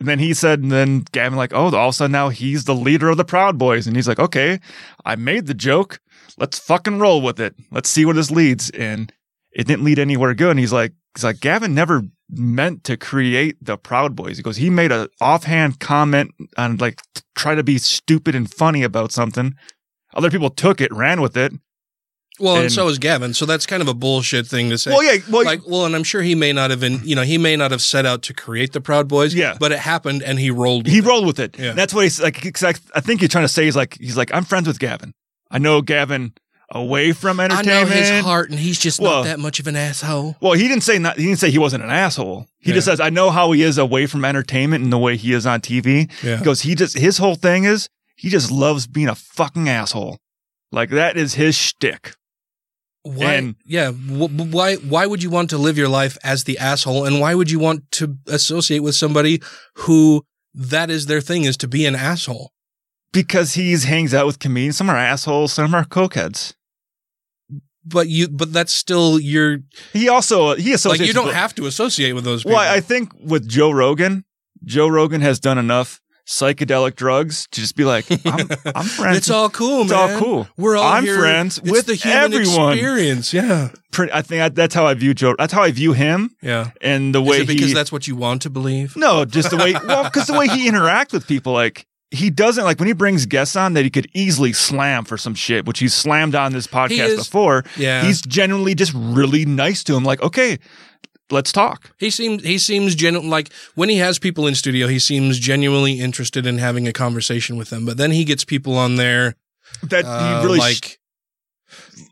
And 0.00 0.08
then 0.08 0.18
he 0.20 0.32
said, 0.32 0.60
and 0.60 0.70
then 0.70 1.04
Gavin 1.10 1.36
like, 1.36 1.52
oh, 1.52 1.74
all 1.74 1.88
of 1.88 1.90
a 1.90 1.92
sudden 1.92 2.12
now 2.12 2.28
he's 2.28 2.64
the 2.64 2.74
leader 2.74 3.08
of 3.08 3.16
the 3.16 3.24
Proud 3.24 3.58
Boys. 3.58 3.86
And 3.86 3.96
he's 3.96 4.06
like, 4.06 4.20
okay, 4.20 4.60
I 5.04 5.16
made 5.16 5.46
the 5.46 5.54
joke. 5.54 6.00
Let's 6.36 6.58
fucking 6.58 7.00
roll 7.00 7.20
with 7.20 7.40
it. 7.40 7.56
Let's 7.72 7.88
see 7.88 8.04
where 8.04 8.14
this 8.14 8.30
leads. 8.30 8.70
And 8.70 9.12
it 9.52 9.66
didn't 9.66 9.84
lead 9.84 9.98
anywhere 9.98 10.34
good. 10.34 10.50
And 10.50 10.60
he's 10.60 10.72
like, 10.72 10.92
he's 11.16 11.24
like, 11.24 11.40
Gavin 11.40 11.74
never 11.74 12.02
meant 12.30 12.84
to 12.84 12.96
create 12.96 13.56
the 13.60 13.76
Proud 13.76 14.14
Boys. 14.14 14.36
He 14.36 14.42
goes, 14.42 14.58
he 14.58 14.70
made 14.70 14.92
a 14.92 15.08
offhand 15.20 15.80
comment 15.80 16.32
and 16.56 16.80
like 16.80 17.00
try 17.34 17.56
to 17.56 17.64
be 17.64 17.78
stupid 17.78 18.34
and 18.36 18.52
funny 18.52 18.84
about 18.84 19.10
something. 19.10 19.54
Other 20.14 20.30
people 20.30 20.50
took 20.50 20.80
it, 20.80 20.92
ran 20.92 21.20
with 21.20 21.36
it. 21.36 21.52
Well, 22.38 22.54
and, 22.56 22.64
and- 22.64 22.72
so 22.72 22.88
is 22.88 22.98
Gavin. 22.98 23.34
So 23.34 23.46
that's 23.46 23.66
kind 23.66 23.82
of 23.82 23.88
a 23.88 23.94
bullshit 23.94 24.46
thing 24.46 24.70
to 24.70 24.78
say. 24.78 24.90
Well, 24.90 25.02
yeah, 25.02 25.20
well, 25.30 25.44
like, 25.44 25.66
well, 25.66 25.84
and 25.86 25.94
I'm 25.94 26.04
sure 26.04 26.22
he 26.22 26.34
may 26.34 26.52
not 26.52 26.70
have 26.70 26.80
been. 26.80 27.00
You 27.04 27.16
know, 27.16 27.22
he 27.22 27.38
may 27.38 27.56
not 27.56 27.70
have 27.70 27.82
set 27.82 28.06
out 28.06 28.22
to 28.22 28.34
create 28.34 28.72
the 28.72 28.80
Proud 28.80 29.08
Boys. 29.08 29.34
Yeah. 29.34 29.56
but 29.58 29.72
it 29.72 29.78
happened, 29.78 30.22
and 30.22 30.38
he 30.38 30.50
rolled. 30.50 30.84
With 30.84 30.92
he 30.92 30.98
it. 31.00 31.04
rolled 31.04 31.26
with 31.26 31.38
it. 31.38 31.58
Yeah. 31.58 31.72
That's 31.72 31.92
what 31.94 32.02
he's 32.04 32.20
like. 32.20 32.62
I, 32.62 32.74
I 32.94 33.00
think 33.00 33.20
you're 33.20 33.28
trying 33.28 33.44
to 33.44 33.48
say 33.48 33.64
he's 33.64 33.76
like 33.76 33.96
he's 33.98 34.16
like 34.16 34.32
I'm 34.34 34.44
friends 34.44 34.66
with 34.68 34.78
Gavin. 34.78 35.12
I 35.50 35.58
know 35.58 35.80
Gavin 35.82 36.34
away 36.70 37.12
from 37.12 37.40
entertainment. 37.40 37.68
I 37.68 37.82
know 37.82 37.86
his 37.90 38.24
heart, 38.24 38.50
and 38.50 38.58
he's 38.58 38.78
just 38.78 39.00
Well- 39.00 39.20
not 39.20 39.24
that 39.24 39.38
much 39.38 39.58
of 39.58 39.66
an 39.66 39.76
asshole. 39.76 40.36
Well, 40.40 40.52
he 40.52 40.68
didn't 40.68 40.82
say 40.82 40.98
not. 40.98 41.16
He 41.16 41.24
didn't 41.24 41.38
say 41.38 41.50
he 41.50 41.58
wasn't 41.58 41.84
an 41.84 41.90
asshole. 41.90 42.46
He 42.60 42.72
just 42.72 42.86
says 42.86 43.00
I 43.00 43.08
know 43.08 43.30
how 43.30 43.52
he 43.52 43.62
is 43.62 43.78
away 43.78 44.06
from 44.06 44.24
entertainment 44.24 44.84
and 44.84 44.92
the 44.92 44.98
way 44.98 45.16
he 45.16 45.32
is 45.32 45.46
on 45.46 45.60
TV. 45.60 46.10
Yeah. 46.22 46.36
He 46.38 46.44
goes. 46.44 46.60
He 46.62 46.74
just 46.74 46.98
his 46.98 47.16
whole 47.18 47.34
thing 47.36 47.64
is 47.64 47.88
he 48.16 48.28
just 48.28 48.50
loves 48.50 48.86
being 48.86 49.08
a 49.08 49.14
fucking 49.14 49.68
asshole. 49.68 50.18
Like 50.70 50.90
that 50.90 51.16
is 51.16 51.34
his 51.34 51.54
shtick. 51.56 52.14
Why? 53.02 53.34
And- 53.34 53.54
yeah. 53.64 53.90
wh- 53.92 54.52
why? 54.52 54.76
Why 54.76 55.06
would 55.06 55.22
you 55.22 55.30
want 55.30 55.50
to 55.50 55.58
live 55.58 55.78
your 55.78 55.88
life 55.88 56.18
as 56.22 56.44
the 56.44 56.58
asshole, 56.58 57.04
and 57.04 57.20
why 57.20 57.34
would 57.34 57.50
you 57.50 57.58
want 57.58 57.90
to 57.92 58.16
associate 58.26 58.80
with 58.80 58.94
somebody 58.94 59.40
who 59.74 60.24
that 60.54 60.90
is 60.90 61.06
their 61.06 61.20
thing 61.20 61.44
is 61.44 61.56
to 61.58 61.68
be 61.68 61.86
an 61.86 61.94
asshole. 61.94 62.52
Because 63.12 63.54
he 63.54 63.76
hangs 63.78 64.12
out 64.12 64.26
with 64.26 64.38
comedians. 64.38 64.76
Some 64.76 64.90
are 64.90 64.96
assholes, 64.96 65.52
some 65.52 65.74
are 65.74 65.84
cokeheads. 65.84 66.54
But 67.84 68.08
you, 68.08 68.28
but 68.28 68.52
that's 68.52 68.72
still 68.72 69.18
your. 69.18 69.60
He 69.94 70.08
also 70.08 70.54
he 70.56 70.72
associates. 70.74 71.00
Like 71.00 71.06
you 71.08 71.14
don't 71.14 71.26
with- 71.26 71.34
have 71.34 71.54
to 71.54 71.66
associate 71.66 72.12
with 72.12 72.24
those 72.24 72.42
people. 72.42 72.56
Well, 72.56 72.70
I 72.70 72.80
think 72.80 73.12
with 73.18 73.48
Joe 73.48 73.70
Rogan, 73.70 74.24
Joe 74.64 74.88
Rogan 74.88 75.20
has 75.22 75.40
done 75.40 75.56
enough 75.56 76.00
psychedelic 76.28 76.94
drugs 76.94 77.48
to 77.52 77.60
just 77.60 77.74
be 77.74 77.84
like, 77.84 78.04
I'm, 78.26 78.48
I'm 78.74 78.84
friends. 78.84 79.16
It's 79.16 79.30
all 79.30 79.48
cool, 79.48 79.82
It's 79.82 79.90
man. 79.90 80.12
all 80.12 80.18
cool. 80.20 80.48
We're 80.58 80.76
all 80.76 80.84
I'm 80.92 81.02
here. 81.04 81.18
friends 81.18 81.56
It's 81.58 81.70
with 81.70 81.86
the 81.86 81.94
human 81.94 82.34
everyone. 82.34 82.72
experience. 82.74 83.32
Yeah, 83.32 83.70
Pretty, 83.92 84.12
I 84.12 84.20
think 84.22 84.42
I, 84.42 84.48
that's 84.50 84.74
how 84.74 84.86
I 84.86 84.92
view 84.94 85.14
Joe. 85.14 85.34
That's 85.38 85.52
how 85.54 85.62
I 85.62 85.70
view 85.70 85.94
him. 85.94 86.36
yeah. 86.42 86.70
And 86.82 87.14
the 87.14 87.22
way 87.22 87.44
because 87.46 87.68
he, 87.68 87.72
that's 87.72 87.90
what 87.90 88.06
you 88.06 88.14
want 88.14 88.42
to 88.42 88.50
believe? 88.50 88.94
no, 88.96 89.24
just 89.24 89.50
the 89.50 89.56
way, 89.56 89.72
well, 89.72 90.04
because 90.04 90.26
the 90.26 90.38
way 90.38 90.46
he 90.48 90.68
interacts 90.70 91.12
with 91.12 91.26
people, 91.26 91.54
like 91.54 91.86
he 92.10 92.28
doesn't 92.30 92.64
like 92.64 92.78
when 92.78 92.88
he 92.88 92.94
brings 92.94 93.24
guests 93.26 93.56
on 93.56 93.72
that 93.74 93.84
he 93.84 93.90
could 93.90 94.06
easily 94.14 94.52
slam 94.52 95.04
for 95.04 95.16
some 95.16 95.34
shit, 95.34 95.64
which 95.66 95.78
he's 95.78 95.94
slammed 95.94 96.34
on 96.34 96.52
this 96.52 96.66
podcast 96.66 97.08
is- 97.08 97.16
before. 97.26 97.64
yeah. 97.76 98.02
he's 98.04 98.20
genuinely 98.22 98.74
just 98.74 98.92
really 98.94 99.44
nice 99.46 99.82
to 99.84 99.94
him. 99.96 100.04
Like, 100.04 100.22
okay, 100.22 100.58
let's 101.30 101.52
talk. 101.52 101.90
He 101.98 102.10
seems 102.10 102.42
he 102.44 102.58
seems 102.58 102.94
genu- 102.94 103.20
like 103.20 103.52
when 103.74 103.88
he 103.88 103.96
has 103.98 104.18
people 104.18 104.46
in 104.46 104.54
studio, 104.54 104.86
he 104.86 104.98
seems 104.98 105.38
genuinely 105.38 106.00
interested 106.00 106.46
in 106.46 106.58
having 106.58 106.86
a 106.88 106.92
conversation 106.92 107.56
with 107.56 107.70
them. 107.70 107.84
But 107.86 107.96
then 107.96 108.10
he 108.10 108.24
gets 108.24 108.44
people 108.44 108.76
on 108.76 108.96
there 108.96 109.34
That 109.82 110.04
uh, 110.04 110.40
he 110.40 110.46
really 110.46 110.58
like 110.58 110.98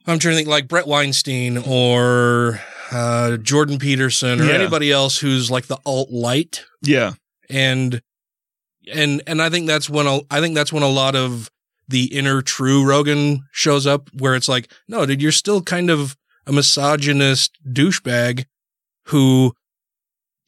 I'm 0.06 0.18
trying 0.18 0.32
to 0.32 0.36
think 0.36 0.48
like 0.48 0.68
Bret 0.68 0.86
Weinstein 0.86 1.59
or 1.59 2.60
uh, 2.93 3.36
Jordan 3.38 3.78
Peterson 3.78 4.40
or 4.40 4.44
Yeah. 4.44 4.52
anybody 4.55 4.93
else 4.93 5.18
who's 5.18 5.51
like 5.51 5.66
the 5.66 5.78
alt 5.86 6.10
light 6.10 6.64
yeah. 6.82 7.12
and 7.51 8.01
and 8.93 9.22
and 9.26 9.43
I 9.43 9.48
think 9.51 9.66
that's 9.66 9.90
when 9.90 10.06
a, 10.06 10.20
I 10.30 10.40
think 10.40 10.55
that's 10.55 10.72
when 10.72 10.82
a 10.84 10.88
lot 10.88 11.16
of 11.16 11.51
the 11.88 12.05
inner 12.14 12.43
true 12.43 12.84
Rogan 12.84 13.44
shows 13.51 13.86
up 13.86 14.09
where 14.18 14.34
it's 14.34 14.48
like 14.48 14.70
no 14.88 15.06
dude 15.06 15.22
you're 15.22 15.32
still 15.32 15.62
kind 15.62 15.88
of 15.90 16.16
a 16.47 16.52
misogynist 16.52 17.59
douchebag 17.68 18.44
who 19.06 19.52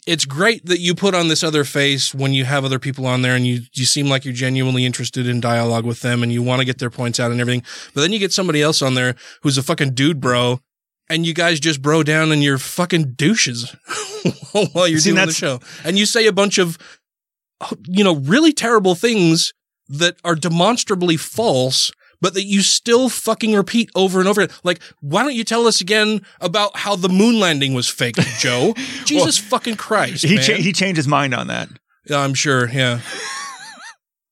it's 0.07 0.25
great 0.25 0.65
that 0.65 0.81
you 0.81 0.95
put 0.95 1.15
on 1.15 1.29
this 1.29 1.45
other 1.45 1.65
face 1.65 2.15
when 2.15 2.33
you 2.33 2.47
have 2.47 2.65
other 2.65 2.79
people 2.79 3.07
on 3.07 3.21
there 3.21 3.37
and 3.37 3.47
you 3.47 3.61
you 3.75 3.85
seem 3.85 4.09
like 4.09 4.25
you're 4.25 4.33
genuinely 4.33 4.87
interested 4.87 5.27
in 5.27 5.41
dialogue 5.41 5.85
with 5.85 6.01
them 6.01 6.23
and 6.23 6.33
you 6.33 6.43
want 6.43 6.61
to 6.61 6.65
get 6.65 6.79
their 6.79 6.91
points 6.91 7.21
out 7.21 7.31
and 7.31 7.41
everything. 7.41 7.63
But 7.95 8.01
then 8.01 8.13
you 8.13 8.19
get 8.19 8.33
somebody 8.33 8.63
else 8.63 8.81
on 8.81 8.95
there 8.95 9.17
who's 9.43 9.59
a 9.59 9.63
fucking 9.63 9.95
dude 9.95 10.21
bro 10.21 10.61
and 11.11 11.27
you 11.27 11.35
guys 11.35 11.61
just 11.61 11.83
bro 11.83 12.03
down 12.03 12.33
and 12.33 12.43
you're 12.43 12.59
fucking 12.59 13.13
douches 13.13 13.75
while 14.73 14.89
you're 14.89 14.99
See, 14.99 15.13
doing 15.13 15.27
the 15.27 15.33
show. 15.33 15.61
And 15.85 15.99
you 15.99 16.07
say 16.07 16.27
a 16.27 16.33
bunch 16.33 16.59
of 16.59 16.79
you 17.87 18.03
know 18.03 18.17
really 18.17 18.53
terrible 18.53 18.95
things 18.95 19.53
that 19.89 20.17
are 20.25 20.35
demonstrably 20.35 21.17
false 21.17 21.91
but 22.21 22.35
that 22.35 22.45
you 22.45 22.63
still 22.63 23.09
fucking 23.09 23.55
repeat 23.55 23.91
over 23.95 24.19
and 24.21 24.29
over 24.29 24.47
like 24.65 24.81
why 25.01 25.23
don't 25.23 25.35
you 25.35 25.45
tell 25.45 25.67
us 25.67 25.81
again 25.81 26.21
about 26.41 26.77
how 26.77 26.97
the 26.97 27.09
moon 27.09 27.39
landing 27.41 27.75
was 27.75 27.89
fake 27.89 28.17
joe 28.39 28.75
jesus 29.05 29.39
fucking 29.39 29.77
christ 29.77 30.25
He 30.25 30.35
man. 30.37 30.45
cha- 30.45 30.55
he 30.55 30.73
changed 30.73 30.97
his 30.97 31.09
mind 31.09 31.35
on 31.35 31.47
that. 31.49 31.69
I'm 32.11 32.35
sure 32.35 32.69
yeah 32.71 33.01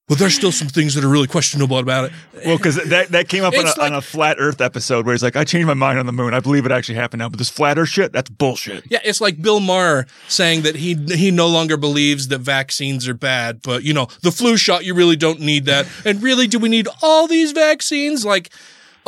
well 0.08 0.16
there's 0.16 0.34
still 0.34 0.52
some 0.52 0.68
things 0.68 0.94
that 0.94 1.02
are 1.04 1.08
really 1.08 1.26
questionable 1.26 1.78
about 1.78 2.04
it 2.04 2.12
Well, 2.44 2.56
because 2.56 2.76
that, 2.76 3.08
that 3.08 3.28
came 3.28 3.42
up 3.44 3.54
on 3.54 3.60
a, 3.64 3.68
like- 3.68 3.78
on 3.78 3.94
a 3.94 4.00
flat 4.00 4.36
Earth 4.38 4.60
episode 4.60 5.04
where 5.04 5.14
he's 5.14 5.22
like, 5.22 5.34
I 5.36 5.44
changed 5.44 5.66
my 5.66 5.74
mind 5.74 5.98
on 5.98 6.06
the 6.06 6.12
moon. 6.12 6.32
I 6.34 6.40
believe 6.40 6.64
it 6.66 6.72
actually 6.72 6.94
happened 6.96 7.18
now, 7.20 7.28
but 7.28 7.38
this 7.38 7.50
flat 7.50 7.78
Earth 7.78 7.88
shit, 7.88 8.12
that's 8.12 8.30
bullshit. 8.30 8.84
Yeah, 8.88 9.00
it's 9.04 9.20
like 9.20 9.40
Bill 9.42 9.58
Maher 9.60 10.06
saying 10.28 10.62
that 10.62 10.76
he 10.76 10.94
he 10.94 11.30
no 11.30 11.48
longer 11.48 11.76
believes 11.76 12.28
that 12.28 12.38
vaccines 12.38 13.08
are 13.08 13.14
bad, 13.14 13.62
but 13.62 13.82
you 13.82 13.92
know, 13.94 14.06
the 14.22 14.30
flu 14.30 14.56
shot 14.56 14.84
you 14.84 14.94
really 14.94 15.16
don't 15.16 15.40
need 15.40 15.64
that. 15.64 15.86
And 16.04 16.22
really 16.22 16.46
do 16.46 16.58
we 16.58 16.68
need 16.68 16.86
all 17.02 17.26
these 17.26 17.52
vaccines? 17.52 18.24
Like 18.24 18.50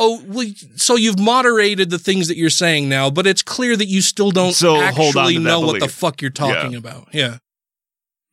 Oh, 0.01 0.23
well, 0.27 0.47
so 0.77 0.95
you've 0.95 1.19
moderated 1.19 1.89
the 1.89 1.99
things 1.99 2.29
that 2.29 2.37
you're 2.37 2.49
saying 2.49 2.87
now, 2.87 3.09
but 3.09 3.27
it's 3.27 3.41
clear 3.43 3.75
that 3.75 3.87
you 3.87 3.99
still 4.01 4.31
don't 4.31 4.53
So 4.53 4.75
hold 4.75 5.17
on 5.17 5.25
actually 5.25 5.33
to 5.33 5.39
that 5.41 5.45
know 5.49 5.59
what 5.59 5.81
the 5.81 5.89
fuck 5.89 6.21
you're 6.21 6.31
talking 6.31 6.71
Yeah. 6.71 6.77
about. 6.77 7.07
Yeah. 7.13 7.37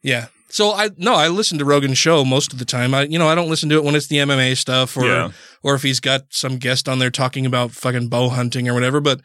Yeah. 0.02 0.26
So 0.48 0.72
I 0.72 0.90
no, 0.96 1.14
I 1.14 1.28
listen 1.28 1.58
to 1.58 1.64
Rogan's 1.64 1.98
show 1.98 2.24
most 2.24 2.52
of 2.52 2.58
the 2.58 2.64
time. 2.64 2.94
I 2.94 3.02
you 3.02 3.18
know, 3.18 3.28
I 3.28 3.34
don't 3.34 3.48
listen 3.50 3.68
to 3.70 3.76
it 3.76 3.84
when 3.84 3.94
it's 3.94 4.06
the 4.06 4.16
MMA 4.18 4.56
stuff 4.56 4.96
or 4.96 5.04
Yeah. 5.06 5.30
or 5.62 5.74
if 5.74 5.82
he's 5.82 6.00
got 6.00 6.22
some 6.30 6.58
guest 6.58 6.88
on 6.88 6.98
there 6.98 7.10
talking 7.10 7.46
about 7.46 7.72
fucking 7.72 8.08
bow 8.08 8.28
hunting 8.28 8.68
or 8.68 8.74
whatever, 8.74 9.00
but 9.00 9.20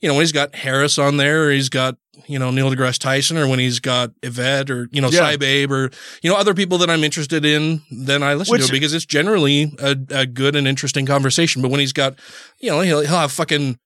you 0.00 0.08
know, 0.08 0.14
when 0.14 0.22
he's 0.22 0.32
got 0.32 0.52
Harris 0.56 0.98
on 0.98 1.16
there 1.16 1.44
or 1.46 1.52
he's 1.52 1.68
got, 1.68 1.96
you 2.26 2.36
know, 2.36 2.50
Neil 2.50 2.68
deGrasse 2.72 2.98
Tyson 2.98 3.38
or 3.38 3.46
when 3.46 3.60
he's 3.60 3.78
got 3.78 4.10
Yvette 4.20 4.68
or, 4.68 4.88
you 4.90 5.00
know, 5.00 5.08
Yeah. 5.10 5.20
SciBabe 5.36 5.70
or, 5.70 5.92
you 6.24 6.30
know, 6.30 6.36
other 6.36 6.54
people 6.54 6.78
that 6.78 6.90
I'm 6.90 7.04
interested 7.04 7.44
in, 7.44 7.82
then 7.88 8.20
I 8.24 8.34
listen 8.34 8.50
Which- 8.50 8.62
to 8.62 8.68
it 8.68 8.72
because 8.72 8.94
it's 8.94 9.06
generally 9.06 9.72
a, 9.78 9.96
a 10.10 10.26
good 10.26 10.56
and 10.56 10.66
interesting 10.66 11.06
conversation. 11.06 11.62
But 11.62 11.70
when 11.70 11.78
he's 11.78 11.92
got, 11.92 12.16
you 12.58 12.70
know, 12.70 12.80
he'll, 12.80 13.02
he'll 13.02 13.16
have 13.16 13.30
fucking 13.30 13.78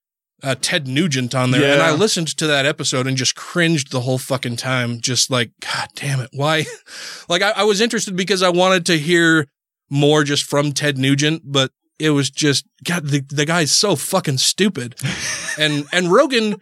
uh, 0.42 0.54
Ted 0.60 0.86
Nugent 0.86 1.34
on 1.34 1.50
there. 1.50 1.72
And 1.72 1.82
I 1.82 1.92
listened 1.92 2.28
to 2.36 2.46
that 2.46 2.66
episode 2.66 3.06
and 3.06 3.16
just 3.16 3.34
cringed 3.34 3.90
the 3.90 4.00
whole 4.02 4.18
fucking 4.18 4.56
time. 4.56 5.00
Just 5.00 5.30
like, 5.30 5.52
God 5.60 5.88
damn 5.94 6.20
it. 6.20 6.30
Why? 6.32 6.64
like 7.28 7.42
I, 7.42 7.50
I 7.56 7.64
was 7.64 7.80
interested 7.80 8.16
because 8.16 8.42
I 8.42 8.50
wanted 8.50 8.86
to 8.86 8.98
hear 8.98 9.46
more 9.90 10.24
just 10.24 10.44
from 10.44 10.72
Ted 10.72 10.98
Nugent, 10.98 11.42
but 11.44 11.70
it 11.98 12.10
was 12.10 12.28
just, 12.30 12.66
God, 12.84 13.06
the, 13.06 13.20
the 13.28 13.46
guy's 13.46 13.70
so 13.72 13.96
fucking 13.96 14.38
stupid. 14.38 14.96
and, 15.58 15.86
and 15.92 16.12
Rogan, 16.12 16.56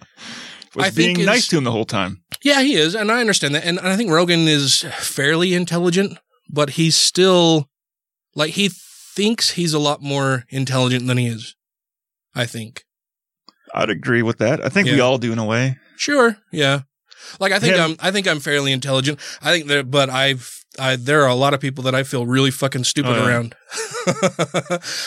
Was 0.77 0.87
I 0.87 0.91
think 0.91 1.17
being 1.17 1.21
is- 1.21 1.27
nice 1.27 1.49
to 1.49 1.59
him 1.59 1.65
the 1.65 1.73
whole 1.73 1.85
time. 1.87 2.23
yeah, 2.43 2.63
he 2.63 2.75
is, 2.75 2.95
and 2.95 3.11
I 3.11 3.21
understand 3.21 3.55
that, 3.57 3.65
and 3.65 3.81
I 3.81 3.97
think 3.97 4.11
Rogan 4.11 4.47
is 4.47 4.83
fairly 4.99 5.55
intelligent, 5.55 6.19
but 6.49 6.71
he's 6.71 6.95
still 6.95 7.69
like 8.37 8.53
he 8.53 8.69
thinks 8.69 9.53
he's 9.53 9.75
a 9.75 9.79
lot 9.81 10.03
more 10.03 10.45
intelligent 10.51 11.07
than 11.09 11.17
he 11.19 11.27
is. 11.27 11.57
I 12.35 12.47
think. 12.47 12.84
I'd 13.75 13.91
agree 13.91 14.23
with 14.23 14.39
that. 14.39 14.65
I 14.65 14.69
think 14.69 14.87
we 14.89 15.01
all 15.01 15.19
do 15.19 15.33
in 15.33 15.39
a 15.39 15.45
way. 15.45 15.77
Sure. 15.97 16.37
Yeah. 16.53 16.83
Like 17.41 17.53
I 17.53 17.59
think 17.59 17.75
Him- 17.75 17.83
I'm 17.93 17.97
I 18.01 18.11
think 18.11 18.27
I'm 18.29 18.41
fairly 18.41 18.73
intelligent. 18.73 19.19
I 19.43 19.51
think 19.53 19.67
that 19.69 19.91
but 19.91 20.09
I've 20.11 20.65
I 20.79 20.97
there 20.97 21.23
are 21.23 21.29
a 21.29 21.35
lot 21.35 21.55
of 21.55 21.61
people 21.61 21.85
that 21.85 21.95
I 21.95 22.03
feel 22.03 22.27
really 22.27 22.51
fucking 22.51 22.85
stupid 22.85 23.13
Oh, 23.13 23.15
yeah. 23.17 23.27
around. 23.29 23.55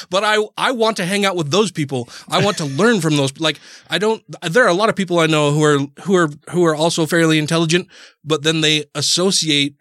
but 0.09 0.23
I 0.23 0.43
I 0.57 0.71
want 0.71 0.97
to 0.97 1.05
hang 1.05 1.25
out 1.25 1.35
with 1.35 1.51
those 1.51 1.71
people. 1.71 2.09
I 2.29 2.43
want 2.43 2.57
to 2.57 2.65
learn 2.65 3.01
from 3.01 3.17
those 3.17 3.37
like 3.39 3.59
I 3.89 3.97
don't 3.97 4.23
there 4.41 4.63
are 4.63 4.69
a 4.69 4.73
lot 4.73 4.89
of 4.89 4.95
people 4.95 5.19
I 5.19 5.27
know 5.27 5.51
who 5.51 5.63
are 5.63 5.79
who 6.03 6.15
are 6.15 6.29
who 6.49 6.65
are 6.65 6.75
also 6.75 7.05
fairly 7.05 7.37
intelligent, 7.39 7.87
but 8.23 8.43
then 8.43 8.61
they 8.61 8.85
associate 8.95 9.75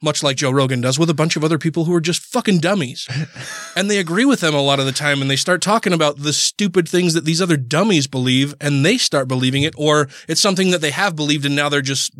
much 0.00 0.22
like 0.22 0.36
Joe 0.36 0.50
Rogan 0.50 0.80
does 0.80 0.98
with 0.98 1.10
a 1.10 1.14
bunch 1.14 1.34
of 1.36 1.42
other 1.42 1.58
people 1.58 1.84
who 1.84 1.94
are 1.94 2.00
just 2.00 2.22
fucking 2.22 2.58
dummies. 2.58 3.08
and 3.76 3.90
they 3.90 3.98
agree 3.98 4.24
with 4.24 4.40
them 4.40 4.54
a 4.54 4.62
lot 4.62 4.78
of 4.78 4.86
the 4.86 4.92
time 4.92 5.20
and 5.20 5.30
they 5.30 5.36
start 5.36 5.60
talking 5.60 5.92
about 5.92 6.18
the 6.18 6.32
stupid 6.32 6.88
things 6.88 7.14
that 7.14 7.24
these 7.24 7.42
other 7.42 7.56
dummies 7.56 8.06
believe 8.06 8.54
and 8.60 8.84
they 8.84 8.96
start 8.96 9.26
believing 9.26 9.62
it 9.64 9.74
or 9.76 10.08
it's 10.28 10.40
something 10.40 10.70
that 10.70 10.80
they 10.80 10.92
have 10.92 11.16
believed 11.16 11.44
and 11.44 11.56
now 11.56 11.68
they're 11.68 11.82
just 11.82 12.12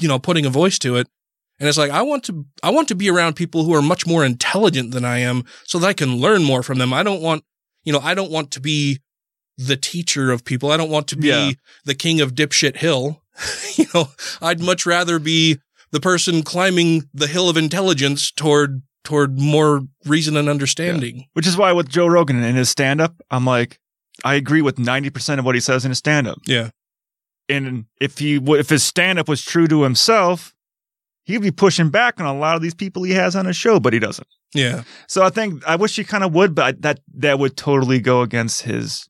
you 0.00 0.08
know 0.08 0.18
putting 0.18 0.46
a 0.46 0.50
voice 0.50 0.78
to 0.78 0.96
it. 0.96 1.08
And 1.58 1.68
it's 1.68 1.78
like 1.78 1.90
I 1.90 2.02
want 2.02 2.24
to 2.24 2.44
I 2.62 2.70
want 2.70 2.88
to 2.88 2.94
be 2.94 3.10
around 3.10 3.34
people 3.34 3.64
who 3.64 3.74
are 3.74 3.82
much 3.82 4.06
more 4.06 4.24
intelligent 4.24 4.92
than 4.92 5.04
I 5.04 5.18
am 5.18 5.44
so 5.64 5.78
that 5.78 5.86
I 5.86 5.92
can 5.94 6.16
learn 6.16 6.42
more 6.44 6.62
from 6.62 6.78
them. 6.78 6.92
I 6.92 7.02
don't 7.02 7.22
want 7.22 7.44
you 7.84 7.92
know, 7.92 8.00
I 8.00 8.14
don't 8.14 8.30
want 8.30 8.50
to 8.52 8.60
be 8.60 9.00
the 9.58 9.76
teacher 9.76 10.30
of 10.30 10.44
people. 10.44 10.70
I 10.70 10.76
don't 10.76 10.90
want 10.90 11.06
to 11.08 11.16
be 11.16 11.28
Yeah. 11.28 11.52
the 11.84 11.94
king 11.94 12.20
of 12.20 12.34
dipshit 12.34 12.76
hill. 12.76 13.22
you 13.76 13.86
know, 13.94 14.08
I'd 14.42 14.60
much 14.60 14.84
rather 14.86 15.18
be 15.18 15.58
the 15.90 16.00
person 16.00 16.42
climbing 16.42 17.08
the 17.14 17.26
hill 17.26 17.48
of 17.48 17.56
intelligence 17.56 18.30
toward 18.30 18.82
toward 19.04 19.38
more 19.38 19.82
reason 20.04 20.36
and 20.36 20.48
understanding. 20.48 21.26
Which 21.34 21.46
is 21.46 21.56
why 21.56 21.72
with 21.72 21.88
Joe 21.88 22.08
Rogan 22.08 22.42
in 22.42 22.56
his 22.56 22.68
stand 22.68 23.00
up, 23.00 23.14
I'm 23.30 23.44
like, 23.44 23.78
I 24.24 24.34
agree 24.34 24.62
with 24.62 24.76
90% 24.76 25.38
of 25.38 25.44
what 25.44 25.54
he 25.54 25.60
says 25.60 25.84
in 25.84 25.90
his 25.90 25.98
stand 25.98 26.26
up. 26.26 26.38
Yeah. 26.46 26.70
And 27.48 27.84
if 28.00 28.18
he 28.18 28.36
if 28.36 28.68
his 28.68 28.82
stand 28.82 29.20
up 29.20 29.28
was 29.28 29.42
true 29.42 29.68
to 29.68 29.84
himself, 29.84 30.52
he'd 31.24 31.42
be 31.42 31.52
pushing 31.52 31.90
back 31.90 32.18
on 32.18 32.26
a 32.26 32.36
lot 32.36 32.56
of 32.56 32.62
these 32.62 32.74
people 32.74 33.04
he 33.04 33.12
has 33.12 33.36
on 33.36 33.46
his 33.46 33.56
show, 33.56 33.78
but 33.78 33.92
he 33.92 34.00
doesn't. 34.00 34.26
Yeah. 34.52 34.82
So 35.06 35.22
I 35.22 35.30
think 35.30 35.64
I 35.66 35.76
wish 35.76 35.94
he 35.94 36.02
kind 36.02 36.24
of 36.24 36.34
would, 36.34 36.56
but 36.56 36.64
I, 36.64 36.72
that 36.80 37.00
that 37.14 37.38
would 37.38 37.56
totally 37.56 38.00
go 38.00 38.22
against 38.22 38.62
his 38.62 39.08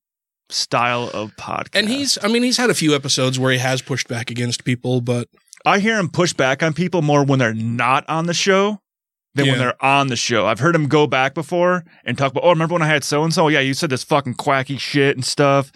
style 0.50 1.10
of 1.14 1.34
podcast. 1.36 1.74
And 1.74 1.88
he's 1.88 2.18
I 2.22 2.28
mean 2.28 2.42
he's 2.42 2.58
had 2.58 2.68
a 2.68 2.74
few 2.74 2.94
episodes 2.94 3.38
where 3.38 3.52
he 3.52 3.58
has 3.58 3.80
pushed 3.80 4.08
back 4.08 4.30
against 4.30 4.64
people, 4.64 5.00
but 5.00 5.28
I 5.66 5.80
hear 5.80 5.98
him 5.98 6.08
push 6.08 6.32
back 6.32 6.62
on 6.62 6.72
people 6.72 7.02
more 7.02 7.24
when 7.24 7.40
they're 7.40 7.52
not 7.52 8.08
on 8.08 8.26
the 8.26 8.34
show 8.34 8.80
than 9.34 9.48
when 9.48 9.58
they're 9.58 9.84
on 9.84 10.06
the 10.06 10.16
show. 10.16 10.46
I've 10.46 10.60
heard 10.60 10.74
him 10.74 10.86
go 10.86 11.06
back 11.06 11.34
before 11.34 11.84
and 12.04 12.16
talk 12.16 12.30
about, 12.30 12.44
oh, 12.44 12.50
remember 12.50 12.74
when 12.74 12.82
I 12.82 12.86
had 12.86 13.04
so 13.04 13.24
and 13.24 13.34
so? 13.34 13.48
Yeah, 13.48 13.60
you 13.60 13.74
said 13.74 13.90
this 13.90 14.04
fucking 14.04 14.34
quacky 14.34 14.78
shit 14.78 15.16
and 15.16 15.24
stuff. 15.24 15.72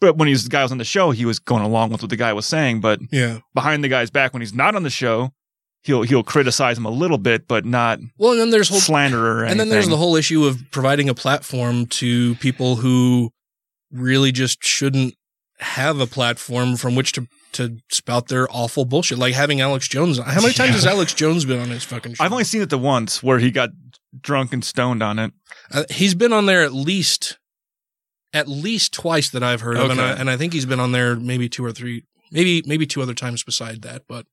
But 0.00 0.16
when 0.16 0.28
he 0.28 0.32
was 0.32 0.44
the 0.44 0.50
guy 0.50 0.62
was 0.62 0.72
on 0.72 0.78
the 0.78 0.84
show, 0.84 1.10
he 1.10 1.24
was 1.24 1.38
going 1.38 1.62
along 1.62 1.90
with 1.90 2.02
what 2.02 2.10
the 2.10 2.16
guy 2.16 2.32
was 2.32 2.46
saying. 2.46 2.80
But 2.80 3.00
yeah. 3.12 3.40
behind 3.54 3.84
the 3.84 3.88
guy's 3.88 4.10
back, 4.10 4.32
when 4.32 4.42
he's 4.42 4.54
not 4.54 4.74
on 4.74 4.82
the 4.82 4.90
show, 4.90 5.30
he'll 5.82 6.02
he'll 6.02 6.24
criticize 6.24 6.76
him 6.76 6.86
a 6.86 6.90
little 6.90 7.18
bit, 7.18 7.46
but 7.46 7.64
not 7.64 8.00
Well, 8.18 8.32
and 8.32 8.40
then 8.40 8.50
there's 8.50 8.68
whole 8.68 8.80
slander 8.80 9.40
or 9.40 9.44
And 9.44 9.60
then 9.60 9.68
there's 9.68 9.88
the 9.88 9.96
whole 9.96 10.16
issue 10.16 10.44
of 10.44 10.58
providing 10.72 11.08
a 11.08 11.14
platform 11.14 11.86
to 11.86 12.34
people 12.36 12.76
who 12.76 13.30
really 13.92 14.32
just 14.32 14.64
shouldn't 14.64 15.14
have 15.58 16.00
a 16.00 16.06
platform 16.06 16.76
from 16.76 16.96
which 16.96 17.12
to 17.12 17.28
to 17.54 17.78
spout 17.90 18.28
their 18.28 18.46
awful 18.50 18.84
bullshit, 18.84 19.18
like 19.18 19.34
having 19.34 19.60
Alex 19.60 19.88
Jones. 19.88 20.18
How 20.18 20.40
many 20.40 20.52
times 20.52 20.74
has 20.74 20.86
Alex 20.86 21.14
Jones 21.14 21.44
been 21.44 21.60
on 21.60 21.70
his 21.70 21.84
fucking 21.84 22.14
show? 22.14 22.24
I've 22.24 22.32
only 22.32 22.44
seen 22.44 22.62
it 22.62 22.70
the 22.70 22.78
once 22.78 23.22
where 23.22 23.38
he 23.38 23.50
got 23.50 23.70
drunk 24.20 24.52
and 24.52 24.64
stoned 24.64 25.02
on 25.02 25.18
it. 25.18 25.32
Uh, 25.72 25.84
he's 25.90 26.14
been 26.14 26.32
on 26.32 26.46
there 26.46 26.62
at 26.62 26.72
least, 26.72 27.38
at 28.32 28.48
least 28.48 28.92
twice 28.92 29.30
that 29.30 29.42
I've 29.42 29.62
heard 29.62 29.76
of, 29.76 29.90
and 29.90 30.00
I, 30.00 30.12
and 30.12 30.30
I 30.30 30.36
think 30.36 30.52
he's 30.52 30.66
been 30.66 30.80
on 30.80 30.92
there 30.92 31.16
maybe 31.16 31.48
two 31.48 31.64
or 31.64 31.72
three, 31.72 32.04
maybe 32.30 32.62
maybe 32.66 32.86
two 32.86 33.02
other 33.02 33.14
times 33.14 33.42
beside 33.42 33.82
that. 33.82 34.02
But 34.08 34.26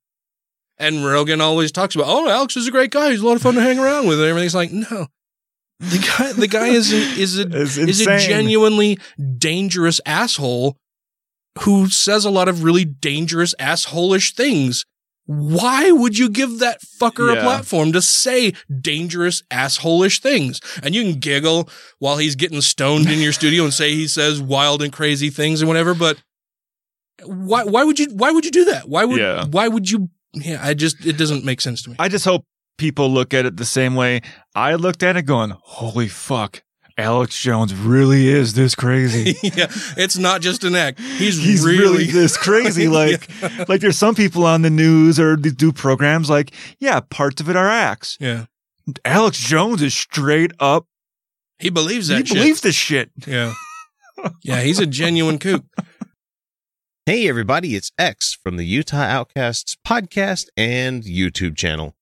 and 0.77 1.06
Rogan 1.06 1.41
always 1.41 1.72
talks 1.72 1.95
about, 1.95 2.07
oh, 2.07 2.30
Alex 2.30 2.57
is 2.57 2.68
a 2.68 2.72
great 2.72 2.91
guy. 2.91 3.11
He's 3.11 3.22
a 3.22 3.26
lot 3.26 3.35
of 3.35 3.41
fun 3.41 3.53
to 3.56 3.61
hang 3.61 3.77
around 3.80 4.07
with. 4.07 4.19
And 4.19 4.27
everything's 4.27 4.56
like, 4.56 4.72
no, 4.72 5.07
the 5.80 5.98
guy, 6.18 6.31
the 6.34 6.48
guy 6.48 6.68
is 6.69 6.91
a, 6.91 6.98
is 6.98 7.39
a 7.39 7.41
It's 7.61 7.77
is 7.77 8.02
a 8.07 8.18
genuinely 8.19 8.98
dangerous 9.38 10.02
asshole 10.06 10.77
who 11.60 11.88
says 11.90 12.26
a 12.26 12.30
lot 12.30 12.48
of 12.48 12.64
really 12.64 12.86
dangerous 12.86 13.53
assholish 13.60 14.34
things. 14.34 14.86
Why 15.26 15.91
would 15.91 16.18
you 16.18 16.30
give 16.30 16.60
that 16.60 16.82
fucker 16.82 17.32
a 17.32 17.40
platform 17.41 17.91
to 17.94 18.02
say 18.02 18.53
dangerous 18.82 19.44
assholish 19.52 20.19
things? 20.19 20.60
And 20.84 20.95
you 20.95 21.03
can 21.03 21.19
giggle 21.19 21.69
while 21.99 22.18
he's 22.18 22.36
getting 22.36 22.60
stoned 22.61 23.10
in 23.10 23.19
your 23.19 23.32
studio 23.32 23.64
and 23.64 23.73
say 23.73 23.94
he 23.94 24.07
says 24.07 24.41
wild 24.41 24.82
and 24.82 24.91
crazy 24.91 25.30
things 25.30 25.61
and 25.61 25.68
whatever, 25.68 25.94
but 25.94 26.22
why 27.23 27.64
why 27.64 27.84
would 27.84 27.99
you 27.99 28.07
why 28.14 28.32
would 28.32 28.45
you 28.45 28.52
do 28.52 28.65
that? 28.65 28.90
Why 28.90 29.06
would 29.06 29.19
Yeah. 29.19 29.45
why 29.45 29.68
would 29.68 29.90
you 29.90 30.10
yeah, 30.34 30.60
I 30.61 30.73
just 30.73 31.06
it 31.06 31.18
doesn't 31.18 31.45
make 31.45 31.61
sense 31.61 31.84
to 31.84 31.91
me. 31.91 31.95
I 31.99 32.10
just 32.10 32.26
hope 32.26 32.45
people 32.78 33.10
look 33.11 33.34
at 33.34 33.45
it 33.45 33.57
the 33.57 33.65
same 33.65 33.95
way 33.95 34.22
I 34.56 34.76
looked 34.76 35.03
at 35.03 35.18
it 35.18 35.23
going, 35.23 35.53
holy 35.61 36.07
fuck, 36.07 36.64
Alex 37.02 37.40
Jones 37.41 37.73
really 37.73 38.28
is 38.28 38.53
this 38.53 38.76
crazy. 38.76 39.36
yeah, 39.44 39.68
it's 39.98 40.18
not 40.18 40.41
just 40.41 40.64
an 40.64 40.76
act. 40.76 40.99
He's, 40.99 41.38
He's 41.44 41.65
really, 41.65 41.80
really, 41.80 42.06
this 42.11 42.38
crazy. 42.38 42.88
Like, 42.91 43.30
like 43.69 43.82
there's 43.82 43.98
some 43.98 44.15
people 44.15 44.45
on 44.45 44.61
the 44.61 44.69
news 44.69 45.19
or 45.19 45.36
they 45.36 45.49
do 45.49 45.72
programs 45.72 46.30
like, 46.30 46.52
yeah, 46.80 46.99
parts 46.99 47.41
of 47.41 47.49
it 47.49 47.56
are 47.56 47.69
acts. 47.69 48.18
Yeah. 48.19 48.45
Alex 49.06 49.38
Jones 49.40 49.82
is 49.82 49.94
straight 49.94 50.52
up. 50.60 50.86
He 51.60 51.69
believes 51.69 52.07
that 52.10 52.19
He 52.19 52.26
shit. 52.26 52.36
believes 52.38 52.61
this 52.61 52.76
shit. 52.76 53.11
Yeah. 53.28 53.53
Yeah, 54.44 54.61
he's 54.61 54.80
a 54.80 54.86
genuine 54.86 55.40
kook. 55.40 55.64
Hey, 57.06 57.28
everybody, 57.28 57.76
it's 57.76 57.91
X 57.98 58.38
from 58.41 58.57
the 58.57 58.65
Utah 58.65 58.98
Outcasts 58.98 59.76
podcast 59.88 60.48
and 60.56 61.03
YouTube 61.03 61.56
channel. 61.57 61.95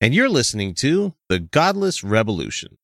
And 0.00 0.14
you're 0.14 0.28
listening 0.28 0.74
to 0.76 1.14
The 1.28 1.38
Godless 1.40 2.02
Revolution. 2.04 2.78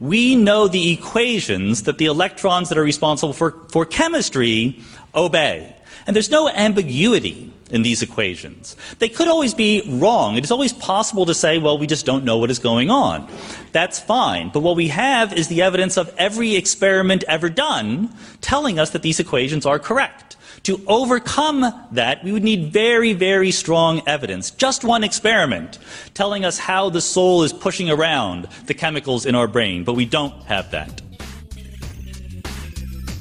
We 0.00 0.36
know 0.36 0.68
the 0.68 0.92
equations 0.92 1.84
that 1.84 1.98
the 1.98 2.06
electrons 2.06 2.68
that 2.68 2.78
are 2.78 2.82
responsible 2.82 3.32
for, 3.32 3.52
for 3.68 3.84
chemistry 3.84 4.80
obey. 5.14 5.74
And 6.06 6.14
there's 6.14 6.30
no 6.30 6.48
ambiguity 6.48 7.52
in 7.70 7.82
these 7.82 8.02
equations. 8.02 8.76
They 8.98 9.08
could 9.08 9.28
always 9.28 9.54
be 9.54 9.82
wrong. 9.86 10.36
It 10.36 10.44
is 10.44 10.50
always 10.50 10.72
possible 10.72 11.26
to 11.26 11.34
say, 11.34 11.58
well, 11.58 11.78
we 11.78 11.86
just 11.86 12.04
don't 12.04 12.24
know 12.24 12.36
what 12.38 12.50
is 12.50 12.58
going 12.58 12.90
on. 12.90 13.28
That's 13.72 13.98
fine. 13.98 14.50
But 14.52 14.60
what 14.60 14.76
we 14.76 14.88
have 14.88 15.32
is 15.32 15.48
the 15.48 15.62
evidence 15.62 15.96
of 15.96 16.14
every 16.18 16.56
experiment 16.56 17.24
ever 17.26 17.48
done 17.48 18.14
telling 18.40 18.78
us 18.78 18.90
that 18.90 19.02
these 19.02 19.18
equations 19.18 19.64
are 19.64 19.78
correct. 19.78 20.33
To 20.64 20.82
overcome 20.86 21.64
that, 21.92 22.24
we 22.24 22.32
would 22.32 22.42
need 22.42 22.72
very, 22.72 23.12
very 23.12 23.50
strong 23.50 24.00
evidence. 24.06 24.50
Just 24.50 24.82
one 24.82 25.04
experiment 25.04 25.78
telling 26.14 26.44
us 26.44 26.58
how 26.58 26.88
the 26.88 27.02
soul 27.02 27.42
is 27.42 27.52
pushing 27.52 27.90
around 27.90 28.48
the 28.66 28.72
chemicals 28.72 29.26
in 29.26 29.34
our 29.34 29.46
brain, 29.46 29.84
but 29.84 29.92
we 29.92 30.06
don't 30.06 30.32
have 30.44 30.70
that. 30.70 31.02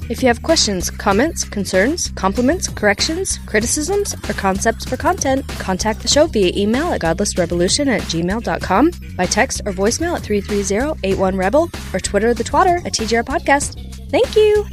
If 0.09 0.21
you 0.21 0.27
have 0.27 0.41
questions, 0.43 0.89
comments, 0.89 1.43
concerns, 1.43 2.09
compliments, 2.11 2.69
corrections, 2.69 3.39
criticisms, 3.45 4.13
or 4.29 4.33
concepts 4.33 4.85
for 4.85 4.95
content, 4.95 5.47
contact 5.59 6.01
the 6.01 6.07
show 6.07 6.27
via 6.27 6.51
email 6.55 6.93
at 6.93 7.01
godlessrevolution 7.01 7.87
at 7.87 8.01
gmail.com, 8.03 8.91
by 9.17 9.25
text 9.25 9.61
or 9.65 9.73
voicemail 9.73 10.15
at 10.15 10.21
330-81-REBEL, 10.23 11.69
or 11.93 11.99
Twitter 11.99 12.33
the 12.33 12.43
twatter 12.43 12.85
at 12.85 12.93
TGR 12.93 13.23
Podcast. 13.23 13.79
Thank 14.11 14.35
you! 14.37 14.65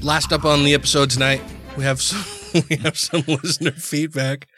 Last 0.00 0.32
up 0.32 0.44
on 0.44 0.64
the 0.64 0.74
episode 0.74 1.10
tonight, 1.10 1.42
we 1.76 1.84
have 1.84 2.00
some 2.00 2.62
we 2.70 2.76
have 2.76 2.98
some 2.98 3.22
listener 3.26 3.72
feedback. 3.72 4.48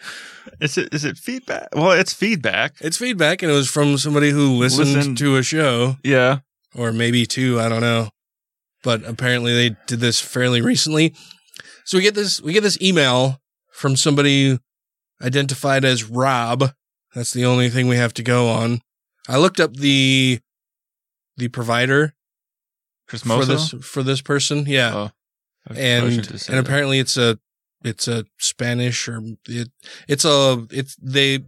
Is 0.61 0.78
it 0.78 0.93
is 0.95 1.05
it 1.05 1.19
feedback? 1.19 1.69
Well, 1.74 1.93
it's 1.93 2.12
feedback. 2.12 2.74
It's 2.81 2.97
feedback, 2.97 3.43
and 3.43 3.51
it 3.51 3.55
was 3.55 3.69
from 3.69 3.99
somebody 3.99 4.31
who 4.31 4.53
listened 4.53 4.93
Listened. 4.95 5.19
to 5.19 5.36
a 5.36 5.43
show. 5.43 5.97
Yeah. 6.05 6.39
Or 6.74 6.93
maybe 6.93 7.27
two, 7.27 7.59
I 7.61 7.69
don't 7.69 7.81
know. 7.81 8.11
But 8.85 9.05
apparently 9.05 9.55
they 9.55 9.77
did 9.86 10.01
this 10.01 10.20
fairly 10.20 10.61
recently. 10.61 11.15
So 11.85 11.99
we 11.99 12.03
get 12.03 12.15
this 12.15 12.40
we 12.40 12.53
get 12.53 12.62
this 12.62 12.81
email 12.81 13.40
from 13.73 13.97
somebody 13.97 14.59
identified 15.23 15.85
as 15.85 16.05
Rob. 16.05 16.73
That's 17.15 17.32
the 17.32 17.45
only 17.45 17.70
thing 17.70 17.89
we 17.89 17.97
have 17.97 18.15
to 18.15 18.23
go 18.23 18.49
on. 18.49 18.81
I 19.28 19.39
looked 19.39 19.61
up 19.61 19.74
the 19.74 20.40
the 21.36 21.49
provider 21.49 22.15
Chris 23.09 23.23
for 23.23 23.45
this 23.45 23.70
for 23.81 24.03
this 24.03 24.20
person. 24.20 24.65
Yeah. 24.66 24.95
Oh. 24.95 25.11
And 25.77 26.07
shouldn't 26.12 26.31
have 26.31 26.40
said 26.40 26.55
and 26.55 26.65
that. 26.65 26.69
apparently 26.69 26.99
it's 26.99 27.16
a 27.16 27.39
it's 27.85 28.09
a 28.09 28.24
Spanish 28.39 29.07
or 29.09 29.20
it, 29.47 29.69
it's 30.09 30.24
a 30.24 30.66
it's 30.70 30.97
they 30.97 31.40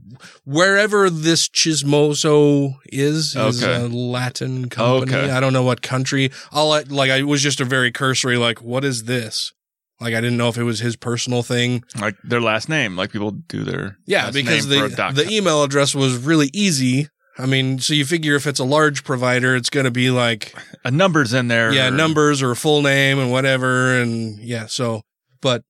wherever 0.45 1.11
this 1.11 1.49
Chismoso 1.49 2.75
is 2.87 3.35
is 3.37 3.63
Okay. 3.63 3.75
a 3.85 3.89
Latin 3.89 4.69
company. 4.69 5.15
Okay. 5.17 5.31
I 5.31 5.41
don't 5.41 5.53
know 5.53 5.63
what 5.63 5.83
country. 5.83 6.31
I'll 6.53 6.69
like 6.69 7.11
I 7.11 7.23
was 7.23 7.43
just 7.43 7.61
a 7.61 7.65
very 7.65 7.91
cursory 7.91 8.37
like 8.37 8.63
what 8.63 8.85
is 8.85 9.05
this? 9.05 9.53
Like 10.01 10.15
I 10.15 10.21
didn't 10.21 10.39
know 10.39 10.49
if 10.49 10.57
it 10.57 10.63
was 10.63 10.81
his 10.81 10.97
personal 10.97 11.43
thing. 11.43 11.83
like 12.01 12.17
their 12.25 12.41
last 12.41 12.69
name, 12.69 12.97
like 12.97 13.11
people 13.13 13.33
do 13.33 13.65
their 13.65 13.99
Yeah, 14.07 14.31
because 14.31 14.67
name 14.67 14.89
for 14.91 14.97
the 14.97 15.25
the 15.25 15.31
email 15.31 15.63
address 15.63 15.95
was 15.95 16.17
really 16.17 16.49
easy. 16.55 17.09
I 17.39 17.47
mean, 17.47 17.79
so 17.79 17.95
you 17.95 18.05
figure 18.05 18.35
if 18.35 18.47
it's 18.47 18.61
a 18.61 18.65
large 18.65 19.05
provider, 19.05 19.57
it's 19.57 19.71
going 19.71 19.85
to 19.85 19.91
be 19.91 20.11
like 20.11 20.55
a 20.85 20.91
numbers 20.91 21.33
in 21.33 21.49
there. 21.49 21.73
yeah, 21.73 21.89
or- 21.89 21.91
numbers 21.93 22.43
or 22.43 22.51
a 22.51 22.57
full 22.57 22.83
name 22.83 23.19
and 23.19 23.31
whatever. 23.31 24.01
And 24.01 24.39
yeah, 24.39 24.67
so, 24.67 25.03
but, 25.41 25.63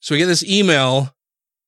so 0.00 0.14
we 0.14 0.18
get 0.18 0.26
this 0.26 0.44
email 0.44 1.14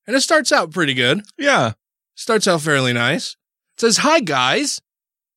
and 0.06 0.16
it 0.16 0.20
starts 0.22 0.50
out 0.50 0.72
pretty 0.72 0.94
good. 0.94 1.22
Yeah. 1.38 1.72
Starts 2.16 2.48
out 2.48 2.62
fairly 2.62 2.92
nice. 2.92 3.36
It 3.76 3.80
says, 3.80 3.98
Hi 3.98 4.20
guys. 4.20 4.80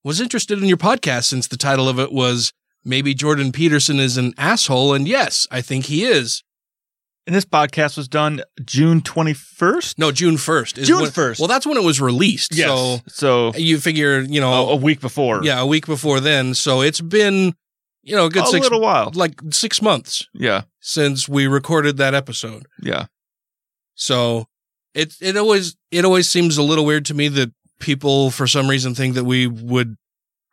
Was 0.04 0.22
interested 0.22 0.58
in 0.60 0.66
your 0.68 0.78
podcast 0.78 1.26
since 1.26 1.48
the 1.48 1.58
title 1.58 1.90
of 1.90 2.00
it 2.00 2.12
was 2.12 2.54
Maybe 2.84 3.14
Jordan 3.14 3.52
Peterson 3.52 4.00
is 4.00 4.16
an 4.18 4.34
asshole. 4.38 4.94
And 4.94 5.08
yes, 5.08 5.46
I 5.52 5.62
think 5.62 5.86
he 5.86 6.06
is. 6.06 6.44
And 7.28 7.36
this 7.36 7.46
podcast 7.46 7.98
was 7.98 8.08
done 8.08 8.42
June 8.66 9.02
twenty 9.02 9.34
first. 9.34 10.00
No, 10.00 10.12
June 10.14 10.36
1st. 10.38 10.78
is 10.80 10.88
June 10.88 11.02
when- 11.02 11.12
1st. 11.12 11.40
Well, 11.40 11.50
that's 11.50 11.68
when 11.68 11.76
it 11.78 11.84
was 11.84 12.00
released. 12.00 12.56
Yes. 12.56 12.68
So 12.70 13.02
So 13.08 13.54
you 13.58 13.80
figure, 13.80 14.22
you 14.22 14.40
know, 14.40 14.54
a, 14.54 14.72
a 14.72 14.76
week 14.78 15.02
before. 15.02 15.42
yeah, 15.44 15.60
a 15.60 15.66
week 15.68 15.86
before 15.86 16.22
then. 16.22 16.54
So 16.54 16.82
it's 16.82 17.02
been, 17.02 17.54
you 18.02 18.16
know, 18.16 18.28
a 18.28 18.30
good 18.30 18.44
A 18.44 18.48
six, 18.48 18.64
little 18.64 18.80
while. 18.80 19.12
like 19.14 19.42
six 19.52 19.82
months 19.82 20.26
Yeah. 20.34 20.62
since 20.80 21.28
we 21.28 21.48
recorded 21.48 21.98
that 21.98 22.14
episode. 22.16 22.66
Yeah. 22.82 23.08
So 23.96 24.48
it 24.94 25.14
it 25.22 25.36
always 25.38 25.76
it 25.92 26.06
always 26.06 26.30
seems 26.30 26.58
a 26.58 26.64
little 26.64 26.86
weird 26.86 27.06
to 27.08 27.14
me 27.14 27.28
that 27.30 27.52
people 27.80 28.32
for 28.32 28.48
some 28.48 28.70
reason 28.70 28.96
think 28.96 29.16
that 29.16 29.26
we 29.26 29.48
would 29.48 29.98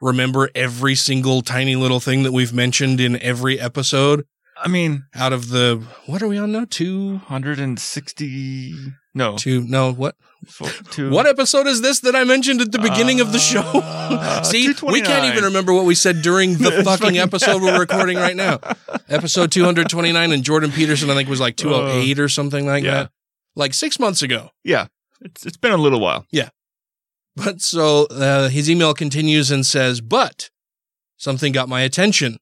remember 0.01 0.51
every 0.55 0.95
single 0.97 1.41
tiny 1.41 1.77
little 1.77 2.01
thing 2.01 2.25
that 2.25 2.33
we've 2.33 2.53
mentioned 2.53 3.01
in 3.01 3.17
every 3.23 3.61
episode 3.61 4.27
I 4.57 4.69
mean, 4.69 5.05
out 5.15 5.33
of 5.33 5.49
the 5.49 5.85
what 6.07 6.23
are 6.23 6.29
we 6.29 6.39
on 6.39 6.53
now? 6.53 6.67
Two 6.69 7.19
hundred 7.19 7.59
and 7.59 7.79
sixty. 7.79 8.75
No. 9.17 9.37
two 9.37 9.63
no 9.63 9.93
what 9.93 10.17
Four, 10.45 10.69
two. 10.91 11.09
what 11.11 11.27
episode 11.27 11.69
is 11.69 11.81
this 11.83 12.01
that 12.01 12.17
I 12.17 12.25
mentioned 12.25 12.61
at 12.61 12.73
the 12.73 12.81
beginning 12.81 13.21
of 13.21 13.33
the 13.33 13.39
show? 13.39 13.63
See, 14.43 14.75
we 14.83 15.03
can't 15.03 15.25
even 15.27 15.45
remember 15.45 15.73
what 15.73 15.85
we 15.85 15.95
said 15.95 16.23
during 16.23 16.55
the 16.55 16.83
fucking 16.85 17.19
episode 17.19 17.63
we're 17.63 17.79
recording 17.79 18.17
right 18.17 18.35
now. 18.35 18.59
Episode 19.09 19.53
229 19.53 20.33
and 20.33 20.43
Jordan 20.43 20.73
Peterson 20.73 21.11
I 21.11 21.15
think 21.15 21.29
was 21.29 21.41
like 21.41 21.57
208 21.57 22.19
or 22.19 22.29
something 22.29 22.67
like 22.67 22.83
yeah. 22.83 22.91
that. 22.91 23.11
Like 23.55 23.73
6 23.73 24.01
months 24.01 24.23
ago. 24.23 24.51
Yeah. 24.65 24.89
It's 25.21 25.47
it's 25.47 25.57
been 25.57 25.73
a 25.73 25.77
little 25.77 26.01
while. 26.01 26.27
Yeah, 26.33 26.51
but 27.37 27.61
so 27.61 28.07
uh, 28.07 28.49
his 28.49 28.71
email 28.71 28.95
continues 28.95 29.51
and 29.51 29.67
says, 29.67 30.01
but 30.01 30.51
something 31.17 31.53
got 31.53 31.69
my 31.69 31.81
attention. 31.81 32.39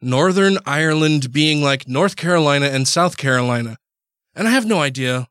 Northern 0.00 0.58
Ireland 0.66 1.32
being 1.32 1.62
like 1.62 1.88
North 1.88 2.16
Carolina 2.16 2.66
and 2.66 2.86
South 2.86 3.16
Carolina. 3.16 3.76
And 4.34 4.46
I 4.46 4.50
have 4.50 4.66
no 4.66 4.80
idea 4.80 5.28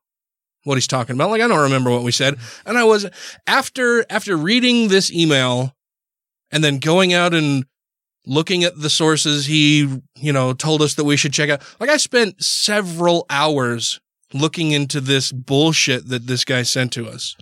what 0.64 0.76
he's 0.76 0.88
talking 0.88 1.16
about. 1.16 1.30
Like, 1.30 1.42
I 1.42 1.48
don't 1.48 1.62
remember 1.62 1.92
what 1.92 2.04
we 2.04 2.12
said. 2.12 2.38
And 2.66 2.78
I 2.78 2.84
was, 2.84 3.06
after, 3.48 4.06
after 4.10 4.36
reading 4.36 4.88
this 4.88 5.12
email 5.12 5.74
and 6.52 6.64
then 6.64 6.80
going 6.80 7.14
out 7.14 7.34
and 7.34 7.66
looking 8.26 8.64
at 8.64 8.80
the 8.80 8.90
sources 8.90 9.46
he, 9.46 10.02
you 10.16 10.34
know, 10.34 10.54
told 10.54 10.82
us 10.82 10.96
that 10.96 11.04
we 11.04 11.18
should 11.18 11.34
check 11.34 11.50
out, 11.50 11.62
like, 11.80 11.90
I 11.90 11.98
spent 11.98 12.44
several 12.44 13.26
hours 13.30 14.00
looking 14.34 14.72
into 14.72 15.00
this 15.00 15.32
bullshit 15.32 16.10
that 16.10 16.26
this 16.26 16.44
guy 16.44 16.64
sent 16.64 16.92
to 16.94 17.08
us. 17.08 17.36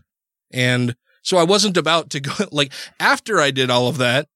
And 0.51 0.95
so 1.21 1.37
I 1.37 1.43
wasn't 1.43 1.77
about 1.77 2.09
to 2.11 2.19
go, 2.19 2.33
like, 2.51 2.73
after 2.99 3.39
I 3.39 3.51
did 3.51 3.69
all 3.69 3.87
of 3.87 3.97
that 3.97 4.27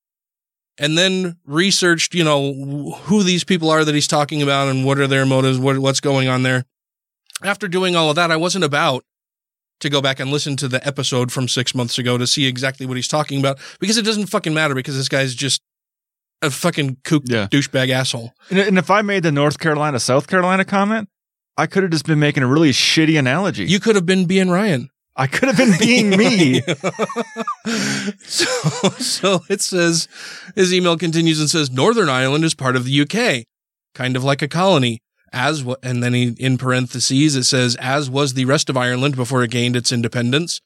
and 0.79 0.97
then 0.97 1.37
researched, 1.45 2.13
you 2.13 2.23
know, 2.23 2.91
who 3.03 3.23
these 3.23 3.43
people 3.43 3.69
are 3.69 3.83
that 3.83 3.95
he's 3.95 4.07
talking 4.07 4.41
about 4.41 4.67
and 4.67 4.85
what 4.85 4.99
are 4.99 5.07
their 5.07 5.25
motives, 5.25 5.57
what, 5.57 5.79
what's 5.79 5.99
going 5.99 6.27
on 6.27 6.43
there. 6.43 6.65
after 7.43 7.67
doing 7.67 7.95
all 7.95 8.09
of 8.09 8.15
that, 8.15 8.31
I 8.31 8.37
wasn't 8.37 8.63
about 8.63 9.03
to 9.79 9.89
go 9.89 10.01
back 10.01 10.19
and 10.19 10.31
listen 10.31 10.55
to 10.57 10.67
the 10.67 10.85
episode 10.85 11.31
from 11.31 11.47
six 11.47 11.75
months 11.75 11.97
ago 11.97 12.17
to 12.17 12.25
see 12.25 12.45
exactly 12.47 12.85
what 12.85 12.97
he's 12.97 13.07
talking 13.07 13.39
about 13.39 13.59
because 13.79 13.97
it 13.97 14.05
doesn't 14.05 14.27
fucking 14.27 14.53
matter 14.53 14.73
because 14.73 14.97
this 14.97 15.09
guy's 15.09 15.35
just 15.35 15.61
a 16.41 16.49
fucking 16.49 16.97
kook 17.03 17.25
douchebag 17.25 17.89
asshole. 17.89 18.33
And, 18.49 18.59
and 18.59 18.77
if 18.77 18.89
I 18.89 19.01
made 19.01 19.23
the 19.23 19.31
North 19.31 19.59
Carolina, 19.59 19.99
South 19.99 20.27
Carolina 20.27 20.65
comment, 20.65 21.09
I 21.57 21.65
could 21.65 21.83
have 21.83 21.91
just 21.91 22.05
been 22.05 22.19
making 22.19 22.43
a 22.43 22.47
really 22.47 22.71
shitty 22.71 23.17
analogy. 23.17 23.65
You 23.65 23.79
could 23.79 23.95
have 23.95 24.05
been 24.05 24.25
being 24.25 24.49
Ryan. 24.49 24.89
I 25.17 25.25
could 25.27 25.49
have 25.49 25.57
been 25.57 25.77
being 25.79 26.11
me. 26.11 26.61
so, 28.23 28.45
so 28.99 29.43
it 29.49 29.61
says 29.61 30.07
his 30.55 30.73
email 30.73 30.97
continues 30.97 31.39
and 31.39 31.49
says 31.49 31.71
Northern 31.71 32.07
Ireland 32.07 32.45
is 32.45 32.53
part 32.53 32.75
of 32.75 32.85
the 32.85 33.01
UK, 33.01 33.45
kind 33.95 34.15
of 34.15 34.23
like 34.23 34.41
a 34.41 34.47
colony. 34.47 34.99
As 35.33 35.63
wa- 35.63 35.75
and 35.83 36.01
then 36.01 36.13
he 36.13 36.35
in 36.39 36.57
parentheses 36.57 37.35
it 37.35 37.43
says 37.43 37.75
as 37.81 38.09
was 38.09 38.33
the 38.33 38.45
rest 38.45 38.69
of 38.69 38.77
Ireland 38.77 39.17
before 39.17 39.43
it 39.43 39.51
gained 39.51 39.75
its 39.75 39.91
independence. 39.91 40.61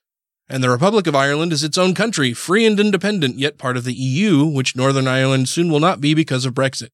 And 0.47 0.61
the 0.63 0.69
Republic 0.69 1.07
of 1.07 1.15
Ireland 1.15 1.53
is 1.53 1.63
its 1.63 1.77
own 1.77 1.95
country, 1.95 2.33
free 2.33 2.65
and 2.65 2.77
independent, 2.77 3.39
yet 3.39 3.57
part 3.57 3.77
of 3.77 3.85
the 3.85 3.93
EU, 3.93 4.45
which 4.45 4.75
Northern 4.75 5.07
Ireland 5.07 5.47
soon 5.47 5.71
will 5.71 5.79
not 5.79 6.01
be 6.01 6.13
because 6.13 6.45
of 6.45 6.53
Brexit. 6.53 6.89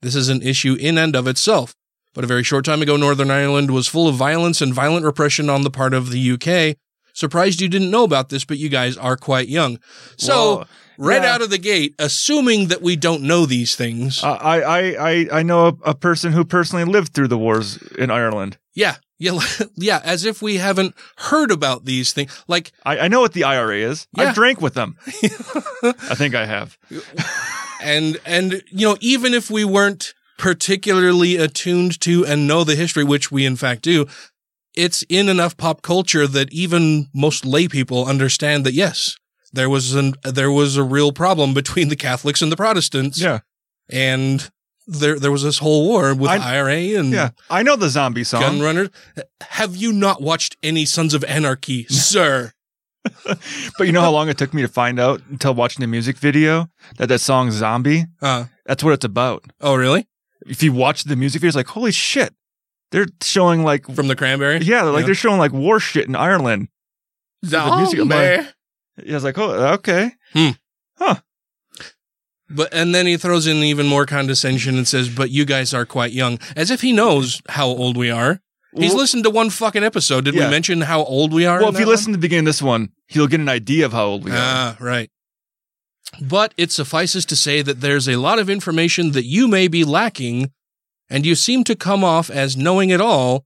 This 0.00 0.14
is 0.14 0.30
an 0.30 0.40
issue 0.40 0.76
in 0.80 0.96
and 0.96 1.14
of 1.14 1.28
itself. 1.28 1.74
But 2.14 2.24
a 2.24 2.26
very 2.26 2.42
short 2.42 2.64
time 2.64 2.82
ago, 2.82 2.96
Northern 2.96 3.30
Ireland 3.30 3.70
was 3.70 3.86
full 3.86 4.08
of 4.08 4.16
violence 4.16 4.60
and 4.60 4.74
violent 4.74 5.04
repression 5.04 5.48
on 5.48 5.62
the 5.62 5.70
part 5.70 5.94
of 5.94 6.10
the 6.10 6.32
UK. 6.32 6.76
Surprised 7.12 7.60
you 7.60 7.68
didn't 7.68 7.90
know 7.90 8.04
about 8.04 8.28
this, 8.28 8.44
but 8.44 8.58
you 8.58 8.68
guys 8.68 8.96
are 8.96 9.16
quite 9.16 9.48
young. 9.48 9.78
So, 10.16 10.56
Well, 10.58 10.68
right 10.98 11.22
yeah. 11.22 11.34
out 11.34 11.42
of 11.42 11.50
the 11.50 11.58
gate, 11.58 11.94
assuming 11.98 12.68
that 12.68 12.82
we 12.82 12.96
don't 12.96 13.22
know 13.22 13.46
these 13.46 13.74
things. 13.76 14.22
Uh, 14.24 14.32
I, 14.32 14.60
I, 14.60 15.10
I, 15.10 15.28
I 15.38 15.42
know 15.42 15.66
a, 15.66 15.90
a 15.90 15.94
person 15.94 16.32
who 16.32 16.44
personally 16.44 16.84
lived 16.84 17.12
through 17.14 17.28
the 17.28 17.38
wars 17.38 17.76
in 17.98 18.10
Ireland. 18.10 18.58
yeah. 18.74 18.96
Yeah. 19.18 19.38
Yeah. 19.76 20.00
As 20.02 20.24
if 20.24 20.40
we 20.40 20.56
haven't 20.56 20.94
heard 21.18 21.50
about 21.50 21.84
these 21.84 22.12
things. 22.14 22.42
Like, 22.48 22.72
I, 22.86 23.00
I 23.00 23.08
know 23.08 23.20
what 23.20 23.34
the 23.34 23.44
IRA 23.44 23.76
is. 23.76 24.06
Yeah. 24.16 24.30
I 24.30 24.32
drank 24.32 24.60
with 24.62 24.72
them. 24.74 24.96
I 25.82 26.14
think 26.14 26.34
I 26.34 26.46
have. 26.46 26.78
and 27.82 28.18
and 28.24 28.62
you 28.70 28.86
know 28.88 28.96
even 29.00 29.34
if 29.34 29.50
we 29.50 29.64
weren't 29.64 30.14
particularly 30.40 31.36
attuned 31.36 32.00
to 32.00 32.24
and 32.24 32.48
know 32.48 32.64
the 32.64 32.74
history 32.74 33.04
which 33.04 33.30
we 33.30 33.44
in 33.44 33.56
fact 33.56 33.82
do 33.82 34.06
it's 34.74 35.04
in 35.10 35.28
enough 35.28 35.54
pop 35.58 35.82
culture 35.82 36.26
that 36.26 36.50
even 36.50 37.08
most 37.14 37.44
lay 37.44 37.68
people 37.68 38.06
understand 38.06 38.64
that 38.64 38.72
yes 38.72 39.16
there 39.52 39.68
was 39.68 39.94
an 39.94 40.14
there 40.24 40.50
was 40.50 40.78
a 40.78 40.82
real 40.82 41.12
problem 41.12 41.52
between 41.52 41.88
the 41.90 41.96
catholics 41.96 42.40
and 42.40 42.50
the 42.50 42.56
protestants 42.56 43.20
Yeah. 43.20 43.40
and 43.92 44.50
there 44.86 45.18
there 45.18 45.30
was 45.30 45.42
this 45.42 45.58
whole 45.58 45.86
war 45.86 46.14
with 46.14 46.30
I- 46.30 46.54
IRA 46.56 46.98
and 46.98 47.12
Yeah. 47.12 47.30
I 47.50 47.62
know 47.62 47.76
the 47.76 47.90
zombie 47.90 48.24
song. 48.24 48.40
gun 48.40 48.60
runners 48.62 48.88
have 49.42 49.76
you 49.76 49.92
not 49.92 50.22
watched 50.22 50.56
any 50.62 50.86
sons 50.86 51.12
of 51.12 51.22
anarchy 51.24 51.84
sir 51.90 52.52
But 53.78 53.86
you 53.86 53.92
know 53.92 54.00
how 54.02 54.10
long 54.10 54.28
it 54.30 54.38
took 54.38 54.52
me 54.54 54.62
to 54.62 54.68
find 54.68 54.98
out 54.98 55.20
until 55.30 55.52
watching 55.54 55.80
the 55.82 55.86
music 55.86 56.16
video 56.18 56.68
that 56.98 57.08
that 57.08 57.20
song 57.20 57.50
Zombie? 57.50 58.04
Uh, 58.22 58.44
That's 58.66 58.82
what 58.84 58.92
it's 58.94 59.04
about. 59.04 59.44
oh 59.60 59.74
really 59.74 60.06
If 60.46 60.62
you 60.62 60.72
watch 60.72 61.04
the 61.04 61.16
music 61.16 61.40
video, 61.40 61.48
it's 61.48 61.56
like, 61.56 61.68
holy 61.68 61.92
shit. 61.92 62.34
They're 62.92 63.06
showing 63.22 63.62
like, 63.62 63.86
from 63.94 64.08
the 64.08 64.16
cranberry 64.16 64.58
yeah, 64.58 64.82
like 64.82 65.00
Yeah. 65.02 65.06
they're 65.06 65.14
showing 65.14 65.38
like 65.38 65.52
war 65.52 65.78
shit 65.80 66.08
in 66.08 66.16
Ireland. 66.16 66.68
I'm 67.52 68.08
like- 68.08 68.54
Yeah, 69.02 69.12
I 69.12 69.14
was 69.14 69.24
like, 69.24 69.38
oh, 69.38 69.50
okay. 69.74 70.12
Huh. 70.98 71.16
But 72.52 72.74
and 72.74 72.92
then 72.94 73.06
he 73.06 73.16
throws 73.16 73.46
in 73.46 73.58
even 73.58 73.86
more 73.86 74.06
condescension 74.06 74.76
and 74.76 74.86
says, 74.88 75.08
"But 75.08 75.30
you 75.30 75.44
guys 75.44 75.72
are 75.72 75.86
quite 75.86 76.10
young," 76.12 76.38
as 76.56 76.70
if 76.72 76.80
he 76.80 76.92
knows 76.92 77.40
how 77.48 77.68
old 77.68 77.96
we 77.96 78.10
are. 78.10 78.40
He's 78.76 78.90
Well- 78.90 78.98
listened 78.98 79.22
to 79.24 79.30
one 79.30 79.50
fucking 79.50 79.84
episode. 79.84 80.24
Did 80.24 80.34
Yeah. 80.34 80.46
we 80.46 80.50
mention 80.50 80.80
how 80.80 81.04
old 81.04 81.32
we 81.32 81.46
are? 81.46 81.60
Well, 81.60 81.68
if 81.68 81.78
you 81.78 81.84
that 81.84 81.90
listen 81.90 82.12
to 82.12 82.16
the 82.16 82.20
beginning 82.20 82.40
of 82.46 82.46
this 82.46 82.60
one, 82.62 82.90
he'll 83.06 83.28
get 83.28 83.38
an 83.40 83.48
idea 83.48 83.86
of 83.86 83.92
how 83.92 84.04
old 84.06 84.24
we 84.24 84.32
one? 84.32 84.40
are. 84.40 84.42
ah, 84.44 84.76
right. 84.80 85.10
But 86.20 86.54
it 86.56 86.72
suffices 86.72 87.24
to 87.26 87.36
say 87.36 87.62
that 87.62 87.80
there's 87.80 88.08
a 88.08 88.16
lot 88.16 88.38
of 88.38 88.50
information 88.50 89.12
that 89.12 89.24
you 89.24 89.46
may 89.46 89.68
be 89.68 89.84
lacking, 89.84 90.50
and 91.08 91.24
you 91.24 91.34
seem 91.34 91.64
to 91.64 91.76
come 91.76 92.02
off 92.04 92.30
as 92.30 92.56
knowing 92.56 92.90
it 92.90 93.00
all, 93.00 93.44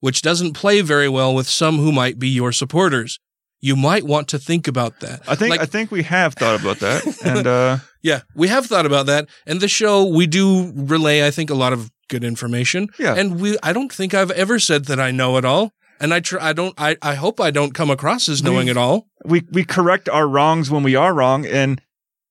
which 0.00 0.22
doesn't 0.22 0.52
play 0.52 0.80
very 0.82 1.08
well 1.08 1.34
with 1.34 1.48
some 1.48 1.78
who 1.78 1.90
might 1.92 2.18
be 2.18 2.28
your 2.28 2.52
supporters. 2.52 3.18
You 3.60 3.74
might 3.74 4.04
want 4.04 4.28
to 4.28 4.38
think 4.38 4.68
about 4.68 5.00
that. 5.00 5.22
I 5.26 5.34
think 5.34 5.50
Like- 5.50 5.60
I 5.60 5.66
think 5.66 5.90
we 5.90 6.02
have 6.04 6.34
thought 6.34 6.60
about 6.60 6.78
that, 6.80 7.04
and 7.24 7.46
uh, 7.46 7.78
Yeah, 8.02 8.20
we 8.34 8.48
have 8.48 8.66
thought 8.66 8.86
about 8.86 9.06
that. 9.06 9.28
And 9.46 9.60
the 9.60 9.68
show, 9.68 10.04
we 10.04 10.26
do 10.26 10.72
relay, 10.76 11.26
I 11.26 11.30
think, 11.30 11.50
a 11.50 11.54
lot 11.54 11.72
of 11.72 11.90
good 12.08 12.22
information. 12.22 12.88
Yeah. 13.00 13.14
And 13.14 13.40
we, 13.40 13.56
I 13.64 13.72
don't 13.72 13.92
think 13.92 14.14
I've 14.14 14.30
ever 14.30 14.60
said 14.60 14.84
that 14.84 15.00
I 15.00 15.10
know 15.10 15.38
it 15.38 15.44
all. 15.44 15.72
And 15.98 16.12
I 16.14 16.20
I 16.40 16.52
don't, 16.52 16.74
I, 16.78 16.96
I 17.00 17.14
hope 17.14 17.40
I 17.40 17.50
don't 17.50 17.72
come 17.74 17.90
across 17.90 18.28
as 18.28 18.42
knowing 18.42 18.66
We've- 18.66 18.70
it 18.72 18.76
all. 18.76 19.08
we 19.24 19.42
we 19.50 19.64
correct 19.64 20.08
our 20.10 20.28
wrongs 20.28 20.70
when 20.70 20.82
we 20.84 20.94
are 20.94 21.12
wrong, 21.14 21.46
and 21.46 21.80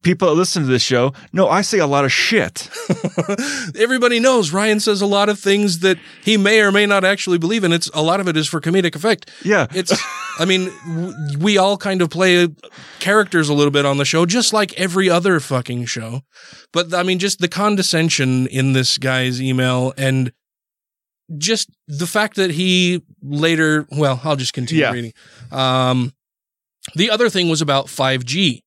people 0.05 0.29
that 0.29 0.35
listen 0.35 0.61
to 0.63 0.69
this 0.69 0.81
show 0.83 1.11
know 1.33 1.49
I 1.49 1.61
say 1.61 1.79
a 1.79 1.87
lot 1.87 2.05
of 2.05 2.11
shit. 2.13 2.69
Everybody 3.75 4.19
knows 4.19 4.51
Ryan 4.53 4.79
says 4.79 5.01
a 5.01 5.05
lot 5.05 5.27
of 5.27 5.39
things 5.39 5.79
that 5.79 5.97
he 6.23 6.37
may 6.37 6.61
or 6.61 6.71
may 6.71 6.85
not 6.85 7.03
actually 7.03 7.37
believe 7.39 7.63
in. 7.63 7.73
It's 7.73 7.89
a 7.93 8.01
lot 8.01 8.19
of 8.21 8.27
it 8.27 8.37
is 8.37 8.47
for 8.47 8.61
comedic 8.61 8.95
effect. 8.95 9.29
Yeah, 9.43 9.67
It's, 9.73 9.91
I 10.39 10.45
mean, 10.45 10.71
w- 10.87 11.13
we 11.39 11.57
all 11.57 11.75
kind 11.77 12.01
of 12.01 12.09
play 12.09 12.47
characters 12.99 13.49
a 13.49 13.53
little 13.53 13.71
bit 13.71 13.85
on 13.85 13.97
the 13.97 14.05
show, 14.05 14.25
just 14.25 14.53
like 14.53 14.73
every 14.79 15.09
other 15.09 15.39
fucking 15.39 15.85
show. 15.85 16.21
But 16.71 16.93
I 16.93 17.03
mean, 17.03 17.19
just 17.19 17.39
the 17.39 17.47
condescension 17.49 18.47
in 18.47 18.73
this 18.73 18.97
guy's 18.97 19.41
email 19.41 19.93
and 19.97 20.31
just 21.37 21.69
the 21.87 22.05
fact 22.07 22.35
that 22.35 22.51
he 22.51 23.01
later, 23.23 23.87
well, 23.91 24.21
I'll 24.23 24.35
just 24.35 24.53
continue 24.53 24.83
Yeah. 24.83 24.91
reading. 24.91 25.13
Um, 25.51 26.13
the 26.93 27.09
other 27.09 27.29
thing 27.29 27.49
was 27.49 27.61
about 27.61 27.87
5G. 27.87 28.61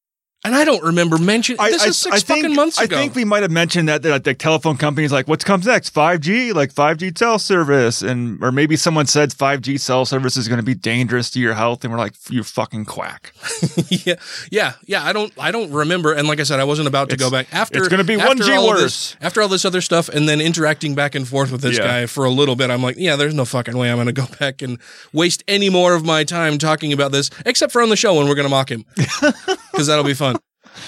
And 0.45 0.55
I 0.55 0.65
don't 0.65 0.83
remember 0.85 1.19
mentioning 1.19 1.59
this 1.67 1.85
is 1.85 1.99
six 1.99 2.23
think, 2.23 2.43
fucking 2.45 2.55
months 2.57 2.81
ago. 2.81 2.97
I 2.97 3.01
think 3.01 3.17
we 3.17 3.25
might 3.25 3.43
have 3.43 3.51
mentioned 3.51 3.89
that 3.89 4.03
that 4.03 4.23
the 4.23 4.35
telephone 4.35 4.77
companies 4.77 5.11
like, 5.11 5.27
what 5.27 5.45
comes 5.45 5.67
next? 5.67 5.89
Five 5.91 6.21
G, 6.21 6.53
like 6.53 6.71
five 6.73 6.97
G 6.99 7.11
cell 7.15 7.41
service, 7.41 8.03
and 8.03 8.43
or 8.43 8.53
maybe 8.53 8.77
someone 8.77 9.07
said 9.07 9.33
five 9.33 9.63
G 9.63 9.77
cell 9.77 10.05
service 10.05 10.37
is 10.37 10.47
going 10.47 10.59
to 10.61 10.65
be 10.65 10.75
dangerous 10.75 11.29
to 11.31 11.41
your 11.41 11.55
health, 11.55 11.83
and 11.85 11.93
we're 11.93 11.99
like, 11.99 12.15
you 12.31 12.45
fucking 12.45 12.85
quack. 12.85 13.33
yeah, 13.89 14.15
yeah, 14.53 14.73
yeah. 14.87 15.05
I 15.05 15.13
don't, 15.13 15.33
I 15.39 15.51
don't 15.51 15.73
remember. 15.73 16.13
And 16.13 16.29
like 16.29 16.39
I 16.39 16.45
said, 16.45 16.61
I 16.61 16.65
wasn't 16.65 16.87
about 16.87 17.09
to 17.09 17.15
It's- 17.15 17.29
go 17.29 17.37
back 17.37 17.53
after. 17.53 17.79
it's 17.81 17.89
gonna 17.89 18.05
be 18.05 18.17
1G 18.17 18.57
all 18.57 18.69
worse. 18.69 18.81
this- 18.83 19.17
after 19.21 19.43
all 19.43 19.49
this 19.49 19.65
other 19.65 19.81
stuff, 19.81 20.09
and 20.09 20.29
then 20.29 20.41
interacting 20.41 20.95
back 20.95 21.17
and 21.17 21.27
forth 21.27 21.51
with 21.51 21.63
this 21.63 21.79
Yeah. 21.79 21.85
guy 21.87 22.07
for 22.07 22.25
a 22.25 22.31
little 22.31 22.55
bit. 22.55 22.71
I'm 22.71 22.83
like, 22.83 22.95
yeah, 22.97 23.17
there's 23.17 23.35
no 23.35 23.45
fucking 23.45 23.77
way 23.77 23.91
I'm 23.91 23.97
going 23.97 24.07
to 24.07 24.13
go 24.13 24.27
back 24.39 24.63
and 24.63 24.79
waste 25.13 25.43
any 25.49 25.69
more 25.69 25.95
of 25.95 26.05
my 26.05 26.23
time 26.23 26.59
talking 26.59 26.93
about 26.93 27.11
this, 27.11 27.29
except 27.45 27.73
for 27.73 27.83
on 27.83 27.89
the 27.89 27.97
show 27.97 28.15
when 28.15 28.29
we're 28.29 28.37
going 28.37 28.47
to 28.47 28.51
mock 28.51 28.71
him, 28.71 28.85
because 29.79 29.87
that'll 29.87 30.05
be 30.05 30.15
fun. 30.15 30.37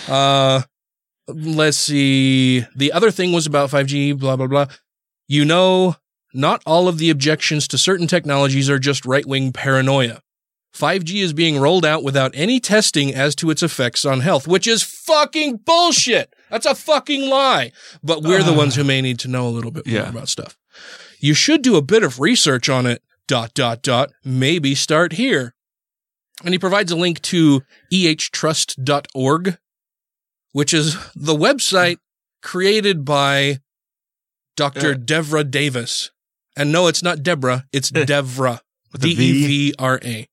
Uh, 0.09 0.62
let's 1.29 1.77
see. 1.79 2.61
The 2.75 2.93
other 2.93 3.11
thing 3.11 3.33
was 3.33 3.47
about 3.47 3.71
5G. 3.71 4.19
Blah 4.19 4.37
blah 4.37 4.47
blah. 4.49 4.67
You 5.29 5.45
know, 5.45 5.97
not 6.35 6.62
all 6.67 6.89
of 6.89 6.99
the 6.99 7.09
objections 7.11 7.69
to 7.69 7.79
certain 7.79 8.07
technologies 8.09 8.69
are 8.69 8.79
just 8.81 9.07
right 9.07 9.25
wing 9.27 9.53
paranoia. 9.53 10.23
5G 10.75 11.23
is 11.23 11.33
being 11.33 11.59
rolled 11.59 11.85
out 11.85 12.05
without 12.05 12.31
any 12.35 12.61
testing 12.61 13.12
as 13.15 13.35
to 13.37 13.51
its 13.51 13.62
effects 13.62 14.05
on 14.05 14.21
health, 14.21 14.47
which 14.47 14.67
is 14.69 14.83
fucking 14.83 15.59
bullshit. 15.59 16.33
That's 16.49 16.67
a 16.67 16.75
fucking 16.77 17.29
lie. 17.29 17.73
But 18.03 18.23
we're 18.23 18.43
the 18.45 18.53
ones 18.53 18.77
who 18.77 18.85
may 18.85 19.01
need 19.01 19.19
to 19.21 19.29
know 19.29 19.49
a 19.49 19.51
little 19.51 19.73
bit 19.73 19.87
more 19.87 19.97
Yeah. 19.97 20.09
about 20.09 20.29
stuff. 20.29 20.57
You 21.19 21.35
should 21.35 21.62
do 21.62 21.77
a 21.77 21.83
bit 21.83 22.03
of 22.05 22.21
research 22.21 22.69
on 22.69 22.87
it. 22.87 23.03
Dot 23.27 23.53
dot 23.55 23.83
dot. 23.83 24.11
Maybe 24.25 24.75
start 24.75 25.12
here. 25.12 25.55
And 26.45 26.55
he 26.55 26.59
provides 26.59 26.91
a 26.91 26.97
link 26.97 27.21
to 27.23 27.62
ehtrust.org, 27.93 29.59
which 30.53 30.73
is 30.73 30.95
the 31.15 31.35
website 31.35 31.99
created 32.43 33.05
by 33.05 33.59
Dr. 34.57 34.93
Uh. 34.93 34.95
Devra 34.95 35.49
Davis. 35.49 36.11
And 36.57 36.73
no, 36.73 36.87
it's 36.87 37.03
not 37.03 37.23
Deborah, 37.23 37.67
it's 37.73 37.91
Devra. 37.93 38.61
D? 38.99 39.11
E 39.11 39.15
V 39.15 39.75
R 39.79 40.01
A. 40.05 40.27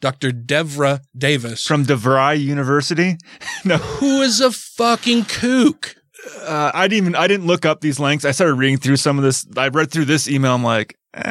Dr. 0.00 0.30
Devra 0.30 1.00
Davis. 1.16 1.66
From 1.66 1.84
DeVry 1.84 2.40
University. 2.40 3.16
no, 3.64 3.76
who 3.76 4.22
is 4.22 4.40
a 4.40 4.50
fucking 4.50 5.24
kook. 5.24 5.96
Uh, 6.42 6.70
I 6.74 6.88
didn't 6.88 7.04
even 7.04 7.14
I 7.14 7.26
didn't 7.26 7.46
look 7.46 7.64
up 7.64 7.80
these 7.80 7.98
links. 8.00 8.24
I 8.24 8.30
started 8.32 8.54
reading 8.54 8.78
through 8.78 8.96
some 8.96 9.18
of 9.18 9.24
this. 9.24 9.46
I 9.56 9.68
read 9.68 9.90
through 9.90 10.06
this 10.06 10.28
email. 10.28 10.54
I'm 10.54 10.64
like, 10.64 10.96
eh, 11.14 11.22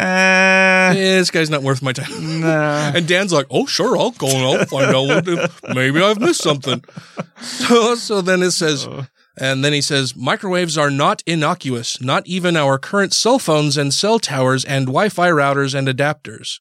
Eh, 0.89 0.93
this 1.19 1.31
guy's 1.31 1.49
not 1.49 1.63
worth 1.63 1.81
my 1.81 1.91
time. 1.93 2.39
nah. 2.41 2.91
And 2.95 3.07
Dan's 3.07 3.33
like, 3.33 3.47
"Oh, 3.51 3.65
sure, 3.65 3.97
I'll 3.97 4.11
go 4.11 4.27
and 4.27 4.37
I'll 4.37 4.65
find 4.65 4.95
out 4.95 5.07
what 5.25 5.75
maybe 5.75 6.01
I've 6.01 6.19
missed 6.19 6.41
something." 6.41 6.83
So, 7.41 7.95
so 7.95 8.21
then 8.21 8.41
it 8.41 8.51
says, 8.51 8.87
and 9.39 9.63
then 9.63 9.73
he 9.73 9.81
says, 9.81 10.15
"Microwaves 10.15 10.77
are 10.77 10.89
not 10.89 11.21
innocuous. 11.27 12.01
Not 12.01 12.25
even 12.25 12.55
our 12.55 12.77
current 12.79 13.13
cell 13.13 13.39
phones 13.39 13.77
and 13.77 13.93
cell 13.93 14.19
towers 14.19 14.63
and 14.65 14.85
Wi-Fi 14.87 15.29
routers 15.29 15.75
and 15.75 15.87
adapters." 15.87 16.59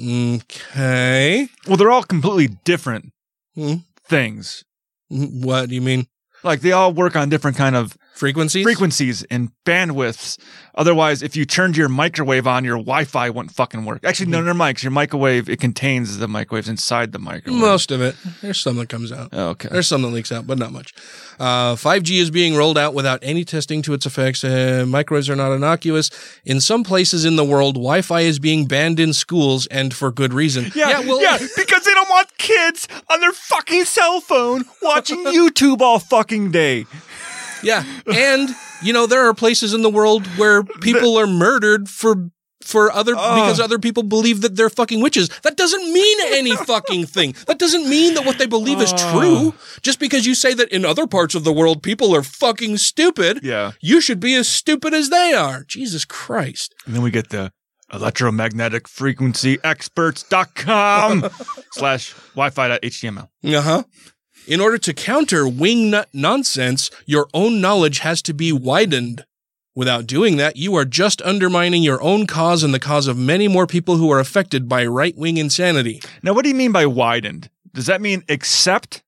Okay, 0.00 1.48
Well, 1.66 1.76
they're 1.76 1.90
all 1.90 2.04
completely 2.04 2.56
different 2.64 3.12
Hmm. 3.54 3.74
things. 4.04 4.64
what 5.10 5.68
do 5.68 5.74
you 5.74 5.80
mean? 5.80 6.06
Like 6.48 6.62
they 6.62 6.72
all 6.72 6.94
work 6.94 7.14
on 7.14 7.28
different 7.28 7.58
kind 7.58 7.76
of 7.76 7.97
frequencies, 8.18 8.64
frequencies 8.64 9.22
and 9.30 9.50
bandwidths. 9.64 10.38
Otherwise, 10.74 11.22
if 11.22 11.34
you 11.36 11.44
turned 11.44 11.76
your 11.76 11.88
microwave 11.88 12.46
on, 12.46 12.64
your 12.64 12.76
Wi-Fi 12.76 13.30
wouldn't 13.30 13.54
fucking 13.54 13.84
work. 13.84 14.00
Actually, 14.04 14.26
Mm-hmm. 14.26 14.32
no, 14.32 14.40
never 14.40 14.54
mind. 14.54 14.76
'cause 14.76 14.84
your 14.84 14.90
microwave 14.92 15.48
it 15.48 15.60
contains 15.60 16.18
the 16.18 16.28
microwaves 16.28 16.68
inside 16.68 17.12
the 17.12 17.18
microwave. 17.18 17.60
Most 17.60 17.90
of 17.90 18.00
it. 18.00 18.14
There's 18.42 18.60
some 18.60 18.76
that 18.76 18.88
comes 18.88 19.10
out. 19.12 19.32
Okay. 19.32 19.68
There's 19.70 19.86
some 19.86 20.02
that 20.02 20.08
leaks 20.08 20.30
out, 20.32 20.46
but 20.46 20.58
not 20.58 20.72
much. 20.72 20.92
Uh, 21.40 21.74
5G 21.76 22.18
is 22.20 22.30
being 22.30 22.54
rolled 22.56 22.76
out 22.78 22.94
without 22.94 23.18
any 23.22 23.44
testing 23.44 23.82
to 23.82 23.94
its 23.94 24.06
effects. 24.06 24.44
Uh, 24.44 24.84
microwaves 24.86 25.28
are 25.30 25.36
not 25.36 25.52
innocuous. 25.52 26.10
In 26.44 26.60
some 26.60 26.82
places 26.84 27.24
in 27.24 27.36
the 27.36 27.44
world, 27.44 27.74
Wi-Fi 27.74 28.20
is 28.20 28.38
being 28.38 28.66
banned 28.66 28.98
in 29.00 29.12
schools, 29.12 29.66
and 29.68 29.94
for 29.94 30.10
good 30.12 30.32
reason. 30.32 30.70
Yeah, 30.74 31.00
well, 31.00 31.20
yeah, 31.22 31.38
because 31.56 31.84
they 31.84 31.94
don't 31.94 32.10
want 32.10 32.36
kids 32.38 32.88
on 33.10 33.20
their 33.20 33.32
fucking 33.32 33.84
cell 33.84 34.20
phone 34.20 34.64
watching 34.82 35.24
YouTube 35.38 35.80
all 35.80 35.98
fucking 35.98 36.50
day. 36.50 36.86
Yeah, 37.62 37.84
and 38.06 38.48
you 38.82 38.92
know 38.92 39.06
there 39.06 39.28
are 39.28 39.34
places 39.34 39.74
in 39.74 39.82
the 39.82 39.90
world 39.90 40.26
where 40.38 40.62
people 40.62 41.16
are 41.18 41.26
murdered 41.26 41.88
for 41.88 42.30
for 42.62 42.92
other 42.92 43.14
because 43.14 43.60
other 43.60 43.78
people 43.78 44.02
believe 44.02 44.42
that 44.42 44.56
they're 44.56 44.68
fucking 44.68 45.00
witches. 45.00 45.28
That 45.42 45.56
doesn't 45.56 45.92
mean 45.92 46.18
any 46.34 46.54
fucking 46.72 47.06
thing. 47.06 47.34
That 47.46 47.58
doesn't 47.58 47.88
mean 47.88 48.14
that 48.14 48.26
what 48.26 48.38
they 48.38 48.46
believe 48.46 48.80
is 48.80 48.92
true. 48.92 49.54
Just 49.80 49.98
because 50.00 50.26
you 50.26 50.34
say 50.34 50.52
that 50.54 50.68
in 50.70 50.84
other 50.84 51.06
parts 51.06 51.34
of 51.34 51.44
the 51.44 51.52
world 51.52 51.82
people 51.82 52.14
are 52.14 52.22
fucking 52.22 52.76
stupid, 52.78 53.40
Yeah. 53.42 53.72
you 53.80 54.00
should 54.00 54.20
be 54.20 54.34
as 54.34 54.48
stupid 54.48 54.92
as 54.92 55.08
they 55.08 55.32
are. 55.32 55.64
Jesus 55.64 56.04
Christ. 56.04 56.74
And 56.84 56.94
then 56.94 57.02
we 57.02 57.10
get 57.10 57.30
the 57.30 57.52
electromagnetic 57.92 58.86
frequency 58.88 59.58
experts.com 59.64 61.30
slash 61.72 62.12
wi-fi.html. 62.34 63.28
Uh 63.44 63.60
huh. 63.62 63.82
In 64.48 64.62
order 64.62 64.78
to 64.78 64.94
counter 64.94 65.44
wingnut 65.44 66.06
nonsense, 66.14 66.90
your 67.04 67.28
own 67.34 67.60
knowledge 67.60 67.98
has 67.98 68.22
to 68.22 68.32
be 68.32 68.50
widened. 68.50 69.26
Without 69.76 70.06
doing 70.06 70.38
that, 70.38 70.56
you 70.56 70.74
are 70.74 70.86
just 70.86 71.20
undermining 71.20 71.82
your 71.82 72.00
own 72.02 72.26
cause 72.26 72.62
and 72.62 72.72
the 72.72 72.80
cause 72.80 73.08
of 73.08 73.18
many 73.18 73.46
more 73.46 73.66
people 73.66 73.96
who 73.96 74.10
are 74.10 74.18
affected 74.18 74.66
by 74.66 74.86
right 74.86 75.14
wing 75.18 75.36
insanity. 75.36 76.00
Now, 76.22 76.32
what 76.32 76.44
do 76.44 76.48
you 76.48 76.54
mean 76.54 76.72
by 76.72 76.86
widened? 76.86 77.50
Does 77.74 77.84
that 77.86 78.00
mean 78.00 78.24
accept 78.30 79.02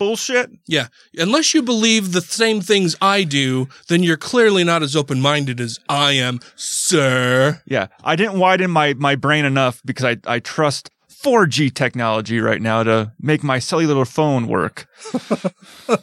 bullshit? 0.00 0.50
Yeah. 0.66 0.88
Unless 1.16 1.54
you 1.54 1.62
believe 1.62 2.10
the 2.10 2.20
same 2.20 2.60
things 2.60 2.96
I 3.00 3.22
do, 3.22 3.68
then 3.86 4.02
you're 4.02 4.16
clearly 4.16 4.64
not 4.64 4.82
as 4.82 4.96
open 4.96 5.20
minded 5.20 5.60
as 5.60 5.78
I 5.88 6.14
am, 6.14 6.40
sir. 6.56 7.62
Yeah, 7.66 7.86
I 8.02 8.16
didn't 8.16 8.40
widen 8.40 8.72
my, 8.72 8.94
my 8.94 9.14
brain 9.14 9.44
enough 9.44 9.80
because 9.84 10.04
I, 10.04 10.16
I 10.26 10.40
trust 10.40 10.90
4G 11.22 11.74
technology 11.74 12.40
right 12.40 12.62
now 12.62 12.82
to 12.82 13.12
make 13.20 13.42
my 13.42 13.58
cellular 13.58 14.04
phone 14.04 14.46
work. 14.46 14.86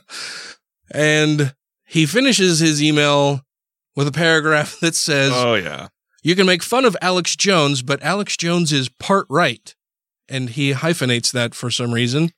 And 0.91 1.53
he 1.85 2.05
finishes 2.05 2.59
his 2.59 2.81
email 2.81 3.41
with 3.95 4.07
a 4.07 4.11
paragraph 4.11 4.77
that 4.81 4.95
says, 4.95 5.31
Oh, 5.33 5.55
yeah. 5.55 5.87
You 6.23 6.35
can 6.35 6.45
make 6.45 6.63
fun 6.63 6.83
of 6.83 6.97
Alex 7.01 7.35
Jones, 7.35 7.81
but 7.81 8.01
Alex 8.01 8.35
Jones 8.35 8.73
is 8.73 8.89
part 8.89 9.27
right. 9.29 9.73
And 10.27 10.49
he 10.49 10.73
hyphenates 10.73 11.31
that 11.31 11.55
for 11.55 11.71
some 11.71 11.93
reason. 11.93 12.31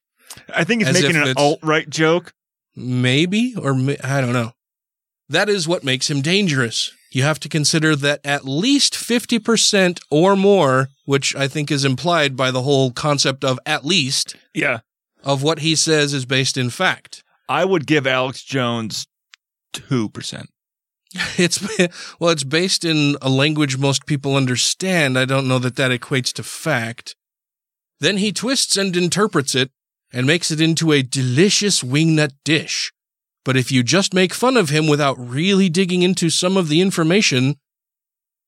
I 0.54 0.64
think 0.64 0.86
he's 0.86 0.94
making 1.02 1.16
an 1.16 1.34
alt 1.38 1.60
right 1.64 1.90
joke. 1.90 2.34
Maybe, 2.76 3.56
or 3.56 3.72
I 4.04 4.22
don't 4.22 4.34
know. 4.34 4.52
That 5.28 5.50
is 5.50 5.68
what 5.68 5.84
makes 5.84 6.10
him 6.10 6.22
dangerous. 6.22 6.92
You 7.12 7.24
have 7.24 7.40
to 7.40 7.50
consider 7.50 7.96
that 7.96 8.22
at 8.24 8.46
least 8.46 8.94
50% 8.94 10.00
or 10.12 10.36
more, 10.36 10.90
which 11.06 11.36
I 11.36 11.48
think 11.48 11.72
is 11.72 11.84
implied 11.84 12.36
by 12.38 12.52
the 12.52 12.62
whole 12.62 12.92
concept 12.92 13.44
of 13.44 13.60
at 13.66 13.84
least, 13.86 14.36
Yeah. 14.54 14.80
of 15.24 15.42
what 15.42 15.60
he 15.60 15.76
says 15.76 16.14
is 16.14 16.26
based 16.26 16.56
in 16.58 16.70
fact. 16.70 17.24
I 17.48 17.66
would 17.66 17.88
give 17.88 18.06
Alex 18.06 18.44
Jones 18.44 19.08
2%. 19.74 20.46
It's 21.40 21.60
well, 22.20 22.30
it's 22.30 22.44
based 22.44 22.86
in 22.86 23.16
a 23.20 23.30
language 23.30 23.80
most 23.80 24.06
people 24.06 24.36
understand. 24.36 25.18
I 25.18 25.26
don't 25.26 25.48
know 25.48 25.58
that 25.58 25.76
that 25.78 25.90
equates 25.90 26.32
to 26.34 26.44
fact. 26.44 27.16
Then 28.00 28.18
he 28.18 28.32
twists 28.32 28.78
and 28.78 28.96
interprets 28.96 29.56
it 29.56 29.72
and 30.14 30.28
makes 30.28 30.52
it 30.52 30.62
into 30.62 30.92
a 30.92 31.02
delicious 31.02 31.82
wingnut 31.82 32.34
dish. 32.46 32.92
But 33.46 33.58
if 33.58 33.72
you 33.72 33.84
just 33.84 34.14
make 34.14 34.34
fun 34.34 34.58
of 34.58 34.70
him 34.70 34.88
without 34.88 35.16
really 35.18 35.70
digging 35.70 36.04
into 36.04 36.30
some 36.30 36.58
of 36.58 36.68
the 36.68 36.82
information, 36.82 37.56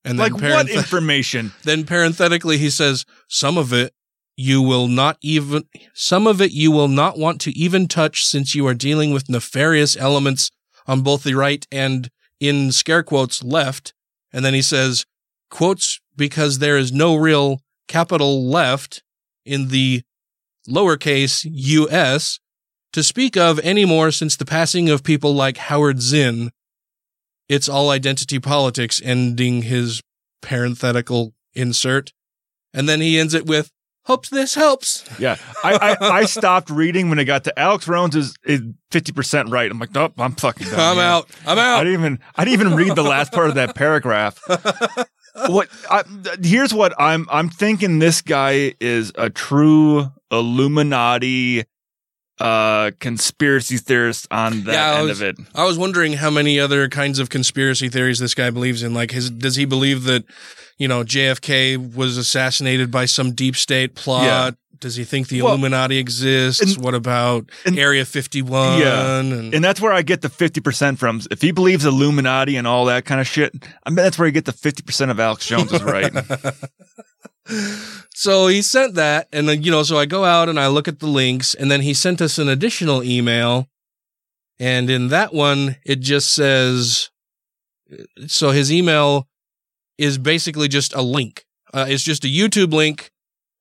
and 0.03 0.19
then 0.19 0.33
Like 0.33 0.41
what 0.41 0.69
information? 0.69 1.53
then 1.63 1.85
parenthetically 1.85 2.57
he 2.57 2.69
says 2.69 3.05
some 3.27 3.57
of 3.57 3.71
it 3.71 3.93
you 4.35 4.61
will 4.61 4.87
not 4.87 5.17
even 5.21 5.63
some 5.93 6.25
of 6.25 6.41
it 6.41 6.51
you 6.51 6.71
will 6.71 6.87
not 6.87 7.17
want 7.17 7.39
to 7.41 7.51
even 7.51 7.87
touch 7.87 8.25
since 8.25 8.55
you 8.55 8.65
are 8.65 8.73
dealing 8.73 9.13
with 9.13 9.29
nefarious 9.29 9.95
elements 9.97 10.49
on 10.87 11.01
both 11.01 11.23
the 11.23 11.33
right 11.33 11.67
and 11.71 12.09
in 12.39 12.71
scare 12.71 13.03
quotes 13.03 13.43
left 13.43 13.93
and 14.33 14.43
then 14.43 14.53
he 14.53 14.61
says 14.61 15.05
quotes 15.49 15.99
because 16.15 16.57
there 16.59 16.77
is 16.77 16.91
no 16.91 17.15
real 17.15 17.61
capital 17.87 18.47
left 18.47 19.03
in 19.45 19.67
the 19.67 20.01
lowercase 20.67 21.45
us 21.91 22.39
to 22.93 23.03
speak 23.03 23.37
of 23.37 23.59
anymore 23.59 24.11
since 24.11 24.35
the 24.35 24.45
passing 24.45 24.89
of 24.89 25.03
people 25.03 25.33
like 25.33 25.57
Howard 25.57 26.01
Zinn 26.01 26.51
it's 27.51 27.67
all 27.67 27.89
identity 27.89 28.39
politics 28.39 29.01
ending 29.03 29.63
his 29.63 30.01
parenthetical 30.41 31.33
insert. 31.53 32.13
And 32.73 32.87
then 32.87 33.01
he 33.01 33.19
ends 33.19 33.33
it 33.33 33.45
with, 33.45 33.69
hopes 34.05 34.29
this 34.29 34.55
helps. 34.55 35.03
Yeah. 35.19 35.35
I, 35.61 35.97
I, 35.99 36.09
I 36.19 36.25
stopped 36.25 36.69
reading 36.69 37.09
when 37.09 37.19
it 37.19 37.25
got 37.25 37.43
to 37.43 37.59
Alex 37.59 37.87
Jones 37.87 38.15
is, 38.15 38.35
is 38.45 38.61
50% 38.91 39.51
right. 39.51 39.69
I'm 39.69 39.79
like, 39.79 39.93
nope, 39.93 40.13
I'm 40.17 40.31
fucking 40.31 40.67
done. 40.69 40.79
I'm 40.79 40.95
here. 40.95 41.03
out. 41.03 41.29
I'm 41.45 41.59
out. 41.59 41.81
I 41.81 41.83
didn't 41.83 41.99
even, 41.99 42.19
I 42.37 42.45
didn't 42.45 42.61
even 42.61 42.75
read 42.77 42.95
the 42.95 43.03
last 43.03 43.33
part 43.33 43.49
of 43.49 43.55
that 43.55 43.75
paragraph. 43.75 44.39
what 45.47 45.67
I, 45.89 46.03
here's 46.41 46.73
what 46.73 46.93
I'm 46.97 47.27
I'm 47.29 47.49
thinking 47.49 47.99
this 47.99 48.21
guy 48.21 48.75
is 48.79 49.11
a 49.15 49.29
true 49.29 50.09
Illuminati 50.31 51.65
uh 52.41 52.91
conspiracy 52.99 53.77
theorist 53.77 54.27
on 54.31 54.63
that 54.63 54.75
I 54.95 54.99
end 54.99 55.09
was, 55.09 55.21
of 55.21 55.27
it. 55.27 55.35
I 55.55 55.63
was 55.65 55.77
wondering 55.77 56.13
how 56.13 56.29
many 56.29 56.59
other 56.59 56.89
kinds 56.89 57.19
of 57.19 57.29
conspiracy 57.29 57.89
theories 57.89 58.19
this 58.19 58.33
guy 58.35 58.49
believes 58.49 58.83
in. 58.83 58.93
Like, 58.93 59.11
his, 59.11 59.29
does 59.29 59.55
he 59.55 59.65
believe 59.65 60.03
that, 60.05 60.23
you 60.77 60.87
know, 60.87 61.03
JFK 61.03 61.95
was 61.95 62.17
assassinated 62.17 62.91
by 62.91 63.05
some 63.05 63.33
deep 63.33 63.55
state 63.55 63.95
plot? 63.95 64.23
Yeah. 64.23 64.51
Does 64.79 64.95
he 64.95 65.03
think 65.03 65.27
the 65.27 65.43
Well, 65.43 65.53
Illuminati 65.53 65.99
exists? 65.99 66.75
what 66.75 66.95
about 66.95 67.51
Area 67.77 68.03
51? 68.03 68.79
Yeah. 68.79 69.19
And, 69.19 69.53
And 69.53 69.63
that's 69.63 69.79
where 69.79 69.93
I 69.93 70.01
get 70.01 70.21
the 70.21 70.27
50% 70.27 70.97
from. 70.97 71.21
If 71.29 71.39
he 71.39 71.51
believes 71.51 71.85
Illuminati 71.85 72.57
and 72.57 72.65
all 72.65 72.85
that 72.85 73.05
kind 73.05 73.21
of 73.21 73.27
shit, 73.27 73.53
I 73.85 73.91
mean, 73.91 73.97
that's 73.97 74.17
where 74.17 74.27
you 74.27 74.31
get 74.31 74.45
the 74.45 74.53
50% 74.53 75.11
of 75.11 75.19
Alex 75.19 75.45
Jones 75.45 75.71
is 75.71 75.83
right. 75.83 76.11
So 78.13 78.47
he 78.47 78.61
sent 78.61 78.95
that, 78.95 79.27
and 79.33 79.49
then, 79.49 79.63
you 79.63 79.71
know, 79.71 79.83
so 79.83 79.97
I 79.97 80.05
go 80.05 80.25
out 80.25 80.47
and 80.47 80.59
I 80.59 80.67
look 80.67 80.87
at 80.87 80.99
the 80.99 81.07
links, 81.07 81.53
and 81.53 81.71
then 81.71 81.81
he 81.81 81.93
sent 81.93 82.21
us 82.21 82.37
an 82.37 82.49
additional 82.49 83.03
email. 83.03 83.67
And 84.59 84.89
in 84.89 85.07
that 85.07 85.33
one, 85.33 85.77
it 85.83 86.01
just 86.01 86.33
says, 86.33 87.09
so 88.27 88.51
his 88.51 88.71
email 88.71 89.27
is 89.97 90.17
basically 90.17 90.67
just 90.67 90.93
a 90.93 91.01
link. 91.01 91.45
Uh, 91.73 91.85
it's 91.87 92.03
just 92.03 92.23
a 92.23 92.27
YouTube 92.27 92.73
link 92.73 93.11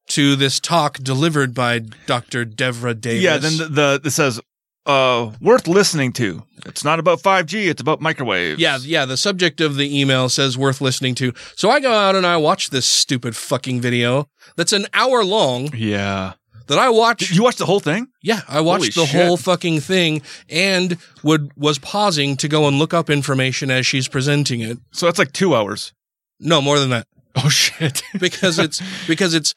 to 0.08 0.36
this 0.36 0.60
talk 0.60 0.98
delivered 0.98 1.54
by 1.54 1.78
Dr. 1.78 2.44
Devra 2.44 3.00
Davis. 3.00 3.22
yeah, 3.22 3.38
then 3.38 3.56
the, 3.56 3.68
the 3.68 4.00
it 4.04 4.10
says 4.10 4.40
uh 4.86 5.32
worth 5.40 5.68
listening 5.68 6.12
to. 6.14 6.42
It's 6.66 6.84
not 6.84 6.98
about 6.98 7.20
5G, 7.22 7.68
it's 7.68 7.80
about 7.80 8.00
microwaves. 8.00 8.60
Yeah, 8.60 8.78
yeah. 8.82 9.04
The 9.04 9.16
subject 9.16 9.60
of 9.60 9.76
the 9.76 9.98
email 10.00 10.28
says 10.28 10.58
worth 10.58 10.80
listening 10.80 11.14
to. 11.16 11.32
So 11.56 11.70
I 11.70 11.80
go 11.80 11.92
out 11.92 12.16
and 12.16 12.26
I 12.26 12.36
watch 12.36 12.70
this 12.70 12.86
stupid 12.86 13.36
fucking 13.36 13.80
video 13.80 14.28
that's 14.56 14.72
an 14.72 14.86
hour 14.92 15.24
long. 15.24 15.70
Yeah. 15.74 16.34
That 16.66 16.78
I 16.78 16.88
watched. 16.88 17.32
You 17.32 17.42
watched 17.42 17.58
the 17.58 17.66
whole 17.66 17.80
thing? 17.80 18.06
Yeah, 18.22 18.42
I 18.46 18.60
watched 18.60 18.94
Holy 18.94 19.06
the 19.06 19.10
shit. 19.10 19.26
whole 19.26 19.36
fucking 19.36 19.80
thing 19.80 20.22
and 20.48 20.98
would 21.24 21.50
was 21.56 21.80
pausing 21.80 22.36
to 22.36 22.46
go 22.46 22.68
and 22.68 22.78
look 22.78 22.94
up 22.94 23.10
information 23.10 23.72
as 23.72 23.86
she's 23.86 24.06
presenting 24.06 24.60
it. 24.60 24.78
So 24.92 25.06
that's 25.06 25.18
like 25.18 25.32
two 25.32 25.56
hours. 25.56 25.92
No, 26.38 26.62
more 26.62 26.78
than 26.78 26.90
that. 26.90 27.08
Oh 27.34 27.48
shit. 27.48 28.02
because 28.20 28.60
it's 28.60 28.80
because 29.08 29.34
it's 29.34 29.52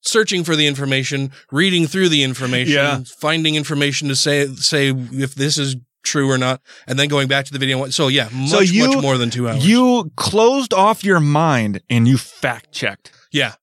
searching 0.00 0.44
for 0.44 0.56
the 0.56 0.66
information, 0.66 1.30
reading 1.50 1.86
through 1.86 2.08
the 2.08 2.22
information, 2.22 2.74
Yeah. 2.74 3.00
finding 3.20 3.54
information 3.54 4.08
to 4.08 4.16
say 4.16 4.46
say 4.54 4.88
if 5.12 5.34
this 5.34 5.58
is 5.58 5.76
true 6.04 6.30
or 6.30 6.38
not, 6.38 6.60
and 6.86 6.98
then 6.98 7.08
going 7.08 7.28
back 7.28 7.44
to 7.46 7.52
the 7.52 7.58
video. 7.58 7.88
So 7.90 8.08
yeah, 8.08 8.28
much 8.32 8.50
so 8.50 8.60
you, 8.60 8.88
much 8.88 9.02
more 9.02 9.18
than 9.18 9.30
two 9.30 9.48
hours. 9.48 9.66
You 9.66 10.10
closed 10.16 10.72
off 10.72 11.04
your 11.04 11.20
mind 11.20 11.82
and 11.90 12.08
you 12.08 12.18
fact 12.18 12.72
checked. 12.72 13.12
Yeah. 13.32 13.54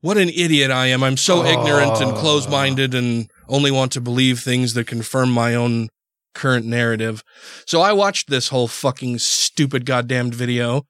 What 0.00 0.16
an 0.16 0.30
idiot 0.30 0.70
I 0.70 0.86
am. 0.86 1.02
I'm 1.02 1.18
so 1.18 1.44
ignorant 1.44 2.00
and 2.00 2.12
oh. 2.12 2.14
close 2.14 2.48
minded 2.48 2.94
and 2.94 3.30
only 3.48 3.70
want 3.70 3.92
to 3.92 4.00
believe 4.00 4.40
things 4.40 4.72
that 4.72 4.86
confirm 4.86 5.30
my 5.30 5.54
own 5.54 5.88
current 6.34 6.64
narrative. 6.64 7.22
So 7.66 7.82
I 7.82 7.92
watched 7.92 8.30
this 8.30 8.48
whole 8.48 8.68
fucking 8.68 9.18
stupid 9.18 9.84
goddamned 9.84 10.34
video, 10.34 10.86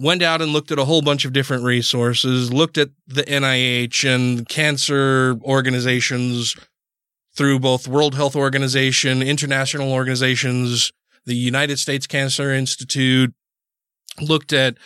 went 0.00 0.22
out 0.22 0.40
and 0.40 0.52
looked 0.52 0.70
at 0.70 0.78
a 0.78 0.84
whole 0.84 1.02
bunch 1.02 1.24
of 1.24 1.32
different 1.32 1.62
resources, 1.62 2.52
looked 2.52 2.78
at 2.78 2.88
the 3.06 3.22
NIH 3.22 4.04
and 4.08 4.48
cancer 4.48 5.36
organizations 5.42 6.56
through 7.36 7.60
both 7.60 7.86
World 7.86 8.14
Health 8.14 8.34
Organization, 8.34 9.22
international 9.22 9.92
organizations, 9.92 10.90
the 11.26 11.34
United 11.34 11.78
States 11.78 12.06
Cancer 12.06 12.50
Institute 12.50 13.32
looked 14.20 14.52
at 14.52 14.76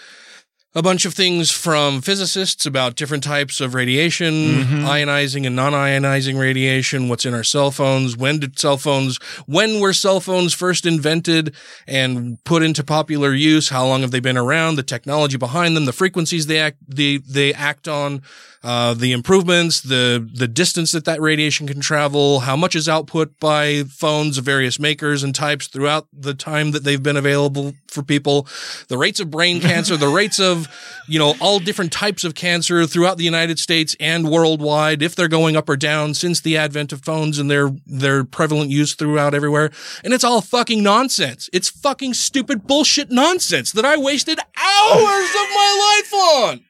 a 0.77 0.83
bunch 0.83 1.05
of 1.05 1.15
things 1.15 1.51
from 1.53 2.01
physicists 2.01 2.67
about 2.67 2.97
different 2.97 3.23
types 3.23 3.61
of 3.61 3.75
radiation, 3.75 4.33
Mhm. 4.65 4.83
ionizing 4.85 5.47
and 5.47 5.55
non-ionizing 5.55 6.37
radiation, 6.39 7.09
what's 7.09 7.25
in 7.25 7.33
our 7.33 7.45
cell 7.45 7.71
phones, 7.71 8.17
when 8.17 8.41
did 8.41 8.59
cell 8.59 8.77
phones, 8.77 9.19
when 9.47 9.79
were 9.79 9.93
cell 9.93 10.19
phones 10.21 10.53
first 10.53 10.85
invented 10.85 11.55
and 11.87 12.43
put 12.45 12.63
into 12.65 12.83
popular 12.83 13.33
use, 13.35 13.69
how 13.69 13.87
long 13.87 14.01
have 14.01 14.11
they 14.11 14.19
been 14.21 14.37
around, 14.37 14.75
the 14.75 14.83
technology 14.83 15.37
behind 15.37 15.77
them, 15.77 15.85
the 15.85 15.93
frequencies 15.93 16.47
they 16.47 16.59
act, 16.59 16.79
they, 16.89 17.19
they 17.19 17.55
act 17.55 17.87
on, 17.87 18.21
uh, 18.65 18.95
the 18.95 19.13
improvements, 19.13 19.83
the, 19.83 20.27
the 20.33 20.49
distance 20.49 20.93
that 20.93 21.05
that 21.05 21.21
radiation 21.21 21.67
can 21.67 21.81
travel, 21.81 22.41
how 22.41 22.57
much 22.57 22.75
is 22.75 22.89
output 22.89 23.39
by 23.39 23.83
phones 23.85 24.39
of 24.39 24.45
various 24.47 24.81
makers 24.81 25.23
and 25.23 25.35
types 25.35 25.67
throughout 25.67 26.09
the 26.15 26.33
time 26.33 26.71
that 26.71 26.83
they've 26.83 27.03
been 27.03 27.19
available 27.19 27.75
for 27.89 28.03
people, 28.03 28.49
the 28.89 28.97
rates 28.97 29.21
of 29.21 29.31
brain 29.31 29.61
cancer, 29.61 29.99
the 29.99 30.09
rates 30.09 30.41
of, 30.41 30.67
you 31.07 31.19
know, 31.19 31.35
all 31.43 31.59
different 31.59 31.93
types 31.93 32.25
of 32.25 32.35
cancer 32.35 32.87
throughout 32.87 33.19
the 33.19 33.25
United 33.25 33.59
States 33.59 33.95
and 34.01 34.31
worldwide, 34.31 35.03
if 35.03 35.15
they're 35.15 35.29
going 35.29 35.57
up 35.57 35.69
or 35.69 35.77
down 35.77 36.15
since 36.15 36.41
the 36.41 36.57
advent 36.57 36.91
of 36.91 37.05
phones 37.05 37.39
and 37.39 37.51
their, 37.51 37.71
their 37.87 38.25
prevalent 38.25 38.71
use 38.71 38.95
throughout 38.95 39.35
everywhere. 39.35 39.71
And 40.03 40.15
it's 40.15 40.25
all 40.25 40.41
fucking 40.41 40.83
nonsense. 40.83 41.51
It's 41.53 41.69
fucking 41.69 42.15
stupid 42.15 42.67
bullshit 42.67 43.11
nonsense 43.11 43.73
that 43.73 43.85
I 43.85 43.99
wasted 43.99 44.39
hours 44.39 45.29
of 45.29 45.49
my 45.53 46.01
life 46.01 46.15
on 46.15 46.65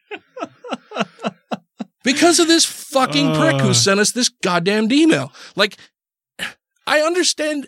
because 2.05 2.39
of 2.39 2.47
this 2.47 2.65
fucking 2.65 3.35
prick 3.35 3.61
who 3.61 3.71
Uh. 3.71 3.75
sent 3.75 3.99
us 3.99 4.13
this 4.13 4.29
goddamn 4.29 4.93
email. 4.93 5.33
Like, 5.57 5.77
I 6.87 7.01
understand, 7.01 7.67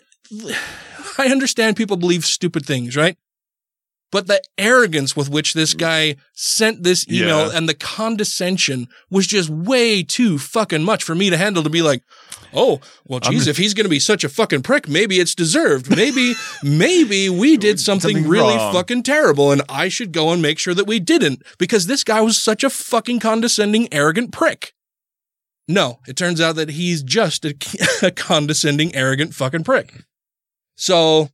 I 1.17 1.27
understand 1.27 1.75
people 1.75 1.97
believe 1.97 2.25
stupid 2.25 2.65
things, 2.65 2.95
right? 2.95 3.17
But 4.11 4.27
the 4.27 4.41
arrogance 4.57 5.17
with 5.17 5.29
which 5.29 5.53
this 5.53 5.73
mm. 5.73 5.79
guy 5.79 6.15
sent 6.33 6.83
this 6.83 7.05
email 7.09 7.47
Yeah. 7.47 7.57
and 7.57 7.67
the 7.67 7.73
condescension 7.73 8.87
was 9.09 9.27
just 9.27 9.49
way 9.49 10.01
too 10.01 10.37
fucking 10.37 10.83
much 10.83 11.03
for 11.03 11.13
me 11.13 11.29
to 11.29 11.35
handle 11.37 11.61
to 11.63 11.69
be 11.69 11.81
like, 11.81 12.03
oh, 12.53 12.79
well, 13.05 13.19
geez, 13.19 13.39
just- 13.39 13.47
if 13.49 13.57
he's 13.57 13.73
going 13.73 13.83
to 13.85 13.89
be 13.89 13.99
such 13.99 14.23
a 14.23 14.29
fucking 14.29 14.61
prick, 14.63 14.87
maybe 14.87 15.19
it's 15.19 15.35
deserved. 15.35 15.93
Maybe, 15.93 16.35
maybe 16.63 17.29
we 17.29 17.57
did 17.57 17.81
something, 17.81 18.15
Something 18.15 18.29
really 18.31 18.55
wrong. 18.55 18.73
fucking 18.73 19.03
terrible 19.03 19.51
and 19.51 19.61
I 19.67 19.89
should 19.89 20.13
go 20.13 20.31
and 20.31 20.41
make 20.41 20.57
sure 20.57 20.73
that 20.73 20.87
we 20.87 20.99
didn't 20.99 21.43
because 21.57 21.87
this 21.87 22.05
guy 22.05 22.21
was 22.21 22.37
such 22.37 22.63
a 22.63 22.69
fucking 22.69 23.19
condescending, 23.19 23.93
arrogant 23.93 24.31
prick. 24.31 24.73
No, 25.67 25.99
it 26.07 26.15
turns 26.15 26.39
out 26.39 26.55
that 26.55 26.69
he's 26.69 27.03
just 27.03 27.43
a, 27.43 27.53
a 28.01 28.11
condescending, 28.11 28.95
arrogant 28.95 29.33
fucking 29.35 29.65
prick. 29.65 30.05
So 30.77 31.29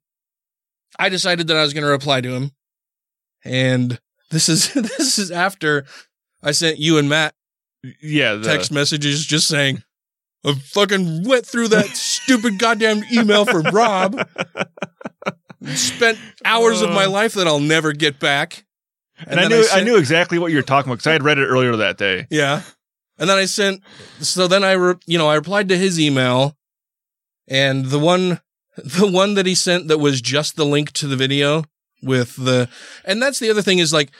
I 0.97 1.09
decided 1.09 1.45
that 1.47 1.57
I 1.57 1.61
was 1.61 1.73
going 1.73 1.83
to 1.83 1.89
reply 1.89 2.21
to 2.21 2.33
him. 2.33 2.51
And 3.43 3.99
this 4.31 4.49
is, 4.49 4.73
this 4.73 5.17
is 5.17 5.31
after 5.31 5.85
I 6.41 6.51
sent 6.51 6.79
you 6.79 6.97
and 6.97 7.09
Matt 7.09 7.35
Yeah. 8.01 8.35
The, 8.35 8.43
text 8.45 8.71
messages 8.71 9.25
just 9.25 9.47
saying, 9.47 9.83
I 10.45 10.53
fucking 10.53 11.23
went 11.23 11.45
through 11.45 11.69
that 11.69 11.87
stupid 11.95 12.59
goddamn 12.59 13.03
email 13.11 13.45
for 13.45 13.61
Rob. 13.61 14.27
Spent 15.65 16.17
hours 16.43 16.81
of 16.81 16.89
my 16.89 17.05
uh. 17.05 17.09
life 17.09 17.33
that 17.35 17.47
I'll 17.47 17.59
never 17.59 17.93
get 17.93 18.19
back. 18.19 18.65
and, 19.25 19.39
I 19.39 19.47
knew 19.47 19.59
I, 19.59 19.63
sent- 19.63 19.85
knew 19.85 19.97
exactly 19.97 20.37
what 20.39 20.51
you 20.51 20.57
were 20.57 20.63
talking 20.63 20.89
about 20.89 20.95
because 20.95 21.07
I 21.07 21.13
had 21.13 21.23
read 21.23 21.37
it 21.37 21.45
earlier 21.45 21.75
that 21.77 21.97
day. 21.97 22.27
Yeah. 22.29 22.61
And 23.17 23.29
then 23.29 23.37
I 23.37 23.45
sent, 23.45 23.81
so 24.19 24.47
then 24.47 24.63
I, 24.63 24.71
re, 24.73 24.95
you 25.05 25.17
know, 25.17 25.29
I 25.29 25.35
replied 25.35 25.69
to 25.69 25.77
his 25.77 25.99
email 25.99 26.57
and 27.47 27.85
the 27.85 27.99
one, 27.99 28.41
the 28.77 29.09
one 29.09 29.35
that 29.35 29.45
he 29.45 29.55
sent 29.55 29.87
that 29.87 29.99
was 29.99 30.21
just 30.21 30.55
the 30.55 30.65
link 30.65 30.91
to 30.93 31.07
the 31.07 31.15
video 31.15 31.63
with 32.03 32.35
the, 32.35 32.69
and 33.05 33.21
that's 33.21 33.39
the 33.39 33.49
other 33.49 33.61
thing 33.61 33.79
is 33.79 33.93
like, 33.93 34.11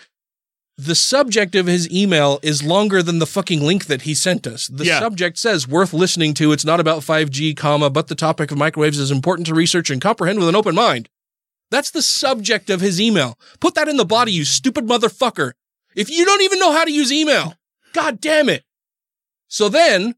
the 0.75 0.95
subject 0.95 1.53
of 1.53 1.67
his 1.67 1.87
email 1.91 2.39
is 2.41 2.63
longer 2.63 3.03
than 3.03 3.19
the 3.19 3.27
fucking 3.27 3.61
link 3.61 3.85
that 3.85 4.01
he 4.03 4.15
sent 4.15 4.47
us. 4.47 4.67
The 4.67 4.85
Yeah. 4.85 4.99
subject 4.99 5.37
says 5.37 5.67
worth 5.67 5.93
listening 5.93 6.33
to. 6.35 6.51
It's 6.51 6.65
not 6.65 6.79
about 6.79 7.03
5G, 7.03 7.53
comma, 7.53 7.91
but 7.91 8.07
the 8.07 8.15
topic 8.15 8.49
of 8.49 8.57
microwaves 8.57 8.97
is 8.97 9.11
important 9.11 9.45
to 9.47 9.53
research 9.53 9.91
and 9.91 10.01
comprehend 10.01 10.39
with 10.39 10.49
an 10.49 10.55
open 10.55 10.73
mind. 10.73 11.09
That's 11.69 11.91
the 11.91 12.01
subject 12.01 12.71
of 12.71 12.81
his 12.81 12.99
email. 12.99 13.37
Put 13.59 13.75
that 13.75 13.87
in 13.87 13.97
the 13.97 14.05
body, 14.05 14.31
you 14.31 14.45
stupid 14.45 14.87
motherfucker. 14.87 15.51
If 15.95 16.09
you 16.09 16.25
don't 16.25 16.41
even 16.41 16.57
know 16.57 16.71
how 16.71 16.85
to 16.85 16.91
use 16.91 17.11
email, 17.11 17.55
god 17.93 18.19
damn 18.19 18.49
it. 18.49 18.63
So 19.47 19.69
then 19.69 20.15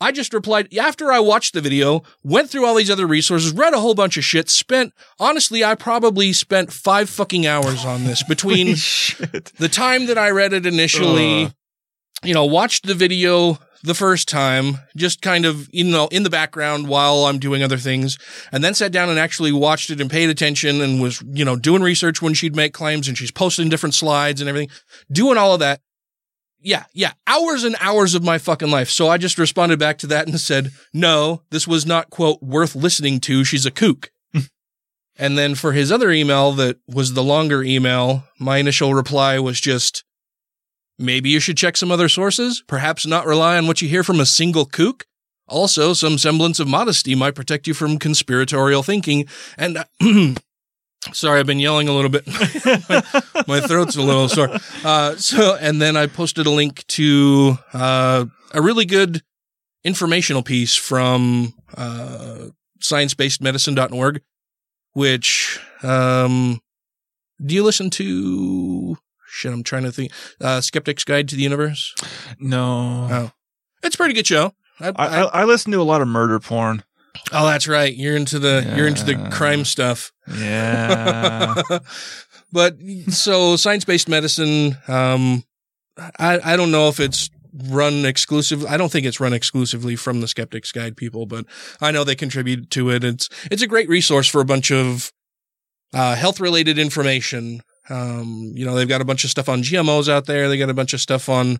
I 0.00 0.12
just 0.12 0.34
replied 0.34 0.74
after 0.76 1.10
I 1.10 1.20
watched 1.20 1.54
the 1.54 1.60
video, 1.60 2.02
went 2.22 2.50
through 2.50 2.66
all 2.66 2.74
these 2.74 2.90
other 2.90 3.06
resources, 3.06 3.52
read 3.52 3.72
a 3.72 3.80
whole 3.80 3.94
bunch 3.94 4.16
of 4.16 4.24
shit, 4.24 4.50
spent, 4.50 4.92
honestly, 5.18 5.64
I 5.64 5.74
probably 5.74 6.32
spent 6.32 6.72
five 6.72 7.08
fucking 7.08 7.46
hours 7.46 7.84
on 7.84 8.04
this 8.04 8.22
between 8.28 8.68
the 8.68 9.70
time 9.70 10.06
that 10.06 10.18
I 10.18 10.30
read 10.30 10.52
it 10.52 10.66
initially, 10.66 11.46
Ugh. 11.46 11.52
you 12.24 12.34
know, 12.34 12.44
watched 12.44 12.86
the 12.86 12.94
video 12.94 13.58
the 13.82 13.94
first 13.94 14.28
time, 14.28 14.78
just 14.96 15.22
kind 15.22 15.46
of, 15.46 15.68
you 15.72 15.84
know, 15.84 16.08
in 16.08 16.24
the 16.24 16.30
background 16.30 16.88
while 16.88 17.24
I'm 17.24 17.38
doing 17.38 17.62
other 17.62 17.78
things, 17.78 18.18
and 18.52 18.62
then 18.62 18.74
sat 18.74 18.92
down 18.92 19.08
and 19.08 19.18
actually 19.18 19.52
watched 19.52 19.90
it 19.90 20.00
and 20.00 20.10
paid 20.10 20.28
attention 20.28 20.80
and 20.82 21.00
was, 21.00 21.22
you 21.32 21.44
know, 21.44 21.56
doing 21.56 21.82
research 21.82 22.20
when 22.20 22.34
she'd 22.34 22.56
make 22.56 22.74
claims 22.74 23.08
and 23.08 23.16
she's 23.16 23.30
posting 23.30 23.68
different 23.68 23.94
slides 23.94 24.40
and 24.40 24.48
everything, 24.48 24.70
doing 25.10 25.38
all 25.38 25.54
of 25.54 25.60
that. 25.60 25.80
Yeah, 26.66 26.82
yeah, 26.92 27.12
hours 27.28 27.62
and 27.62 27.76
hours 27.78 28.16
of 28.16 28.24
my 28.24 28.38
fucking 28.38 28.72
life. 28.72 28.90
So 28.90 29.06
I 29.06 29.18
just 29.18 29.38
responded 29.38 29.78
back 29.78 29.98
to 29.98 30.08
that 30.08 30.26
and 30.26 30.40
said, 30.40 30.72
no, 30.92 31.42
this 31.50 31.68
was 31.68 31.86
not, 31.86 32.10
quote, 32.10 32.42
worth 32.42 32.74
listening 32.74 33.20
to. 33.20 33.44
She's 33.44 33.66
a 33.66 33.70
kook. 33.70 34.10
and 35.16 35.38
then 35.38 35.54
for 35.54 35.74
his 35.74 35.92
other 35.92 36.10
email 36.10 36.50
that 36.54 36.78
was 36.88 37.14
the 37.14 37.22
longer 37.22 37.62
email, 37.62 38.24
my 38.40 38.58
initial 38.58 38.94
reply 38.94 39.38
was 39.38 39.60
just, 39.60 40.02
maybe 40.98 41.30
you 41.30 41.38
should 41.38 41.56
check 41.56 41.76
some 41.76 41.92
other 41.92 42.08
sources, 42.08 42.64
perhaps 42.66 43.06
not 43.06 43.26
rely 43.26 43.56
on 43.56 43.68
what 43.68 43.80
you 43.80 43.88
hear 43.88 44.02
from 44.02 44.18
a 44.18 44.26
single 44.26 44.66
kook. 44.66 45.06
Also, 45.46 45.92
some 45.92 46.18
semblance 46.18 46.58
of 46.58 46.66
modesty 46.66 47.14
might 47.14 47.36
protect 47.36 47.68
you 47.68 47.74
from 47.74 47.96
conspiratorial 47.96 48.82
thinking. 48.82 49.28
And 49.56 49.78
uh, 49.78 49.84
sorry, 51.12 51.40
I've 51.40 51.46
been 51.46 51.60
yelling 51.60 51.88
a 51.88 51.92
little 51.92 52.10
bit. 52.10 52.26
my, 52.88 53.02
my 53.46 53.60
throat's 53.60 53.96
a 53.96 54.02
little 54.02 54.28
sore. 54.28 54.50
Uh, 54.84 55.16
so, 55.16 55.56
and 55.56 55.80
then 55.80 55.96
I 55.96 56.06
posted 56.06 56.46
a 56.46 56.50
link 56.50 56.86
to 56.88 57.58
uh, 57.72 58.26
a 58.52 58.62
really 58.62 58.84
good 58.84 59.22
informational 59.84 60.42
piece 60.42 60.74
from 60.74 61.54
uh, 61.76 62.46
sciencebasedmedicine.org, 62.80 64.22
which, 64.92 65.60
um, 65.82 66.60
do 67.44 67.54
you 67.54 67.62
listen 67.62 67.90
to? 67.90 68.96
Shit, 69.28 69.52
I'm 69.52 69.62
trying 69.62 69.82
to 69.84 69.92
think. 69.92 70.12
Uh, 70.40 70.60
Skeptic's 70.60 71.04
Guide 71.04 71.28
to 71.28 71.36
the 71.36 71.42
Universe. 71.42 71.94
No. 72.38 73.08
Oh, 73.10 73.30
it's 73.82 73.94
a 73.94 73.98
pretty 73.98 74.14
good 74.14 74.26
show. 74.26 74.52
I, 74.80 74.88
I, 74.96 75.06
I, 75.06 75.22
I 75.22 75.44
listen 75.44 75.72
to 75.72 75.80
a 75.80 75.84
lot 75.84 76.00
of 76.00 76.08
murder 76.08 76.38
porn. 76.40 76.82
Oh, 77.32 77.46
that's 77.46 77.68
right. 77.68 77.94
You're 77.94 78.16
into 78.16 78.38
the 78.38 78.72
you're 78.76 78.86
into 78.86 79.04
the 79.04 79.16
crime 79.30 79.64
stuff. 79.64 80.12
Yeah. 80.32 81.54
but 82.52 82.76
so 83.08 83.56
science 83.56 83.84
based 83.84 84.08
medicine, 84.08 84.76
um, 84.88 85.44
I, 86.18 86.40
I 86.52 86.56
don't 86.56 86.70
know 86.70 86.88
if 86.88 87.00
it's 87.00 87.30
run 87.68 88.04
exclusive. 88.04 88.64
I 88.66 88.76
don't 88.76 88.92
think 88.92 89.06
it's 89.06 89.20
run 89.20 89.32
exclusively 89.32 89.96
from 89.96 90.20
the 90.20 90.28
Skeptics 90.28 90.72
Guide 90.72 90.96
people, 90.96 91.26
but 91.26 91.46
I 91.80 91.90
know 91.90 92.04
they 92.04 92.14
contribute 92.14 92.70
to 92.72 92.90
it. 92.90 93.04
It's 93.04 93.28
it's 93.50 93.62
a 93.62 93.66
great 93.66 93.88
resource 93.88 94.28
for 94.28 94.40
a 94.40 94.44
bunch 94.44 94.70
of 94.70 95.12
uh, 95.94 96.14
health 96.14 96.40
related 96.40 96.78
information. 96.78 97.62
Um, 97.88 98.52
you 98.54 98.64
know, 98.64 98.74
they've 98.74 98.88
got 98.88 99.00
a 99.00 99.04
bunch 99.04 99.24
of 99.24 99.30
stuff 99.30 99.48
on 99.48 99.62
GMOs 99.62 100.08
out 100.08 100.26
there. 100.26 100.48
They 100.48 100.58
got 100.58 100.70
a 100.70 100.74
bunch 100.74 100.92
of 100.92 101.00
stuff 101.00 101.28
on 101.28 101.58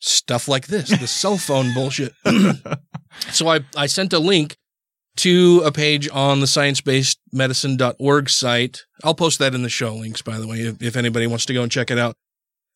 stuff 0.00 0.48
like 0.48 0.66
this, 0.66 0.88
the 0.88 1.06
cell 1.06 1.36
phone 1.36 1.72
bullshit. 1.74 2.12
so 3.32 3.48
I, 3.48 3.60
I 3.76 3.86
sent 3.86 4.12
a 4.12 4.18
link 4.18 4.56
to 5.16 5.62
a 5.64 5.72
page 5.72 6.08
on 6.12 6.40
the 6.40 6.46
science-based-medicine.org 6.46 8.28
site. 8.30 8.84
I'll 9.04 9.14
post 9.14 9.38
that 9.38 9.54
in 9.54 9.62
the 9.62 9.68
show 9.68 9.94
links, 9.94 10.22
by 10.22 10.38
the 10.38 10.46
way, 10.46 10.58
if, 10.60 10.82
if 10.82 10.96
anybody 10.96 11.26
wants 11.26 11.46
to 11.46 11.52
go 11.54 11.62
and 11.62 11.70
check 11.72 11.90
it 11.90 11.98
out. 11.98 12.16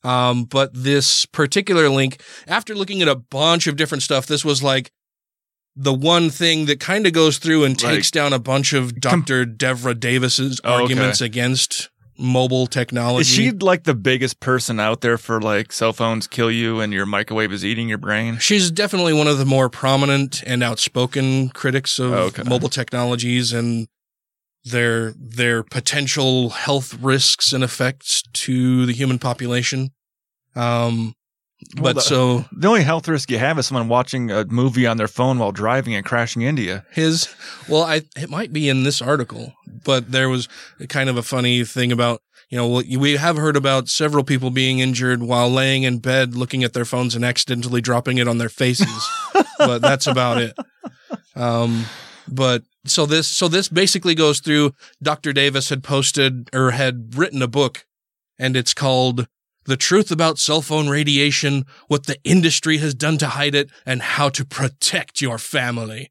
Um, 0.02 0.44
but 0.44 0.70
this 0.72 1.26
particular 1.26 1.88
link, 1.90 2.22
after 2.46 2.74
looking 2.74 3.02
at 3.02 3.08
a 3.08 3.16
bunch 3.16 3.66
of 3.66 3.76
different 3.76 4.02
stuff, 4.02 4.26
this 4.26 4.44
was 4.44 4.62
like 4.62 4.90
the 5.76 5.92
one 5.92 6.30
thing 6.30 6.66
that 6.66 6.80
kind 6.80 7.06
of 7.06 7.12
goes 7.12 7.38
through 7.38 7.64
and 7.64 7.80
Like- 7.82 7.96
takes 7.96 8.10
down 8.10 8.32
a 8.32 8.38
bunch 8.38 8.72
of 8.72 8.98
Dr. 9.00 9.44
Devra 9.44 9.98
Davis's 9.98 10.60
Oh, 10.64 10.72
okay. 10.74 10.82
arguments 10.82 11.20
against 11.20 11.90
mobile 12.20 12.66
technology. 12.66 13.22
Is 13.22 13.26
she 13.28 13.50
like 13.50 13.84
the 13.84 13.94
biggest 13.94 14.40
person 14.40 14.78
out 14.78 15.00
there 15.00 15.18
for 15.18 15.40
like 15.40 15.72
cell 15.72 15.92
phones 15.92 16.26
kill 16.26 16.50
you 16.50 16.80
and 16.80 16.92
your 16.92 17.06
microwave 17.06 17.52
is 17.52 17.64
eating 17.64 17.88
your 17.88 17.98
brain? 17.98 18.38
She's 18.38 18.70
definitely 18.70 19.12
one 19.14 19.26
of 19.26 19.38
the 19.38 19.44
more 19.44 19.68
prominent 19.68 20.42
and 20.46 20.62
outspoken 20.62 21.48
critics 21.48 21.98
of 21.98 22.12
Okay. 22.12 22.42
mobile 22.42 22.68
technologies 22.68 23.52
and 23.52 23.88
their 24.64 25.12
their 25.12 25.62
potential 25.62 26.50
health 26.50 26.94
risks 27.00 27.52
and 27.52 27.64
effects 27.64 28.22
to 28.34 28.84
the 28.84 28.92
human 28.92 29.18
population. 29.18 29.90
Um, 30.54 31.14
Well, 31.76 31.84
but 31.84 31.94
the- 31.96 32.00
so 32.02 32.44
The 32.52 32.68
only 32.68 32.82
health 32.82 33.06
risk 33.08 33.30
you 33.30 33.38
have 33.38 33.58
is 33.58 33.66
someone 33.66 33.88
watching 33.88 34.30
a 34.30 34.44
movie 34.46 34.86
on 34.86 34.96
their 34.96 35.08
phone 35.08 35.38
while 35.38 35.52
driving 35.52 35.94
and 35.94 36.04
crashing 36.04 36.42
into 36.42 36.62
you. 36.62 36.82
his 36.92 37.28
well, 37.68 37.82
I 37.82 38.02
it 38.16 38.30
might 38.30 38.52
be 38.52 38.68
in 38.68 38.82
this 38.84 39.00
article. 39.02 39.54
but 39.84 40.10
there 40.12 40.28
was 40.28 40.48
kind 40.88 41.08
of 41.08 41.16
a 41.16 41.22
funny 41.22 41.64
thing 41.64 41.92
about 41.92 42.22
you 42.48 42.56
know 42.58 42.82
we 42.98 43.16
have 43.16 43.36
heard 43.36 43.56
about 43.56 43.88
several 43.88 44.24
people 44.24 44.50
being 44.50 44.80
injured 44.80 45.22
while 45.22 45.48
laying 45.50 45.82
in 45.84 45.98
bed 45.98 46.34
looking 46.34 46.64
at 46.64 46.72
their 46.72 46.84
phones 46.84 47.14
and 47.14 47.24
accidentally 47.24 47.80
dropping 47.80 48.18
it 48.18 48.26
on 48.28 48.38
their 48.38 48.48
faces, 48.48 49.08
but 49.58 49.80
that's 49.82 50.06
about 50.06 50.38
it. 50.40 50.56
Um, 51.36 51.84
but 52.26 52.62
so 52.86 53.06
this 53.06 53.28
so 53.28 53.48
this 53.48 53.68
basically 53.68 54.14
goes 54.14 54.40
through. 54.40 54.72
Dr. 55.02 55.32
Davis 55.32 55.68
had 55.68 55.82
posted 55.84 56.48
or 56.54 56.70
had 56.72 57.14
written 57.16 57.42
a 57.42 57.48
book, 57.48 57.86
and 58.38 58.56
it's 58.56 58.74
called 58.74 59.28
"The 59.64 59.76
Truth 59.76 60.10
About 60.10 60.38
Cell 60.38 60.62
Phone 60.62 60.88
Radiation: 60.88 61.64
What 61.88 62.06
the 62.06 62.18
Industry 62.24 62.78
Has 62.78 62.94
Done 62.94 63.18
to 63.18 63.28
Hide 63.28 63.54
It, 63.54 63.70
and 63.84 64.02
How 64.02 64.28
to 64.30 64.44
Protect 64.44 65.20
Your 65.20 65.38
Family." 65.38 66.10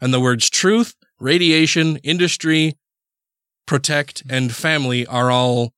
And 0.00 0.12
the 0.12 0.20
words 0.20 0.50
truth, 0.50 0.94
radiation, 1.18 1.96
industry, 1.98 2.76
protect, 3.66 4.22
and 4.28 4.54
family 4.54 5.06
are 5.06 5.30
all 5.30 5.72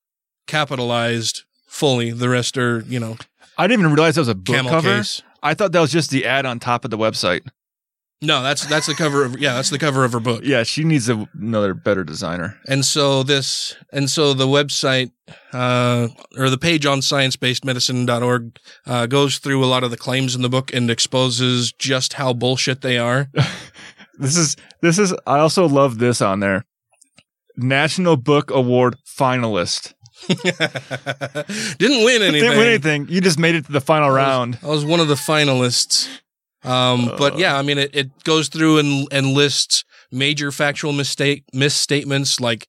capitalized 0.47 1.43
fully. 1.67 2.11
The 2.11 2.29
rest 2.29 2.57
are, 2.57 2.81
you 2.87 2.99
know, 2.99 3.17
I 3.57 3.67
didn't 3.67 3.81
even 3.81 3.93
realize 3.93 4.15
that 4.15 4.21
was 4.21 4.27
a 4.27 4.35
book 4.35 4.67
cover. 4.67 4.97
case. 4.97 5.21
I 5.41 5.53
thought 5.53 5.71
that 5.71 5.79
was 5.79 5.91
just 5.91 6.11
the 6.11 6.25
ad 6.25 6.45
on 6.45 6.59
top 6.59 6.83
of 6.83 6.91
the 6.91 6.97
website. 6.97 7.47
No, 8.21 8.43
that's 8.43 8.65
that's 8.65 8.87
the 8.87 8.95
cover 8.95 9.23
of 9.23 9.39
yeah, 9.39 9.53
that's 9.53 9.69
the 9.69 9.79
cover 9.79 10.03
of 10.03 10.11
her 10.13 10.19
book. 10.19 10.41
Yeah, 10.43 10.63
she 10.63 10.83
needs 10.83 11.09
a, 11.09 11.27
another 11.33 11.73
better 11.73 12.03
designer. 12.03 12.57
And 12.67 12.83
so 12.83 13.23
this, 13.23 13.75
and 13.93 14.09
so 14.09 14.33
the 14.33 14.47
website, 14.47 15.11
uh, 15.53 16.09
or 16.37 16.49
the 16.49 16.57
page 16.57 16.85
on 16.85 16.99
sciencebasedmedicine.org, 16.99 18.59
uh, 18.85 19.05
goes 19.05 19.37
through 19.37 19.63
a 19.63 19.67
lot 19.67 19.83
of 19.83 19.91
the 19.91 19.97
claims 19.97 20.35
in 20.35 20.41
the 20.41 20.49
book 20.49 20.73
and 20.73 20.91
exposes 20.91 21.71
just 21.71 22.13
how 22.13 22.33
bullshit 22.33 22.81
they 22.81 22.97
are. 22.97 23.29
This 24.19 24.35
is 24.35 24.57
this 24.81 24.99
is. 24.99 25.13
I 25.25 25.39
also 25.39 25.65
love 25.65 25.97
this 25.97 26.21
on 26.21 26.41
there. 26.41 26.65
National 27.55 28.17
Book 28.17 28.51
Award 28.51 28.97
finalist. 29.05 29.93
Didn't 30.27 32.03
win 32.03 32.21
anything. 32.21 32.41
Didn't 32.41 32.57
win 32.57 32.67
anything. 32.67 33.07
You 33.07 33.21
just 33.21 33.39
made 33.39 33.55
it 33.55 33.65
to 33.67 33.71
the 33.71 33.79
final 33.79 34.09
round. 34.09 34.59
I 34.61 34.67
was 34.67 34.83
one 34.83 34.99
of 34.99 35.07
the 35.07 35.15
finalists. 35.15 36.09
Um, 36.63 37.11
but 37.17 37.37
yeah, 37.37 37.57
I 37.57 37.61
mean, 37.61 37.77
it, 37.77 37.95
it 37.95 38.23
goes 38.23 38.49
through 38.49 38.79
and, 38.79 39.07
and 39.11 39.27
lists 39.27 39.85
major 40.11 40.51
factual 40.51 40.91
mistake, 40.91 41.43
misstatements 41.53 42.39
like 42.39 42.67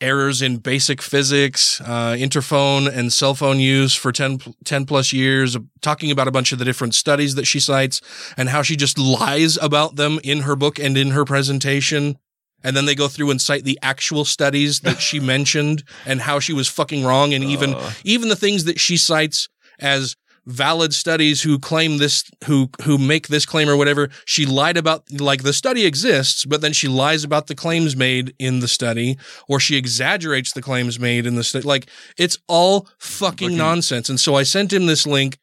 errors 0.00 0.42
in 0.42 0.58
basic 0.58 1.00
physics, 1.00 1.80
uh, 1.80 2.14
interphone 2.18 2.86
and 2.86 3.12
cell 3.12 3.34
phone 3.34 3.58
use 3.58 3.94
for 3.94 4.12
10, 4.12 4.40
10 4.64 4.84
plus 4.84 5.12
years, 5.12 5.56
talking 5.80 6.10
about 6.10 6.28
a 6.28 6.32
bunch 6.32 6.52
of 6.52 6.58
the 6.58 6.64
different 6.64 6.94
studies 6.94 7.34
that 7.34 7.46
she 7.46 7.58
cites 7.58 8.00
and 8.36 8.50
how 8.50 8.62
she 8.62 8.76
just 8.76 8.98
lies 8.98 9.56
about 9.56 9.96
them 9.96 10.20
in 10.22 10.42
her 10.42 10.54
book 10.54 10.78
and 10.78 10.98
in 10.98 11.10
her 11.10 11.24
presentation. 11.24 12.18
And 12.62 12.76
then 12.76 12.84
they 12.84 12.94
go 12.94 13.08
through 13.08 13.30
and 13.30 13.40
cite 13.40 13.64
the 13.64 13.78
actual 13.82 14.24
studies 14.24 14.80
that 14.82 15.00
she 15.00 15.18
mentioned 15.18 15.82
and 16.04 16.20
how 16.20 16.40
she 16.40 16.52
was 16.52 16.68
fucking 16.68 17.04
wrong. 17.04 17.32
And 17.32 17.44
even, 17.44 17.74
even 18.04 18.28
the 18.28 18.36
things 18.36 18.64
that 18.64 18.78
she 18.78 18.96
cites 18.96 19.48
as 19.78 20.16
valid 20.46 20.94
studies 20.94 21.42
who 21.42 21.58
claim 21.58 21.98
this, 21.98 22.24
who, 22.46 22.70
who 22.82 22.98
make 22.98 23.28
this 23.28 23.44
claim 23.44 23.68
or 23.68 23.76
whatever. 23.76 24.08
She 24.24 24.46
lied 24.46 24.76
about, 24.76 25.10
like 25.20 25.42
the 25.42 25.52
study 25.52 25.84
exists, 25.84 26.44
but 26.44 26.60
then 26.60 26.72
she 26.72 26.88
lies 26.88 27.24
about 27.24 27.48
the 27.48 27.54
claims 27.54 27.96
made 27.96 28.34
in 28.38 28.60
the 28.60 28.68
study 28.68 29.18
or 29.48 29.60
she 29.60 29.76
exaggerates 29.76 30.52
the 30.52 30.62
claims 30.62 30.98
made 31.00 31.26
in 31.26 31.34
the 31.34 31.44
study. 31.44 31.66
Like 31.66 31.88
it's 32.16 32.38
all 32.48 32.88
fucking 32.98 33.56
nonsense. 33.56 34.08
And 34.08 34.20
so 34.20 34.34
I 34.34 34.44
sent 34.44 34.72
him 34.72 34.86
this 34.86 35.06
link 35.06 35.38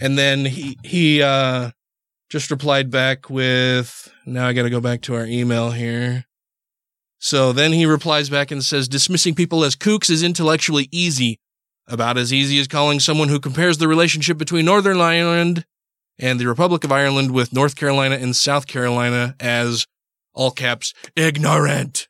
and 0.00 0.18
then 0.18 0.44
he, 0.44 0.78
he, 0.82 1.22
uh, 1.22 1.70
just 2.30 2.50
replied 2.50 2.90
back 2.90 3.30
with, 3.30 4.12
now 4.26 4.48
I 4.48 4.54
got 4.54 4.64
to 4.64 4.70
go 4.70 4.80
back 4.80 5.02
to 5.02 5.14
our 5.14 5.26
email 5.26 5.70
here. 5.70 6.24
So 7.18 7.52
then 7.52 7.72
he 7.72 7.86
replies 7.86 8.28
back 8.28 8.50
and 8.50 8.62
says, 8.64 8.88
dismissing 8.88 9.34
people 9.34 9.64
as 9.64 9.76
kooks 9.76 10.10
is 10.10 10.22
intellectually 10.22 10.88
easy. 10.90 11.38
About 11.86 12.16
as 12.16 12.32
easy 12.32 12.58
as 12.58 12.66
calling 12.66 12.98
someone 12.98 13.28
who 13.28 13.38
compares 13.38 13.76
the 13.78 13.88
relationship 13.88 14.38
between 14.38 14.64
Northern 14.64 15.00
Ireland 15.00 15.66
and 16.18 16.40
the 16.40 16.46
Republic 16.48 16.82
of 16.84 16.90
Ireland 16.92 17.32
with 17.32 17.52
North 17.52 17.76
Carolina 17.76 18.14
and 18.16 18.34
South 18.34 18.66
Carolina 18.66 19.34
as, 19.38 19.86
all 20.32 20.50
caps, 20.50 20.94
ignorant. 21.14 22.08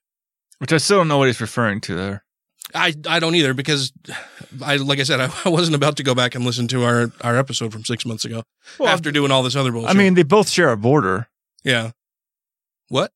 Which 0.58 0.72
I 0.72 0.76
still 0.76 0.98
don't 0.98 1.08
know 1.08 1.18
what 1.18 1.26
he's 1.26 1.40
referring 1.40 1.80
to 1.82 1.94
there. 1.96 2.24
I, 2.72 2.94
I 3.08 3.18
don't 3.18 3.34
either 3.34 3.52
because 3.54 3.92
I 4.64 4.76
like 4.76 4.98
I 4.98 5.02
said 5.02 5.20
I, 5.20 5.32
I 5.44 5.48
wasn't 5.48 5.74
about 5.76 5.96
to 5.98 6.02
go 6.02 6.14
back 6.14 6.34
and 6.34 6.44
listen 6.44 6.66
to 6.68 6.84
our, 6.84 7.10
our 7.20 7.36
episode 7.36 7.72
from 7.72 7.84
six 7.84 8.06
months 8.06 8.24
ago 8.24 8.42
Well, 8.78 8.88
after 8.88 9.10
doing 9.12 9.30
all 9.30 9.42
this 9.42 9.54
other 9.56 9.70
bullshit. 9.72 9.90
I 9.90 9.94
mean, 9.94 10.14
they 10.14 10.22
both 10.22 10.48
share 10.48 10.70
a 10.70 10.76
border. 10.76 11.28
yeah. 11.64 11.90
What? 12.88 13.12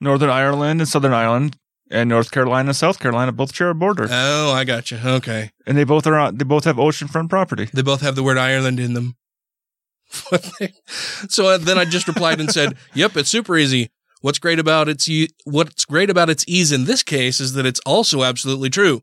Northern 0.00 0.28
Ireland 0.30 0.80
and 0.80 0.88
Southern 0.88 1.12
Ireland 1.14 1.56
and 1.90 2.08
North 2.08 2.30
Carolina 2.30 2.68
and 2.70 2.76
South 2.76 2.98
Carolina 2.98 3.32
both 3.32 3.54
share 3.54 3.70
a 3.70 3.74
border. 3.74 4.08
Oh, 4.10 4.52
I 4.52 4.64
got 4.64 4.90
you. 4.90 4.98
Okay. 5.04 5.50
and 5.66 5.76
they 5.76 5.84
both 5.84 6.06
are 6.06 6.14
on, 6.14 6.36
they 6.36 6.44
both 6.44 6.64
have 6.64 6.76
oceanfront 6.76 7.28
property. 7.30 7.68
They 7.72 7.82
both 7.82 8.00
have 8.00 8.16
the 8.16 8.22
word 8.22 8.38
Ireland 8.38 8.80
in 8.80 8.94
them. 8.94 9.16
so 11.28 11.46
uh, 11.46 11.58
then 11.58 11.78
I 11.78 11.84
just 11.84 12.06
replied 12.08 12.40
and 12.40 12.50
said, 12.50 12.76
"Yep, 12.94 13.16
it's 13.16 13.30
super 13.30 13.56
easy. 13.56 13.90
What's 14.20 14.38
great 14.38 14.58
about 14.58 14.88
its 14.88 15.08
e- 15.08 15.30
what's 15.44 15.84
great 15.84 16.10
about 16.10 16.30
its 16.30 16.44
ease 16.46 16.72
in 16.72 16.84
this 16.84 17.02
case 17.02 17.40
is 17.40 17.54
that 17.54 17.66
it's 17.66 17.80
also 17.80 18.22
absolutely 18.22 18.70
true." 18.70 19.02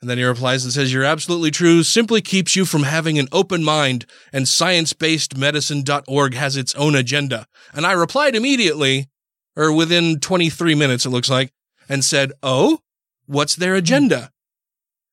And 0.00 0.10
then 0.10 0.18
he 0.18 0.24
replies 0.24 0.64
and 0.64 0.72
says, 0.72 0.92
"You're 0.92 1.04
absolutely 1.04 1.50
true. 1.50 1.82
Simply 1.82 2.20
keeps 2.20 2.56
you 2.56 2.64
from 2.64 2.82
having 2.82 3.18
an 3.18 3.28
open 3.30 3.62
mind, 3.62 4.04
and 4.32 4.48
science-based-medicine.org 4.48 6.34
has 6.34 6.56
its 6.56 6.74
own 6.74 6.94
agenda." 6.94 7.46
And 7.72 7.86
I 7.86 7.92
replied 7.92 8.34
immediately, 8.34 9.08
or 9.54 9.72
within 9.72 10.18
23 10.20 10.74
minutes, 10.74 11.06
it 11.06 11.10
looks 11.10 11.30
like, 11.30 11.52
and 11.88 12.04
said, 12.04 12.32
"Oh, 12.42 12.80
what's 13.26 13.54
their 13.56 13.74
agenda?" 13.74 14.30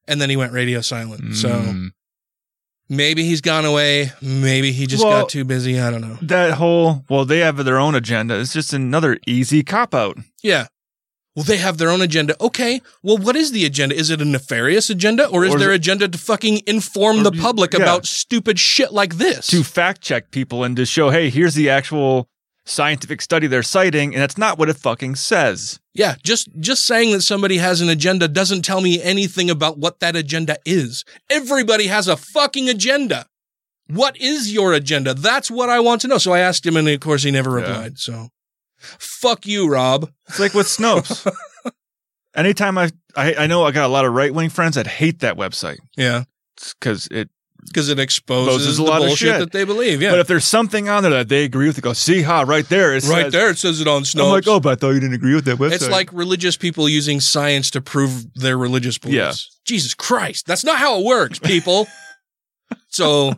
And 0.07 0.19
then 0.21 0.29
he 0.29 0.35
went 0.35 0.51
radio 0.53 0.81
silent. 0.81 1.35
So 1.37 1.49
Mm. 1.49 1.91
maybe 2.89 3.23
he's 3.25 3.41
gone 3.41 3.65
away. 3.65 4.11
Maybe 4.21 4.71
he 4.71 4.85
just 4.87 5.03
Well- 5.03 5.21
got 5.21 5.29
too 5.29 5.43
busy. 5.45 5.79
I 5.79 5.89
don't 5.91 6.01
know. 6.01 6.17
That 6.21 6.53
whole, 6.55 7.05
well, 7.09 7.25
they 7.25 7.39
have 7.39 7.63
their 7.63 7.77
own 7.77 7.95
agenda. 7.95 8.39
It's 8.39 8.53
just 8.53 8.73
another 8.73 9.17
easy 9.25 9.63
cop 9.63 9.95
out. 9.95 10.17
Yeah. 10.41 10.67
Well, 11.35 11.45
they 11.45 11.57
have 11.57 11.79
their 11.79 11.89
own 11.89 12.01
agenda. 12.01 12.35
Okay. 12.39 12.79
Well, 13.01 13.17
what 13.17 13.35
is 13.35 13.51
the 13.53 13.65
agenda? 13.65 13.95
Is 13.95 14.11
it 14.11 14.21
a 14.21 14.25
nefarious 14.25 14.91
agenda 14.91 15.25
or 15.25 15.43
is 15.45 15.53
Or 15.53 15.57
is 15.57 15.61
their 15.63 15.71
it- 15.71 15.77
agenda 15.77 16.07
to 16.07 16.17
fucking 16.17 16.61
inform 16.67 17.23
the 17.23 17.31
public 17.31 17.73
yeah. 17.73 17.79
about 17.81 18.05
stupid 18.05 18.59
shit 18.59 18.93
like 18.93 19.17
this? 19.17 19.47
to 19.47 19.63
fact 19.63 20.01
check 20.01 20.29
people 20.29 20.63
and 20.63 20.75
to 20.75 20.85
show, 20.85 21.09
hey, 21.09 21.31
here's 21.31 21.55
the 21.55 21.69
actual 21.71 22.29
scientific 22.65 23.21
study 23.21 23.47
they're 23.47 23.63
citing, 23.63 24.13
and 24.13 24.21
that's 24.21 24.37
not 24.37 24.57
what 24.57 24.69
it 24.69 24.77
fucking 24.77 25.15
says. 25.15 25.79
yeah. 25.93 26.15
Just, 26.23 26.47
just 26.59 26.85
saying 26.87 27.11
that 27.11 27.21
somebody 27.21 27.57
has 27.57 27.81
an 27.81 27.89
agenda 27.89 28.27
doesn't 28.27 28.63
tell 28.63 28.79
me 28.81 29.01
anything 29.01 29.49
about 29.49 29.77
what 29.77 29.99
that 29.99 30.15
agenda 30.15 30.57
is. 30.65 31.03
Everybody 31.29 31.87
has 31.87 32.07
a 32.07 32.15
fucking 32.17 32.69
agenda. 32.69 33.25
What 33.87 34.15
is 34.17 34.53
your 34.53 34.71
agenda? 34.73 35.13
That's 35.13 35.51
what 35.51 35.69
I 35.69 35.81
want 35.81 36.01
to 36.01 36.07
know. 36.07 36.17
So 36.17 36.31
I 36.31 36.39
asked 36.39 36.65
him 36.65 36.77
and 36.77 36.87
of 36.87 36.99
course 37.01 37.23
he 37.23 37.31
never 37.31 37.51
replied. 37.51 37.99
So 37.99 38.29
fuck 38.77 39.45
you, 39.45 39.69
Rob. 39.69 40.09
It's 40.29 40.39
like 40.39 40.53
with 40.53 40.67
Snopes. 40.67 41.29
Anytime 42.35 42.77
I, 42.77 42.91
I, 43.15 43.35
I 43.35 43.47
know 43.47 43.63
I 43.65 43.71
got 43.71 43.85
a 43.85 43.89
lot 43.89 44.05
of 44.05 44.13
right 44.13 44.33
wing 44.33 44.49
friends 44.49 44.75
that 44.75 44.87
hate 44.87 45.19
that 45.19 45.35
website 45.37 45.77
Yeah. 45.97 46.23
because 46.79 47.07
it 47.11 47.29
Because 47.65 47.89
it 47.89 47.99
exposes, 47.99 48.55
exposes 48.55 48.79
a 48.79 48.83
the 48.83 48.89
lot 48.89 49.01
of 49.01 49.07
bullshit 49.07 49.27
shit. 49.29 49.39
that 49.39 49.51
they 49.51 49.63
believe. 49.63 50.01
Yeah. 50.01 50.11
But 50.11 50.19
if 50.19 50.27
there's 50.27 50.45
something 50.45 50.89
on 50.89 51.03
there 51.03 51.11
that 51.11 51.29
they 51.29 51.43
agree 51.43 51.67
with, 51.67 51.75
they 51.75 51.81
go, 51.81 51.93
see 51.93 52.21
how 52.21 52.43
right 52.43 52.67
there 52.69 52.93
it 52.95 53.03
right 53.05 53.23
says- 53.23 53.33
there, 53.33 53.49
it 53.49 53.57
says 53.57 53.81
it 53.81 53.87
on 53.87 54.03
Snopes. 54.03 54.23
I'm 54.25 54.31
like, 54.31 54.47
oh, 54.47 54.59
but 54.59 54.73
I 54.73 54.75
thought 54.75 54.91
you 54.91 54.99
didn't 54.99 55.15
agree 55.15 55.35
with 55.35 55.45
that 55.45 55.57
website. 55.57 55.73
It's 55.73 55.89
like 55.89 56.11
religious 56.13 56.57
people 56.57 56.87
using 56.87 57.19
science 57.19 57.71
to 57.71 57.81
prove 57.81 58.33
their 58.35 58.57
religious 58.57 58.97
beliefs. 58.97 59.49
Yeah. 59.51 59.59
Jesus 59.65 59.93
Christ. 59.93 60.45
That's 60.45 60.63
not 60.63 60.77
how 60.79 60.99
it 60.99 61.05
works, 61.05 61.39
people. 61.39 61.87
so, 62.89 63.33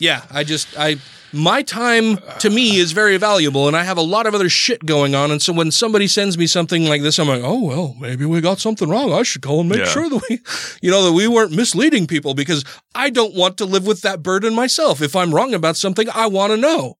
yeah, 0.00 0.24
I 0.30 0.44
just, 0.44 0.68
I, 0.78 0.96
my 1.32 1.62
time 1.62 2.18
to 2.40 2.50
me 2.50 2.78
is 2.78 2.90
very 2.90 3.16
valuable 3.16 3.68
and 3.68 3.76
I 3.76 3.84
have 3.84 3.98
a 3.98 4.02
lot 4.02 4.26
of 4.26 4.34
other 4.34 4.48
shit 4.48 4.84
going 4.84 5.14
on. 5.14 5.30
And 5.30 5.40
so 5.40 5.52
when 5.52 5.70
somebody 5.70 6.08
sends 6.08 6.36
me 6.36 6.48
something 6.48 6.86
like 6.86 7.02
this, 7.02 7.18
I'm 7.20 7.28
like, 7.28 7.42
oh, 7.44 7.62
well, 7.64 7.94
maybe 8.00 8.24
we 8.24 8.40
got 8.40 8.58
something 8.58 8.88
wrong. 8.88 9.12
I 9.12 9.22
should 9.22 9.42
call 9.42 9.60
and 9.60 9.68
make 9.68 9.78
Yeah. 9.78 9.84
sure 9.84 10.08
that 10.10 10.22
we, 10.28 10.40
you 10.82 10.90
know, 10.90 11.04
that 11.04 11.12
we 11.12 11.28
weren't 11.28 11.52
misleading 11.52 12.06
people 12.08 12.34
because 12.34 12.64
I 12.96 13.10
don't 13.10 13.34
want 13.34 13.58
to 13.58 13.64
live 13.64 13.86
with 13.86 14.02
that 14.02 14.22
burden 14.24 14.54
myself. 14.54 15.00
If 15.00 15.14
I'm 15.14 15.32
wrong 15.34 15.54
about 15.54 15.76
something, 15.76 16.08
I 16.12 16.26
want 16.26 16.50
to 16.52 16.56
know. 16.56 16.96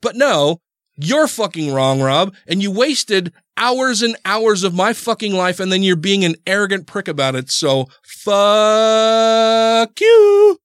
But 0.00 0.14
no, 0.14 0.60
you're 0.96 1.26
fucking 1.26 1.72
wrong, 1.72 2.00
Rob, 2.00 2.34
and 2.46 2.62
you 2.62 2.70
wasted 2.70 3.32
hours 3.56 4.00
and 4.02 4.16
hours 4.24 4.62
of 4.62 4.74
my 4.74 4.92
fucking 4.92 5.32
life 5.32 5.58
and 5.58 5.72
then 5.72 5.82
you're 5.82 5.96
being 5.96 6.24
an 6.24 6.36
arrogant 6.46 6.86
prick 6.86 7.08
about 7.08 7.34
it. 7.34 7.50
So 7.50 7.88
fuck 8.02 10.00
you. 10.00 10.58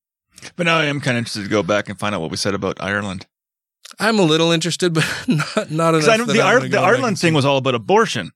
But 0.56 0.66
now 0.66 0.78
I 0.78 0.86
am 0.86 1.00
kind 1.02 1.18
of 1.18 1.20
interested 1.20 1.44
to 1.44 1.50
go 1.50 1.64
back 1.64 1.90
and 1.90 2.00
find 2.00 2.16
out 2.16 2.22
what 2.22 2.32
we 2.32 2.38
said 2.38 2.54
about 2.54 2.78
Ireland. 2.82 3.26
I'm 4.00 4.20
a 4.20 4.24
little 4.24 4.52
interested, 4.52 4.94
but 4.94 5.06
not, 5.28 5.72
not 5.72 5.96
enough. 5.96 6.10
I 6.10 6.18
know 6.18 6.26
the, 6.26 6.42
I'm 6.42 6.70
the 6.70 6.80
Ireland 6.80 7.20
thing 7.20 7.34
was 7.34 7.46
all 7.46 7.58
about 7.58 7.76
abortion 7.76 8.32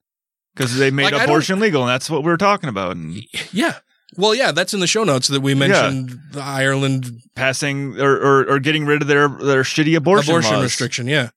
because 0.55 0.75
they 0.77 0.91
made 0.91 1.11
Like, 1.11 1.23
abortion 1.23 1.59
legal, 1.59 1.81
and 1.81 1.89
that's 1.89 2.09
what 2.09 2.23
we 2.23 2.29
were 2.29 2.37
talking 2.37 2.69
about. 2.69 2.95
And 2.95 3.21
Yeah. 3.51 3.77
Well, 4.17 4.35
yeah, 4.35 4.51
that's 4.51 4.73
in 4.73 4.81
the 4.81 4.87
show 4.87 5.05
notes 5.05 5.29
that 5.29 5.39
we 5.41 5.55
mentioned 5.55 6.19
the 6.31 6.41
Ireland 6.41 7.21
passing 7.35 7.97
or, 7.99 8.11
or, 8.13 8.49
or 8.49 8.59
getting 8.59 8.85
rid 8.85 9.01
of 9.01 9.07
their 9.07 9.29
their 9.29 9.63
shitty 9.63 9.95
abortion, 9.95 10.31
abortion 10.31 10.53
laws. 10.55 10.63
restriction. 10.63 11.07
Yeah. 11.07 11.29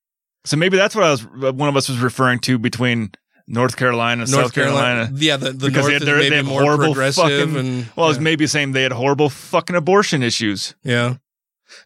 So 0.45 0.57
maybe 0.57 0.77
that's 0.77 0.95
what 0.95 1.05
I 1.05 1.11
was. 1.13 1.25
One 1.25 1.69
of 1.69 1.77
us 1.77 1.89
was 1.89 1.99
referring 2.01 2.41
to 2.41 2.59
between 2.59 3.13
North 3.47 3.77
Carolina, 3.77 4.21
North 4.27 4.31
South 4.31 4.55
Carolina. 4.55 5.07
Carolina. 5.07 5.17
Yeah, 5.21 5.37
the- 5.37 5.53
the 5.53 5.67
Because 5.69 5.75
North 5.75 5.87
they, 5.89 5.97
is 5.97 6.03
they're- 6.05 6.17
maybe 6.19 6.37
they 6.37 6.43
more 6.43 6.63
horrible 6.63 6.85
progressive 6.87 7.25
fucking, 7.25 7.57
and- 7.57 7.87
well, 7.97 8.09
it's 8.11 8.19
maybe 8.21 8.47
saying 8.47 8.73
they 8.73 8.83
had 8.83 8.93
horrible 8.93 9.29
fucking 9.29 9.77
abortion 9.77 10.23
issues. 10.23 10.75
Yeah. 10.83 11.17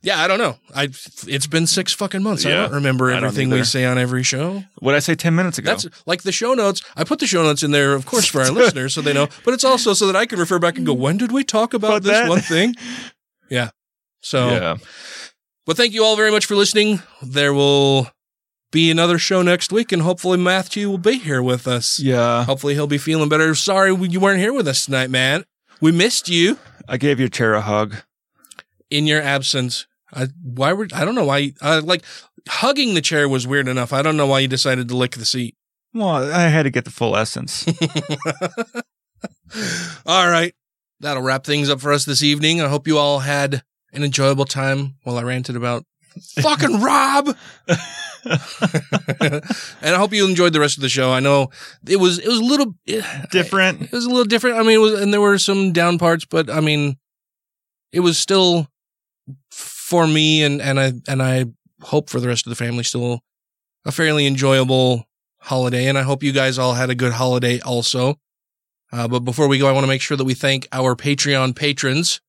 Yeah, 0.02 0.20
I 0.22 0.28
don't 0.28 0.38
know. 0.38 0.56
I 0.74 0.88
it's 1.26 1.46
been 1.46 1.66
six 1.66 1.92
fucking 1.92 2.22
months. 2.22 2.44
I 2.44 2.50
don't 2.50 2.72
remember 2.72 3.10
I 3.10 3.14
don't 3.14 3.24
everything 3.24 3.48
we 3.50 3.64
say 3.64 3.84
on 3.86 3.96
every 3.96 4.22
show. 4.22 4.64
What 4.80 4.92
did 4.92 4.96
I 4.96 5.00
say 5.00 5.14
ten 5.14 5.34
minutes 5.34 5.56
ago? 5.56 5.70
That's 5.70 5.86
like 6.04 6.22
the 6.22 6.32
show 6.32 6.52
notes. 6.52 6.82
I 6.96 7.04
put 7.04 7.20
the 7.20 7.26
show 7.26 7.42
notes 7.42 7.62
in 7.62 7.70
there, 7.70 7.94
of 7.94 8.04
course, 8.04 8.26
for 8.26 8.42
our 8.42 8.50
listeners, 8.50 8.92
so 8.92 9.00
they 9.00 9.14
know. 9.14 9.28
But 9.44 9.54
it's 9.54 9.64
also 9.64 9.94
so 9.94 10.06
that 10.08 10.16
I 10.16 10.26
can 10.26 10.38
refer 10.38 10.58
back 10.58 10.76
and 10.76 10.84
go, 10.86 10.92
when 10.92 11.16
did 11.16 11.32
we 11.32 11.42
talk 11.42 11.74
about 11.74 11.88
About 11.88 12.02
this 12.02 12.12
that? 12.12 12.28
one 12.28 12.40
thing? 12.40 12.74
Yeah. 13.50 13.70
So, 14.20 14.50
Yeah. 14.50 14.76
but 15.64 15.76
thank 15.78 15.94
you 15.94 16.04
all 16.04 16.16
very 16.16 16.30
much 16.30 16.44
for 16.44 16.54
listening. 16.54 17.00
There 17.22 17.54
will 17.54 18.10
be 18.70 18.90
another 18.90 19.18
show 19.18 19.42
next 19.42 19.72
week, 19.72 19.92
and 19.92 20.02
hopefully 20.02 20.38
Matthew 20.38 20.88
will 20.90 20.98
be 20.98 21.18
here 21.18 21.42
with 21.42 21.66
us. 21.66 21.98
Yeah. 22.00 22.44
Hopefully 22.44 22.74
he'll 22.74 22.86
be 22.86 22.98
feeling 22.98 23.28
better. 23.28 23.54
Sorry 23.54 23.94
you 23.94 24.20
weren't 24.20 24.40
here 24.40 24.52
with 24.52 24.68
us 24.68 24.84
tonight, 24.84 25.10
man. 25.10 25.44
We 25.80 25.92
missed 25.92 26.28
you 26.28 26.58
I 26.88 26.96
gave 26.96 27.20
your 27.20 27.28
chair 27.28 27.54
a 27.54 27.60
hug. 27.60 27.96
in 28.90 29.06
your 29.06 29.22
absence. 29.22 29.86
I 30.12 30.28
why 30.42 30.72
were 30.72 30.88
I 30.94 31.04
don't 31.04 31.14
know 31.14 31.24
why 31.24 31.52
uh, 31.60 31.82
like 31.84 32.02
hugging 32.48 32.94
the 32.94 33.00
chair 33.02 33.28
was 33.28 33.46
weird 33.46 33.68
enough. 33.68 33.92
I 33.92 34.02
don't 34.02 34.16
know 34.16 34.26
why 34.26 34.40
you 34.40 34.48
decided 34.48 34.88
to 34.88 34.96
lick 34.96 35.12
the 35.12 35.24
seat. 35.26 35.54
Well, 35.94 36.32
I 36.32 36.48
had 36.48 36.64
to 36.64 36.70
get 36.70 36.84
the 36.84 36.90
full 36.90 37.16
essence. 37.16 37.66
All 40.06 40.28
right. 40.28 40.54
That'll 41.00 41.22
wrap 41.22 41.44
things 41.44 41.70
up 41.70 41.80
for 41.80 41.92
us 41.92 42.04
this 42.04 42.22
evening. 42.22 42.60
I 42.60 42.68
hope 42.68 42.86
you 42.88 42.98
all 42.98 43.20
had 43.20 43.62
an 43.92 44.02
enjoyable 44.02 44.44
time 44.44 44.96
while 45.04 45.16
I 45.16 45.22
ranted 45.22 45.54
about 45.56 45.84
fucking 46.18 46.80
Rob. 46.80 47.36
and 47.68 49.36
I 49.82 49.96
hope 49.96 50.12
you 50.12 50.26
enjoyed 50.26 50.52
the 50.52 50.60
rest 50.60 50.76
of 50.76 50.82
the 50.82 50.88
show. 50.88 51.12
I 51.12 51.20
know 51.20 51.50
it 51.86 51.96
was 51.96 52.18
it 52.18 52.28
was 52.28 52.38
a 52.38 52.44
little 52.44 52.74
different. 53.30 53.82
It 53.82 53.92
was 53.92 54.04
a 54.04 54.10
little 54.10 54.24
different. 54.24 54.56
I 54.56 54.62
mean, 54.62 54.72
it 54.72 54.78
was, 54.78 55.00
and 55.00 55.12
there 55.12 55.20
were 55.20 55.38
some 55.38 55.72
down 55.72 55.98
parts, 55.98 56.24
but 56.24 56.50
I 56.50 56.60
mean, 56.60 56.96
it 57.92 58.00
was 58.00 58.18
still 58.18 58.68
for 59.50 60.06
me, 60.06 60.42
and 60.42 60.60
and 60.60 60.78
I 60.78 60.92
and 61.08 61.22
I 61.22 61.46
hope 61.82 62.10
for 62.10 62.20
the 62.20 62.28
rest 62.28 62.46
of 62.46 62.50
the 62.50 62.56
family 62.56 62.84
still 62.84 63.20
a 63.84 63.92
fairly 63.92 64.26
enjoyable 64.26 65.08
holiday. 65.40 65.86
And 65.86 65.96
I 65.96 66.02
hope 66.02 66.22
you 66.22 66.32
guys 66.32 66.58
all 66.58 66.74
had 66.74 66.90
a 66.90 66.94
good 66.94 67.12
holiday 67.12 67.60
also. 67.60 68.16
Uh, 68.92 69.06
but 69.06 69.20
before 69.20 69.48
we 69.48 69.58
go, 69.58 69.68
I 69.68 69.72
want 69.72 69.84
to 69.84 69.88
make 69.88 70.00
sure 70.00 70.16
that 70.16 70.24
we 70.24 70.34
thank 70.34 70.66
our 70.72 70.94
Patreon 70.94 71.54
patrons. 71.54 72.20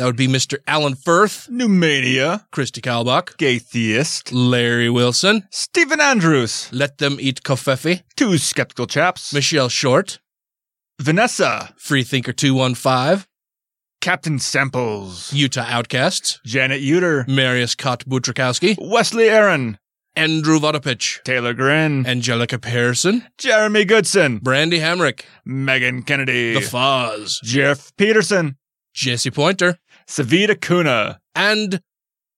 That 0.00 0.06
would 0.06 0.16
be 0.16 0.28
Mr. 0.28 0.56
Alan 0.66 0.94
Firth, 0.94 1.46
Numania, 1.50 2.46
Christy 2.52 2.80
Kalbach, 2.80 3.36
Gay 3.36 3.58
Theist, 3.58 4.32
Larry 4.32 4.88
Wilson, 4.88 5.46
Stephen 5.50 6.00
Andrews, 6.00 6.70
Let 6.72 6.96
Them 6.96 7.18
Eat 7.20 7.42
Kofefe, 7.42 8.02
Two 8.16 8.38
Skeptical 8.38 8.86
Chaps, 8.86 9.34
Michelle 9.34 9.68
Short, 9.68 10.18
Vanessa, 10.98 11.74
Freethinker 11.76 12.32
215, 12.32 13.26
Captain 14.00 14.38
Samples, 14.38 15.34
Utah 15.34 15.66
Outcasts, 15.68 16.40
Janet 16.46 16.80
Uter, 16.80 17.28
Marius 17.28 17.74
Kot 17.74 18.06
Butrakowski, 18.06 18.78
Wesley 18.80 19.28
Aaron, 19.28 19.78
Andrew 20.16 20.58
Vodopich, 20.58 21.22
Taylor 21.24 21.52
Grin, 21.52 22.06
Angelica 22.06 22.58
Pearson, 22.58 23.22
Jeremy 23.36 23.84
Goodson, 23.84 24.38
Brandy 24.38 24.78
Hamrick, 24.78 25.24
Megan 25.44 26.04
Kennedy, 26.04 26.54
The 26.54 26.60
Foz, 26.60 27.42
Jeff 27.42 27.94
Peterson, 27.98 28.56
Jesse 28.94 29.30
Pointer, 29.30 29.76
Savita 30.10 30.60
Kuna, 30.60 31.20
and 31.36 31.80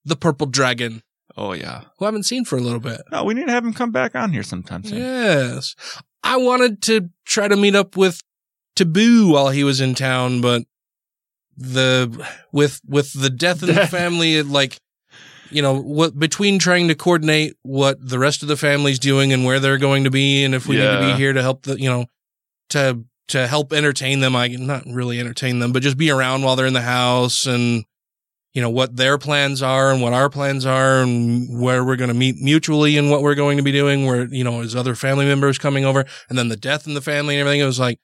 The 0.04 0.16
Purple 0.16 0.46
Dragon, 0.46 1.02
Oh 1.36 1.52
yeah. 1.54 1.84
who 1.98 2.04
I 2.04 2.08
haven't 2.08 2.24
seen 2.24 2.44
for 2.44 2.58
a 2.58 2.60
little 2.60 2.80
bit. 2.80 3.00
No, 3.10 3.24
we 3.24 3.32
need 3.32 3.46
to 3.46 3.52
have 3.52 3.64
him 3.64 3.72
come 3.72 3.90
back 3.90 4.14
on 4.14 4.30
here 4.32 4.42
sometime 4.42 4.84
soon. 4.84 4.98
Yes. 4.98 5.74
I 6.22 6.36
wanted 6.36 6.82
to 6.82 7.08
try 7.24 7.48
to 7.48 7.56
meet 7.56 7.74
up 7.74 7.96
with 7.96 8.20
Taboo 8.76 9.28
while 9.32 9.48
he 9.48 9.64
was 9.64 9.80
in 9.80 9.94
town, 9.94 10.40
but 10.42 10.64
the 11.56 12.26
with 12.52 12.80
with 12.86 13.12
the 13.18 13.30
death 13.30 13.62
in 13.62 13.74
the 13.74 13.86
family, 13.86 14.36
it 14.36 14.46
like 14.46 14.78
you 15.50 15.60
know, 15.62 15.78
what 15.80 16.18
between 16.18 16.58
trying 16.58 16.88
to 16.88 16.94
coordinate 16.94 17.54
what 17.62 17.96
the 18.00 18.18
rest 18.18 18.42
of 18.42 18.48
the 18.48 18.56
family's 18.56 18.98
doing 18.98 19.32
and 19.32 19.44
where 19.44 19.60
they're 19.60 19.78
going 19.78 20.04
to 20.04 20.10
be, 20.10 20.44
and 20.44 20.54
if 20.54 20.66
we 20.66 20.76
need 20.76 20.82
to 20.82 20.92
Yeah. 20.92 21.12
be 21.12 21.18
here 21.18 21.32
to 21.32 21.42
help 21.42 21.62
the 21.64 21.78
you 21.80 21.88
know 21.90 22.06
to 22.70 23.04
to 23.28 23.46
help 23.46 23.72
entertain 23.72 24.20
them, 24.20 24.36
I 24.36 24.48
not 24.48 24.84
really 24.86 25.18
entertain 25.18 25.58
them, 25.58 25.72
but 25.72 25.82
just 25.82 25.96
be 25.96 26.10
around 26.10 26.42
while 26.42 26.56
they're 26.56 26.66
in 26.66 26.74
the 26.74 26.82
house 26.82 27.46
and 27.46 27.84
you 28.52 28.60
know 28.60 28.70
what 28.70 28.96
their 28.96 29.16
plans 29.16 29.62
are 29.62 29.90
and 29.90 30.02
what 30.02 30.12
our 30.12 30.28
plans 30.28 30.66
are 30.66 31.00
and 31.00 31.60
where 31.60 31.84
we're 31.84 31.96
going 31.96 32.08
to 32.08 32.14
meet 32.14 32.36
mutually 32.38 32.98
and 32.98 33.10
what 33.10 33.22
we're 33.22 33.34
going 33.34 33.56
to 33.56 33.62
be 33.62 33.72
doing 33.72 34.04
where 34.06 34.26
you 34.26 34.44
know 34.44 34.60
his 34.60 34.76
other 34.76 34.94
family 34.94 35.24
members 35.24 35.58
coming 35.58 35.84
over 35.84 36.04
and 36.28 36.38
then 36.38 36.48
the 36.48 36.56
death 36.56 36.86
in 36.86 36.94
the 36.94 37.00
family 37.00 37.34
and 37.34 37.40
everything. 37.40 37.60
It 37.60 37.66
was 37.66 37.80
like 37.80 37.98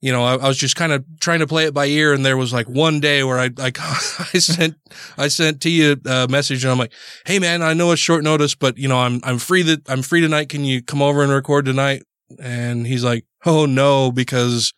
you 0.00 0.12
know 0.12 0.24
I, 0.24 0.36
I 0.36 0.48
was 0.48 0.56
just 0.56 0.76
kind 0.76 0.92
of 0.92 1.04
trying 1.20 1.40
to 1.40 1.46
play 1.46 1.66
it 1.66 1.74
by 1.74 1.86
ear 1.86 2.14
and 2.14 2.24
there 2.24 2.38
was 2.38 2.52
like 2.52 2.68
one 2.68 3.00
day 3.00 3.22
where 3.22 3.38
I 3.38 3.50
I, 3.58 3.72
I 3.76 4.38
sent 4.38 4.76
I 5.18 5.28
sent 5.28 5.60
to 5.62 5.70
you 5.70 5.96
a 6.06 6.26
message 6.28 6.64
and 6.64 6.72
I'm 6.72 6.78
like 6.78 6.92
hey 7.26 7.38
man 7.38 7.62
I 7.62 7.74
know 7.74 7.92
it's 7.92 8.00
short 8.00 8.24
notice 8.24 8.54
but 8.54 8.78
you 8.78 8.88
know 8.88 8.98
I'm 8.98 9.20
I'm 9.24 9.38
free 9.38 9.62
that 9.62 9.88
I'm 9.90 10.02
free 10.02 10.22
tonight. 10.22 10.48
Can 10.48 10.64
you 10.64 10.82
come 10.82 11.02
over 11.02 11.22
and 11.22 11.30
record 11.30 11.66
tonight 11.66 12.02
and 12.38 12.86
he's 12.86 13.04
like 13.04 13.24
oh 13.44 13.66
no 13.66 14.10
because 14.10 14.72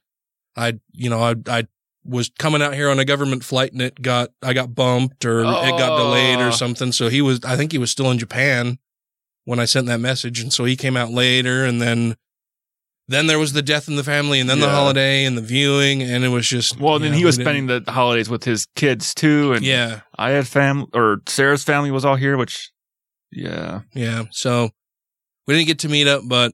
I 0.56 0.78
you 0.92 1.08
know 1.10 1.20
I 1.22 1.34
I 1.46 1.66
was 2.04 2.30
coming 2.38 2.62
out 2.62 2.74
here 2.74 2.88
on 2.90 2.98
a 2.98 3.04
government 3.04 3.44
flight 3.44 3.72
and 3.72 3.82
it 3.82 4.00
got 4.00 4.30
I 4.42 4.52
got 4.52 4.74
bumped 4.74 5.24
or 5.24 5.40
it 5.40 5.44
got 5.78 5.98
delayed 5.98 6.38
Oh. 6.38 6.48
or 6.48 6.52
something. 6.52 6.92
So 6.92 7.08
he 7.08 7.20
was 7.22 7.40
I 7.44 7.56
think 7.56 7.72
he 7.72 7.78
was 7.78 7.90
still 7.90 8.10
in 8.10 8.18
Japan 8.18 8.78
when 9.44 9.58
I 9.60 9.64
sent 9.64 9.86
that 9.86 10.00
message, 10.00 10.40
and 10.40 10.52
so 10.52 10.64
he 10.66 10.76
came 10.76 10.94
out 10.96 11.10
later, 11.10 11.64
and 11.64 11.80
then 11.80 12.16
then 13.10 13.26
there 13.28 13.38
was 13.38 13.54
the 13.54 13.62
death 13.62 13.88
in 13.88 13.96
the 13.96 14.04
family, 14.04 14.38
and 14.40 14.50
then 14.50 14.60
the 14.60 14.68
holiday 14.68 15.24
and 15.24 15.38
the 15.38 15.42
viewing, 15.42 16.02
and 16.02 16.22
it 16.24 16.28
was 16.28 16.46
just 16.46 16.78
Well, 16.78 16.98
then 16.98 17.12
yeah, 17.12 17.18
he 17.18 17.24
was 17.24 17.36
spending 17.36 17.66
the 17.66 17.82
holidays 17.90 18.28
with 18.28 18.44
his 18.44 18.66
kids 18.76 19.14
too, 19.14 19.54
and 19.54 19.64
Yeah. 19.64 20.00
I 20.18 20.30
had 20.32 20.46
fam 20.46 20.84
or 20.92 21.22
Sarah's 21.26 21.64
family 21.64 21.90
was 21.90 22.04
all 22.04 22.16
here, 22.16 22.36
which 22.36 22.70
yeah, 23.32 23.80
yeah. 23.94 24.24
So 24.32 24.68
we 25.46 25.54
didn't 25.54 25.68
get 25.68 25.78
to 25.80 25.88
meet 25.88 26.06
up, 26.08 26.22
but 26.26 26.52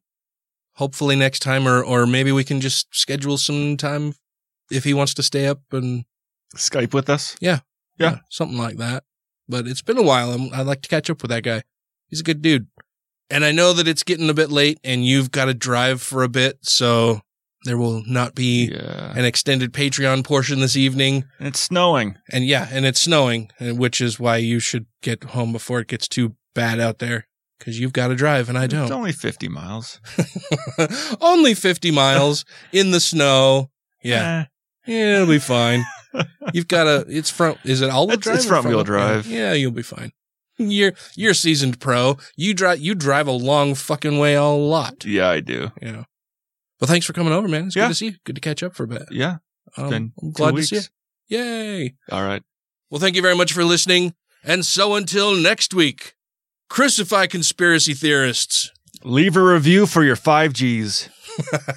hopefully 0.75 1.17
next 1.17 1.41
time, 1.41 1.67
or 1.67 1.83
or 1.83 2.07
maybe 2.07 2.33
we 2.33 2.45
can 2.45 2.61
just 2.61 2.95
schedule 2.95 3.39
some 3.39 3.77
time 3.77 4.15
if 4.71 4.85
he 4.85 4.95
wants 4.95 5.15
to 5.15 5.23
stay 5.23 5.47
up 5.47 5.61
and 5.73 6.05
Skype 6.57 6.95
with 6.95 7.11
us. 7.11 7.37
Yeah. 7.41 7.61
Yeah. 7.99 8.19
something 8.31 8.59
like 8.59 8.77
that. 8.79 9.05
But 9.49 9.67
it's 9.67 9.83
been 9.83 9.99
a 9.99 10.03
while. 10.03 10.33
I'm, 10.33 10.53
I'd 10.53 10.67
like 10.67 10.83
to 10.83 10.89
catch 10.89 11.11
up 11.11 11.23
with 11.23 11.31
that 11.31 11.43
guy. 11.43 11.63
He's 12.09 12.21
a 12.21 12.25
good 12.25 12.43
dude. 12.43 12.67
And 13.31 13.45
I 13.45 13.53
know 13.53 13.73
that 13.73 13.89
it's 13.89 14.03
getting 14.03 14.31
a 14.31 14.35
bit 14.35 14.51
late 14.51 14.79
and 14.85 15.05
you've 15.05 15.31
got 15.31 15.47
to 15.47 15.55
drive 15.55 16.03
for 16.03 16.23
a 16.23 16.29
bit. 16.29 16.59
So 16.63 17.21
there 17.65 17.79
will 17.79 18.03
not 18.07 18.35
be 18.35 18.73
an 18.73 19.25
extended 19.25 19.73
Patreon 19.73 20.25
portion 20.25 20.61
this 20.61 20.77
evening. 20.77 21.25
It's 21.41 21.61
snowing. 21.61 22.17
And 22.31 22.45
yeah, 22.45 22.69
and 22.71 22.85
it's 22.85 23.01
snowing, 23.01 23.51
and 23.59 23.79
which 23.79 24.01
is 24.01 24.21
why 24.21 24.37
you 24.37 24.61
should 24.61 24.87
get 25.03 25.25
home 25.25 25.53
before 25.53 25.81
it 25.81 25.89
gets 25.89 26.07
too 26.07 26.37
bad 26.55 26.79
out 26.79 26.99
there 26.99 27.27
because 27.59 27.79
you've 27.79 27.93
got 27.93 28.09
to 28.09 28.15
drive 28.15 28.49
and 28.49 28.59
I 28.59 28.67
don't. 28.67 28.83
It's 28.83 28.91
only 28.91 29.13
fifty 29.13 29.49
miles. 29.49 30.01
Only 31.21 31.55
50 31.55 31.91
miles 31.91 32.45
in 32.73 32.91
the 32.91 33.01
snow. 33.01 33.71
Yeah. 34.03 34.47
Yeah, 34.87 35.15
it'll 35.17 35.29
be 35.29 35.39
fine. 35.39 35.85
You've 36.53 36.69
got 36.69 36.87
a, 36.87 37.05
it's 37.09 37.31
front, 37.31 37.59
is 37.65 37.81
it 37.81 37.89
all 37.91 38.07
wheel 38.07 38.17
drive? 38.19 38.37
it's 38.37 38.45
front 38.45 38.67
wheel 38.67 38.85
drive. 38.85 39.27
Yeah, 39.27 39.53
you'll 39.55 39.71
be 39.73 39.83
fine. 39.83 40.13
You're, 40.59 40.93
you're 41.17 41.33
a 41.33 41.35
seasoned 41.35 41.81
pro. 41.81 42.19
You 42.37 42.53
drive, 42.55 42.81
you 42.81 42.95
drive 42.95 43.27
a 43.27 43.33
long 43.33 43.75
fucking 43.75 44.19
way 44.19 44.35
a 44.35 44.45
lot. 44.45 45.05
Yeah, 45.05 45.29
I 45.31 45.41
do. 45.41 45.71
Yeah. 45.81 46.05
Well, 46.81 46.87
thanks 46.89 47.07
for 47.07 47.13
coming 47.15 47.33
over, 47.33 47.49
man. 47.49 47.67
It's 47.69 47.77
Yeah. 47.77 47.85
good 47.85 47.89
to 47.89 47.95
see 47.95 48.07
you. 48.07 48.15
Good 48.25 48.35
to 48.35 48.41
catch 48.41 48.63
up 48.63 48.75
for 48.75 48.85
a 48.85 48.89
bit. 48.89 49.05
Yeah. 49.11 49.37
Um, 49.77 50.13
I'm 50.23 50.33
glad 50.33 50.55
to 50.57 50.63
see 50.63 50.77
you. 50.77 50.83
Yay. 51.39 51.95
All 52.13 52.23
right. 52.23 52.43
Well, 52.91 53.01
thank 53.01 53.17
you 53.17 53.23
very 53.23 53.35
much 53.37 53.53
for 53.53 53.65
listening. 53.65 54.15
And 54.45 54.65
so 54.67 54.95
until 54.95 55.35
next 55.35 55.73
week, 55.73 56.15
crucify 56.69 57.27
conspiracy 57.27 57.95
theorists 57.95 58.71
Leave 59.07 59.37
a 59.37 59.43
review 59.43 59.85
for 59.85 60.03
your 60.03 60.17
five 60.17 60.55
Gs. 60.55 61.11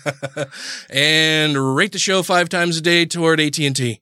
and 0.89 1.75
rate 1.75 1.91
the 1.91 1.99
show 1.99 2.23
five 2.23 2.47
times 2.47 2.77
a 2.77 2.81
day 2.81 3.05
toward 3.05 3.41
AT&T. 3.41 3.99